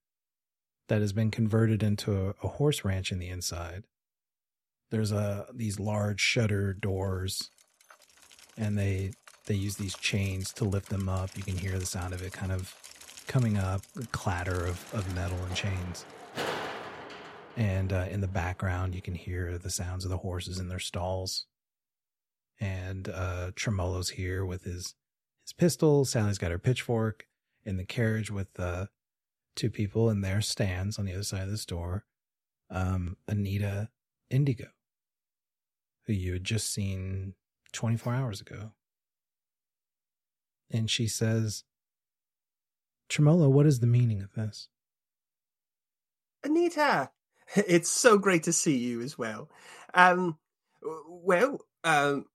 that 0.87 1.01
has 1.01 1.13
been 1.13 1.33
converted 1.33 1.83
into 1.83 2.17
a, 2.17 2.35
a 2.45 2.49
horse 2.51 2.85
ranch 2.85 3.11
in 3.11 3.19
the 3.19 3.27
inside. 3.27 3.83
There's 4.93 5.11
a 5.11 5.47
these 5.53 5.81
large 5.81 6.21
shutter 6.21 6.73
doors, 6.73 7.51
and 8.57 8.79
they 8.79 9.11
they 9.47 9.57
use 9.57 9.75
these 9.75 9.97
chains 9.97 10.53
to 10.53 10.65
lift 10.65 10.89
them 10.89 11.09
up. 11.09 11.37
You 11.37 11.43
can 11.43 11.59
hear 11.59 11.81
the 11.81 11.87
sound 11.87 12.15
of 12.15 12.23
it 12.23 12.33
kind 12.33 12.53
of 12.53 12.73
coming 13.27 13.59
up, 13.59 13.83
the 13.97 14.07
clatter 14.07 14.67
of, 14.67 14.95
of 14.95 15.13
metal 15.17 15.39
and 15.49 15.57
chains. 15.57 16.05
And 17.57 17.93
uh, 17.93 18.07
in 18.11 18.21
the 18.21 18.29
background, 18.29 18.95
you 18.95 19.03
can 19.03 19.15
hear 19.15 19.59
the 19.59 19.71
sounds 19.71 20.05
of 20.05 20.11
the 20.11 20.19
horses 20.19 20.59
in 20.59 20.69
their 20.69 20.79
stalls. 20.79 21.47
And 22.59 23.09
uh, 23.09 23.51
Tremolo's 23.55 24.11
here 24.11 24.45
with 24.45 24.65
his 24.65 24.95
his 25.43 25.53
pistol. 25.53 26.05
Sallie's 26.05 26.39
got 26.39 26.51
her 26.51 26.59
pitchfork 26.59 27.27
in 27.65 27.77
the 27.77 27.85
carriage 27.85 28.31
with 28.31 28.49
uh, 28.59 28.87
two 29.57 29.71
people 29.71 30.09
in 30.11 30.21
their 30.21 30.41
stands 30.41 30.99
on 30.99 31.05
the 31.05 31.13
other 31.13 31.23
side 31.23 31.43
of 31.43 31.51
the 31.51 31.65
door. 31.67 32.05
Um, 32.71 33.17
Anita 33.27 33.89
Indigo, 34.31 34.69
who 36.07 36.13
you 36.13 36.35
had 36.35 36.45
just 36.45 36.73
seen 36.73 37.35
24 37.73 38.15
hours 38.15 38.41
ago. 38.41 38.73
And 40.71 40.89
she 40.89 41.09
says, 41.09 41.65
Tremolo, 43.09 43.49
what 43.49 43.67
is 43.67 43.81
the 43.81 43.89
meaning 43.89 44.23
of 44.23 44.35
this? 44.35 44.69
Anita, 46.45 47.11
it's 47.57 47.91
so 47.91 48.19
great 48.19 48.45
to 48.45 48.53
see 48.53 48.77
you 48.77 49.01
as 49.01 49.19
well. 49.19 49.51
Um, 49.95 50.39
well, 50.83 51.61
um, 51.85 52.27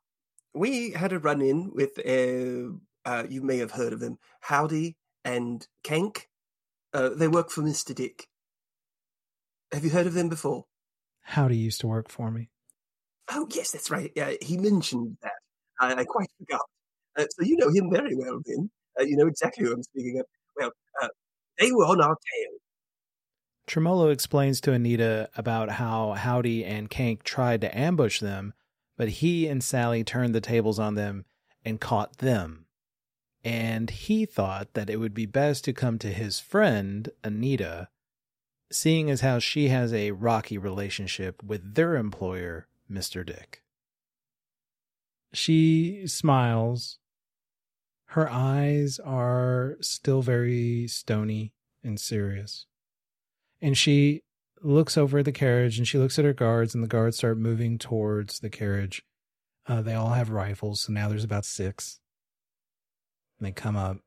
we 0.53 0.91
had 0.91 1.13
a 1.13 1.19
run 1.19 1.41
in 1.41 1.71
with, 1.73 1.97
uh, 1.99 2.73
uh, 3.09 3.23
you 3.29 3.41
may 3.41 3.57
have 3.57 3.71
heard 3.71 3.93
of 3.93 3.99
them, 3.99 4.17
Howdy 4.41 4.97
and 5.23 5.65
Kenk. 5.83 6.29
Uh, 6.93 7.09
they 7.09 7.27
work 7.27 7.49
for 7.49 7.61
Mr. 7.61 7.93
Dick. 7.93 8.27
Have 9.71 9.83
you 9.83 9.89
heard 9.89 10.07
of 10.07 10.13
them 10.13 10.29
before? 10.29 10.65
Howdy 11.21 11.57
used 11.57 11.81
to 11.81 11.87
work 11.87 12.09
for 12.09 12.31
me. 12.31 12.49
Oh, 13.29 13.47
yes, 13.51 13.71
that's 13.71 13.89
right. 13.89 14.11
Yeah, 14.15 14.33
he 14.41 14.57
mentioned 14.57 15.17
that. 15.23 15.33
I, 15.79 15.93
I 15.95 16.05
quite 16.05 16.29
forgot. 16.37 16.61
Uh, 17.17 17.25
so 17.31 17.43
you 17.43 17.57
know 17.57 17.69
him 17.69 17.89
very 17.91 18.15
well, 18.15 18.39
then. 18.45 18.69
Uh, 18.99 19.03
you 19.03 19.17
know 19.17 19.27
exactly 19.27 19.65
who 19.65 19.73
I'm 19.73 19.83
speaking 19.83 20.19
of. 20.19 20.25
Well, 20.55 20.71
uh, 21.01 21.07
they 21.57 21.71
were 21.71 21.85
on 21.85 22.01
our 22.01 22.15
tail. 22.15 22.51
Tremolo 23.67 24.09
explains 24.09 24.61
to 24.61 24.73
Anita 24.73 25.29
about 25.35 25.71
how 25.71 26.13
Howdy 26.13 26.63
and 26.63 26.89
Kank 26.89 27.23
tried 27.23 27.61
to 27.61 27.77
ambush 27.77 28.19
them, 28.19 28.53
but 28.95 29.09
he 29.09 29.47
and 29.47 29.63
Sallie 29.63 30.03
turned 30.03 30.35
the 30.35 30.41
tables 30.41 30.79
on 30.79 30.95
them 30.95 31.25
and 31.63 31.81
caught 31.81 32.19
them. 32.19 32.67
And 33.43 33.89
he 33.89 34.25
thought 34.25 34.73
that 34.73 34.89
it 34.89 34.97
would 34.97 35.13
be 35.13 35.25
best 35.25 35.63
to 35.65 35.73
come 35.73 35.99
to 35.99 36.13
his 36.13 36.39
friend, 36.39 37.09
Anita, 37.23 37.89
seeing 38.71 39.09
as 39.09 39.21
how 39.21 39.39
she 39.39 39.69
has 39.69 39.93
a 39.93 40.11
rocky 40.11 40.57
relationship 40.57 41.43
with 41.43 41.75
their 41.75 41.95
employer, 41.95 42.67
Mr. 42.91 43.25
Dick. 43.25 43.63
She 45.33 46.07
smiles. 46.07 46.99
Her 48.09 48.29
eyes 48.29 48.99
are 48.99 49.77
still 49.81 50.21
very 50.21 50.87
stony 50.87 51.53
and 51.83 51.99
serious. 51.99 52.67
And 53.61 53.77
she 53.77 54.23
looks 54.61 54.97
over 54.97 55.19
at 55.19 55.25
the 55.25 55.31
carriage 55.31 55.77
and 55.77 55.87
she 55.87 55.97
looks 55.97 56.17
at 56.19 56.25
her 56.25 56.33
guards, 56.33 56.73
and 56.73 56.83
the 56.83 56.87
guards 56.87 57.17
start 57.17 57.37
moving 57.37 57.77
towards 57.77 58.39
the 58.39 58.49
carriage. 58.49 59.03
Uh, 59.67 59.81
they 59.81 59.93
all 59.93 60.09
have 60.11 60.29
rifles, 60.29 60.81
so 60.81 60.93
now 60.93 61.09
there's 61.09 61.23
about 61.23 61.45
six. 61.45 61.99
And 63.39 63.47
they 63.47 63.51
come 63.51 63.75
up, 63.75 63.97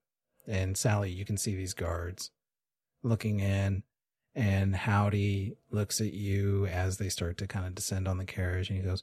and 0.46 0.76
Sallie, 0.76 1.10
you 1.10 1.24
can 1.24 1.36
see 1.36 1.54
these 1.54 1.74
guards 1.74 2.30
looking 3.02 3.40
in, 3.40 3.82
and 4.34 4.74
Howdy 4.74 5.56
looks 5.70 6.00
at 6.00 6.12
you 6.12 6.66
as 6.66 6.98
they 6.98 7.08
start 7.08 7.38
to 7.38 7.46
kind 7.46 7.66
of 7.66 7.74
descend 7.74 8.06
on 8.06 8.18
the 8.18 8.24
carriage, 8.24 8.70
and 8.70 8.78
he 8.78 8.84
goes, 8.84 9.02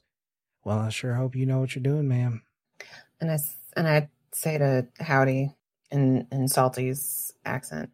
"Well, 0.64 0.78
I 0.78 0.88
sure 0.88 1.14
hope 1.14 1.36
you 1.36 1.46
know 1.46 1.60
what 1.60 1.74
you're 1.74 1.82
doing, 1.82 2.08
ma'am." 2.08 2.42
And 3.20 3.30
I 3.30 3.38
and 3.76 3.86
I 3.86 4.08
say 4.32 4.58
to 4.58 4.86
Howdy 4.98 5.54
in 5.90 6.26
in 6.32 6.48
Salty's 6.48 7.32
accent, 7.44 7.90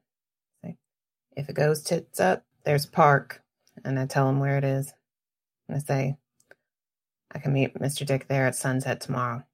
"If 1.37 1.49
it 1.49 1.55
goes 1.55 1.83
tits 1.83 2.21
up, 2.21 2.45
there's 2.65 2.85
a 2.85 2.91
park." 2.91 3.43
And 3.85 3.99
I 3.99 4.07
tell 4.07 4.29
him 4.29 4.39
where 4.41 4.59
it 4.59 4.65
is. 4.65 4.93
And 5.69 5.77
I 5.77 5.81
say, 5.81 6.17
"I 7.31 7.39
can 7.39 7.53
meet 7.53 7.75
Mr. 7.75 8.07
Dick 8.07 8.29
there 8.29 8.47
at 8.47 8.55
sunset 8.57 9.01
tomorrow." 9.01 9.45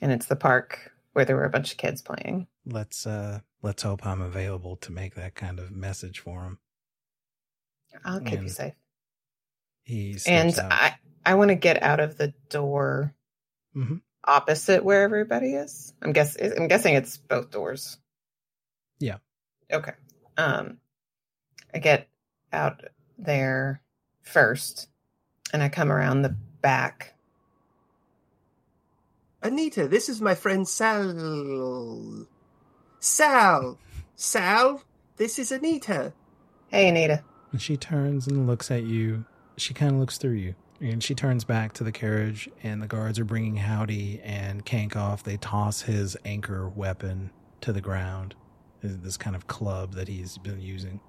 And 0.00 0.12
it's 0.12 0.26
the 0.26 0.36
park 0.36 0.92
where 1.12 1.24
there 1.24 1.36
were 1.36 1.44
a 1.44 1.50
bunch 1.50 1.72
of 1.72 1.78
kids 1.78 2.02
playing. 2.02 2.46
Let's 2.66 3.06
uh, 3.06 3.40
let's 3.62 3.82
hope 3.82 4.06
I'm 4.06 4.20
available 4.20 4.76
to 4.76 4.92
make 4.92 5.14
that 5.14 5.34
kind 5.34 5.58
of 5.58 5.70
message 5.70 6.18
for 6.20 6.42
him. 6.44 6.58
I'll 8.04 8.20
keep 8.20 8.32
And 8.32 8.42
you 8.44 8.48
safe. 8.48 8.74
He 9.84 10.18
And 10.26 10.56
out. 10.58 10.72
I 10.72 10.94
I 11.24 11.34
want 11.34 11.50
to 11.50 11.54
get 11.54 11.82
out 11.82 12.00
of 12.00 12.16
the 12.16 12.34
door 12.48 13.14
Mhm. 13.76 14.02
opposite 14.24 14.84
where 14.84 15.02
everybody 15.02 15.54
is. 15.54 15.92
I'm 16.02 16.12
guess 16.12 16.36
I'm 16.36 16.68
guessing 16.68 16.94
it's 16.94 17.16
both 17.16 17.50
doors. 17.50 17.98
Yeah. 18.98 19.18
Okay. 19.72 19.94
Um, 20.36 20.78
I 21.74 21.78
get 21.78 22.08
out 22.52 22.84
there 23.18 23.80
first, 24.22 24.88
and 25.52 25.62
I 25.62 25.68
come 25.68 25.90
around 25.90 26.22
the 26.22 26.36
back. 26.60 27.14
Anita, 29.42 29.88
this 29.88 30.08
is 30.08 30.20
my 30.20 30.34
friend 30.34 30.68
Sal. 30.68 32.26
Sal! 33.00 33.78
Sal, 34.14 34.82
this 35.16 35.38
is 35.38 35.50
Anita. 35.50 36.12
Hey, 36.68 36.88
Anita. 36.88 37.24
And 37.50 37.60
she 37.60 37.76
turns 37.76 38.26
and 38.26 38.46
looks 38.46 38.70
at 38.70 38.84
you. 38.84 39.24
She 39.56 39.74
kind 39.74 39.92
of 39.92 39.98
looks 39.98 40.18
through 40.18 40.32
you. 40.32 40.54
And 40.80 41.02
she 41.02 41.14
turns 41.14 41.44
back 41.44 41.72
to 41.74 41.84
the 41.84 41.92
carriage, 41.92 42.48
and 42.62 42.82
the 42.82 42.86
guards 42.86 43.18
are 43.18 43.24
bringing 43.24 43.56
Howdy 43.56 44.20
and 44.24 44.64
Kank 44.64 44.96
off. 44.96 45.22
They 45.22 45.36
toss 45.36 45.82
his 45.82 46.16
anchor 46.24 46.68
weapon 46.68 47.30
to 47.60 47.72
the 47.72 47.80
ground, 47.80 48.34
this 48.80 48.96
this 48.96 49.16
kind 49.16 49.36
of 49.36 49.46
club 49.46 49.94
that 49.94 50.08
he's 50.08 50.38
been 50.38 50.60
using. 50.60 51.00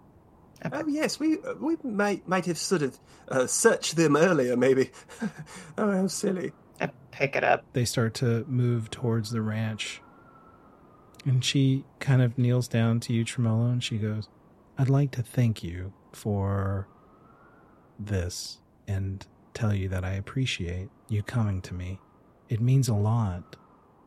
Oh 0.71 0.87
yes, 0.87 1.19
we 1.19 1.39
uh, 1.39 1.55
we 1.59 1.77
might 1.83 2.27
might 2.27 2.45
have 2.45 2.57
sort 2.57 2.81
of 2.81 2.99
uh, 3.27 3.47
searched 3.47 3.95
them 3.95 4.15
earlier, 4.15 4.55
maybe. 4.55 4.91
oh, 5.77 5.91
how 5.91 6.07
silly! 6.07 6.53
I 6.79 6.89
pick 7.11 7.35
it 7.35 7.43
up. 7.43 7.65
They 7.73 7.85
start 7.85 8.13
to 8.15 8.45
move 8.47 8.89
towards 8.89 9.31
the 9.31 9.41
ranch. 9.41 10.01
And 11.25 11.43
she 11.43 11.85
kind 11.99 12.21
of 12.21 12.37
kneels 12.37 12.67
down 12.67 12.99
to 13.01 13.13
you, 13.13 13.23
Tremolo, 13.23 13.67
and 13.67 13.81
she 13.81 13.97
goes, 13.97 14.27
I'd 14.77 14.89
like 14.89 15.11
to 15.11 15.23
thank 15.23 15.63
you 15.63 15.93
for 16.11 16.87
this 17.97 18.59
and 18.87 19.25
tell 19.53 19.73
you 19.73 19.87
that 19.89 20.03
I 20.03 20.13
appreciate 20.13 20.89
you 21.07 21.23
coming 21.23 21.61
to 21.61 21.73
me. 21.73 21.99
It 22.49 22.59
means 22.59 22.89
a 22.89 22.93
lot 22.93 23.55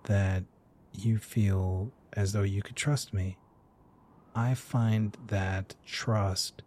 that 0.04 0.44
you 0.92 1.18
feel 1.18 1.90
as 2.12 2.32
though 2.32 2.42
you 2.42 2.62
could 2.62 2.76
trust 2.76 3.14
me. 3.14 3.38
I 4.36 4.52
find 4.52 5.16
that 5.28 5.74
trust 5.86 6.62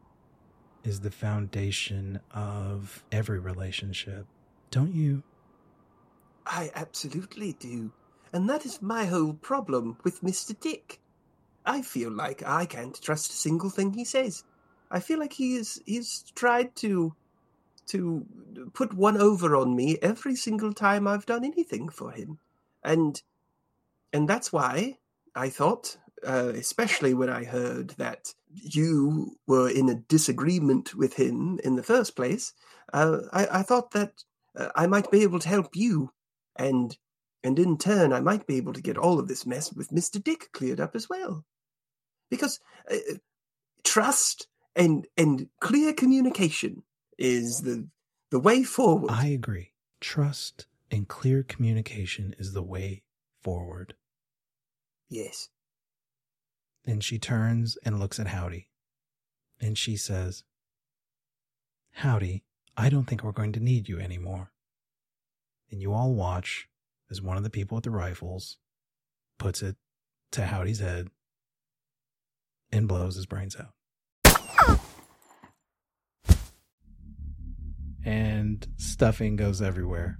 is 0.83 1.01
the 1.01 1.11
foundation 1.11 2.19
of 2.33 3.03
every 3.11 3.37
relationship. 3.37 4.25
Don't 4.71 4.95
you? 4.95 5.21
I 6.47 6.71
absolutely 6.73 7.53
do, 7.53 7.91
and 8.33 8.49
that 8.49 8.65
is 8.65 8.81
my 8.81 9.05
whole 9.05 9.33
problem 9.33 9.97
with 10.03 10.23
Mister 10.23 10.55
Dick. 10.55 10.99
I 11.63 11.83
feel 11.83 12.09
like 12.09 12.41
I 12.43 12.65
can't 12.65 12.99
trust 12.99 13.29
a 13.29 13.35
single 13.35 13.69
thing 13.69 13.93
he 13.93 14.03
says. 14.03 14.43
I 14.89 14.99
feel 14.99 15.19
like 15.19 15.33
he 15.33 15.55
is 15.55 15.79
he's 15.85 16.23
tried 16.33 16.75
to 16.77 17.13
to 17.87 18.25
put 18.73 18.93
one 18.93 19.17
over 19.17 19.55
on 19.55 19.75
me 19.75 19.99
every 20.01 20.35
single 20.35 20.73
time 20.73 21.07
I've 21.07 21.27
done 21.27 21.45
anything 21.45 21.89
for 21.89 22.11
him, 22.11 22.39
and 22.83 23.21
and 24.11 24.27
that's 24.27 24.51
why 24.51 24.97
I 25.35 25.49
thought, 25.49 25.97
uh, 26.25 26.51
especially 26.55 27.13
when 27.13 27.29
I 27.29 27.43
heard 27.43 27.91
that 27.97 28.33
you 28.51 29.37
were 29.47 29.69
in 29.69 29.89
a 29.89 29.95
disagreement 29.95 30.95
with 30.95 31.13
him 31.13 31.59
in 31.63 31.75
the 31.75 31.83
first 31.83 32.15
place, 32.15 32.53
uh, 32.93 33.19
I, 33.31 33.59
I 33.59 33.61
thought 33.63 33.91
that 33.91 34.23
uh, 34.57 34.69
I 34.75 34.87
might 34.87 35.11
be 35.11 35.23
able 35.23 35.39
to 35.39 35.49
help 35.49 35.75
you, 35.75 36.11
and 36.55 36.97
and 37.43 37.57
in 37.59 37.77
turn 37.77 38.11
I 38.11 38.19
might 38.19 38.47
be 38.47 38.57
able 38.57 38.73
to 38.73 38.81
get 38.81 38.97
all 38.97 39.19
of 39.19 39.27
this 39.27 39.45
mess 39.45 39.71
with 39.73 39.91
Mister 39.91 40.19
Dick 40.19 40.49
cleared 40.51 40.79
up 40.79 40.95
as 40.95 41.07
well, 41.09 41.45
because 42.29 42.59
uh, 42.91 42.97
trust 43.83 44.47
and 44.75 45.07
and 45.17 45.47
clear 45.59 45.93
communication 45.93 46.83
is 47.17 47.61
the 47.61 47.87
the 48.31 48.39
way 48.39 48.63
forward. 48.63 49.11
I 49.11 49.27
agree. 49.27 49.73
Trust 50.01 50.67
and 50.91 51.07
clear 51.07 51.43
communication 51.43 52.35
is 52.39 52.53
the 52.53 52.63
way 52.63 53.03
forward. 53.41 53.95
yes. 55.09 55.49
And 56.85 57.03
she 57.03 57.19
turns 57.19 57.77
and 57.83 57.99
looks 57.99 58.19
at 58.19 58.27
Howdy. 58.27 58.69
And 59.59 59.77
she 59.77 59.97
says, 59.97 60.43
Howdy, 61.91 62.43
I 62.77 62.89
don't 62.89 63.05
think 63.05 63.23
we're 63.23 63.31
going 63.31 63.51
to 63.53 63.59
need 63.59 63.89
you 63.89 63.99
anymore. 63.99 64.51
And 65.71 65.81
you 65.81 65.93
all 65.93 66.13
watch 66.13 66.67
as 67.11 67.21
one 67.21 67.37
of 67.37 67.43
the 67.43 67.49
people 67.49 67.75
with 67.75 67.83
the 67.83 67.91
rifles 67.91 68.57
puts 69.37 69.61
it 69.61 69.75
to 70.31 70.45
Howdy's 70.45 70.79
head 70.79 71.09
and 72.71 72.87
blows 72.87 73.15
his 73.15 73.25
brains 73.25 73.55
out. 73.55 74.79
And 78.05 78.67
stuffing 78.77 79.35
goes 79.35 79.61
everywhere. 79.61 80.17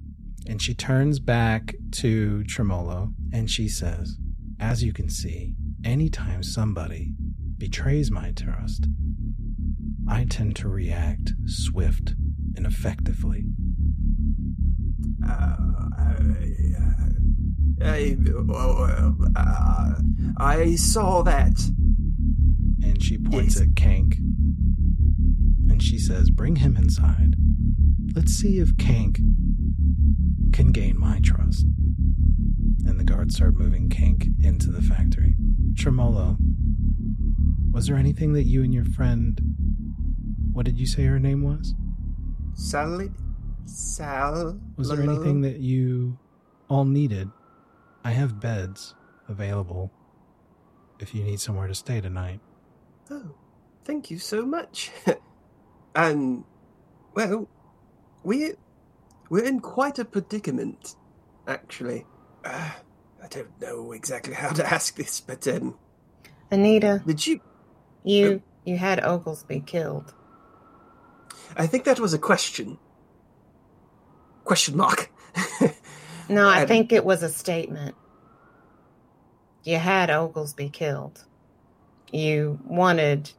And 0.48 0.62
she 0.62 0.74
turns 0.74 1.20
back 1.20 1.76
to 1.92 2.44
Tremolo 2.44 3.14
and 3.32 3.50
she 3.50 3.68
says, 3.68 4.18
As 4.60 4.84
you 4.84 4.94
can 4.94 5.10
see, 5.10 5.56
anytime 5.84 6.44
somebody 6.44 7.14
betrays 7.58 8.10
my 8.12 8.32
trust, 8.32 8.88
I 10.08 10.26
tend 10.30 10.56
to 10.58 10.70
react 10.70 11.34
swift 11.46 12.14
and 12.56 12.66
effectively. 12.66 13.46
Uh, 15.28 15.56
I, 15.98 16.16
uh, 19.36 19.96
I 20.38 20.76
saw 20.76 21.22
that. 21.24 21.60
And 22.82 23.02
she 23.04 23.18
points 23.18 23.56
Yes. 23.56 23.64
at 23.64 23.70
Kank. 23.76 24.18
And 25.70 25.82
she 25.84 25.98
says, 26.00 26.30
Bring 26.30 26.58
him 26.58 26.76
inside. 26.78 27.36
Let's 28.16 28.34
see 28.34 28.60
if 28.60 28.76
Kank 28.78 29.18
can 30.54 30.72
gain 30.72 30.98
my 31.00 31.20
trust. 31.24 31.66
And 32.86 33.00
the 33.00 33.04
guards 33.04 33.36
start 33.36 33.56
moving 33.56 33.90
Kank 33.90 34.28
into 34.44 34.72
the 34.72 34.82
factory. 34.82 35.29
Tremolo, 35.76 36.38
was 37.72 37.88
there 37.88 37.96
anything 37.96 38.34
that 38.34 38.44
you 38.44 38.64
and 38.64 38.74
your 38.74 38.86
friend. 38.86 39.40
What 40.52 40.66
did 40.66 40.80
you 40.80 40.86
say 40.86 41.04
her 41.06 41.20
name 41.20 41.44
was? 41.44 41.74
Sallie? 42.54 43.12
Sal? 43.66 44.60
Was 44.76 44.90
there 44.90 45.02
anything 45.02 45.42
that 45.42 45.60
you 45.60 46.18
all 46.68 46.86
needed? 46.86 47.30
I 48.04 48.12
have 48.12 48.40
beds 48.40 48.96
available 49.28 49.92
if 51.00 51.14
you 51.14 51.24
need 51.24 51.40
somewhere 51.40 51.68
to 51.68 51.76
stay 51.76 52.02
tonight. 52.02 52.40
Oh, 53.10 53.36
thank 53.86 54.12
you 54.12 54.20
so 54.20 54.46
much. 54.46 54.92
and, 55.96 56.44
well, 57.14 57.48
we 58.24 58.54
we're 59.30 59.46
in 59.46 59.60
quite 59.60 60.00
a 60.00 60.06
predicament, 60.06 60.96
actually. 61.48 62.06
Uh, 62.44 62.72
I 63.24 63.28
don't 63.28 63.62
know 63.62 63.92
exactly 63.92 64.34
how 64.34 64.50
to 64.50 64.66
ask 64.66 64.96
this, 64.96 65.20
but 65.22 65.48
um, 65.48 65.78
Anita, 66.52 67.02
did 67.06 67.26
you? 67.26 67.42
you 68.04 68.42
you 68.66 68.78
had 68.78 69.04
Oglesby 69.04 69.62
killed. 69.62 70.14
I 71.58 71.68
think 71.68 71.84
that 71.86 72.00
was 72.00 72.14
a 72.14 72.20
question. 72.20 72.78
Question 74.44 74.78
mark. 74.78 75.12
No, 76.30 76.48
I 76.48 76.68
think 76.68 76.94
it 76.94 77.04
was 77.04 77.24
a 77.24 77.30
statement. 77.30 77.96
You 79.64 79.78
had 79.78 80.12
Oglesby 80.12 80.70
killed. 80.70 81.26
You 82.12 82.60
wanted 82.64 83.32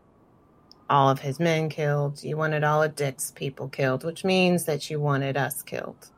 all 0.89 1.09
of 1.09 1.20
his 1.20 1.39
men 1.39 1.69
killed. 1.69 2.24
You 2.24 2.36
wanted 2.36 2.65
all 2.65 2.82
of 2.82 2.97
Dick's 2.97 3.31
people 3.31 3.69
killed, 3.69 4.02
which 4.02 4.24
means 4.24 4.65
that 4.65 4.90
you 4.90 4.98
wanted 4.98 5.36
us 5.36 5.62
killed 5.62 6.11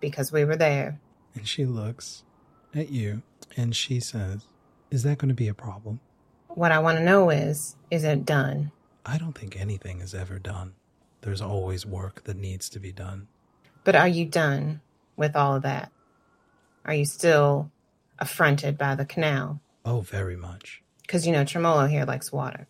because 0.00 0.32
we 0.32 0.46
were 0.46 0.56
there. 0.56 0.98
And 1.34 1.46
she 1.46 1.66
looks 1.66 2.22
at 2.76 2.90
you 2.90 3.22
and 3.56 3.74
she 3.74 4.00
says, 4.00 4.46
Is 4.90 5.02
that 5.02 5.18
going 5.18 5.28
to 5.28 5.34
be 5.34 5.48
a 5.48 5.54
problem? 5.54 6.00
What 6.48 6.72
I 6.72 6.78
want 6.78 6.98
to 6.98 7.04
know 7.04 7.30
is, 7.30 7.76
is 7.90 8.04
it 8.04 8.24
done? 8.24 8.72
I 9.04 9.18
don't 9.18 9.36
think 9.36 9.56
anything 9.56 10.00
is 10.00 10.14
ever 10.14 10.38
done. 10.38 10.74
There's 11.20 11.42
always 11.42 11.86
work 11.86 12.24
that 12.24 12.36
needs 12.36 12.68
to 12.70 12.80
be 12.80 12.92
done. 12.92 13.28
But 13.84 13.96
are 13.96 14.08
you 14.08 14.24
done 14.26 14.80
with 15.16 15.36
all 15.36 15.56
of 15.56 15.62
that? 15.62 15.92
Are 16.84 16.94
you 16.94 17.04
still 17.04 17.70
affronted 18.18 18.78
by 18.78 18.94
the 18.94 19.04
canal? 19.04 19.60
Oh, 19.84 20.00
very 20.00 20.36
much. 20.36 20.82
Because 21.02 21.26
you 21.26 21.32
know 21.32 21.44
Tremolo 21.44 21.86
here 21.86 22.04
likes 22.04 22.32
water. 22.32 22.66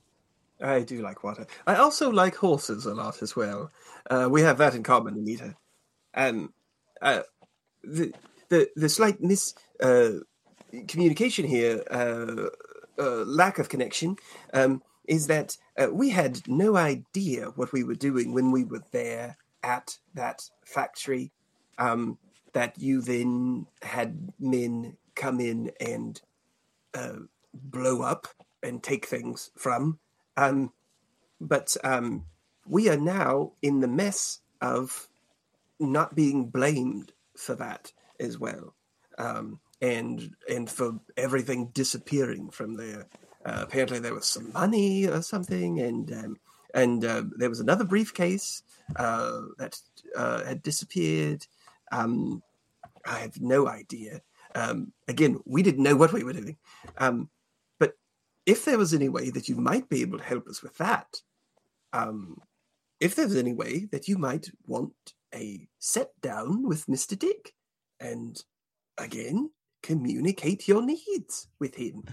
I 0.61 0.83
do 0.83 1.03
like 1.03 1.23
water. 1.23 1.47
I 1.67 1.77
also 1.77 2.11
like 2.11 2.35
horses 2.35 2.87
a 2.87 2.95
lot 2.95 3.23
as 3.23 3.37
well. 3.37 3.71
Uh, 4.11 4.29
we 4.31 4.43
have 4.43 4.59
that 4.59 4.75
in 4.75 4.83
common, 4.83 5.15
Anita. 5.15 5.55
And 6.15 6.51
uh, 7.03 7.21
the 7.83 8.13
the 8.49 8.69
the 8.75 8.89
slight 8.89 9.21
mis 9.21 9.55
uh, 9.83 10.11
communication 10.89 11.47
here, 11.47 11.83
uh, 11.91 12.49
uh, 12.99 13.25
lack 13.25 13.59
of 13.59 13.69
connection, 13.69 14.17
um, 14.53 14.83
is 15.07 15.27
that 15.27 15.57
uh, 15.79 15.89
we 15.93 16.11
had 16.11 16.41
no 16.49 16.77
idea 16.77 17.47
what 17.55 17.73
we 17.73 17.85
were 17.85 17.95
doing 17.95 18.33
when 18.33 18.51
we 18.51 18.65
were 18.65 18.83
there 18.93 19.37
at 19.63 19.99
that 20.15 20.51
factory. 20.65 21.33
Um, 21.79 22.19
that 22.57 22.79
you 22.79 23.03
then 23.03 23.67
had 23.83 24.33
men 24.41 24.97
come 25.15 25.41
in 25.41 25.71
and 25.79 26.23
uh, 26.95 27.17
blow 27.53 28.01
up 28.01 28.29
and 28.63 28.83
take 28.83 29.05
things 29.05 29.51
from. 29.59 29.99
Um, 30.39 30.73
but 31.39 31.77
um, 31.85 32.25
we 32.67 32.89
are 32.89 32.97
now 32.97 33.53
in 33.61 33.81
the 33.81 33.89
mess 33.89 34.41
of 34.63 35.07
not 35.79 36.15
being 36.15 36.47
blamed 36.47 37.13
for 37.37 37.55
that 37.57 37.93
as 38.19 38.39
well, 38.39 38.75
um, 39.19 39.61
and 39.81 40.35
and 40.49 40.71
for 40.71 40.99
everything 41.17 41.67
disappearing 41.69 42.51
from 42.51 42.75
there. 42.75 43.07
Uh, 43.45 43.61
apparently, 43.63 43.99
there 43.99 44.15
was 44.15 44.27
some 44.27 44.53
money 44.53 45.07
or 45.07 45.23
something, 45.23 45.81
and 45.81 46.13
um, 46.13 46.37
and 46.75 47.05
uh, 47.05 47.23
there 47.37 47.49
was 47.49 47.61
another 47.61 47.85
briefcase 47.85 48.63
uh, 48.97 49.41
that 49.59 49.79
uh, 50.17 50.45
had 50.45 50.63
disappeared. 50.63 51.47
Um, 51.93 52.43
I 53.07 53.19
have 53.21 53.41
no 53.41 53.69
idea. 53.69 54.21
Um, 54.55 54.93
again, 55.07 55.39
we 55.45 55.63
didn't 55.63 55.83
know 55.83 55.97
what 55.97 56.13
we 56.13 56.25
were 56.25 56.33
doing. 56.33 56.57
Um, 56.99 57.29
but 57.79 57.93
if 58.47 58.65
there 58.65 58.79
was 58.79 58.95
any 58.95 59.09
way 59.09 59.31
that 59.31 59.49
you 59.49 59.57
might 59.57 59.89
be 59.89 60.03
able 60.03 60.19
to 60.19 60.25
help 60.25 60.49
us 60.49 60.63
with 60.63 60.77
that, 60.79 61.21
um, 61.93 62.39
if 62.99 63.15
there's 63.15 63.37
any 63.37 63.53
way 63.53 63.87
that 63.93 64.09
you 64.09 64.19
might 64.19 64.51
want 64.67 64.95
a 65.35 65.69
set 65.79 66.19
down 66.21 66.67
with 66.67 66.87
Mr. 66.87 67.19
Dick 67.19 67.55
and 68.01 68.43
again 68.99 69.51
communicate 69.87 70.67
your 70.67 70.83
needs 70.83 71.49
with 71.59 71.77
him. 71.77 72.05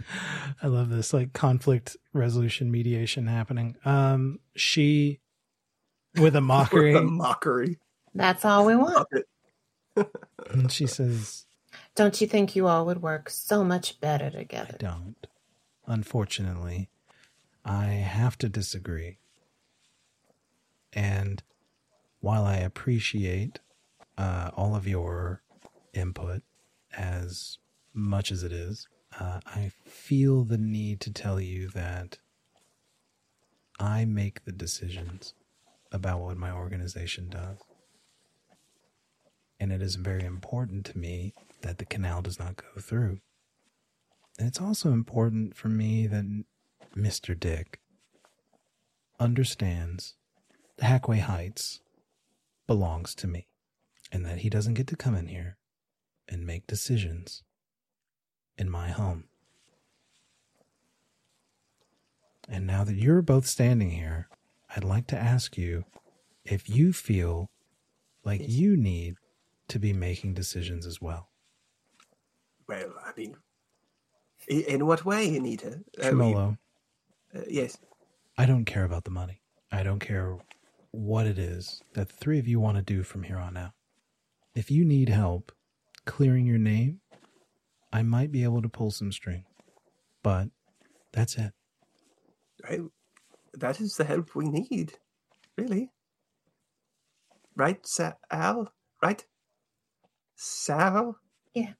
I 0.62 0.68
love 0.68 0.90
this 0.90 1.14
like 1.14 1.34
conflict 1.34 1.98
resolution 2.14 2.72
mediation 2.72 3.28
happening. 3.28 3.76
Um, 3.84 4.40
she 4.56 5.20
with 6.18 6.36
a 6.36 6.42
mockery, 6.54 6.94
a 6.96 7.02
mockery. 7.02 7.80
That's 8.14 8.46
all 8.46 8.66
we 8.66 8.76
want. 8.76 9.08
And 10.52 10.72
she 10.72 10.86
says, 10.88 11.46
Don't 11.96 12.20
you 12.22 12.28
think 12.28 12.56
you 12.56 12.68
all 12.68 12.86
would 12.86 13.02
work 13.02 13.30
so 13.30 13.64
much 13.64 14.00
better 14.00 14.30
together?" 14.30 14.70
I 14.70 14.78
together? 14.78 14.78
don't. 14.80 15.28
Unfortunately, 15.88 16.90
I 17.66 17.86
have 17.86 18.38
to 18.40 18.50
disagree. 18.50 19.18
And 20.94 21.42
while 22.20 22.46
I 22.46 22.58
appreciate 22.58 23.60
uh, 24.18 24.52
all 24.56 24.76
of 24.76 24.88
your 24.88 25.42
input 25.94 26.44
as 26.96 27.58
much 27.94 28.32
as 28.32 28.44
it 28.44 28.52
is, 28.52 28.88
uh, 29.20 29.40
I 29.46 29.72
feel 29.86 30.44
the 30.44 30.58
need 30.58 31.00
to 31.02 31.12
tell 31.12 31.40
you 31.40 31.70
that 31.70 32.18
I 33.80 34.06
make 34.06 34.46
the 34.46 34.52
decisions 34.52 35.34
about 35.92 36.22
what 36.22 36.38
my 36.38 36.52
organization 36.52 37.30
does. 37.30 37.58
And 39.60 39.72
it 39.72 39.82
is 39.82 39.96
very 39.96 40.24
important 40.24 40.86
to 40.88 40.98
me 40.98 41.34
that 41.62 41.78
the 41.78 41.86
canal 41.86 42.22
does 42.22 42.40
not 42.40 42.58
go 42.58 42.82
through. 42.82 43.20
And 44.38 44.48
it's 44.48 44.60
also 44.60 44.92
important 44.92 45.56
for 45.56 45.70
me 45.70 46.08
that 46.08 46.26
Mr. 46.96 47.40
Dick 47.40 47.80
understands 49.20 50.16
Hackway 50.80 51.20
Heights 51.20 51.82
belongs 52.68 53.14
to 53.16 53.28
me 53.28 53.48
and 54.12 54.26
that 54.26 54.40
he 54.40 54.50
doesn't 54.50 54.74
get 54.74 54.88
to 54.88 54.96
come 54.96 55.16
in 55.16 55.28
here 55.28 55.58
and 56.28 56.46
make 56.46 56.68
decisions 56.68 57.44
in 58.58 58.70
my 58.70 58.90
home. 58.90 59.26
And 62.50 62.68
now 62.68 62.84
that 62.84 62.96
you're 62.96 63.22
both 63.22 63.46
standing 63.48 63.92
here, 63.92 64.28
I'd 64.76 64.84
like 64.84 65.08
to 65.08 65.18
ask 65.18 65.58
you 65.58 65.86
if 66.44 66.70
you 66.70 66.94
feel 66.94 67.50
like 68.24 68.42
you 68.44 68.76
need 68.76 69.16
to 69.70 69.80
be 69.80 69.94
making 69.94 70.34
decisions 70.34 70.86
as 70.86 71.02
well. 71.02 71.30
Well, 72.68 72.94
I 73.06 73.12
mean, 73.16 73.36
in 74.48 74.86
what 74.86 75.06
way, 75.06 75.36
Anita? 75.36 75.80
Uh, 76.00 76.10
Tremolo, 76.10 76.58
uh, 77.36 77.42
yes. 77.48 77.78
I 78.38 78.46
don't 78.46 78.66
care 78.66 78.84
about 78.84 79.04
the 79.04 79.12
money. 79.12 79.42
I 79.72 79.84
don't 79.84 80.00
care 80.00 80.38
what 80.92 81.26
it 81.26 81.40
is 81.40 81.82
that 81.94 82.10
the 82.10 82.16
three 82.16 82.40
of 82.40 82.48
you 82.48 82.60
want 82.60 82.78
to 82.78 82.84
do 82.84 83.04
from 83.04 83.24
here 83.24 83.38
on 83.38 83.58
out. 83.58 83.72
If 84.54 84.70
you 84.70 84.86
need 84.86 85.10
help 85.10 85.52
clearing 86.06 86.46
your 86.46 86.60
name, 86.60 87.00
I 87.94 88.02
might 88.02 88.32
be 88.32 88.44
able 88.44 88.64
to 88.64 88.70
pull 88.70 88.90
some 88.90 89.12
string. 89.12 89.46
But 90.24 90.50
that's 91.12 91.38
it. 91.38 91.54
Right? 92.68 92.82
That 93.54 93.80
is 93.80 93.96
the 93.96 94.04
help 94.04 94.36
we 94.36 94.46
need, 94.46 94.94
really. 95.58 95.92
Right, 97.56 97.86
Sal? 97.86 98.74
Right? 99.02 99.24
Sal? 100.36 101.20
Yeah. 101.54 101.74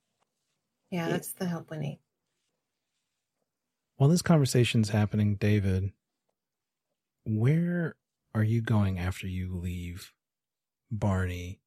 Yeah, 0.92 1.10
that's 1.10 1.34
the 1.34 1.48
help 1.48 1.72
we 1.72 1.78
need. 1.78 2.00
While 3.98 4.10
this 4.10 4.22
conversation's 4.22 4.90
happening, 4.90 5.36
David, 5.36 5.92
where 7.26 7.96
are 8.36 8.44
you 8.44 8.62
going 8.62 9.00
after 9.00 9.26
you 9.26 9.56
leave 9.56 10.12
Barney 10.92 11.60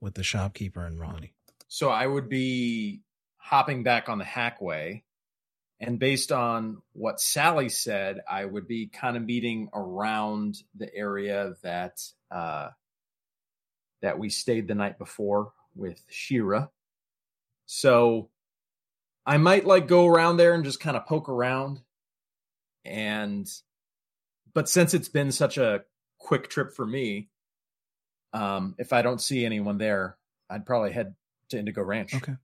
with 0.00 0.14
the 0.14 0.22
shopkeeper 0.22 0.86
and 0.86 0.98
Ronnie? 0.98 1.34
So 1.68 1.90
I 1.90 2.06
would 2.06 2.30
be 2.30 3.02
hopping 3.42 3.82
back 3.82 4.08
on 4.08 4.18
the 4.18 4.24
hackway. 4.24 5.02
And 5.80 5.98
based 5.98 6.30
on 6.30 6.80
what 6.92 7.20
Sallie 7.20 7.68
said, 7.68 8.20
I 8.30 8.44
would 8.44 8.68
be 8.68 8.86
kind 8.86 9.16
of 9.16 9.24
meeting 9.24 9.68
around 9.74 10.62
the 10.76 10.94
area 10.94 11.54
that 11.62 12.00
uh, 12.30 12.70
that 14.00 14.18
we 14.18 14.30
stayed 14.30 14.68
the 14.68 14.76
night 14.76 14.96
before 14.96 15.52
with 15.74 16.00
Shira. 16.08 16.70
So 17.66 18.30
I 19.26 19.38
might 19.38 19.66
like 19.66 19.88
go 19.88 20.06
around 20.06 20.36
there 20.36 20.54
and 20.54 20.64
just 20.64 20.78
kind 20.78 20.96
of 20.96 21.06
poke 21.06 21.28
around. 21.28 21.80
And 22.84 23.50
but 24.54 24.68
since 24.68 24.94
it's 24.94 25.08
been 25.08 25.32
such 25.32 25.58
a 25.58 25.82
quick 26.18 26.48
trip 26.48 26.74
for 26.74 26.86
me, 26.86 27.28
um, 28.32 28.76
if 28.78 28.92
I 28.92 29.02
don't 29.02 29.20
see 29.20 29.44
anyone 29.44 29.78
there, 29.78 30.16
I'd 30.48 30.64
probably 30.64 30.92
head 30.92 31.16
to 31.48 31.58
Indigo 31.58 31.82
Ranch. 31.82 32.14
Okay. 32.14 32.36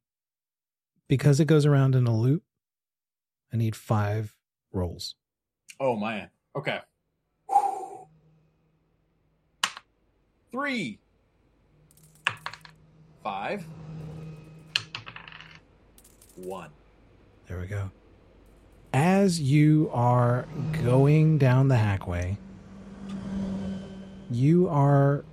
Because 1.09 1.41
it 1.41 1.47
goes 1.47 1.65
around 1.65 1.95
in 1.95 2.07
a 2.07 2.15
loop, 2.15 2.43
I 3.53 3.57
need 3.57 3.75
five 3.75 4.35
rolls. 4.73 5.15
Oh 5.81 5.97
man. 5.97 6.29
Okay. 6.55 6.81
Three. 10.53 10.99
Five. 13.23 13.67
One. 16.37 16.71
There 17.47 17.59
we 17.59 17.67
go. 17.67 17.91
As 18.93 19.41
you 19.41 19.91
are 19.93 20.47
going 20.85 21.39
down 21.39 21.69
the 21.69 21.75
hackway, 21.75 22.37
you 24.31 24.69
are 24.69 25.25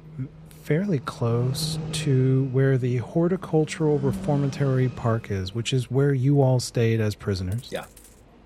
fairly 0.66 0.98
close 0.98 1.78
to 1.92 2.46
where 2.46 2.76
the 2.76 2.98
Horticultural 2.98 4.00
Reformatory 4.00 4.90
Park 4.90 5.30
is, 5.30 5.54
which 5.54 5.72
is 5.72 5.92
where 5.92 6.12
you 6.12 6.42
all 6.42 6.60
stayed 6.60 7.00
as 7.00 7.14
prisoners. 7.14 7.70
Yeah. 7.72 7.86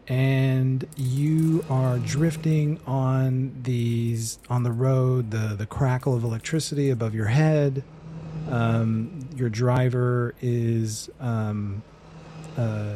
And 0.09 0.85
you 0.97 1.63
are 1.69 1.97
drifting 1.99 2.77
on 2.85 3.55
these 3.63 4.37
on 4.49 4.63
the 4.63 4.71
road, 4.71 5.31
the 5.31 5.55
the 5.55 5.65
crackle 5.65 6.13
of 6.13 6.25
electricity 6.25 6.89
above 6.89 7.15
your 7.15 7.27
head. 7.27 7.83
Um, 8.49 9.29
your 9.37 9.49
driver 9.49 10.35
is 10.41 11.09
um, 11.21 11.83
uh, 12.57 12.95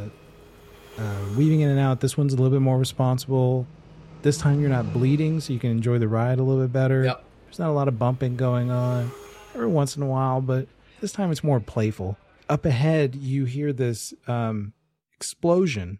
uh, 0.98 1.20
weaving 1.38 1.62
in 1.62 1.70
and 1.70 1.80
out. 1.80 2.02
This 2.02 2.18
one's 2.18 2.34
a 2.34 2.36
little 2.36 2.52
bit 2.52 2.62
more 2.62 2.78
responsible. 2.78 3.68
This 4.24 4.38
time 4.38 4.60
you're 4.60 4.70
not 4.70 4.92
bleeding, 4.92 5.40
so 5.40 5.54
you 5.54 5.60
can 5.60 5.70
enjoy 5.70 6.00
the 6.00 6.08
ride 6.08 6.40
a 6.40 6.44
little 6.44 6.64
bit 6.64 6.74
better. 6.74 7.04
Yep. 7.04 7.26
There's 7.54 7.60
not 7.60 7.70
a 7.70 7.74
lot 7.74 7.88
of 7.88 8.00
bumping 8.00 8.36
going 8.36 8.72
on 8.72 9.12
every 9.54 9.68
once 9.68 9.96
in 9.96 10.02
a 10.02 10.08
while, 10.08 10.42
but 10.42 10.68
this 11.02 11.12
time 11.12 11.30
it's 11.32 11.44
more 11.44 11.60
playful. 11.60 12.18
Up 12.50 12.66
ahead, 12.66 13.14
you 13.14 13.46
hear 13.46 13.72
this 13.72 14.12
um, 14.28 14.74
explosion. 15.14 16.00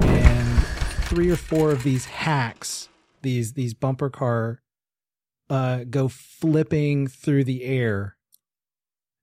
And 0.00 0.62
three 1.06 1.28
or 1.28 1.34
four 1.34 1.72
of 1.72 1.82
these 1.82 2.04
hacks, 2.04 2.88
these 3.22 3.54
these 3.54 3.74
bumper 3.74 4.10
car, 4.10 4.62
uh, 5.50 5.82
go 5.90 6.06
flipping 6.06 7.08
through 7.08 7.42
the 7.42 7.64
air 7.64 8.16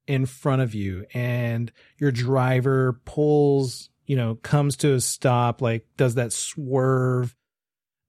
in 0.05 0.25
front 0.25 0.61
of 0.61 0.75
you, 0.75 1.05
and 1.13 1.71
your 1.97 2.11
driver 2.11 2.99
pulls, 3.05 3.89
you 4.05 4.17
know, 4.17 4.35
comes 4.35 4.75
to 4.75 4.95
a 4.95 4.99
stop, 4.99 5.61
like 5.61 5.87
does 5.95 6.15
that 6.15 6.33
swerve 6.33 7.37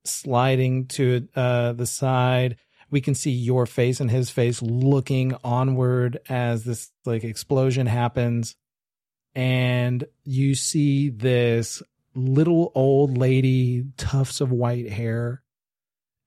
sliding 0.04 0.86
to 0.86 1.28
uh, 1.34 1.72
the 1.72 1.86
side. 1.86 2.56
We 2.90 3.00
can 3.00 3.14
see 3.14 3.30
your 3.30 3.66
face 3.66 4.00
and 4.00 4.10
his 4.10 4.30
face 4.30 4.62
looking 4.62 5.34
onward 5.42 6.20
as 6.28 6.64
this 6.64 6.92
like 7.04 7.24
explosion 7.24 7.86
happens. 7.86 8.56
And 9.34 10.04
you 10.22 10.54
see 10.54 11.08
this 11.08 11.82
little 12.14 12.70
old 12.74 13.18
lady, 13.18 13.84
tufts 13.96 14.40
of 14.40 14.52
white 14.52 14.90
hair, 14.90 15.42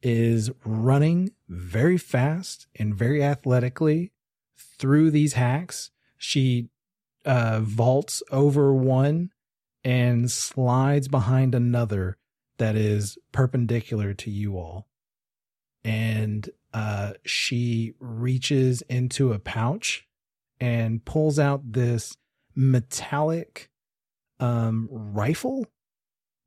is 0.01 0.51
running 0.65 1.31
very 1.47 1.97
fast 1.97 2.67
and 2.75 2.93
very 2.93 3.23
athletically 3.23 4.11
through 4.57 5.11
these 5.11 5.33
hacks. 5.33 5.91
She 6.17 6.69
uh, 7.25 7.61
vaults 7.61 8.21
over 8.31 8.73
one 8.73 9.31
and 9.83 10.29
slides 10.29 11.07
behind 11.07 11.55
another 11.55 12.17
that 12.57 12.75
is 12.75 13.17
perpendicular 13.31 14.13
to 14.13 14.31
you 14.31 14.57
all. 14.57 14.87
And 15.83 16.49
uh, 16.73 17.13
she 17.23 17.93
reaches 17.99 18.81
into 18.83 19.31
a 19.31 19.39
pouch 19.39 20.07
and 20.59 21.03
pulls 21.05 21.39
out 21.39 21.71
this 21.71 22.17
metallic 22.55 23.69
um, 24.39 24.87
rifle 24.91 25.67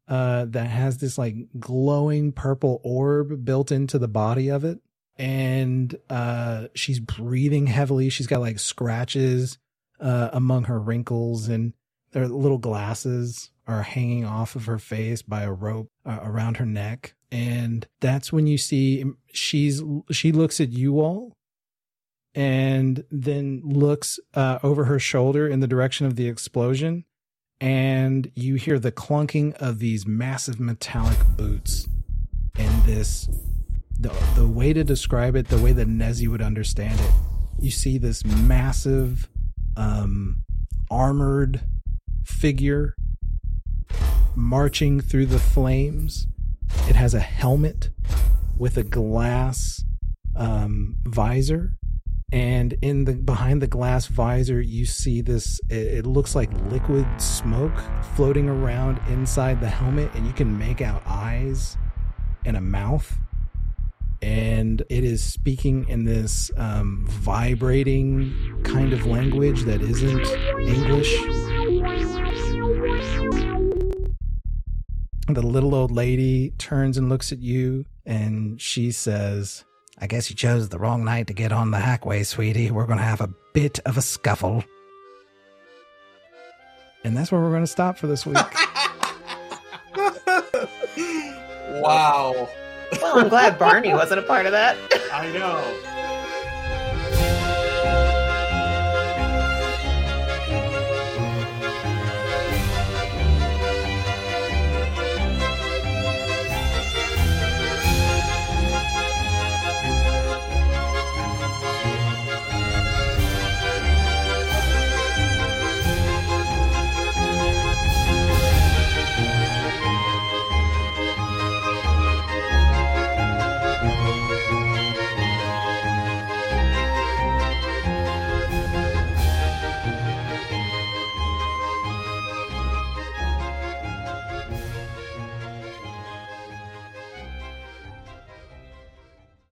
uh, 0.08 0.44
that 0.46 0.66
has 0.66 0.98
this 0.98 1.16
like 1.16 1.36
glowing 1.58 2.32
purple 2.32 2.80
orb 2.82 3.44
built 3.44 3.70
into 3.70 3.98
the 3.98 4.08
body 4.08 4.48
of 4.48 4.64
it. 4.64 4.80
And 5.16 5.96
uh, 6.08 6.68
she's 6.74 6.98
breathing 6.98 7.66
heavily. 7.66 8.08
She's 8.08 8.26
got 8.26 8.40
like 8.40 8.58
scratches 8.58 9.58
uh, 10.00 10.30
among 10.32 10.64
her 10.64 10.80
wrinkles, 10.80 11.48
and 11.48 11.74
their 12.12 12.26
little 12.26 12.58
glasses 12.58 13.50
are 13.66 13.82
hanging 13.82 14.24
off 14.24 14.56
of 14.56 14.64
her 14.64 14.78
face 14.78 15.22
by 15.22 15.42
a 15.42 15.52
rope 15.52 15.90
uh, 16.10 16.18
around 16.22 16.56
her 16.56 16.66
neck. 16.66 17.14
And 17.30 17.86
that's 18.00 18.32
when 18.32 18.46
you 18.46 18.58
see 18.58 19.04
she's 19.32 19.82
she 20.10 20.32
looks 20.32 20.60
at 20.60 20.70
you 20.70 21.00
all 21.00 21.32
and 22.34 23.04
then 23.10 23.62
looks 23.64 24.18
uh, 24.34 24.58
over 24.62 24.84
her 24.84 24.98
shoulder 24.98 25.46
in 25.46 25.60
the 25.60 25.66
direction 25.68 26.06
of 26.06 26.16
the 26.16 26.28
explosion 26.28 27.04
and 27.60 28.30
you 28.34 28.54
hear 28.54 28.78
the 28.78 28.92
clunking 28.92 29.54
of 29.54 29.78
these 29.78 30.06
massive 30.06 30.58
metallic 30.58 31.18
boots 31.36 31.88
and 32.56 32.82
this 32.84 33.28
the 33.98 34.08
the 34.34 34.46
way 34.46 34.72
to 34.72 34.82
describe 34.82 35.36
it 35.36 35.48
the 35.48 35.58
way 35.58 35.72
that 35.72 35.88
Nezzy 35.88 36.26
would 36.26 36.42
understand 36.42 36.98
it 36.98 37.12
you 37.60 37.70
see 37.70 37.98
this 37.98 38.24
massive 38.24 39.28
um 39.76 40.42
armored 40.90 41.60
figure 42.24 42.94
marching 44.36 45.01
through 45.01 45.27
the 45.27 45.39
flames. 45.39 46.27
It 46.89 46.97
has 46.97 47.15
a 47.15 47.20
helmet 47.20 47.90
with 48.57 48.77
a 48.77 48.85
glass 48.85 49.85
um 50.36 50.97
visor. 51.05 51.74
And 52.32 52.74
in 52.81 53.07
the 53.07 53.15
behind 53.15 53.61
the 53.61 53.66
glass 53.66 54.07
visor 54.07 54.61
you 54.61 54.86
see 54.86 55.20
this 55.20 55.61
it, 55.69 55.74
it, 55.74 56.07
looks 56.07 56.36
like 56.36 56.52
liquid 56.70 57.07
smoke 57.20 57.77
floating 58.15 58.48
around 58.48 59.01
inside 59.09 59.61
the 59.61 59.69
helmet 59.69 60.11
and 60.15 60.24
you 60.27 60.32
can 60.32 60.57
make 60.57 60.81
out 60.81 61.02
eyes 61.07 61.77
and 62.44 62.57
a 62.57 62.61
mouth. 62.61 63.19
And 64.23 64.82
it 64.89 65.02
is 65.02 65.24
speaking 65.24 65.89
in 65.89 66.05
this 66.05 66.51
um, 66.57 67.07
vibrating 67.09 68.61
kind 68.62 68.93
of 68.93 69.07
language 69.07 69.65
that 69.65 69.81
isn't 69.81 70.27
english 70.61 71.59
the 75.35 75.43
little 75.43 75.74
old 75.74 75.90
lady 75.90 76.51
turns 76.59 76.98
and 76.98 77.09
looks 77.09 77.32
at 77.32 77.40
you 77.40 77.85
and 78.07 78.61
she 78.61 78.90
says 78.90 79.65
I 80.02 80.07
guess 80.07 80.31
you 80.31 80.36
chose 80.36 80.70
the 80.70 80.78
wrong 80.78 81.05
night 81.05 81.27
to 81.27 81.35
get 81.35 81.52
on 81.52 81.73
the 81.73 81.77
hackway, 81.77 82.24
sweetie. 82.24 82.70
We're 82.70 82.86
going 82.86 82.98
to 82.98 83.05
have 83.05 83.20
a 83.20 83.28
bit 83.52 83.81
of 83.81 83.98
a 83.98 84.02
scuffle. 84.02 84.65
And 87.05 87.15
that's 87.15 87.31
where 87.31 87.40
we're 87.40 87.51
going 87.51 87.65
to 87.65 87.66
stop 87.66 87.98
for 87.98 88.07
this 88.07 88.24
week. 88.24 88.36
wow. 91.82 92.48
Well, 93.02 93.19
I'm 93.19 93.28
glad 93.28 93.59
Barney 93.59 93.93
wasn't 93.93 94.20
a 94.20 94.23
part 94.23 94.47
of 94.47 94.52
that. 94.52 94.78
I 95.12 95.31
know. 95.32 95.99